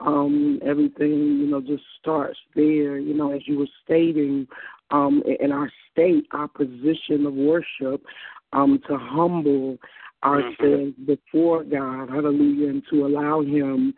Um, 0.00 0.60
everything, 0.64 1.38
you 1.40 1.46
know, 1.46 1.60
just 1.60 1.82
starts 2.00 2.38
there. 2.54 2.98
You 2.98 3.14
know, 3.14 3.32
as 3.32 3.42
you 3.46 3.58
were 3.58 3.68
stating, 3.84 4.46
um, 4.90 5.22
in 5.40 5.52
our 5.52 5.70
state, 5.90 6.26
our 6.32 6.48
position 6.48 7.26
of 7.26 7.34
worship, 7.34 8.04
um, 8.52 8.80
to 8.88 8.96
humble 8.96 9.78
ourselves 10.24 10.94
before 11.06 11.64
God, 11.64 12.10
hallelujah, 12.10 12.70
and 12.70 12.82
to 12.90 13.06
allow 13.06 13.42
Him 13.42 13.94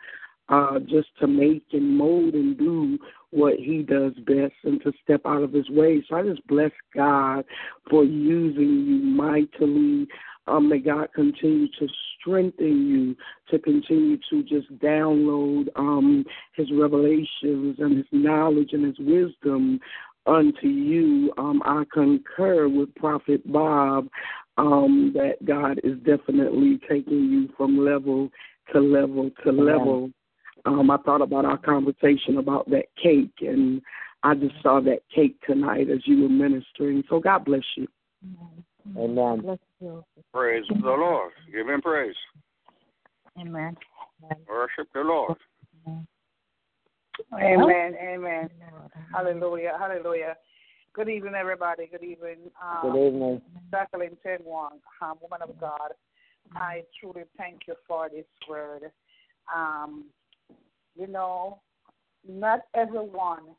uh, 0.49 0.79
just 0.81 1.09
to 1.21 1.27
make 1.27 1.65
and 1.73 1.97
mold 1.97 2.35
and 2.35 2.59
do 2.59 2.99
what 3.31 3.55
He 3.55 3.83
does 3.83 4.13
best 4.27 4.55
and 4.65 4.83
to 4.83 4.93
step 5.03 5.23
out 5.25 5.43
of 5.43 5.53
His 5.53 5.71
way. 5.71 6.05
So 6.09 6.17
I 6.17 6.23
just 6.23 6.47
bless 6.47 6.73
God 6.95 7.45
for 7.89 8.05
using 8.05 8.87
you 8.87 9.03
mightily. 9.03 10.09
Um, 10.47 10.69
may 10.69 10.79
God 10.79 11.09
continue 11.15 11.69
to 11.79 11.89
strengthen 12.19 12.89
you 12.89 13.17
to 13.51 13.59
continue 13.59 14.19
to 14.31 14.43
just 14.43 14.73
download 14.79 15.69
um, 15.77 16.25
His 16.55 16.69
revelations 16.73 17.77
and 17.79 17.99
His 17.99 18.07
knowledge 18.13 18.71
and 18.73 18.85
His 18.85 18.99
wisdom 18.99 19.81
unto 20.27 20.67
you. 20.67 21.33
Um, 21.39 21.63
I 21.65 21.85
concur 21.93 22.69
with 22.69 22.95
Prophet 22.95 23.41
Bob 23.51 24.09
um, 24.57 25.13
that 25.15 25.45
God 25.45 25.81
is 25.85 25.99
definitely 26.01 26.81
taking 26.89 27.31
you 27.31 27.49
from 27.57 27.85
level 27.85 28.31
to 28.73 28.81
level 28.81 29.31
to 29.45 29.53
level. 29.53 30.11
Um, 30.67 30.91
I 30.91 30.99
thought 30.99 31.23
about 31.23 31.47
our 31.47 31.59
conversation 31.59 32.37
about 32.37 32.69
that 32.71 32.87
cake, 33.03 33.33
and 33.41 33.81
I 34.23 34.35
just 34.35 34.55
saw 34.63 34.81
that 34.81 35.01
cake 35.15 35.37
tonight 35.47 35.89
as 35.89 36.01
you 36.05 36.23
were 36.23 36.29
ministering. 36.29 37.03
So 37.09 37.19
God 37.19 37.45
bless 37.47 37.63
you. 37.77 37.89
Amen. 38.97 39.59
Praise 40.33 40.65
the 40.69 40.75
Lord. 40.83 41.33
Give 41.53 41.69
him 41.69 41.83
praise. 41.83 42.15
Amen. 43.39 43.77
Worship 44.49 44.89
the 44.95 45.01
Lord. 45.01 45.37
Amen. 47.35 47.95
Amen. 48.01 48.51
Hallelujah. 49.13 49.73
Hallelujah. 49.79 50.37
Good 50.93 51.09
evening, 51.09 51.35
everybody. 51.39 51.87
Good 51.87 52.03
evening. 52.03 52.51
Um, 52.63 52.91
Good 52.91 53.07
evening. 53.07 53.43
Jacqueline 53.71 54.17
Chen 54.23 54.39
Wonge, 54.45 54.81
um, 55.01 55.19
woman 55.23 55.41
of 55.43 55.59
God. 55.61 55.93
I 56.57 56.83
truly 56.99 57.23
thank 57.39 57.61
you 57.69 57.75
for 57.87 58.09
this 58.09 58.25
word. 58.49 58.91
Um, 59.55 60.07
you 60.97 61.07
know, 61.07 61.61
not 62.29 62.61
everyone 62.75 63.55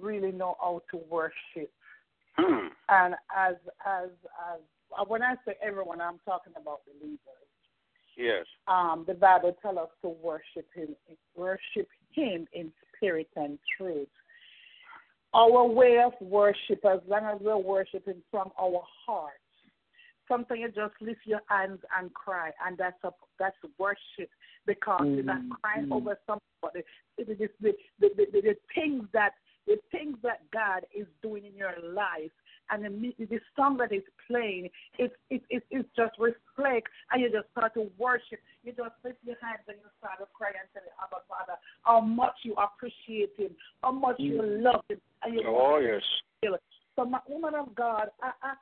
really 0.00 0.32
know 0.32 0.56
how 0.60 0.82
to 0.90 1.00
worship. 1.10 1.70
Hmm. 2.36 2.68
And 2.88 3.14
as 3.36 3.56
as 3.86 4.10
as 4.54 4.60
uh, 4.96 5.04
when 5.04 5.22
I 5.22 5.34
say 5.44 5.54
everyone, 5.62 6.00
I'm 6.00 6.20
talking 6.24 6.52
about 6.60 6.80
believers. 6.86 7.18
Yes. 8.16 8.46
Um, 8.66 9.04
the 9.06 9.14
Bible 9.14 9.56
tells 9.60 9.76
us 9.76 9.88
to 10.02 10.08
worship 10.08 10.66
Him, 10.74 10.96
worship 11.34 11.88
Him 12.12 12.46
in 12.52 12.72
spirit 12.96 13.28
and 13.36 13.58
truth. 13.76 14.08
Our 15.34 15.66
way 15.66 15.98
of 16.04 16.12
worship, 16.20 16.84
as 16.84 17.00
long 17.06 17.24
as 17.24 17.40
we're 17.40 17.58
worshiping 17.58 18.22
from 18.30 18.52
our 18.58 18.82
hearts, 19.06 19.40
something 20.28 20.60
you 20.60 20.68
just 20.68 20.94
lift 21.00 21.20
your 21.24 21.42
hands 21.48 21.80
and 21.98 22.12
cry, 22.14 22.52
and 22.66 22.78
that's 22.78 22.96
a 23.04 23.10
that's 23.38 23.56
worship 23.78 24.30
because 24.66 25.02
you're 25.04 25.22
not 25.22 25.42
crying 25.62 25.92
over 25.92 26.18
somebody. 26.26 26.84
It 27.18 27.28
is 27.28 27.38
the, 27.60 27.72
the, 28.00 28.08
the, 28.16 28.26
the, 28.32 28.40
the 28.40 28.56
things 28.74 29.04
that 29.12 29.32
the 29.66 29.76
things 29.90 30.16
that 30.22 30.40
God 30.52 30.82
is 30.94 31.06
doing 31.22 31.44
in 31.44 31.54
your 31.54 31.74
life 31.92 32.30
and 32.70 32.84
the, 32.84 33.26
the 33.26 33.40
song 33.54 33.76
that 33.78 33.92
is 33.92 34.02
playing, 34.26 34.68
it, 34.98 35.12
it, 35.30 35.42
it, 35.50 35.62
it 35.70 35.86
just 35.96 36.14
reflects 36.18 36.90
and 37.12 37.22
you 37.22 37.30
just 37.30 37.50
start 37.52 37.74
to 37.74 37.90
worship. 37.98 38.40
You 38.64 38.72
just 38.72 38.94
lift 39.04 39.18
your 39.24 39.36
hands 39.40 39.62
and 39.68 39.76
you 39.78 39.88
start 39.98 40.18
to 40.18 40.26
cry 40.34 40.48
and 40.48 40.68
tell 40.72 40.82
Abba 41.02 41.22
Father 41.28 41.58
how 41.82 42.00
much 42.00 42.34
you 42.42 42.54
appreciate 42.54 43.32
Him, 43.36 43.50
how 43.82 43.92
much 43.92 44.16
you 44.18 44.40
mm. 44.42 44.62
love 44.62 44.82
Him. 44.88 45.00
And 45.22 45.34
you 45.34 45.42
Oh, 45.46 45.78
yes. 45.78 46.02
it. 46.42 46.60
So, 46.96 47.04
my 47.04 47.20
woman 47.28 47.54
of 47.54 47.74
God, 47.74 48.08
I, 48.22 48.30
I, 48.42 48.52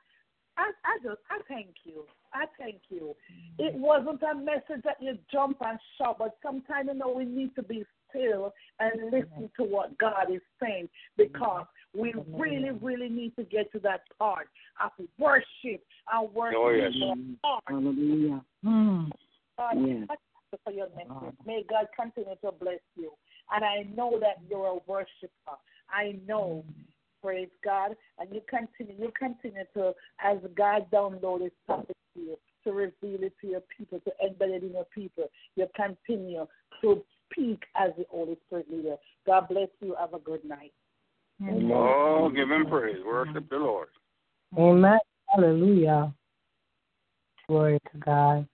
I, 0.57 0.71
I 0.85 0.97
just, 1.03 1.21
I 1.29 1.39
thank 1.47 1.75
you. 1.83 2.03
I 2.33 2.45
thank 2.59 2.81
you. 2.89 3.15
It 3.59 3.75
mm. 3.75 3.79
wasn't 3.79 4.21
a 4.23 4.35
message 4.35 4.83
that 4.83 4.97
you 4.99 5.17
jump 5.31 5.57
and 5.61 5.79
shout, 5.97 6.17
but 6.19 6.37
sometimes, 6.43 6.89
you 6.91 6.97
know, 6.97 7.13
we 7.15 7.25
need 7.25 7.55
to 7.55 7.63
be 7.63 7.85
still 8.15 8.53
and 8.79 9.11
listen 9.11 9.49
to 9.57 9.63
what 9.63 9.97
God 9.97 10.31
is 10.31 10.41
saying 10.61 10.89
because 11.17 11.65
we 11.97 12.13
really, 12.33 12.71
really 12.81 13.09
need 13.09 13.35
to 13.37 13.43
get 13.43 13.71
to 13.71 13.79
that 13.79 14.01
part 14.19 14.47
of 14.83 14.91
worship 15.17 15.83
and 16.11 16.33
worship 16.33 16.57
Oh, 16.59 16.69
yes. 16.69 16.91
the 16.93 17.35
heart. 17.43 17.63
Hallelujah. 17.67 18.43
God, 19.57 19.87
Yes. 19.87 20.07
thank 20.07 20.19
for 20.63 20.71
your 20.71 20.87
message. 20.89 21.37
May 21.45 21.63
God 21.69 21.87
continue 21.95 22.35
to 22.43 22.51
bless 22.51 22.79
you. 22.95 23.11
And 23.51 23.63
I 23.63 23.83
know 23.95 24.19
that 24.19 24.37
you're 24.49 24.67
a 24.67 24.79
worshiper. 24.87 25.57
I 25.89 26.19
know. 26.27 26.63
Praise 27.21 27.49
God. 27.63 27.95
And 28.19 28.29
you 28.33 28.41
continue, 28.47 28.95
you 28.99 29.11
continue 29.17 29.63
to, 29.73 29.93
as 30.23 30.37
God 30.55 30.89
download 30.91 31.41
His 31.41 31.51
topic 31.65 31.95
to 32.13 32.21
you, 32.21 32.37
to 32.63 32.71
reveal 32.71 33.23
it 33.23 33.33
to 33.41 33.47
your 33.47 33.63
people, 33.75 33.99
to 34.01 34.11
embed 34.23 34.55
it 34.55 34.63
in 34.63 34.71
your 34.71 34.85
people. 34.93 35.25
You 35.55 35.67
continue 35.75 36.45
to 36.81 37.03
speak 37.31 37.63
as 37.75 37.91
the 37.97 38.05
Holy 38.09 38.37
Spirit 38.47 38.71
leader. 38.71 38.95
God 39.25 39.47
bless 39.49 39.69
you. 39.81 39.95
Have 39.99 40.13
a 40.13 40.19
good 40.19 40.43
night. 40.43 40.73
Amen. 41.41 41.71
Oh, 41.73 42.31
give 42.33 42.49
him 42.49 42.65
praise. 42.67 42.97
Worship 43.05 43.49
the 43.49 43.57
Lord. 43.57 43.89
Amen. 44.57 44.99
Hallelujah. 45.27 46.13
Glory 47.47 47.79
to 47.91 47.97
God. 47.99 48.47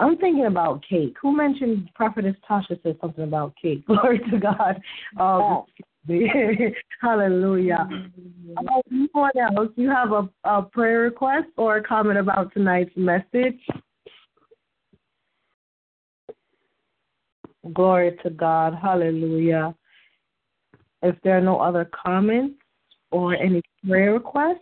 I'm 0.00 0.16
thinking 0.16 0.46
about 0.46 0.82
cake. 0.88 1.14
Who 1.20 1.36
mentioned 1.36 1.90
Prophetess 1.94 2.34
Tasha 2.48 2.82
said 2.82 2.96
something 3.00 3.24
about 3.24 3.54
cake? 3.60 3.86
Glory 3.86 4.18
to 4.30 4.38
God. 4.38 4.80
Um, 5.18 5.64
hallelujah. 7.02 7.86
Uh, 8.56 8.80
anyone 8.90 9.30
else? 9.38 9.68
You 9.76 9.90
have 9.90 10.12
a, 10.12 10.28
a 10.44 10.62
prayer 10.62 11.00
request 11.00 11.48
or 11.58 11.76
a 11.76 11.82
comment 11.82 12.18
about 12.18 12.52
tonight's 12.54 12.96
message? 12.96 13.60
Glory 17.72 18.16
to 18.22 18.30
God. 18.30 18.74
Hallelujah. 18.80 19.74
If 21.02 21.16
there 21.22 21.38
are 21.38 21.42
no 21.42 21.58
other 21.58 21.88
comments 22.04 22.56
or 23.10 23.34
any 23.34 23.62
prayer 23.86 24.14
requests, 24.14 24.58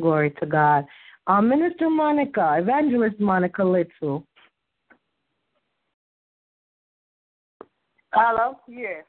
glory 0.00 0.30
to 0.40 0.46
God. 0.46 0.86
Uh, 1.26 1.40
Minister 1.40 1.88
Monica, 1.88 2.56
Evangelist 2.58 3.20
Monica 3.20 3.62
Little. 3.62 4.26
Hello? 8.12 8.58
Yes. 8.68 9.04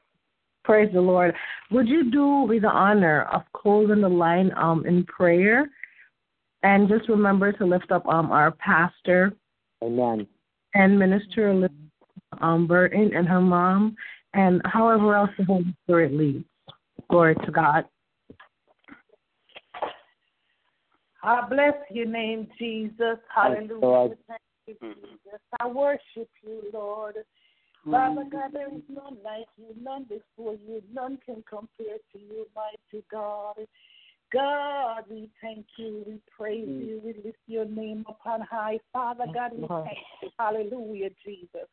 Praise 0.64 0.90
the 0.94 1.00
Lord. 1.00 1.34
Would 1.70 1.88
you 1.88 2.10
do 2.10 2.46
me 2.46 2.58
the 2.58 2.68
honor 2.68 3.24
of 3.32 3.42
closing 3.54 4.00
the 4.00 4.08
line 4.08 4.50
um 4.56 4.86
in 4.86 5.04
prayer? 5.04 5.70
And 6.62 6.88
just 6.88 7.08
remember 7.08 7.52
to 7.52 7.66
lift 7.66 7.92
up 7.92 8.06
um 8.08 8.30
our 8.32 8.52
pastor 8.52 9.34
Amen. 9.82 10.26
and 10.74 10.98
Minister 10.98 11.52
um 12.40 12.66
Burton 12.66 13.10
and 13.14 13.28
her 13.28 13.40
mom 13.40 13.96
and 14.34 14.60
however 14.64 15.14
else 15.14 15.30
the 15.38 15.44
Holy 15.44 15.74
Spirit 15.84 16.12
leads. 16.12 16.44
Glory 17.10 17.34
to 17.34 17.50
God. 17.52 17.84
I 21.22 21.46
bless 21.48 21.74
your 21.90 22.06
name, 22.06 22.48
Jesus. 22.58 23.18
Hallelujah. 23.34 24.16
Thank 24.28 24.40
you, 24.66 24.76
Jesus. 24.80 25.40
I 25.60 25.66
worship 25.66 26.28
you, 26.42 26.62
Lord. 26.72 27.16
Father 27.90 28.24
God, 28.30 28.50
there 28.52 28.68
is 28.68 28.82
none 28.88 29.18
like 29.22 29.46
you, 29.58 29.74
none 29.80 30.04
before 30.04 30.54
you, 30.66 30.82
none 30.92 31.18
can 31.24 31.44
compare 31.48 31.98
to 32.12 32.18
you, 32.18 32.46
mighty 32.56 33.04
God. 33.10 33.56
God, 34.32 35.04
we 35.10 35.28
thank 35.42 35.66
you, 35.76 36.02
we 36.06 36.18
praise 36.36 36.66
you, 36.66 37.00
we 37.04 37.14
lift 37.24 37.38
your 37.46 37.66
name 37.66 38.04
upon 38.08 38.40
high. 38.40 38.80
Father 38.92 39.26
God, 39.32 39.52
we 39.54 39.66
thank 39.68 39.98
you. 40.22 40.30
Hallelujah, 40.38 41.10
Jesus. 41.24 41.68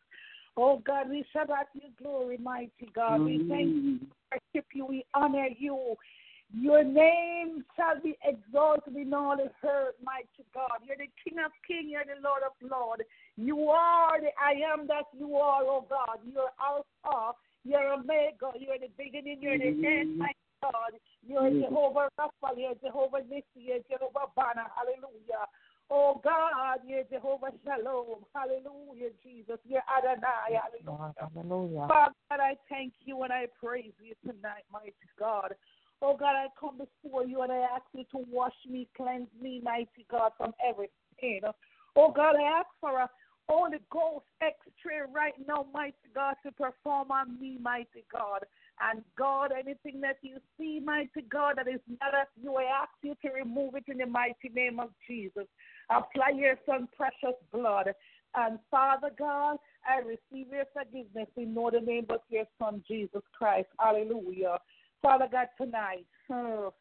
Oh 0.58 0.82
God, 0.86 1.10
we 1.10 1.24
shout 1.32 1.50
out 1.50 1.68
your 1.74 1.92
glory, 2.02 2.38
mighty 2.38 2.90
God. 2.94 3.22
We 3.22 3.46
thank 3.50 3.68
you, 3.68 4.00
mm. 4.00 4.08
worship 4.32 4.68
you, 4.74 4.86
we 4.86 5.06
honor 5.14 5.48
you. 5.58 5.96
Your 6.54 6.84
name 6.84 7.64
shall 7.78 8.02
be 8.04 8.18
exalted 8.26 8.98
in 8.98 9.14
all 9.14 9.38
the 9.38 9.50
earth, 9.68 9.96
mighty 10.04 10.44
God. 10.54 10.84
You're 10.84 10.98
the 10.98 11.08
King 11.24 11.40
of 11.40 11.52
kings, 11.66 11.88
you're 11.88 12.04
the 12.04 12.20
Lord 12.22 12.42
of 12.44 12.52
lords. 12.70 13.04
You 13.38 13.70
are 13.70 14.20
the 14.20 14.32
I 14.36 14.60
am 14.74 14.88
that 14.88 15.06
you 15.18 15.38
are, 15.38 15.64
oh 15.64 15.86
God. 15.90 16.20
You're 16.26 16.52
Alpha, 16.60 17.38
you're 17.64 17.94
Omega, 17.94 18.52
you're 18.60 18.80
the 18.80 18.92
beginning, 18.98 19.38
you're 19.40 19.58
the 19.58 19.72
mm. 19.72 20.02
end, 20.02 20.18
my 20.18 20.32
God. 20.62 21.00
You're 21.26 21.50
mm. 21.50 21.62
Jehovah 21.62 22.10
Rapha, 22.20 22.58
you're 22.58 22.76
Jehovah 22.84 23.24
Nissi, 23.32 23.56
you're 23.56 23.80
Jehovah 23.90 24.28
Banner, 24.36 24.68
hallelujah. 24.76 25.48
Oh 25.94 26.22
God, 26.24 26.80
you're 26.88 27.04
Jehovah 27.12 27.52
Shalom, 27.66 28.24
hallelujah, 28.34 29.10
Jesus. 29.22 29.58
You're 29.68 29.84
Adonai, 29.92 30.56
hallelujah. 30.56 31.14
Hallelujah. 31.20 31.88
Father 31.90 32.16
God, 32.30 32.40
I 32.40 32.56
thank 32.70 32.94
you 33.04 33.22
and 33.24 33.34
I 33.34 33.48
praise 33.62 33.92
you 34.02 34.14
tonight, 34.24 34.64
mighty 34.72 34.96
God. 35.20 35.54
Oh 36.02 36.16
God, 36.16 36.36
I 36.38 36.48
come 36.58 36.78
before 36.78 37.26
you 37.26 37.42
and 37.42 37.52
I 37.52 37.58
ask 37.76 37.84
you 37.94 38.06
to 38.12 38.26
wash 38.32 38.56
me, 38.70 38.88
cleanse 38.96 39.28
me, 39.42 39.60
mighty 39.62 40.06
God, 40.10 40.32
from 40.38 40.54
every 40.66 40.90
sin. 41.20 41.42
Oh 41.98 42.12
God, 42.12 42.38
I 42.38 42.60
ask 42.60 42.68
for 42.80 42.98
a 42.98 43.10
Holy 43.50 43.80
Ghost 43.92 44.26
X-ray 44.42 45.02
right 45.14 45.34
now, 45.46 45.66
mighty 45.74 45.96
God, 46.16 46.36
to 46.46 46.54
perform 46.54 47.12
on 47.12 47.38
me, 47.38 47.58
mighty 47.62 48.06
God. 48.10 48.46
And 48.82 49.04
God, 49.18 49.52
anything 49.52 50.00
that 50.02 50.18
you 50.22 50.38
see, 50.58 50.80
mighty 50.80 51.22
God, 51.30 51.56
that 51.58 51.68
is 51.68 51.82
not 52.02 52.14
of 52.14 52.28
you, 52.42 52.56
I 52.56 52.64
ask 52.64 52.92
you 53.04 53.14
to 53.24 53.34
remove 53.34 53.76
it 53.76 53.84
in 53.88 53.98
the 53.98 54.06
mighty 54.06 54.50
name 54.56 54.80
of 54.80 54.90
Jesus. 55.08 55.46
Apply 55.92 56.30
your 56.36 56.56
son 56.66 56.88
precious 56.96 57.38
blood. 57.52 57.94
And 58.36 58.60
Father 58.70 59.10
God, 59.18 59.58
I 59.86 59.98
receive 60.00 60.52
your 60.52 60.66
forgiveness 60.74 61.28
in 61.36 61.54
no 61.54 61.68
other 61.68 61.82
name 61.82 62.06
of 62.10 62.22
your 62.30 62.46
son 62.60 62.84
Jesus 62.88 63.22
Christ. 63.38 63.68
Hallelujah. 63.78 64.58
Father 65.02 65.28
God, 65.32 65.48
tonight, 65.60 66.06
oh, 66.32 66.74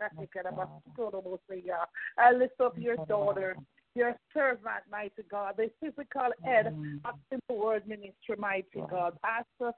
I 2.18 2.32
lift 2.32 2.60
up 2.60 2.78
your 2.78 2.96
daughter, 3.08 3.56
your 3.94 4.14
servant, 4.34 4.84
mighty 4.90 5.22
God, 5.30 5.54
the 5.56 5.70
physical 5.80 6.30
head 6.42 6.66
of 7.04 7.14
Simple 7.30 7.58
Word 7.58 7.88
Ministry, 7.88 8.36
mighty 8.38 8.82
God, 8.90 9.16
Pastor, 9.24 9.72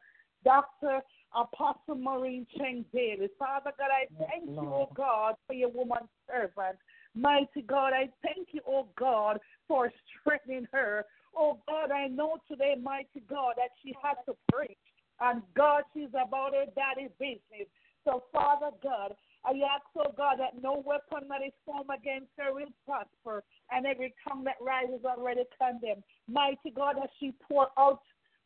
Doctor, 0.45 1.01
Apostle 1.35 1.95
Maureen 1.95 2.47
Chang 2.59 2.85
Daly. 2.93 3.29
Father 3.39 3.73
God, 3.79 3.91
I 3.91 4.07
thank 4.29 4.51
you, 4.51 4.59
oh 4.59 4.91
God, 4.95 5.37
for 5.47 5.53
your 5.55 5.71
woman 5.71 6.09
servant. 6.29 6.79
Mighty 7.15 7.63
God, 7.67 7.93
I 7.93 8.09
thank 8.23 8.49
you, 8.53 8.61
oh 8.67 8.89
God, 8.99 9.39
for 9.69 9.93
strengthening 10.21 10.67
her. 10.73 11.05
Oh 11.37 11.59
God, 11.69 11.91
I 11.91 12.09
know 12.09 12.39
today, 12.49 12.75
mighty 12.81 13.23
God, 13.29 13.55
that 13.57 13.71
she 13.83 13.95
has 14.03 14.17
to 14.27 14.35
preach. 14.53 14.77
And 15.21 15.43
God, 15.55 15.83
she's 15.95 16.09
about 16.11 16.53
her 16.55 16.65
daddy's 16.75 17.13
business. 17.19 17.69
So, 18.05 18.25
Father 18.33 18.71
God, 18.83 19.15
I 19.45 19.51
ask, 19.51 19.85
oh 19.97 20.13
God, 20.17 20.39
that 20.39 20.61
no 20.61 20.83
weapon 20.85 21.29
that 21.29 21.45
is 21.47 21.53
formed 21.65 21.91
against 21.95 22.29
her 22.39 22.55
will 22.55 22.67
prosper, 22.87 23.45
and 23.71 23.87
every 23.87 24.15
tongue 24.27 24.45
that 24.45 24.57
rises 24.61 25.05
already 25.05 25.43
condemned. 25.61 26.03
Mighty 26.29 26.71
God, 26.75 26.97
as 27.03 27.11
she 27.21 27.33
pour 27.49 27.69
out, 27.79 28.01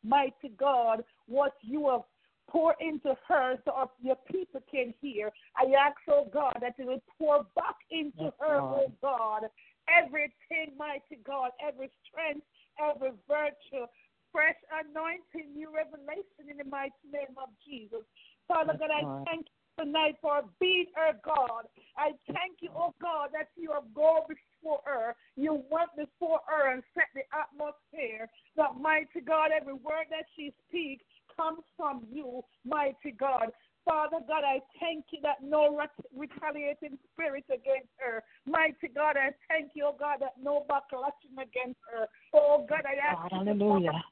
mighty 0.04 0.50
God, 0.58 1.04
what 1.26 1.52
you 1.62 1.88
have 1.90 2.02
pour 2.48 2.74
into 2.80 3.16
her 3.28 3.56
so 3.64 3.90
your 4.02 4.16
people 4.30 4.60
can 4.70 4.94
hear. 5.00 5.30
I 5.56 5.64
ask, 5.78 5.96
oh 6.08 6.28
God, 6.32 6.56
that 6.60 6.74
you 6.78 6.86
will 6.86 7.02
pour 7.18 7.44
back 7.54 7.76
into 7.90 8.16
Yes, 8.20 8.32
her, 8.40 8.60
oh 8.60 8.70
Lord. 8.70 8.82
oh 8.86 8.92
God, 9.02 9.50
everything, 9.88 10.76
mighty 10.78 11.18
God, 11.24 11.50
every 11.60 11.90
strength, 12.06 12.46
every 12.78 13.12
virtue, 13.28 13.86
fresh 14.32 14.56
anointing, 14.70 15.54
new 15.54 15.74
revelation 15.74 16.50
in 16.50 16.58
the 16.58 16.64
mighty 16.64 16.92
name 17.10 17.34
of 17.36 17.48
Jesus. 17.66 18.04
Father 18.48 18.76
Yes, 18.78 18.88
God, 18.88 18.90
I 18.90 19.24
thank 19.24 19.46
you 19.46 19.84
tonight 19.84 20.16
for 20.22 20.42
being 20.60 20.86
her 20.94 21.18
God. 21.24 21.66
I 21.96 22.12
thank 22.28 22.60
you, 22.60 22.70
oh 22.76 22.94
God, 23.00 23.30
that 23.32 23.48
you 23.56 23.72
have 23.72 23.92
gone 23.94 24.22
before 24.28 24.80
her. 24.84 25.16
You 25.36 25.64
went 25.70 25.90
before 25.96 26.40
her 26.46 26.72
and 26.72 26.82
set 26.94 27.08
the 27.14 27.22
atmosphere. 27.34 28.28
That 28.56 28.80
mighty 28.80 29.20
God, 29.24 29.50
every 29.50 29.74
word 29.74 30.06
that 30.10 30.26
she 30.36 30.52
speaks 30.68 31.04
comes 31.36 31.62
from 31.76 32.02
you, 32.10 32.42
mighty 32.64 33.12
God. 33.18 33.50
Father 33.84 34.18
God, 34.26 34.42
I 34.42 34.58
thank 34.80 35.04
you 35.12 35.20
that 35.22 35.38
no 35.42 35.78
retaliating 36.10 36.98
spirit 37.12 37.44
against 37.46 37.94
her. 37.98 38.22
Mighty 38.44 38.90
God, 38.92 39.14
I 39.16 39.30
thank 39.46 39.70
you, 39.74 39.86
oh 39.86 39.96
God, 39.96 40.18
that 40.20 40.34
no 40.42 40.66
backlashing 40.68 41.38
against 41.38 41.78
her. 41.94 42.06
Oh 42.34 42.66
God, 42.68 42.82
I 42.82 42.98
ask 42.98 43.30
God, 43.30 43.46
you 43.46 43.54
to 43.54 43.58
hallelujah. 43.58 44.02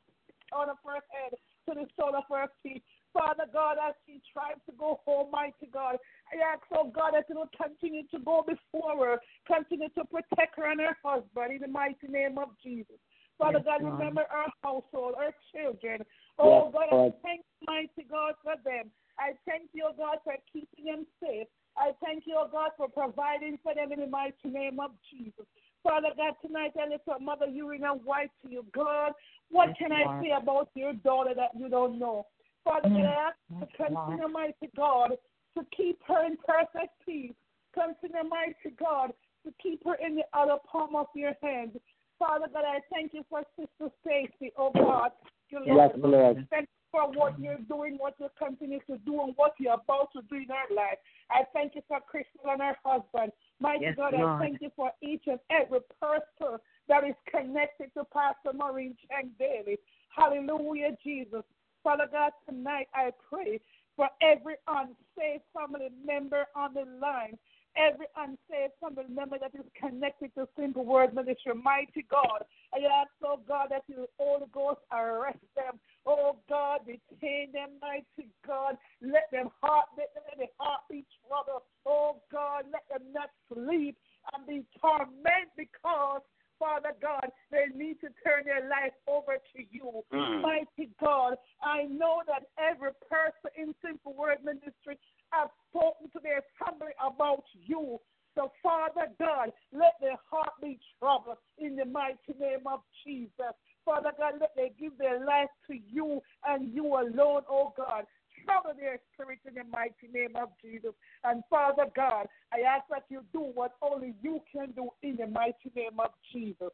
on 0.52 0.70
of 0.70 0.76
her 0.86 1.02
head 1.10 1.34
to 1.66 1.74
the 1.74 1.86
sole 1.98 2.14
of 2.14 2.22
her 2.30 2.46
feet. 2.62 2.84
Father 3.12 3.46
God, 3.52 3.76
as 3.78 3.94
she 4.06 4.20
tries 4.32 4.58
to 4.66 4.72
go 4.78 5.00
home, 5.04 5.30
mighty 5.32 5.70
God, 5.72 5.96
I 6.30 6.54
ask, 6.54 6.62
oh 6.74 6.90
God, 6.90 7.12
that 7.14 7.26
you 7.28 7.36
will 7.36 7.50
continue 7.54 8.02
to 8.14 8.18
go 8.18 8.46
before 8.46 8.94
her, 9.06 9.18
continue 9.46 9.88
to 9.90 10.04
protect 10.04 10.56
her 10.56 10.70
and 10.70 10.80
her 10.80 10.96
husband 11.02 11.54
in 11.54 11.60
the 11.62 11.68
mighty 11.68 12.06
name 12.08 12.38
of 12.38 12.50
Jesus. 12.62 12.98
Father 13.38 13.62
Yes, 13.64 13.78
God, 13.80 13.84
remember 13.84 14.24
our 14.30 14.50
household, 14.62 15.14
our 15.18 15.34
children. 15.52 16.02
Oh 16.38 16.64
Yes, 16.64 16.72
God, 16.72 16.86
Lord. 16.90 17.12
I 17.12 17.26
thank 17.26 17.40
you, 17.60 17.66
mighty 17.66 18.08
God, 18.08 18.34
for 18.42 18.54
them. 18.64 18.90
I 19.18 19.32
thank 19.46 19.70
you, 19.72 19.86
oh 19.88 19.94
God, 19.96 20.18
for 20.24 20.34
keeping 20.52 20.86
them 20.86 21.06
safe. 21.22 21.46
I 21.76 21.92
thank 22.04 22.24
you, 22.26 22.36
oh 22.38 22.48
God, 22.50 22.70
for 22.76 22.88
providing 22.88 23.58
for 23.62 23.74
them 23.74 23.92
in 23.92 24.00
the 24.00 24.06
mighty 24.06 24.48
name 24.48 24.78
of 24.80 24.92
Jesus. 25.10 25.46
Father 25.82 26.08
God, 26.16 26.34
tonight 26.44 26.72
I 26.80 26.88
lift 26.88 27.08
up 27.08 27.20
Mother 27.20 27.46
Urina 27.46 28.02
White 28.04 28.30
to 28.42 28.50
you. 28.50 28.64
God, 28.72 29.12
what 29.50 29.68
Yes, 29.68 29.76
can 29.78 29.92
I 29.92 30.22
say 30.22 30.30
about 30.30 30.70
your 30.74 30.94
daughter 30.94 31.34
that 31.34 31.50
you 31.58 31.68
don't 31.68 31.98
know? 31.98 32.26
Father 32.64 32.88
God, 32.88 33.04
I 33.04 33.28
ask 33.28 33.36
you 33.50 33.60
to 33.60 33.66
continue, 33.76 34.28
mighty 34.28 34.70
God, 34.76 35.10
to 35.58 35.66
keep 35.76 36.00
her 36.08 36.24
in 36.24 36.36
perfect 36.46 36.94
peace. 37.04 37.34
Continue, 37.74 38.28
mighty 38.28 38.74
God, 38.78 39.12
to 39.44 39.52
keep 39.62 39.84
her 39.84 39.96
in 39.96 40.14
the 40.14 40.24
other 40.32 40.56
palm 40.70 40.96
of 40.96 41.06
your 41.14 41.34
hand. 41.42 41.78
Father 42.24 42.46
God, 42.52 42.64
I 42.64 42.80
thank 42.90 43.12
you 43.12 43.22
for 43.28 43.42
Sister 43.58 43.92
Stacy, 44.00 44.52
oh 44.56 44.70
God. 44.74 45.10
You 45.50 45.60
Yes, 45.66 45.90
Lord. 45.96 46.46
Thank 46.50 46.68
you 46.68 46.90
for 46.90 47.10
what 47.12 47.38
you're 47.38 47.58
doing, 47.68 47.96
what 47.98 48.14
you 48.18 48.28
continue 48.38 48.80
to 48.88 48.96
do, 49.04 49.20
and 49.20 49.34
what 49.36 49.52
you're 49.58 49.74
about 49.74 50.08
to 50.14 50.22
do 50.22 50.36
in 50.36 50.46
her 50.48 50.74
life. 50.74 50.96
I 51.30 51.42
thank 51.52 51.74
you 51.74 51.82
for 51.86 52.00
Crystal 52.00 52.50
and 52.50 52.62
her 52.62 52.76
husband. 52.82 53.30
Mighty 53.60 53.84
Yes, 53.84 53.96
God, 53.96 54.14
I 54.14 54.38
thank 54.40 54.62
you 54.62 54.70
for 54.74 54.90
each 55.02 55.24
and 55.26 55.38
every 55.50 55.80
person 56.00 56.56
that 56.88 57.04
is 57.04 57.14
connected 57.30 57.92
to 57.94 58.04
Pastor 58.04 58.56
Maureen 58.56 58.96
Chang 59.06 59.30
Daly. 59.38 59.76
Hallelujah, 60.08 60.96
Jesus. 61.04 61.42
Father 61.82 62.08
God, 62.10 62.32
tonight 62.48 62.88
I 62.94 63.10
pray 63.28 63.60
for 63.96 64.08
every 64.22 64.54
unsaved 64.66 65.44
family 65.52 65.90
member 66.04 66.46
on 66.56 66.72
the 66.72 66.84
line, 67.00 67.38
every 67.76 68.06
unsaved 68.16 68.74
family 68.80 69.12
member 69.12 69.38
that 69.38 69.54
is 69.54 69.66
connected 69.78 70.34
to 70.34 70.48
Simple 70.58 70.84
Word 70.84 71.14
Ministry. 71.14 71.54
Mighty 71.54 72.06
God, 72.10 72.44
I 72.72 72.78
ask, 73.00 73.10
oh 73.24 73.40
God, 73.46 73.68
that 73.70 73.82
you, 73.86 74.06
Holy 74.18 74.46
Ghost, 74.52 74.80
arrest 74.92 75.38
them. 75.56 75.80
Oh 76.06 76.38
God, 76.48 76.80
detain 76.86 77.52
them, 77.52 77.70
mighty 77.80 78.30
God. 78.46 78.76
Let 79.02 79.30
them 79.32 79.50
heart, 79.60 79.86
let 79.96 80.14
them 80.14 80.22
let 80.28 80.38
their 80.38 80.54
heart 80.58 80.82
be 80.90 81.04
troubled. 81.26 81.62
Oh 81.86 82.20
God, 82.30 82.64
let 82.72 82.84
them 82.90 83.08
not 83.12 83.30
sleep 83.52 83.96
and 84.34 84.46
be 84.46 84.64
tormented 84.80 85.52
because 85.56 86.22
Father 86.58 86.92
God, 87.02 87.28
they 87.50 87.66
need 87.74 88.00
to 88.00 88.08
turn 88.24 88.44
their 88.44 88.68
life 88.68 88.94
over 89.08 89.36
to 89.36 89.62
you. 89.70 90.04
Mm. 90.12 90.42
Mighty 90.42 90.90
God, 91.00 91.34
I 91.62 91.84
know 91.84 92.22
that 92.26 92.46
every 92.58 92.92
person 93.10 93.50
in 93.56 93.74
Simple 93.84 94.14
Word 94.14 94.38
Ministry 94.44 94.96
has 95.34 95.48
spoken 95.70 96.10
to 96.12 96.20
their 96.22 96.42
family 96.58 96.92
about 97.00 97.44
you. 97.52 97.98
So, 98.34 98.50
Father 98.62 99.08
God, 99.18 99.50
let 99.72 99.94
their 100.00 100.16
heart 100.30 100.50
be 100.60 100.78
troubled 100.98 101.36
in 101.58 101.76
the 101.76 101.84
mighty 101.84 102.34
name 102.38 102.66
of 102.66 102.80
Jesus. 103.06 103.54
Father 103.84 104.10
God, 104.18 104.34
let 104.40 104.56
them 104.56 104.70
give 104.78 104.98
their 104.98 105.24
life 105.24 105.50
to 105.68 105.74
you 105.74 106.20
and 106.46 106.74
you 106.74 106.86
alone, 106.86 107.42
oh 107.48 107.72
God. 107.76 108.04
Trouble 108.44 108.72
their 108.78 108.98
spirit 109.12 109.38
in 109.46 109.54
the 109.54 109.64
mighty 109.70 110.12
name 110.12 110.36
of 110.36 110.48
Jesus. 110.62 110.90
And 111.22 111.42
Father 111.48 111.86
God, 111.94 112.26
I 112.52 112.60
ask 112.60 112.84
that 112.90 113.04
you 113.08 113.22
do 113.32 113.40
what 113.54 113.72
only 113.80 114.14
you 114.20 114.40
can 114.52 114.72
do 114.72 114.88
in 115.02 115.16
the 115.16 115.26
mighty 115.26 115.70
name 115.74 116.00
of 116.00 116.10
Jesus. 116.32 116.70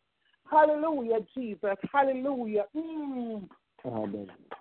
Hallelujah, 0.51 1.21
Jesus. 1.37 1.77
Hallelujah. 1.93 2.65
Mm. 2.75 3.49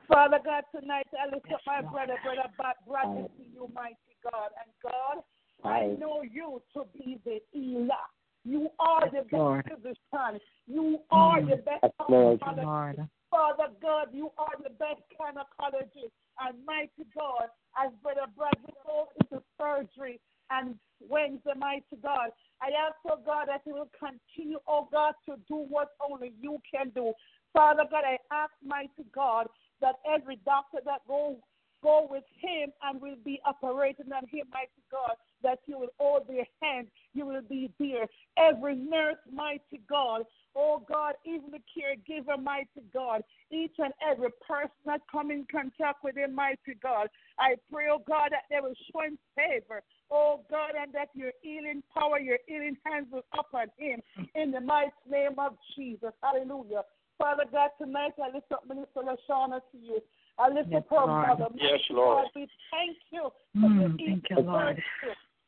Father 0.07 0.39
God, 0.43 0.63
tonight 0.73 1.07
I 1.13 1.33
lift 1.33 1.51
up 1.53 1.59
my 1.67 1.81
brother, 1.81 2.15
brother, 2.23 2.49
brother 2.87 3.27
to 3.27 3.43
you, 3.53 3.69
mighty 3.73 3.95
God. 4.23 4.49
And 4.57 4.71
God, 4.81 5.23
I 5.63 5.95
know 5.99 6.23
you 6.23 6.61
to 6.73 6.83
be 6.93 7.19
the 7.25 7.39
Elah. 7.55 8.07
You 8.45 8.69
are 8.79 9.09
the 9.09 9.21
best 9.23 9.33
Lord. 9.33 9.65
physician. 9.69 10.39
You 10.67 10.99
are 11.11 11.41
the 11.41 11.57
best 11.57 11.83
Yes, 11.83 12.39
Lord. 12.63 13.07
Father 13.29 13.67
God, 13.81 14.07
you 14.11 14.31
are 14.37 14.55
the 14.63 14.71
best 14.71 15.01
gynecologist. 15.13 16.11
And 16.39 16.65
mighty 16.65 17.05
God, 17.15 17.49
as 17.77 17.91
Brother 18.01 18.31
Bradley 18.35 18.73
goes 18.87 19.07
into 19.19 19.43
surgery 19.59 20.19
and 20.49 20.75
Wednesday, 21.07 21.53
mighty 21.57 21.97
God, 22.01 22.31
I 22.61 22.67
ask, 22.67 22.95
oh 23.07 23.19
God, 23.23 23.47
that 23.47 23.61
you 23.65 23.73
will 23.75 23.91
continue, 23.99 24.59
oh 24.67 24.87
God, 24.91 25.13
to 25.27 25.35
do 25.47 25.65
what 25.69 25.89
only 26.09 26.33
you 26.41 26.57
can 26.73 26.89
do. 26.95 27.13
Father 27.53 27.83
God, 27.89 28.03
I 28.05 28.17
ask, 28.33 28.51
mighty 28.65 29.05
God, 29.13 29.47
that 29.81 29.95
every 30.05 30.37
doctor 30.45 30.79
that 30.85 31.01
go 31.07 31.37
go 31.81 32.07
with 32.09 32.23
him 32.39 32.71
and 32.83 33.01
will 33.01 33.15
be 33.23 33.39
operating 33.45 34.11
on 34.11 34.27
him, 34.27 34.45
mighty 34.51 34.83
God, 34.91 35.15
that 35.43 35.59
you 35.65 35.79
will 35.79 35.93
hold 35.97 36.27
their 36.27 36.45
hand, 36.61 36.87
you 37.13 37.25
will 37.25 37.41
be 37.41 37.71
there. 37.79 38.05
Every 38.37 38.75
nurse, 38.75 39.17
mighty 39.31 39.81
God, 39.89 40.23
oh 40.55 40.83
God, 40.91 41.13
even 41.25 41.51
the 41.51 41.59
caregiver, 41.71 42.41
mighty 42.41 42.67
God, 42.93 43.23
each 43.51 43.75
and 43.77 43.93
every 44.05 44.29
person 44.47 44.75
that 44.85 45.01
come 45.11 45.31
in 45.31 45.45
contact 45.51 46.03
with 46.03 46.17
him, 46.17 46.35
mighty 46.35 46.75
God, 46.81 47.07
I 47.39 47.55
pray, 47.71 47.85
oh 47.91 48.03
God, 48.05 48.29
that 48.31 48.43
they 48.49 48.59
will 48.61 48.75
show 48.91 49.01
him 49.01 49.17
favor, 49.35 49.81
oh 50.11 50.41
God, 50.49 50.71
and 50.79 50.93
that 50.93 51.09
your 51.13 51.31
healing 51.41 51.81
power, 51.93 52.19
your 52.19 52.39
healing 52.47 52.77
hands 52.85 53.07
will 53.11 53.23
upon 53.37 53.67
him 53.77 54.01
in 54.35 54.51
the 54.51 54.61
mighty 54.61 54.91
name 55.09 55.39
of 55.39 55.55
Jesus. 55.75 56.11
Hallelujah. 56.21 56.83
Father 57.19 57.43
God, 57.51 57.69
tonight 57.77 58.13
I 58.15 58.31
lift 58.33 58.49
up 58.51 58.63
Minister 58.67 59.03
Lashana 59.03 59.59
to 59.59 59.77
you. 59.77 59.99
I 60.39 60.47
lift 60.47 60.71
Yes, 60.71 60.87
up 60.87 60.89
her 60.89 61.05
Lord. 61.05 61.27
mother. 61.27 61.47
Yes, 61.59 61.83
Mighty 61.83 61.93
Lord. 61.93 62.23
God, 62.23 62.31
we 62.33 62.47
thank 62.71 62.97
you 63.11 63.29
for 63.59 63.67
Mm, 63.67 63.79
your 63.79 63.89
thank 63.99 64.29
you, 64.29 64.39
Lord. 64.39 64.83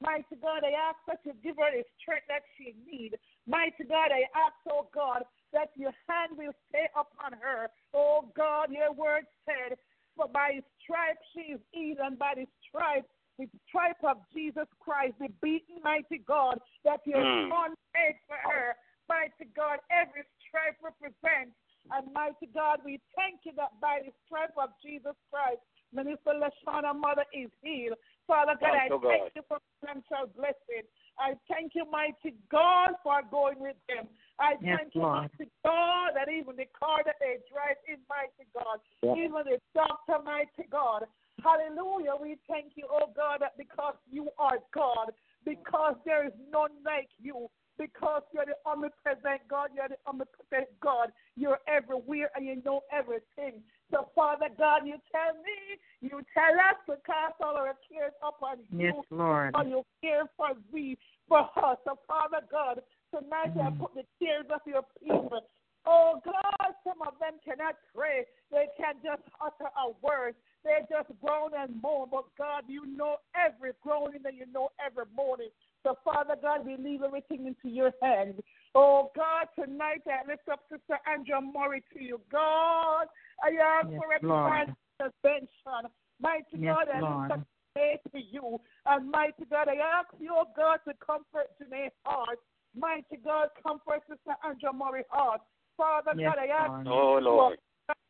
Mighty 0.01 0.35
God, 0.41 0.65
I 0.65 0.73
ask 0.75 0.97
that 1.07 1.19
you 1.23 1.31
give 1.41 1.55
her 1.57 1.71
the 1.71 1.85
strength 2.01 2.27
that 2.27 2.43
she 2.57 2.75
needs. 2.83 3.15
Mighty 3.47 3.85
God, 3.87 4.11
I 4.11 4.27
ask, 4.35 4.57
oh 4.67 4.89
God, 4.93 5.23
that 5.53 5.69
your 5.77 5.93
hand 6.09 6.35
will 6.35 6.51
stay 6.67 6.89
upon 6.91 7.39
her. 7.39 7.69
Oh 7.93 8.27
God, 8.35 8.71
your 8.71 8.91
word 8.91 9.23
said, 9.45 9.77
for 10.17 10.27
by 10.27 10.59
his 10.59 10.63
stripes 10.83 11.23
she 11.33 11.53
is 11.53 11.61
healed, 11.71 11.99
and 12.03 12.19
by 12.19 12.33
the 12.35 12.47
stripes, 12.67 13.07
the 13.39 13.47
stripe 13.69 14.03
of 14.03 14.17
Jesus 14.33 14.67
Christ, 14.81 15.13
the 15.21 15.29
beaten 15.41 15.79
mighty 15.83 16.17
God, 16.17 16.59
that 16.83 16.99
your 17.05 17.23
Mm. 17.23 17.49
son 17.49 17.75
paid 17.93 18.19
for 18.27 18.35
her. 18.51 18.75
Mighty 19.07 19.45
God, 19.55 19.79
every 19.91 20.23
stripe 20.51 20.75
represents 20.83 21.55
and 21.89 22.13
mighty 22.13 22.47
God, 22.53 22.79
we 22.85 22.99
thank 23.17 23.41
you 23.43 23.51
that 23.57 23.73
by 23.81 23.99
the 24.05 24.13
strength 24.25 24.53
of 24.55 24.69
Jesus 24.83 25.17
Christ, 25.33 25.59
Minister 25.91 26.37
Lashana 26.37 26.93
mother 26.93 27.25
is 27.33 27.49
healed. 27.63 27.97
Father 28.27 28.55
God, 28.59 28.77
I 28.77 28.87
Thank 28.87 28.91
you, 28.91 28.99
God. 29.01 29.11
thank 29.11 29.31
you 29.35 29.43
for 29.49 29.57
financial 29.81 30.31
blessing. 30.37 30.85
I 31.19 31.35
thank 31.51 31.75
you, 31.75 31.83
mighty 31.91 32.37
God, 32.47 32.95
for 33.03 33.19
going 33.27 33.59
with 33.59 33.75
them. 33.89 34.07
I 34.39 34.55
Yes, 34.61 34.79
thank 34.79 34.95
you, 34.95 35.01
Lord. 35.01 35.27
mighty 35.27 35.51
God, 35.65 36.15
that 36.15 36.31
even 36.31 36.55
the 36.55 36.69
car 36.71 37.03
that 37.03 37.19
they 37.19 37.43
drive 37.51 37.75
is 37.89 37.99
mighty 38.07 38.47
God, 38.53 38.79
Yeah. 39.03 39.15
even 39.15 39.43
the 39.43 39.59
doctor, 39.73 40.19
mighty 40.23 40.63
God. 40.69 41.07
Hallelujah. 41.43 42.15
We 42.15 42.35
thank 42.47 42.77
you, 42.77 42.87
oh 42.89 43.11
God, 43.11 43.41
that 43.41 43.57
because 43.57 43.95
you 44.09 44.29
are 44.37 44.59
God, 44.71 45.11
because 45.43 45.95
there 46.05 46.25
is 46.25 46.33
none 46.49 46.71
like 46.85 47.09
you, 47.19 47.49
because 47.77 48.21
you're 48.33 48.45
the 48.45 48.53
omnipresent 48.65 49.41
God, 49.49 49.69
you're 49.73 49.89
the 49.89 49.97
omnipotent 50.07 50.69
God, 50.81 51.09
you're 51.35 51.59
everywhere 51.67 52.29
and 52.35 52.45
you 52.45 52.61
know 52.63 52.81
everything. 52.91 53.61
So, 53.89 54.09
Father 54.15 54.47
God, 54.57 54.85
you 54.85 54.97
tell 55.11 55.33
me, 55.41 55.79
you 56.01 56.21
tell 56.33 56.53
us 56.59 56.77
to 56.87 56.95
cast 57.05 57.35
all 57.41 57.57
our 57.57 57.75
cares 57.91 58.13
upon 58.21 58.57
Yes, 58.71 58.93
you, 58.93 59.17
Lord. 59.17 59.53
for 59.53 59.65
you 59.65 59.83
care 60.01 60.23
for 60.37 60.49
we, 60.71 60.97
for 61.27 61.49
us. 61.63 61.77
So, 61.85 61.97
Father 62.07 62.45
God, 62.49 62.81
tonight 63.09 63.57
I 63.57 63.71
Mm. 63.71 63.79
put 63.79 63.95
the 63.95 64.05
tears 64.19 64.45
of 64.49 64.61
your 64.65 64.83
people. 65.03 65.41
Oh 65.83 66.21
God, 66.23 66.75
some 66.83 67.01
of 67.01 67.17
them 67.19 67.31
them 67.31 67.39
cannot 67.43 67.75
pray. 67.95 68.25
They 68.51 68.67
can't 68.77 69.01
just 69.03 69.23
utter 69.39 69.71
a 69.77 69.91
word. 70.01 70.35
They 70.63 70.79
just 70.89 71.09
groan 71.23 71.51
and 71.57 71.81
moan. 71.81 72.09
But 72.11 72.25
God, 72.37 72.63
you 72.67 72.85
know 72.85 73.17
every 73.35 73.71
groaning 73.81 74.21
and 74.25 74.37
you 74.37 74.45
know 74.51 74.69
every 74.83 75.05
moaning. 75.15 75.49
So, 75.83 75.97
Father 76.03 76.35
God, 76.41 76.65
we 76.65 76.77
leave 76.77 77.01
everything 77.01 77.47
into 77.47 77.73
your 77.73 77.91
hands. 78.01 78.39
Oh, 78.75 79.11
God, 79.15 79.47
tonight 79.57 80.01
I 80.05 80.27
lift 80.29 80.47
up 80.51 80.59
Sister 80.69 80.99
Andrea 81.11 81.41
Murray 81.41 81.83
to 81.93 82.03
you. 82.03 82.21
God, 82.31 83.07
I 83.43 83.79
ask 83.79 83.89
Yes, 83.89 83.99
for 83.99 84.13
every 84.13 84.29
Lord. 84.29 84.75
intervention. 84.99 85.91
Mighty 86.21 86.57
Yes, 86.57 86.75
God, 86.75 86.87
I 86.93 86.99
Lord. 87.01 87.29
lift 87.29 87.41
up 87.41 87.47
pray 87.73 87.99
to 88.13 88.19
you. 88.19 88.61
And 88.85 89.09
mighty 89.09 89.45
God, 89.49 89.69
I 89.69 89.75
ask 89.75 90.09
you, 90.19 90.31
oh 90.33 90.45
God, 90.55 90.79
to 90.87 90.93
comfort 91.05 91.49
Janae's 91.59 91.91
heart. 92.05 92.39
Mighty 92.75 93.17
God, 93.23 93.49
comfort 93.61 94.01
Sister 94.07 94.35
Andrea 94.45 94.73
Murray's 94.73 95.05
heart. 95.09 95.41
Father 95.77 96.11
Yes, 96.15 96.35
God, 96.35 96.39
I 96.39 96.47
ask 96.47 96.85
Lord. 96.85 96.85
you, 96.85 96.93
Oh, 96.93 97.19
Lord. 97.21 97.57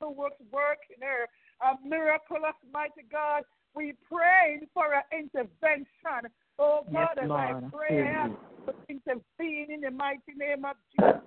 to 0.02 0.10
work, 0.10 0.34
work 0.52 0.80
in 0.96 1.02
her. 1.02 1.28
A 1.62 1.88
miracle 1.88 2.38
of 2.38 2.56
mighty 2.74 3.06
God. 3.12 3.44
We 3.74 3.94
praying 4.12 4.68
for 4.74 4.94
an 4.94 5.04
intervention. 5.14 6.30
Oh 6.62 6.86
Yes, 6.92 7.08
God, 7.18 7.24
as 7.24 7.32
I 7.32 7.70
pray, 7.76 8.02
I 8.04 8.10
ask 8.22 8.32
you 8.32 8.66
to 8.68 8.74
intervene 8.88 9.74
in 9.74 9.82
the 9.82 9.90
mighty 9.90 10.38
name 10.38 10.64
of 10.64 10.76
Jesus. 10.94 11.22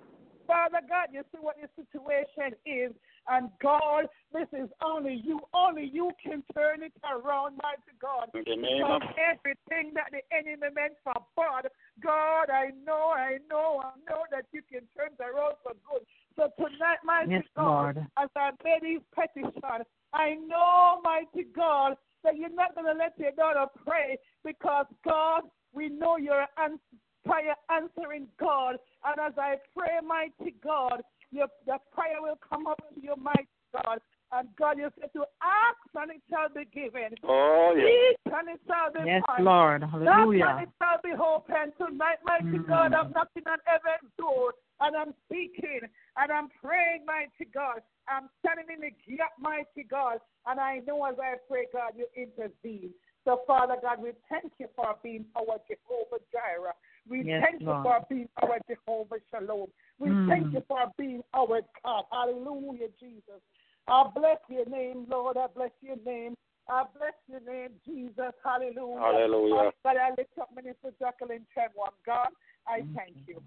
Father 0.47 0.79
God, 0.87 1.09
you 1.11 1.23
see 1.33 1.39
what 1.41 1.57
the 1.59 1.67
situation 1.75 2.55
is. 2.65 2.95
And 3.27 3.49
God, 3.61 4.05
this 4.31 4.47
is 4.53 4.69
only 4.81 5.19
you. 5.25 5.41
Only 5.53 5.89
you 5.91 6.11
can 6.23 6.43
turn 6.53 6.83
it 6.83 6.93
around, 7.03 7.59
mighty 7.61 7.97
God. 7.99 8.29
In 8.33 8.43
the 8.45 8.55
name 8.55 8.77
Because 8.77 9.01
of 9.01 9.09
everything 9.17 9.91
that 9.95 10.13
the 10.13 10.21
enemy 10.31 10.71
meant 10.73 10.93
for 11.03 11.13
bad, 11.35 11.67
God, 12.01 12.49
I 12.53 12.69
know, 12.85 13.11
I 13.11 13.39
know, 13.49 13.81
I 13.83 13.91
know 14.07 14.23
that 14.31 14.45
you 14.53 14.61
can 14.71 14.87
turn 14.95 15.17
it 15.19 15.23
around 15.23 15.55
for 15.63 15.73
good. 15.89 16.05
So 16.37 16.53
tonight, 16.55 17.01
mighty 17.03 17.31
Yes, 17.31 17.43
God, 17.57 17.97
Lord. 17.97 18.07
as 18.17 18.29
I 18.37 18.51
made 18.63 18.83
these 18.83 19.03
petitions, 19.11 19.87
I 20.13 20.35
know, 20.47 21.01
mighty 21.03 21.47
God, 21.55 21.97
that 22.25 22.37
you're 22.37 22.49
not 22.53 22.75
going 22.75 22.87
to 22.87 22.97
let 22.97 23.17
your 23.17 23.31
daughter 23.31 23.65
pray 23.85 24.17
because, 24.43 24.85
God, 25.05 25.43
we 25.73 25.89
know 25.89 26.17
you're 26.17 26.45
an 26.57 26.79
prayer 27.25 27.55
answering 27.69 28.27
God. 28.39 28.77
And 29.03 29.17
as 29.19 29.33
I 29.37 29.55
pray, 29.75 29.97
mighty 30.05 30.55
God, 30.63 31.01
your, 31.31 31.47
the 31.65 31.77
prayer 31.93 32.21
will 32.21 32.39
come 32.47 32.67
up 32.67 32.79
to 32.93 33.01
your 33.01 33.17
mighty 33.17 33.47
God. 33.73 33.99
And 34.31 34.49
God, 34.57 34.77
you 34.77 34.89
said 34.99 35.09
to 35.13 35.23
ask 35.41 35.77
and 35.95 36.11
it 36.11 36.21
shall 36.29 36.49
be 36.49 36.65
given. 36.73 37.17
Oh, 37.23 37.73
yes. 37.75 38.17
Seek 38.25 38.33
and 38.33 38.49
it 38.49 38.61
shall 38.67 38.91
be 38.93 39.09
Yes, 39.09 39.23
found. 39.27 39.45
Lord. 39.45 39.81
Knock 39.81 39.91
and 39.91 40.05
Hallelujah. 40.05 40.57
it 40.63 40.69
shall 40.81 40.99
be 41.03 41.13
open. 41.13 41.73
Tonight, 41.77 42.19
mighty 42.25 42.57
Mm. 42.57 42.67
God, 42.67 42.93
I'm 42.93 43.11
knocking 43.11 43.47
on 43.47 43.57
every 43.67 44.09
door 44.17 44.53
and 44.81 44.95
I'm 44.95 45.13
speaking 45.25 45.81
and 46.17 46.31
I'm 46.31 46.49
praying, 46.61 47.05
mighty 47.05 47.49
God. 47.53 47.81
I'm 48.07 48.29
standing 48.39 48.67
in 48.73 48.81
the 48.81 49.17
gap, 49.17 49.31
mighty 49.39 49.83
God. 49.89 50.19
And 50.45 50.59
I 50.59 50.81
know 50.85 51.03
as 51.05 51.15
I 51.19 51.35
pray, 51.47 51.65
God, 51.73 51.93
you 51.97 52.07
intervene. 52.15 52.91
So, 53.23 53.41
Father 53.47 53.75
God, 53.81 54.01
we 54.01 54.11
thank 54.29 54.53
you 54.59 54.67
for 54.75 54.95
being 55.01 55.25
our 55.35 55.57
Jehovah 55.67 56.21
Jireh. 56.31 56.75
We 57.09 57.23
Yes, 57.23 57.43
thank 57.43 57.61
you 57.61 57.67
for 57.81 58.05
being 58.09 58.29
our 58.41 58.59
Jehovah 58.67 59.19
Shalom. 59.31 59.71
We 59.97 60.09
Mm. 60.09 60.27
thank 60.27 60.53
you 60.53 60.61
for 60.67 60.91
being 60.97 61.23
our 61.33 61.61
God. 61.83 62.05
Hallelujah, 62.11 62.89
Jesus. 62.99 63.41
I 63.87 64.03
bless 64.13 64.39
your 64.49 64.65
name, 64.65 65.05
Lord. 65.09 65.37
I 65.37 65.47
bless 65.47 65.71
your 65.81 65.97
name. 65.97 66.35
I 66.67 66.83
bless 66.97 67.13
your 67.27 67.39
name, 67.41 67.79
Jesus. 67.85 68.33
Hallelujah. 68.43 68.99
Hallelujah. 68.99 69.73
God, 69.83 69.97
I 69.97 70.09
lift 70.17 70.37
up 70.39 70.49
Minister 70.55 70.91
Jacqueline 70.99 71.45
Chen 71.53 71.69
Wonge. 71.75 71.93
God, 72.05 72.29
I 72.67 72.83
thank 72.95 73.17
you. 73.27 73.41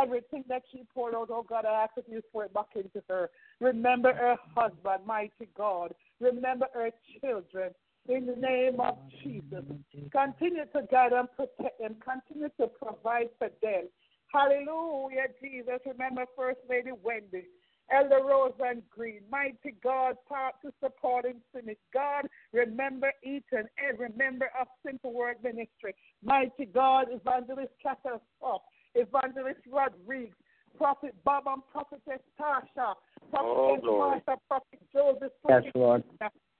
Everything 0.00 0.44
that 0.48 0.62
she 0.70 0.84
poured 0.92 1.14
out, 1.14 1.28
oh 1.30 1.44
God, 1.48 1.64
I 1.64 1.84
ask 1.84 1.94
that 1.96 2.08
you 2.08 2.20
pour 2.32 2.44
it 2.44 2.54
back 2.54 2.68
into 2.74 3.02
her. 3.08 3.30
Remember 3.60 4.12
her 4.12 4.36
husband, 4.56 5.06
mighty 5.06 5.48
God. 5.56 5.94
Remember 6.20 6.66
her 6.74 6.90
children. 7.20 7.70
In 8.06 8.26
the 8.26 8.36
name 8.36 8.80
of 8.80 8.98
Jesus. 9.22 9.64
Continue 10.12 10.66
to 10.74 10.82
guide 10.90 11.12
and 11.12 11.28
protect 11.34 11.80
them. 11.80 11.96
Continue 12.04 12.50
to 12.60 12.66
provide 12.66 13.30
for 13.38 13.48
them. 13.62 13.88
Hallelujah, 14.26 15.28
Jesus. 15.40 15.80
Remember 15.86 16.24
First 16.36 16.58
Lady 16.68 16.90
Wendy. 17.02 17.44
Elder 17.92 18.24
Rose 18.24 18.52
and 18.60 18.82
Green, 18.88 19.20
mighty 19.30 19.76
God, 19.82 20.16
part 20.26 20.54
to 20.62 20.72
support 20.80 21.24
supporting 21.24 21.40
Senate. 21.54 21.78
God, 21.92 22.26
remember 22.52 23.12
each 23.22 23.44
and 23.52 23.68
every 23.78 24.08
member 24.16 24.50
of 24.58 24.66
Simple 24.84 25.12
Word 25.12 25.36
Ministry. 25.42 25.94
Mighty 26.22 26.64
God, 26.64 27.06
Evangelist 27.10 27.72
Catherine 27.82 28.20
Spock, 28.42 28.60
Evangelist 28.94 29.60
Rodriguez, 29.70 30.34
Prophet 30.76 31.14
Bob 31.24 31.44
and 31.46 31.62
Prophetess 31.72 32.22
Tasha, 32.40 32.94
Oh, 33.36 33.76
Prophet 33.76 33.82
glory. 33.82 33.98
Martha, 34.26 34.40
Prophet 34.48 34.80
Joseph, 34.92 35.32
Yes, 35.48 35.64
Lord. 35.74 36.04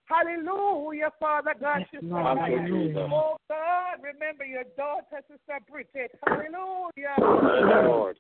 Hallelujah, 0.07 1.11
Father 1.19 1.55
God. 1.59 1.79
Yes, 1.81 1.89
Sister 1.93 2.07
Lord. 2.07 2.37
Mary. 2.37 2.59
Hallelujah. 2.59 3.09
Oh 3.11 3.37
God, 3.49 4.03
remember 4.03 4.45
your 4.45 4.65
daughter, 4.77 5.23
Sister 5.29 5.59
Bridget. 5.71 6.13
Hallelujah. 6.27 7.17
Yes, 7.17 7.87
Lord. 7.87 8.17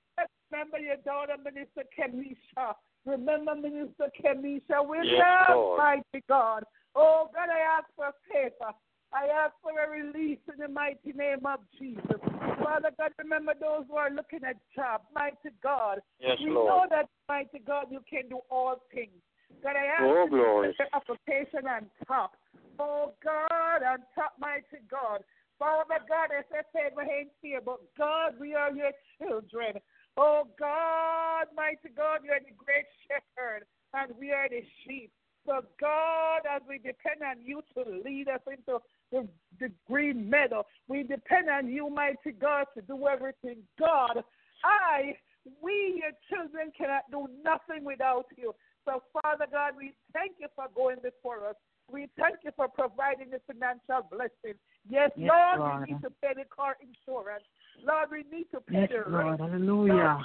Remember 0.50 0.78
your 0.78 0.96
daughter, 1.04 1.34
Minister 1.44 1.84
Kemisha. 1.96 2.74
Remember 3.04 3.54
Minister 3.54 4.08
Kemisha. 4.22 4.80
We 4.88 4.98
Yes, 5.04 5.22
love 5.48 5.56
Lord. 5.56 5.78
mighty 5.78 6.24
God. 6.28 6.64
Oh 6.94 7.28
God, 7.34 7.48
I 7.50 7.78
ask 7.78 7.86
for 7.96 8.12
favor. 8.32 8.72
I 9.12 9.26
ask 9.26 9.52
for 9.62 9.72
a 9.78 9.90
release 9.90 10.38
in 10.52 10.58
the 10.58 10.68
mighty 10.68 11.12
name 11.12 11.44
of 11.44 11.60
Jesus. 11.78 12.20
Father 12.64 12.90
God, 12.98 13.12
remember 13.18 13.52
those 13.60 13.84
who 13.88 13.96
are 13.96 14.10
looking 14.10 14.40
at 14.48 14.56
jobs. 14.74 15.04
Mighty 15.14 15.54
God. 15.62 16.00
Yes, 16.20 16.38
we 16.42 16.50
Lord. 16.50 16.66
know 16.66 16.82
that, 16.90 17.06
mighty 17.28 17.60
God, 17.60 17.86
you 17.90 18.00
can 18.08 18.28
do 18.28 18.40
all 18.50 18.76
things. 18.92 19.20
God, 19.62 19.76
I 19.76 19.86
ask 19.86 20.02
Oh, 20.02 20.24
you 20.24 20.30
to 20.30 20.36
glory. 20.36 20.68
put 20.68 20.76
the 20.78 20.96
application 20.96 21.68
on 21.68 21.86
top. 22.06 22.32
Oh, 22.78 23.14
God, 23.22 23.84
on 23.84 23.98
top, 24.14 24.34
mighty 24.40 24.82
God. 24.90 25.22
Father 25.58 26.02
God, 26.08 26.34
as 26.36 26.44
I 26.50 26.62
said, 26.72 26.96
we 26.96 27.04
ain't 27.04 27.30
fear, 27.40 27.60
but 27.64 27.78
God, 27.96 28.34
we 28.40 28.54
are 28.54 28.72
your 28.74 28.90
children. 29.18 29.78
Oh, 30.16 30.48
God, 30.58 31.46
mighty 31.56 31.94
God, 31.94 32.20
you 32.24 32.32
are 32.32 32.42
the 32.42 32.54
great 32.58 32.86
shepherd, 33.06 33.64
and 33.94 34.12
we 34.18 34.32
are 34.32 34.48
the 34.48 34.62
sheep. 34.82 35.12
So, 35.46 35.60
God, 35.78 36.40
as 36.48 36.62
we 36.68 36.78
depend 36.78 37.20
on 37.20 37.44
you 37.44 37.60
to 37.74 37.84
lead 38.04 38.28
us 38.28 38.40
into 38.48 38.80
the, 39.14 39.28
the 39.60 39.72
green 39.86 40.28
meadow, 40.28 40.64
we 40.88 41.02
depend 41.04 41.48
on 41.48 41.68
you, 41.68 41.88
mighty 41.88 42.32
God, 42.40 42.66
to 42.74 42.82
do 42.82 43.06
everything. 43.06 43.58
God, 43.78 44.24
I, 44.64 45.14
we, 45.62 46.02
your 46.02 46.12
children, 46.28 46.72
cannot 46.76 47.02
do 47.10 47.28
nothing 47.44 47.84
without 47.84 48.26
you. 48.36 48.54
So, 48.84 49.02
Father 49.22 49.46
God, 49.50 49.74
we 49.78 49.92
thank 50.12 50.32
you 50.40 50.48
for 50.56 50.66
going 50.74 50.96
before 51.02 51.48
us. 51.48 51.56
We 51.90 52.08
thank 52.18 52.36
you 52.44 52.50
for 52.56 52.66
providing 52.68 53.30
the 53.30 53.40
financial 53.46 54.08
blessing. 54.10 54.58
Yes, 54.88 55.10
Yes, 55.16 55.30
Lord, 55.30 55.60
Lord. 55.60 55.86
we 55.86 55.92
need 55.92 56.02
to 56.02 56.10
pay 56.22 56.32
the 56.34 56.44
car 56.54 56.76
insurance. 56.80 57.44
Lord, 57.86 58.08
we 58.10 58.24
need 58.36 58.46
to 58.52 58.60
pay 58.60 58.88
Yes, 58.88 59.04
the 59.04 59.10
Lord. 59.10 59.26
rent. 59.26 59.40
Hallelujah. 59.40 60.18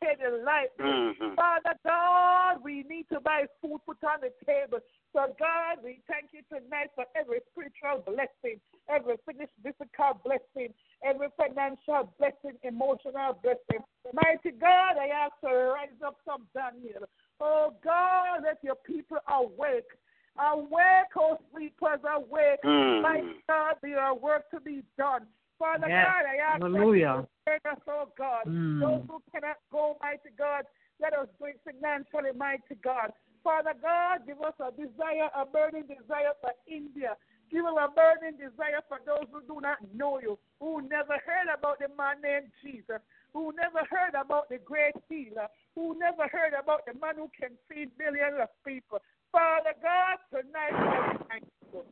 Pay 0.00 0.14
the 0.22 0.42
light 0.44 0.70
bill. 0.78 0.86
Mhm. 0.86 1.34
Father 1.36 1.74
God, 1.84 2.62
we 2.62 2.84
need 2.84 3.06
to 3.10 3.20
buy 3.20 3.46
food 3.60 3.80
put 3.84 4.02
on 4.04 4.20
the 4.22 4.32
table. 4.46 4.78
So 5.12 5.34
God, 5.40 5.82
we 5.82 5.98
thank 6.06 6.30
you 6.30 6.42
tonight 6.46 6.94
for 6.94 7.04
every 7.18 7.40
spiritual 7.50 8.06
blessing, 8.06 8.62
every 8.88 9.16
finished 9.26 9.52
physical 9.58 10.22
blessing, 10.22 10.72
every 11.02 11.26
financial 11.36 12.14
blessing, 12.18 12.54
emotional 12.62 13.34
blessing. 13.42 13.82
Mighty 14.14 14.54
God, 14.54 14.94
I 15.02 15.10
ask 15.10 15.34
to 15.42 15.50
rise 15.74 15.98
up 16.06 16.16
some 16.24 16.46
Daniel. 16.54 17.10
Oh 17.40 17.74
God, 17.82 18.42
let 18.44 18.62
your 18.62 18.78
people 18.86 19.18
awake. 19.26 19.90
Awake, 20.38 21.10
oh 21.18 21.38
sleepers, 21.50 22.00
awake. 22.06 22.62
Mm. 22.64 23.02
Mighty 23.02 23.42
God, 23.48 23.74
there 23.82 23.98
are 23.98 24.14
work 24.14 24.48
to 24.52 24.60
be 24.60 24.82
done. 24.96 25.26
Father 25.58 25.88
Yes. 25.88 26.06
God, 26.06 26.24
I 26.24 26.36
ask 26.54 26.62
Hallelujah. 26.62 27.26
that 27.46 27.60
you 27.64 27.70
us, 27.72 27.78
oh 27.88 28.08
God. 28.16 28.46
Mm. 28.46 28.80
Those 28.80 29.02
who 29.08 29.22
cannot 29.34 29.56
go, 29.72 29.98
mighty 30.00 30.30
God, 30.38 30.64
let 31.00 31.14
us 31.14 31.26
do 31.38 31.46
it 31.46 31.60
financially, 31.64 32.30
mighty 32.36 32.76
God. 32.82 33.10
Father 33.42 33.74
God, 33.80 34.26
give 34.26 34.40
us 34.40 34.54
a 34.60 34.70
desire, 34.72 35.30
a 35.34 35.46
burning 35.46 35.88
desire 35.88 36.36
for 36.40 36.52
India. 36.66 37.16
Give 37.50 37.64
us 37.64 37.74
a 37.74 37.88
burning 37.90 38.38
desire 38.38 38.84
for 38.86 39.00
those 39.04 39.26
who 39.32 39.42
do 39.42 39.60
not 39.60 39.78
know 39.94 40.20
you, 40.20 40.38
who 40.60 40.82
never 40.82 41.18
heard 41.24 41.48
about 41.52 41.78
the 41.80 41.88
man 41.96 42.22
named 42.22 42.52
Jesus, 42.62 43.02
who 43.32 43.52
never 43.56 43.82
heard 43.90 44.14
about 44.14 44.48
the 44.48 44.58
great 44.58 44.94
healer, 45.08 45.48
who 45.74 45.98
never 45.98 46.28
heard 46.28 46.54
about 46.54 46.86
the 46.86 46.94
man 46.94 47.16
who 47.16 47.30
can 47.34 47.56
feed 47.68 47.90
billions 47.98 48.38
of 48.40 48.48
people. 48.64 49.00
Father 49.32 49.74
God, 49.82 50.18
tonight 50.30 50.74
we 50.74 51.24
thank 51.28 51.44
you. 51.72 51.82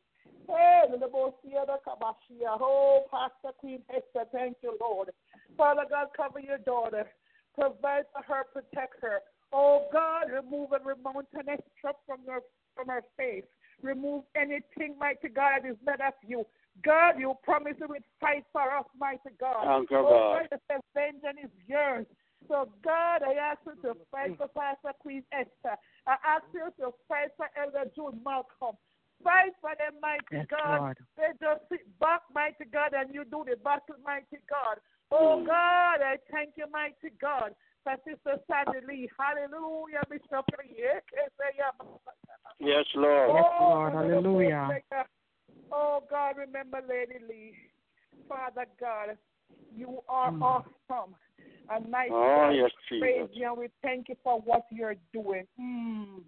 Hey. 0.46 0.84
Oh, 2.60 3.04
Pastor 3.10 3.52
Queen 3.58 3.82
Esther, 3.90 4.26
thank 4.32 4.56
you, 4.62 4.76
Lord. 4.80 5.10
Father 5.56 5.84
God, 5.88 6.08
cover 6.16 6.40
your 6.40 6.58
daughter. 6.58 7.06
Provide 7.54 8.04
for 8.12 8.22
her, 8.22 8.44
protect 8.52 9.02
her. 9.02 9.20
Oh 9.52 9.86
God, 9.92 10.30
remove 10.30 10.70
every 10.72 10.94
mountainous 11.02 11.60
trap 11.80 11.96
from 12.06 12.20
her 12.26 12.40
from 12.74 12.88
her 12.88 13.02
face. 13.16 13.44
Remove 13.82 14.24
anything, 14.34 14.96
mighty 14.98 15.28
God, 15.28 15.62
that 15.62 15.68
is 15.68 15.76
not 15.86 16.00
of 16.00 16.14
you. 16.26 16.44
God, 16.84 17.18
you 17.18 17.34
promise 17.42 17.74
you 17.80 17.86
would 17.88 18.04
fight 18.20 18.44
for 18.52 18.62
us, 18.62 18.84
mighty 18.98 19.34
God. 19.40 19.64
Thank 19.64 19.92
oh 19.92 20.02
God. 20.02 20.48
God, 20.50 20.80
vengeance 20.94 21.44
is 21.44 21.50
yours. 21.66 22.06
So, 22.46 22.68
God, 22.84 23.22
I 23.26 23.34
ask 23.34 23.58
you 23.66 23.74
to 23.82 23.98
fight 24.10 24.36
for 24.38 24.48
Pastor 24.48 24.94
Queen 25.00 25.22
Esther. 25.32 25.74
I 26.06 26.16
ask 26.22 26.44
you 26.54 26.70
to 26.78 26.94
fight 27.08 27.34
for 27.36 27.50
Elder 27.58 27.90
June 27.96 28.20
Malcolm. 28.24 28.78
Fight 29.24 29.50
for 29.60 29.74
them, 29.74 29.98
mighty 30.00 30.22
Yes, 30.30 30.46
God. 30.46 30.78
Lord. 30.78 30.98
They 31.16 31.30
just 31.42 31.62
sit 31.68 31.82
back, 31.98 32.22
mighty 32.32 32.64
God, 32.72 32.94
and 32.94 33.12
you 33.12 33.24
do 33.24 33.42
the 33.42 33.56
battle, 33.56 33.98
mighty 34.06 34.38
God. 34.48 34.78
Oh, 35.10 35.42
mm. 35.42 35.46
God, 35.46 35.98
I 35.98 36.16
thank 36.30 36.54
you, 36.56 36.66
mighty 36.70 37.10
God. 37.20 37.54
For 37.88 37.96
Sister 38.04 38.42
Sandy 38.46 38.86
Lee. 38.86 39.10
Hallelujah, 39.18 40.02
Bishop 40.10 40.44
Lee. 40.60 40.84
Yes, 42.60 42.84
Lord. 42.94 43.30
Yes, 43.34 43.44
Oh, 43.58 43.64
Lord. 43.64 43.92
Hallelujah. 43.94 44.68
Oh, 45.72 46.02
God, 46.10 46.36
remember 46.36 46.82
Lady 46.86 47.24
Lee. 47.26 47.54
Father 48.28 48.66
God, 48.78 49.16
you 49.74 50.02
are 50.06 50.30
Mm. 50.32 50.42
awesome. 50.42 51.16
And 51.70 51.90
mighty 51.90 52.12
Oh, 52.12 52.50
yes, 52.50 52.70
praise 52.88 53.22
Jesus. 53.22 53.36
you 53.36 53.46
and 53.46 53.56
we 53.56 53.68
thank 53.82 54.10
you 54.10 54.16
for 54.22 54.38
what 54.40 54.66
you're 54.70 54.96
doing. 55.12 55.46
Mm. 55.58 56.24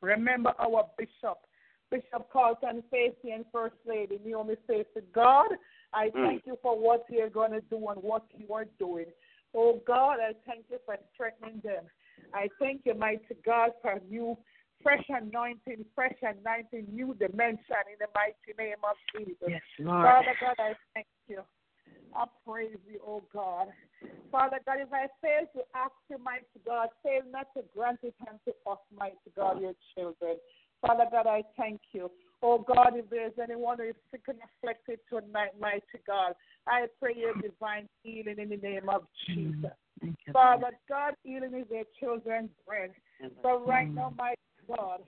Remember 0.00 0.52
our 0.58 0.88
bishop, 0.96 1.46
Bishop 1.90 2.28
Carlton 2.30 2.82
Facey 2.90 3.30
and 3.30 3.44
First 3.52 3.76
Lady 3.84 4.18
Naomi 4.24 4.56
Facey. 4.66 5.00
God, 5.12 5.56
I 5.92 6.10
Mm. 6.10 6.24
thank 6.26 6.46
you 6.46 6.56
for 6.56 6.76
what 6.76 7.08
you're 7.08 7.30
going 7.30 7.52
to 7.52 7.60
do 7.62 7.88
and 7.88 8.02
what 8.02 8.24
you 8.34 8.52
are 8.52 8.64
doing. 8.80 9.12
Oh 9.54 9.80
God, 9.86 10.18
I 10.20 10.32
thank 10.46 10.64
you 10.70 10.78
for 10.84 10.96
strengthening 11.14 11.60
them. 11.64 11.84
I 12.34 12.48
thank 12.58 12.82
you, 12.84 12.94
mighty 12.94 13.36
God, 13.44 13.70
for 13.80 14.00
new, 14.10 14.36
fresh 14.82 15.04
anointing, 15.08 15.84
fresh 15.94 16.16
anointing, 16.22 16.86
new 16.92 17.14
dimension 17.14 17.84
in 17.90 17.98
the 17.98 18.08
mighty 18.14 18.52
name 18.58 18.76
of 18.84 18.96
Jesus. 19.16 19.36
Yes, 19.48 19.62
Lord. 19.78 20.04
Father 20.04 20.34
God, 20.40 20.54
I 20.58 20.72
thank 20.94 21.06
you. 21.26 21.40
I 22.14 22.24
praise 22.46 22.76
you, 22.90 23.00
oh 23.06 23.22
God. 23.32 23.68
Father 24.30 24.58
God, 24.66 24.78
if 24.80 24.92
I 24.92 25.06
fail 25.22 25.46
to 25.56 25.62
ask 25.74 25.92
you, 26.10 26.18
mighty 26.18 26.44
God, 26.66 26.88
fail 27.02 27.22
not 27.30 27.46
to 27.56 27.62
grant 27.74 28.00
it 28.02 28.14
unto 28.20 28.52
us, 28.70 28.78
mighty 28.96 29.16
God, 29.34 29.60
your 29.60 29.72
children. 29.96 30.36
Father 30.86 31.06
God, 31.10 31.26
I 31.26 31.42
thank 31.56 31.80
you. 31.92 32.10
Oh 32.42 32.58
God, 32.58 32.92
if 32.94 33.10
there's 33.10 33.32
anyone 33.42 33.78
who 33.78 33.84
is 33.84 33.94
sick 34.10 34.22
and 34.28 34.38
afflicted 34.38 35.00
tonight, 35.08 35.58
mighty 35.60 35.82
God, 36.06 36.34
I 36.66 36.86
pray 37.00 37.14
your 37.16 37.34
divine 37.34 37.88
healing 38.02 38.36
in 38.38 38.50
the 38.50 38.56
name 38.56 38.88
of 38.88 39.02
Jesus. 39.26 39.72
Thank 40.00 40.16
you, 40.26 40.32
Father 40.32 40.70
God, 40.88 41.14
healing 41.24 41.54
is 41.54 41.66
their 41.68 41.84
children's 41.98 42.50
bread. 42.66 42.90
So 43.42 43.64
right 43.66 43.92
now, 43.92 44.12
mm. 44.14 44.18
my 44.18 44.34
God, 44.68 45.00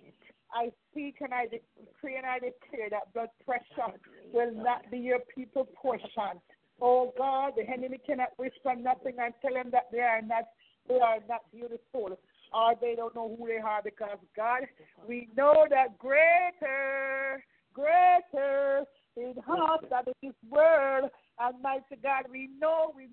I 0.52 0.72
speak 0.90 1.16
and 1.20 1.32
I 1.32 1.44
decree 1.44 2.16
and 2.16 2.26
I 2.26 2.38
declare 2.38 2.90
that 2.90 3.12
blood 3.14 3.28
pressure 3.44 3.94
will 4.32 4.52
not 4.52 4.90
be 4.90 4.98
your 4.98 5.20
people 5.32 5.68
portion. 5.80 6.40
Oh 6.80 7.12
God, 7.16 7.52
the 7.56 7.68
enemy 7.68 7.98
cannot 8.04 8.30
whisper 8.38 8.74
nothing 8.74 9.16
and 9.20 9.34
tell 9.42 9.54
them 9.54 9.70
that 9.70 9.88
they 9.92 10.00
are 10.00 10.22
not 10.22 10.44
they 10.88 10.98
are 10.98 11.18
not 11.28 11.42
beautiful 11.52 12.18
or 12.52 12.74
they 12.80 12.94
don't 12.94 13.14
know 13.14 13.34
who 13.38 13.46
they 13.46 13.58
are 13.58 13.80
because 13.82 14.18
God, 14.36 14.62
we 15.06 15.28
know 15.36 15.66
that 15.70 15.98
greater, 15.98 17.42
greater 17.72 18.84
is 19.16 19.36
us 19.36 19.80
that 19.90 20.06
in 20.06 20.28
this 20.28 20.36
world. 20.48 21.10
And 21.38 21.62
mighty 21.62 21.96
God, 22.02 22.24
we 22.30 22.48
know 22.60 22.92
we 22.94 23.08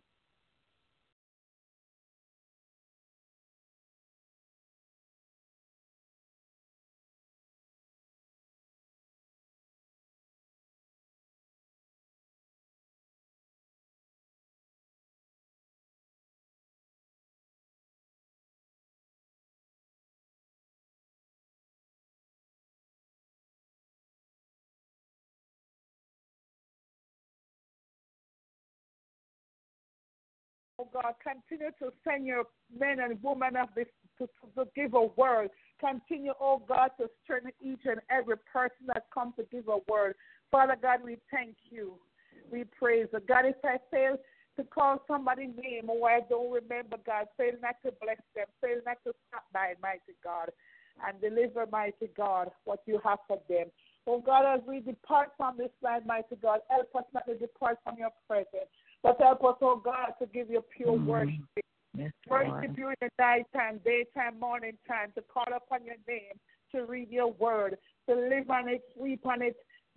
Oh 30.80 30.88
God, 30.94 31.14
continue 31.24 31.72
to 31.80 31.91
send 32.04 32.28
your 32.28 32.44
men 32.78 32.99
and 32.99 33.18
women 33.24 33.56
of 33.56 33.70
this 33.76 33.88
to, 34.20 34.28
to, 34.28 34.66
to 34.66 34.70
give 34.76 34.94
a 34.94 35.08
word. 35.18 35.49
Continue, 35.80 36.34
oh 36.40 36.62
God, 36.68 36.91
to 36.99 37.10
strengthen 37.24 37.52
each 37.62 37.82
and 37.86 37.99
every 38.10 38.38
person 38.52 38.86
that 38.88 39.06
comes 39.14 39.34
to 39.38 39.45
give 39.52 39.68
a 39.68 39.80
word. 39.91 40.16
Father 40.52 40.78
God, 40.80 40.99
we 41.04 41.18
thank 41.32 41.56
you. 41.70 41.94
We 42.52 42.64
praise 42.64 43.08
you. 43.12 43.20
God, 43.28 43.45
if 43.45 43.56
I 43.64 43.78
fail 43.91 44.18
to 44.58 44.64
call 44.64 45.02
somebody's 45.08 45.56
name 45.62 45.90
or 45.90 46.10
I 46.10 46.22
don't 46.30 46.52
remember, 46.52 46.98
God, 47.06 47.26
fail 47.38 47.54
not 47.62 47.76
to 47.86 47.91
bless 48.02 48.18
them. 48.36 48.45
Fail 48.62 48.78
not 48.86 48.98
to 49.06 49.14
stop 49.28 49.45
by, 49.54 49.74
mighty 49.82 50.18
God, 50.24 50.49
and 51.08 51.20
deliver, 51.22 51.66
mighty 51.72 52.10
God, 52.16 52.49
what 52.66 52.82
you 52.86 52.99
have 53.04 53.20
for 53.28 53.40
them. 53.49 53.68
Oh 54.08 54.20
God, 54.20 54.45
as 54.56 54.62
we 54.66 54.80
depart 54.80 55.32
from 55.38 55.58
this 55.58 55.72
land, 55.82 56.06
mighty 56.06 56.36
God, 56.41 56.60
help 56.70 56.95
us 56.95 57.04
not 57.14 57.26
to 57.28 57.36
depart 57.36 57.78
from 57.84 57.98
your 57.98 58.12
presence. 58.28 58.72
But 59.07 59.21
help 59.21 59.43
us, 59.45 59.55
oh 59.61 59.81
God, 59.84 60.11
to 60.19 60.25
give 60.25 60.49
you 60.49 60.61
pure 60.75 60.97
mm-hmm. 60.97 61.07
worship. 61.07 61.39
Yes, 61.95 62.11
Worship 62.27 62.77
you 62.77 62.89
in 62.89 62.95
the 62.99 63.09
nighttime, 63.17 63.79
daytime, 63.85 64.38
morning 64.38 64.73
time, 64.85 65.13
to 65.15 65.21
call 65.21 65.45
upon 65.55 65.85
your 65.85 65.95
name, 66.05 66.34
to 66.73 66.84
read 66.84 67.09
your 67.09 67.31
word, 67.31 67.77
to 68.09 68.15
live 68.15 68.49
on 68.49 68.67
it, 68.67 68.81
sleep 68.97 69.25
on 69.25 69.41
it, 69.41 69.55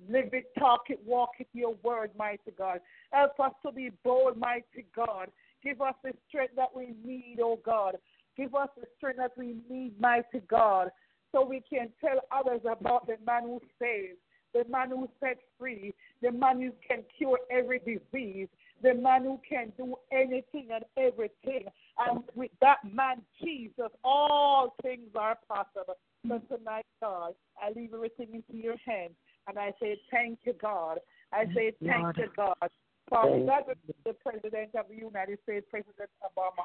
live 0.09 0.33
it, 0.33 0.47
talk 0.57 0.83
it, 0.91 1.01
walk 1.05 1.31
it, 1.41 1.49
your 1.53 1.75
word, 1.83 2.13
mighty 2.17 2.53
God. 2.57 2.79
Help 3.11 3.41
us 3.41 3.51
to 3.67 3.73
be 3.73 3.91
bold, 4.05 4.37
mighty 4.37 4.87
God. 4.95 5.27
Give 5.65 5.83
us 5.83 5.95
the 6.05 6.13
strength 6.29 6.55
that 6.55 6.75
we 6.75 6.95
need, 7.05 7.39
oh 7.43 7.59
God. 7.65 7.97
Give 8.37 8.55
us 8.55 8.69
the 8.79 8.87
strength 8.97 9.19
that 9.19 9.33
we 9.37 9.57
need, 9.69 10.01
mighty 10.01 10.41
God, 10.49 10.91
so 11.33 11.45
we 11.45 11.65
can 11.69 11.89
tell 12.01 12.21
others 12.31 12.61
about 12.61 13.09
the 13.09 13.17
man 13.27 13.43
who 13.43 13.61
saves, 13.81 14.19
the 14.55 14.65
man 14.71 14.91
who 14.91 15.09
sets 15.19 15.41
free, 15.59 15.95
the 16.23 16.31
man 16.31 16.61
who 16.61 16.71
can 16.87 17.03
cure 17.19 17.39
every 17.51 17.81
disease, 17.81 18.49
the 18.83 18.95
man 18.95 19.25
who 19.25 19.41
can 19.49 19.73
do 19.77 19.95
anything 20.13 20.69
and 20.73 20.85
everything. 20.97 21.67
And 21.99 22.23
with 22.35 22.51
that 22.61 22.79
man, 22.91 23.23
Jesus, 23.43 23.91
all 24.05 24.75
things 24.83 25.09
are 25.15 25.37
possible. 25.49 25.95
So 26.27 26.41
tonight, 26.55 26.87
God, 27.01 27.35
I 27.61 27.73
leave 27.75 27.95
everything 27.95 28.29
into 28.33 28.63
your 28.63 28.77
hands. 28.85 29.15
And 29.49 29.59
I 29.59 29.73
say, 29.81 29.99
thank 30.11 30.41
you, 30.45 30.55
God. 30.61 30.99
I 31.33 31.45
say, 31.55 31.73
thank 31.83 32.03
Lord. 32.03 32.17
you, 32.19 32.29
God. 32.37 32.71
Father 33.09 33.45
God, 33.45 33.63
the 34.05 34.13
President 34.25 34.71
of 34.79 34.87
the 34.89 34.97
United 34.97 35.39
States, 35.43 35.67
President 35.71 36.11
Obama, 36.23 36.65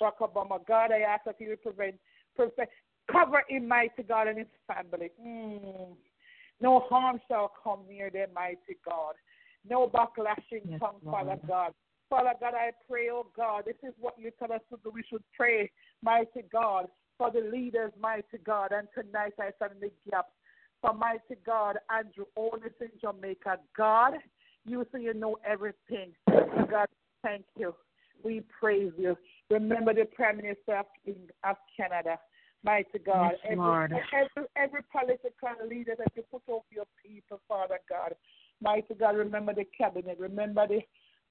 Barack 0.00 0.18
Obama, 0.20 0.66
God, 0.66 0.92
I 0.92 1.00
ask 1.00 1.24
that 1.24 1.36
you 1.40 1.48
would 1.50 1.62
prevent, 1.62 1.94
prevent, 2.34 2.68
cover 3.10 3.42
him, 3.48 3.66
mighty 3.66 4.02
God, 4.02 4.28
and 4.28 4.38
his 4.38 4.46
family. 4.66 5.10
Mm. 5.24 5.96
No 6.60 6.80
harm 6.90 7.20
shall 7.28 7.52
come 7.62 7.80
near 7.88 8.10
them, 8.10 8.28
mighty 8.34 8.76
God. 8.84 9.14
No 9.68 9.88
backlashing 9.88 10.62
Yes, 10.68 10.80
come, 10.80 10.96
Father 11.04 11.30
Lord. 11.30 11.46
God. 11.46 11.72
Father 12.08 12.32
God, 12.40 12.54
I 12.54 12.70
pray, 12.88 13.08
oh 13.10 13.26
God, 13.36 13.64
this 13.66 13.76
is 13.82 13.92
what 13.98 14.14
you 14.18 14.30
tell 14.38 14.52
us 14.52 14.60
to 14.70 14.78
do. 14.84 14.90
We 14.94 15.02
should 15.08 15.24
pray, 15.36 15.70
mighty 16.02 16.42
God, 16.52 16.86
for 17.18 17.30
the 17.32 17.40
leaders, 17.40 17.92
mighty 18.00 18.38
God. 18.44 18.70
And 18.72 18.86
tonight 18.94 19.32
I 19.40 19.50
stand 19.56 19.72
in 19.82 19.88
the 19.88 20.10
gap 20.10 20.26
for 20.80 20.92
mighty 20.92 21.36
God, 21.44 21.78
Andrew 21.90 22.26
Holness 22.36 22.72
in 22.80 22.90
Jamaica. 23.00 23.58
God, 23.76 24.14
you 24.64 24.86
say 24.92 25.02
you 25.02 25.14
know 25.14 25.36
everything. 25.44 26.12
So 26.28 26.46
God, 26.70 26.86
thank 27.22 27.44
you. 27.58 27.74
We 28.24 28.42
praise 28.60 28.92
you. 28.96 29.16
Remember 29.50 29.92
the 29.92 30.04
Prime 30.04 30.36
Minister 30.36 30.76
of, 30.78 30.86
of 31.44 31.56
Canada. 31.76 32.18
Mighty 32.64 32.98
God, 33.04 33.32
Yes, 33.32 33.40
every, 33.44 33.56
Lord. 33.56 33.92
every 34.12 34.46
every 34.56 34.80
political 34.90 35.68
leader 35.68 35.94
that 35.98 36.08
you 36.16 36.22
put 36.32 36.42
over 36.48 36.64
your 36.72 36.86
people, 37.04 37.40
Father 37.46 37.78
God. 37.88 38.14
Mighty 38.62 38.94
God, 38.94 39.16
remember 39.16 39.54
the 39.54 39.66
cabinet, 39.76 40.18
remember 40.18 40.66
the 40.66 40.80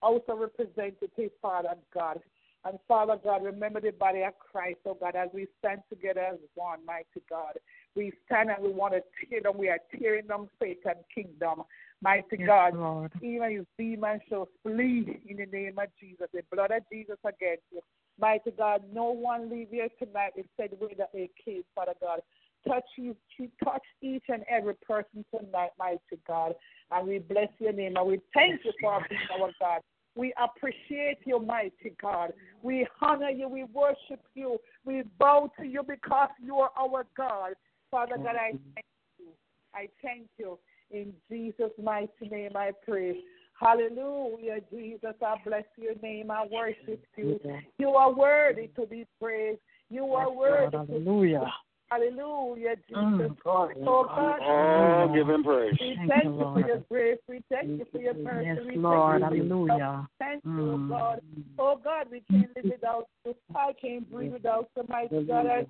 House 0.01 0.21
of 0.27 0.39
Representatives, 0.39 1.33
Father 1.41 1.75
God. 1.93 2.19
And 2.65 2.79
Father 2.87 3.17
God, 3.23 3.43
remember 3.43 3.79
the 3.79 3.91
body 3.91 4.23
of 4.23 4.33
Christ, 4.39 4.79
oh 4.87 4.97
God, 4.99 5.15
as 5.15 5.29
we 5.33 5.47
stand 5.59 5.81
together 5.87 6.21
as 6.21 6.39
one, 6.55 6.79
mighty 6.85 7.21
God. 7.29 7.59
We 7.95 8.11
stand 8.25 8.49
and 8.49 8.63
we 8.63 8.71
want 8.71 8.95
to 8.95 9.03
tear 9.29 9.41
them. 9.41 9.57
We 9.57 9.69
are 9.69 9.79
tearing 9.99 10.25
them 10.27 10.49
Satan's 10.59 11.05
kingdom. 11.13 11.63
Mighty 12.01 12.37
Yes, 12.39 12.47
God, 12.47 12.75
Lord. 12.75 13.11
even 13.21 13.51
if 13.51 13.65
demons 13.77 14.21
shall 14.27 14.49
flee 14.63 15.21
in 15.27 15.37
the 15.37 15.45
name 15.45 15.77
of 15.77 15.89
Jesus, 15.99 16.27
the 16.33 16.41
blood 16.51 16.71
of 16.71 16.83
Jesus 16.91 17.17
against 17.23 17.63
you. 17.71 17.81
Mighty 18.19 18.51
God, 18.51 18.81
no 18.91 19.11
one 19.11 19.49
leave 19.49 19.69
here 19.69 19.89
tonight 19.99 20.33
way 20.35 20.95
that 20.97 21.11
they 21.13 21.29
came, 21.43 21.63
Father 21.75 21.93
God. 22.01 22.21
Touch 22.67 22.83
you, 22.97 23.15
touch 23.63 23.83
each 24.01 24.23
and 24.29 24.43
every 24.49 24.73
person 24.75 25.23
tonight, 25.31 25.71
mighty 25.77 25.99
God. 26.27 26.53
And 26.91 27.07
we 27.07 27.19
bless 27.19 27.49
your 27.59 27.73
name 27.73 27.95
and 27.97 28.07
we 28.07 28.19
thank 28.33 28.61
you 28.63 28.71
for 28.81 29.05
being 29.09 29.21
our 29.39 29.51
God. 29.59 29.81
We 30.15 30.33
appreciate 30.41 31.19
you, 31.25 31.39
mighty 31.39 31.93
God. 32.01 32.31
We 32.63 32.87
honor 33.01 33.29
you. 33.29 33.49
We 33.49 33.65
worship 33.65 34.21
you. 34.33 34.57
We 34.85 35.03
bow 35.19 35.51
to 35.59 35.65
you 35.65 35.83
because 35.83 36.29
you 36.41 36.55
are 36.55 36.71
our 36.79 37.05
God. 37.17 37.53
Father 37.91 38.17
God, 38.17 38.35
I 38.35 38.53
mm-hmm. 38.53 38.73
thank 38.73 38.85
you. 39.19 39.27
I 39.73 39.89
thank 40.01 40.27
you. 40.37 40.57
In 40.91 41.13
Jesus' 41.29 41.71
mighty 41.81 42.29
name 42.31 42.51
I 42.55 42.71
pray. 42.87 43.19
Hallelujah, 43.59 44.59
Jesus. 44.71 45.15
I 45.25 45.35
bless 45.45 45.63
your 45.77 45.95
name. 46.01 46.31
I 46.31 46.45
worship 46.51 47.03
you. 47.17 47.39
You 47.77 47.89
are 47.89 48.13
worthy 48.13 48.67
to 48.75 48.85
be 48.85 49.05
praised. 49.21 49.59
You 49.89 50.05
are 50.13 50.31
worthy. 50.31 50.75
Hallelujah. 50.75 51.51
Hallelujah, 51.91 52.75
Jesus. 52.87 52.97
Mm, 52.97 53.39
glory. 53.43 53.75
Oh 53.85 54.05
God. 54.15 54.39
Oh, 54.41 55.13
give 55.13 55.29
him 55.29 55.43
praise. 55.43 55.75
We 55.79 55.95
Thank 55.95 56.09
thank 56.09 56.23
you, 56.25 56.31
you 56.31 56.49
for 56.53 56.67
your 56.67 56.79
grace. 56.89 57.19
We 57.29 57.41
thank 57.49 57.69
you 57.69 57.85
for 57.91 57.99
your 57.99 58.13
mercy. 58.15 58.45
Yes, 58.47 58.57
we 58.59 58.65
thank 58.65 58.83
Lord. 58.83 59.21
you 59.21 59.27
for 59.27 59.35
your 59.35 59.45
Hallelujah. 59.45 59.73
love. 59.73 60.05
Thank 60.19 60.43
you, 60.43 60.49
Mm. 60.51 60.89
God. 60.89 61.21
Oh 61.59 61.79
God, 61.83 62.07
we 62.11 62.21
can't 62.29 62.49
live 62.55 62.65
without 62.65 63.07
you. 63.25 63.35
I 63.55 63.73
can't 63.79 64.11
breathe 64.11 64.33
without 64.33 64.69
you, 64.75 64.83
mighty 64.89 65.23
God. 65.25 65.45
I 65.45 65.65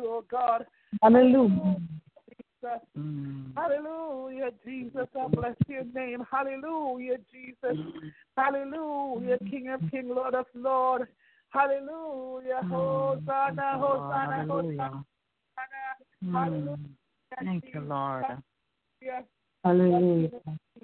oh 0.00 0.24
God. 0.30 0.64
Hallelujah. 1.02 1.80
Jesus. 2.28 2.80
Mm. 2.96 3.52
Hallelujah, 3.56 4.50
Jesus. 4.64 5.08
I 5.18 5.28
bless 5.28 5.56
your 5.66 5.84
name. 5.94 6.24
Hallelujah, 6.30 7.16
Jesus. 7.32 7.84
Hallelujah, 8.36 9.38
King 9.50 9.70
of 9.70 9.90
King, 9.90 10.08
Lord 10.14 10.34
of 10.34 10.46
Lord. 10.54 11.08
Hallelujah. 11.50 12.62
Hosanna, 12.68 13.78
Hosanna, 13.78 14.46
Hosanna. 14.48 15.04
Mm. 16.24 16.78
Thank 17.44 17.64
you, 17.72 17.80
Lord. 17.80 18.24
Hallelujah. 19.64 20.30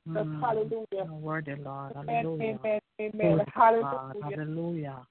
Mm. 0.09 0.41
Hallelujah. 0.41 1.13
Worthy, 1.13 1.55
Lord. 1.57 1.93
Hallelujah. 1.95 2.59
amen, 2.65 2.81
amen. 3.01 3.47
Hallelujah. 3.55 4.13
Hallelujah. 4.23 5.07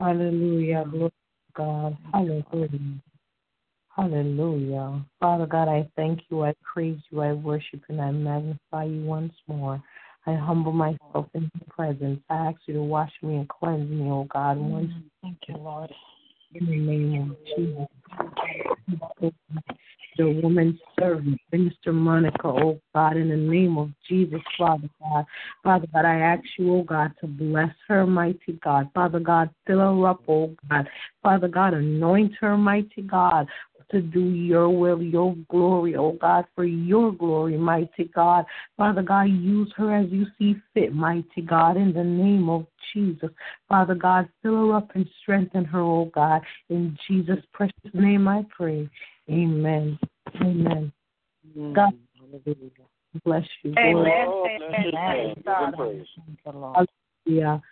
Hallelujah. 0.00 0.84
Glory 0.90 1.10
to 1.10 1.52
God. 1.54 1.96
Hallelujah. 2.12 3.00
Hallelujah. 3.94 5.04
Father 5.18 5.46
God, 5.46 5.68
I 5.68 5.88
thank 5.96 6.20
you, 6.30 6.44
I 6.44 6.54
praise 6.62 6.98
you, 7.10 7.20
I 7.20 7.32
worship 7.32 7.82
and 7.88 8.00
I 8.00 8.10
magnify 8.10 8.84
you 8.84 9.02
once 9.02 9.34
more. 9.46 9.82
I 10.26 10.34
humble 10.34 10.72
myself 10.72 11.26
in 11.34 11.50
your 11.54 11.66
presence. 11.68 12.20
I 12.30 12.48
ask 12.48 12.60
you 12.66 12.74
to 12.74 12.82
wash 12.82 13.12
me 13.22 13.36
and 13.36 13.48
cleanse 13.48 13.90
me, 13.90 14.10
O 14.10 14.26
God, 14.32 14.58
once 14.58 14.92
Thank 15.22 15.38
you, 15.48 15.56
Lord. 15.56 15.92
In 16.54 16.66
the 16.66 16.76
name 16.76 17.30
of 17.30 17.36
Jesus. 17.56 19.32
The 20.16 20.40
woman 20.42 20.78
servant, 20.98 21.40
Minister 21.52 21.92
Monica, 21.92 22.48
oh 22.48 22.80
God, 22.94 23.16
in 23.16 23.28
the 23.30 23.36
name 23.36 23.78
of 23.78 23.90
Jesus, 24.08 24.40
Father 24.58 24.90
God. 25.00 25.24
Father 25.62 25.86
God, 25.92 26.04
I 26.04 26.16
ask 26.16 26.42
you, 26.58 26.74
oh 26.74 26.82
God, 26.82 27.12
to 27.20 27.26
bless 27.26 27.70
her, 27.88 28.06
mighty 28.06 28.58
God. 28.62 28.90
Father 28.92 29.20
God, 29.20 29.50
fill 29.66 29.78
her 29.78 30.08
up, 30.08 30.22
oh 30.28 30.54
God. 30.68 30.88
Father 31.22 31.48
God, 31.48 31.74
anoint 31.74 32.32
her, 32.40 32.56
mighty 32.56 33.02
God, 33.02 33.46
to 33.90 34.00
do 34.00 34.20
your 34.20 34.68
will, 34.68 35.02
your 35.02 35.34
glory, 35.48 35.96
oh 35.96 36.12
God, 36.12 36.44
for 36.54 36.64
your 36.64 37.12
glory, 37.12 37.56
mighty 37.56 38.04
God. 38.14 38.44
Father 38.76 39.02
God, 39.02 39.24
use 39.24 39.72
her 39.76 39.94
as 39.94 40.10
you 40.10 40.26
see 40.38 40.56
fit, 40.74 40.94
mighty 40.94 41.42
God, 41.42 41.76
in 41.76 41.92
the 41.92 42.04
name 42.04 42.48
of 42.48 42.66
Jesus. 42.92 43.30
Father 43.68 43.94
God, 43.94 44.28
fill 44.42 44.68
her 44.68 44.76
up 44.76 44.90
and 44.94 45.08
strengthen 45.22 45.64
her, 45.64 45.80
oh 45.80 46.10
God. 46.14 46.42
In 46.68 46.96
Jesus' 47.08 47.44
precious 47.52 47.74
name 47.92 48.28
I 48.28 48.44
pray. 48.56 48.88
Amen. 49.28 49.98
Amen. 50.40 50.92
God 51.74 51.92
bless 53.24 53.44
you. 53.62 53.74
Amen. 53.78 53.92
Glory. 53.92 54.50
Bless 54.58 54.84
his 54.84 54.94
name. 54.94 55.34
Give 55.36 55.44
him 55.46 55.72
praise. 55.72 56.06
Thank 56.26 56.38
you, 56.46 56.60
Lord. 56.60 56.88
Hallelujah. 57.26 57.62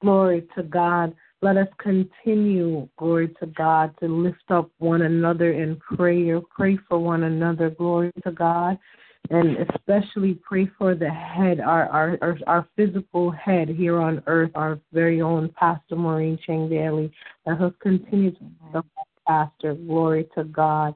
Glory 0.00 0.46
to 0.56 0.62
God. 0.64 1.14
Let 1.42 1.56
us 1.56 1.66
continue, 1.78 2.88
glory 2.96 3.34
to 3.40 3.46
God, 3.46 3.92
to 3.98 4.06
lift 4.06 4.48
up 4.48 4.70
one 4.78 5.02
another 5.02 5.52
in 5.52 5.76
prayer. 5.76 6.40
Pray 6.40 6.78
for 6.88 7.00
one 7.00 7.24
another, 7.24 7.68
glory 7.68 8.12
to 8.24 8.30
God. 8.30 8.78
And 9.30 9.56
especially 9.56 10.34
pray 10.34 10.70
for 10.78 10.94
the 10.94 11.10
head, 11.10 11.58
our 11.60 11.86
our 11.88 12.18
our, 12.22 12.38
our 12.46 12.68
physical 12.76 13.30
head 13.32 13.68
here 13.68 14.00
on 14.00 14.22
earth, 14.26 14.52
our 14.54 14.78
very 14.92 15.20
own 15.20 15.48
Pastor 15.58 15.96
Maureen 15.96 16.38
Chang 16.46 16.68
Daly. 16.68 17.12
Let 17.44 17.60
us 17.60 17.72
continue 17.80 18.30
to 18.32 18.84
Pastor. 19.26 19.74
Glory 19.74 20.28
to 20.36 20.44
God. 20.44 20.94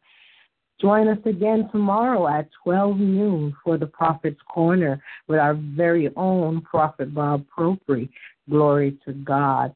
Join 0.81 1.09
us 1.09 1.19
again 1.25 1.69
tomorrow 1.73 2.29
at 2.29 2.49
12 2.63 2.99
noon 2.99 3.57
for 3.65 3.79
the 3.79 3.87
Prophet's 3.87 4.41
Corner 4.49 5.03
with 5.27 5.39
our 5.39 5.55
very 5.55 6.11
own 6.17 6.61
Prophet 6.61 7.15
Bob 7.15 7.45
Propri. 7.57 8.09
Glory 8.49 8.99
to 9.07 9.13
God. 9.13 9.75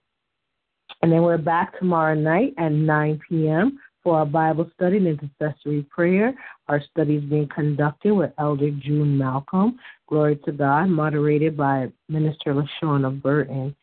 And 1.03 1.11
then 1.11 1.23
we're 1.23 1.39
back 1.39 1.79
tomorrow 1.79 2.15
night 2.15 2.55
at 2.59 2.73
9 2.73 3.21
p.m. 3.27 3.79
for 4.03 4.19
our 4.19 4.27
Bible 4.27 4.71
study 4.75 4.99
and 4.99 5.07
intercessory 5.07 5.83
prayer. 5.85 6.35
Our 6.69 6.83
study 6.91 7.17
is 7.17 7.25
being 7.25 7.49
conducted 7.49 8.13
with 8.13 8.33
Elder 8.39 8.71
June 8.71 9.17
Malcolm. 9.17 9.79
Glory 10.09 10.37
to 10.45 10.53
God, 10.53 10.89
moderated 10.91 11.57
by 11.57 11.91
Minister 12.09 12.55
LaShawna 12.55 13.23
Burton. 13.23 13.75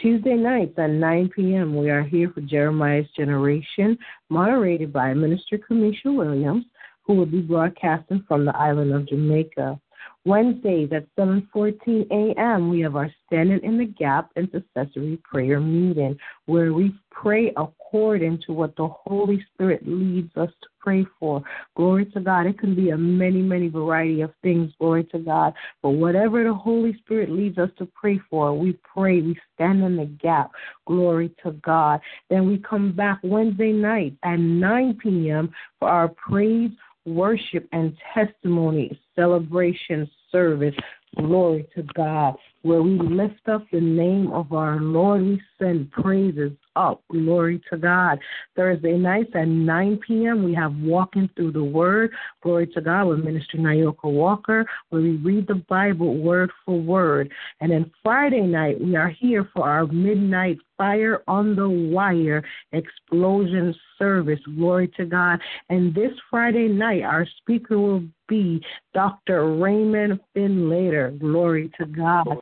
Tuesday 0.00 0.34
nights 0.34 0.78
at 0.78 0.90
9 0.90 1.30
p.m., 1.34 1.76
we 1.76 1.90
are 1.90 2.02
here 2.02 2.30
for 2.32 2.40
Jeremiah's 2.40 3.10
Generation, 3.16 3.98
moderated 4.28 4.92
by 4.92 5.12
Minister 5.12 5.58
Kamisha 5.58 6.06
Williams, 6.06 6.64
who 7.02 7.14
will 7.14 7.26
be 7.26 7.40
broadcasting 7.40 8.24
from 8.28 8.44
the 8.44 8.56
island 8.56 8.94
of 8.94 9.08
Jamaica. 9.08 9.78
Wednesdays 10.24 10.90
at 10.92 11.06
7:14 11.16 12.06
a.m. 12.10 12.68
we 12.68 12.80
have 12.80 12.96
our 12.96 13.10
Standing 13.26 13.60
in 13.62 13.78
the 13.78 13.86
Gap 13.86 14.30
intercessory 14.36 15.18
prayer 15.24 15.60
meeting 15.60 16.18
where 16.46 16.72
we 16.72 16.94
pray 17.10 17.52
according 17.56 18.40
to 18.46 18.52
what 18.52 18.74
the 18.76 18.88
Holy 18.88 19.44
Spirit 19.52 19.82
leads 19.86 20.36
us 20.36 20.50
to 20.62 20.68
pray 20.78 21.06
for. 21.18 21.42
Glory 21.76 22.06
to 22.06 22.20
God. 22.20 22.46
It 22.46 22.58
can 22.58 22.74
be 22.74 22.90
a 22.90 22.96
many, 22.96 23.42
many 23.42 23.68
variety 23.68 24.20
of 24.22 24.32
things. 24.42 24.72
Glory 24.78 25.04
to 25.04 25.18
God. 25.18 25.54
But 25.82 25.90
whatever 25.90 26.44
the 26.44 26.54
Holy 26.54 26.96
Spirit 26.98 27.30
leads 27.30 27.58
us 27.58 27.70
to 27.78 27.86
pray 27.86 28.20
for, 28.30 28.56
we 28.56 28.78
pray. 28.94 29.20
We 29.20 29.38
stand 29.54 29.82
in 29.82 29.96
the 29.96 30.06
gap. 30.06 30.50
Glory 30.86 31.34
to 31.42 31.52
God. 31.52 32.00
Then 32.28 32.46
we 32.46 32.58
come 32.58 32.92
back 32.92 33.20
Wednesday 33.22 33.72
night 33.72 34.14
at 34.22 34.38
9 34.38 34.98
p.m. 35.02 35.52
for 35.78 35.88
our 35.88 36.08
praise 36.08 36.70
worship 37.10 37.68
and 37.72 37.96
testimony 38.14 38.98
celebration 39.14 40.08
service. 40.30 40.74
Glory 41.16 41.66
to 41.74 41.82
God. 41.94 42.36
Where 42.62 42.82
we 42.82 42.98
lift 42.98 43.48
up 43.48 43.64
the 43.72 43.80
name 43.80 44.30
of 44.32 44.52
our 44.52 44.80
Lord, 44.80 45.22
we 45.22 45.42
send 45.58 45.90
praises 45.92 46.52
up. 46.76 47.02
Glory 47.10 47.60
to 47.70 47.78
God. 47.78 48.18
Thursday 48.54 48.98
nights 48.98 49.30
at 49.34 49.48
9 49.48 50.00
p.m., 50.06 50.44
we 50.44 50.54
have 50.54 50.74
Walking 50.76 51.28
Through 51.36 51.52
the 51.52 51.64
Word. 51.64 52.12
Glory 52.42 52.66
to 52.68 52.80
God 52.80 53.06
with 53.06 53.24
Minister 53.24 53.58
Nayoka 53.58 54.04
Walker, 54.04 54.66
where 54.90 55.02
we 55.02 55.16
read 55.16 55.46
the 55.46 55.62
Bible 55.68 56.18
word 56.18 56.50
for 56.64 56.78
word. 56.78 57.32
And 57.60 57.72
then 57.72 57.90
Friday 58.02 58.42
night, 58.42 58.80
we 58.80 58.94
are 58.96 59.08
here 59.08 59.48
for 59.54 59.68
our 59.68 59.86
midnight 59.86 60.58
Fire 60.76 61.22
on 61.28 61.56
the 61.56 61.68
Wire 61.68 62.42
explosion 62.72 63.74
service. 63.98 64.40
Glory 64.56 64.88
to 64.96 65.04
God. 65.04 65.40
And 65.68 65.94
this 65.94 66.12
Friday 66.30 66.68
night, 66.68 67.02
our 67.02 67.26
speaker 67.38 67.78
will 67.78 68.04
be 68.30 68.64
Dr. 68.94 69.56
Raymond 69.56 70.20
Finlater. 70.34 71.18
Glory 71.18 71.70
to 71.78 71.84
God. 71.84 72.38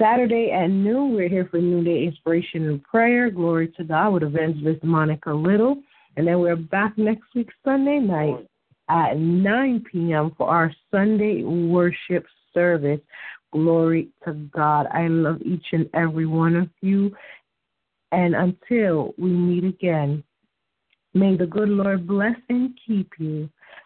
Saturday 0.00 0.50
at 0.50 0.68
noon, 0.68 1.14
we're 1.14 1.28
here 1.28 1.46
for 1.48 1.60
Noonday 1.60 2.06
Inspiration 2.06 2.68
and 2.68 2.82
Prayer. 2.82 3.30
Glory 3.30 3.68
to 3.76 3.84
God 3.84 4.14
with 4.14 4.22
Evangelist 4.24 4.82
Monica 4.82 5.32
Little. 5.32 5.76
And 6.16 6.26
then 6.26 6.40
we're 6.40 6.56
back 6.56 6.98
next 6.98 7.22
week, 7.34 7.50
Sunday 7.64 7.98
night 8.00 8.48
at 8.88 9.18
9 9.18 9.84
p.m. 9.92 10.32
for 10.36 10.48
our 10.48 10.72
Sunday 10.90 11.44
worship 11.44 12.24
service. 12.52 13.00
Glory 13.52 14.08
to 14.24 14.32
God. 14.32 14.86
I 14.92 15.06
love 15.06 15.40
each 15.42 15.66
and 15.72 15.88
every 15.94 16.26
one 16.26 16.56
of 16.56 16.68
you. 16.80 17.14
And 18.10 18.34
until 18.34 19.14
we 19.18 19.30
meet 19.30 19.64
again, 19.64 20.24
may 21.12 21.36
the 21.36 21.46
good 21.46 21.68
Lord 21.68 22.06
bless 22.06 22.36
and 22.48 22.76
keep 22.86 23.12
you. 23.18 23.48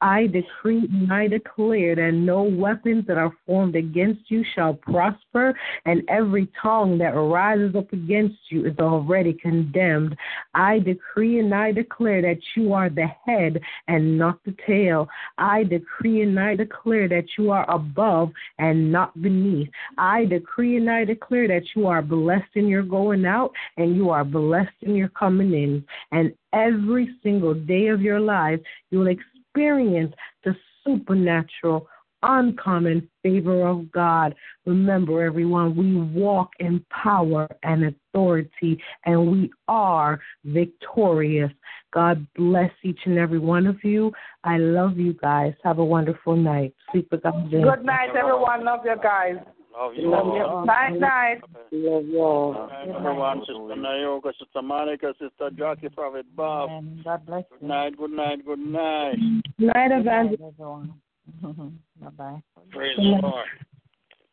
I 0.00 0.26
decree 0.26 0.88
and 0.92 1.12
I 1.12 1.28
declare 1.28 1.94
that 1.96 2.12
no 2.12 2.42
weapons 2.42 3.06
that 3.06 3.18
are 3.18 3.32
formed 3.46 3.76
against 3.76 4.30
you 4.30 4.44
shall 4.54 4.74
prosper, 4.74 5.54
and 5.84 6.02
every 6.08 6.48
tongue 6.60 6.98
that 6.98 7.14
rises 7.14 7.74
up 7.74 7.92
against 7.92 8.36
you 8.50 8.66
is 8.66 8.78
already 8.78 9.32
condemned. 9.32 10.16
I 10.54 10.78
decree 10.78 11.38
and 11.38 11.54
I 11.54 11.72
declare 11.72 12.22
that 12.22 12.38
you 12.56 12.72
are 12.72 12.90
the 12.90 13.06
head 13.24 13.60
and 13.88 14.18
not 14.18 14.38
the 14.44 14.54
tail. 14.66 15.08
I 15.38 15.64
decree 15.64 16.22
and 16.22 16.38
I 16.38 16.56
declare 16.56 17.08
that 17.08 17.26
you 17.38 17.50
are 17.50 17.68
above 17.70 18.30
and 18.58 18.92
not 18.92 19.20
beneath. 19.20 19.68
I 19.98 20.24
decree 20.24 20.76
and 20.76 20.90
I 20.90 21.04
declare 21.04 21.48
that 21.48 21.64
you 21.74 21.86
are 21.86 22.02
blessed 22.02 22.54
in 22.54 22.68
your 22.68 22.82
going 22.82 23.24
out 23.24 23.52
and 23.76 23.96
you 23.96 24.10
are 24.10 24.24
blessed 24.24 24.82
in 24.82 24.94
your 24.94 25.08
coming 25.08 25.52
in. 25.52 25.84
And 26.12 26.32
every 26.52 27.16
single 27.22 27.54
day 27.54 27.88
of 27.88 28.00
your 28.00 28.20
life, 28.20 28.60
you 28.90 28.98
will 29.00 29.08
experience 29.08 29.35
the 29.56 30.56
supernatural, 30.84 31.88
uncommon 32.22 33.08
favor 33.22 33.66
of 33.66 33.90
God. 33.90 34.34
Remember, 34.64 35.22
everyone, 35.24 35.76
we 35.76 35.96
walk 36.20 36.50
in 36.60 36.84
power 36.90 37.48
and 37.62 37.84
authority, 37.84 38.80
and 39.04 39.30
we 39.30 39.50
are 39.68 40.20
victorious. 40.44 41.52
God 41.92 42.26
bless 42.36 42.70
each 42.82 43.00
and 43.06 43.18
every 43.18 43.38
one 43.38 43.66
of 43.66 43.82
you. 43.82 44.12
I 44.44 44.58
love 44.58 44.98
you 44.98 45.14
guys. 45.14 45.54
Have 45.64 45.78
a 45.78 45.84
wonderful 45.84 46.36
night. 46.36 46.74
Sleep 46.92 47.08
with 47.10 47.22
God. 47.22 47.50
Good 47.50 47.84
night, 47.84 48.10
everyone. 48.16 48.64
Love 48.64 48.80
you 48.84 48.96
guys. 49.02 49.36
Oh, 49.78 49.88
love 49.88 49.94
you. 49.94 50.08
Love 50.08 50.26
you. 50.26 50.66
Night, 50.66 50.98
night. 50.98 51.40
Love 51.70 52.06
y'all. 52.06 52.70
Everyone, 52.82 53.40
Sister 53.40 53.76
Nayoka, 53.76 54.32
Sister 54.38 54.62
Monica, 54.62 55.12
Sister 55.20 55.50
Jackie, 55.56 55.90
Prophet 55.90 56.24
Bob. 56.34 56.70
God 57.04 57.26
bless 57.26 57.44
Good 57.50 57.68
night, 57.68 57.96
good 57.98 58.10
night, 58.10 58.46
good 58.46 58.58
night. 58.58 59.16
Good 59.58 59.66
Night, 59.74 59.90
Evangelist. 59.92 60.42
everyone. 60.42 60.94
bye 62.00 62.08
bye. 62.16 62.42
Praise 62.70 62.96
the 62.96 63.02
Lord. 63.02 63.46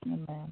Amen. 0.05 0.51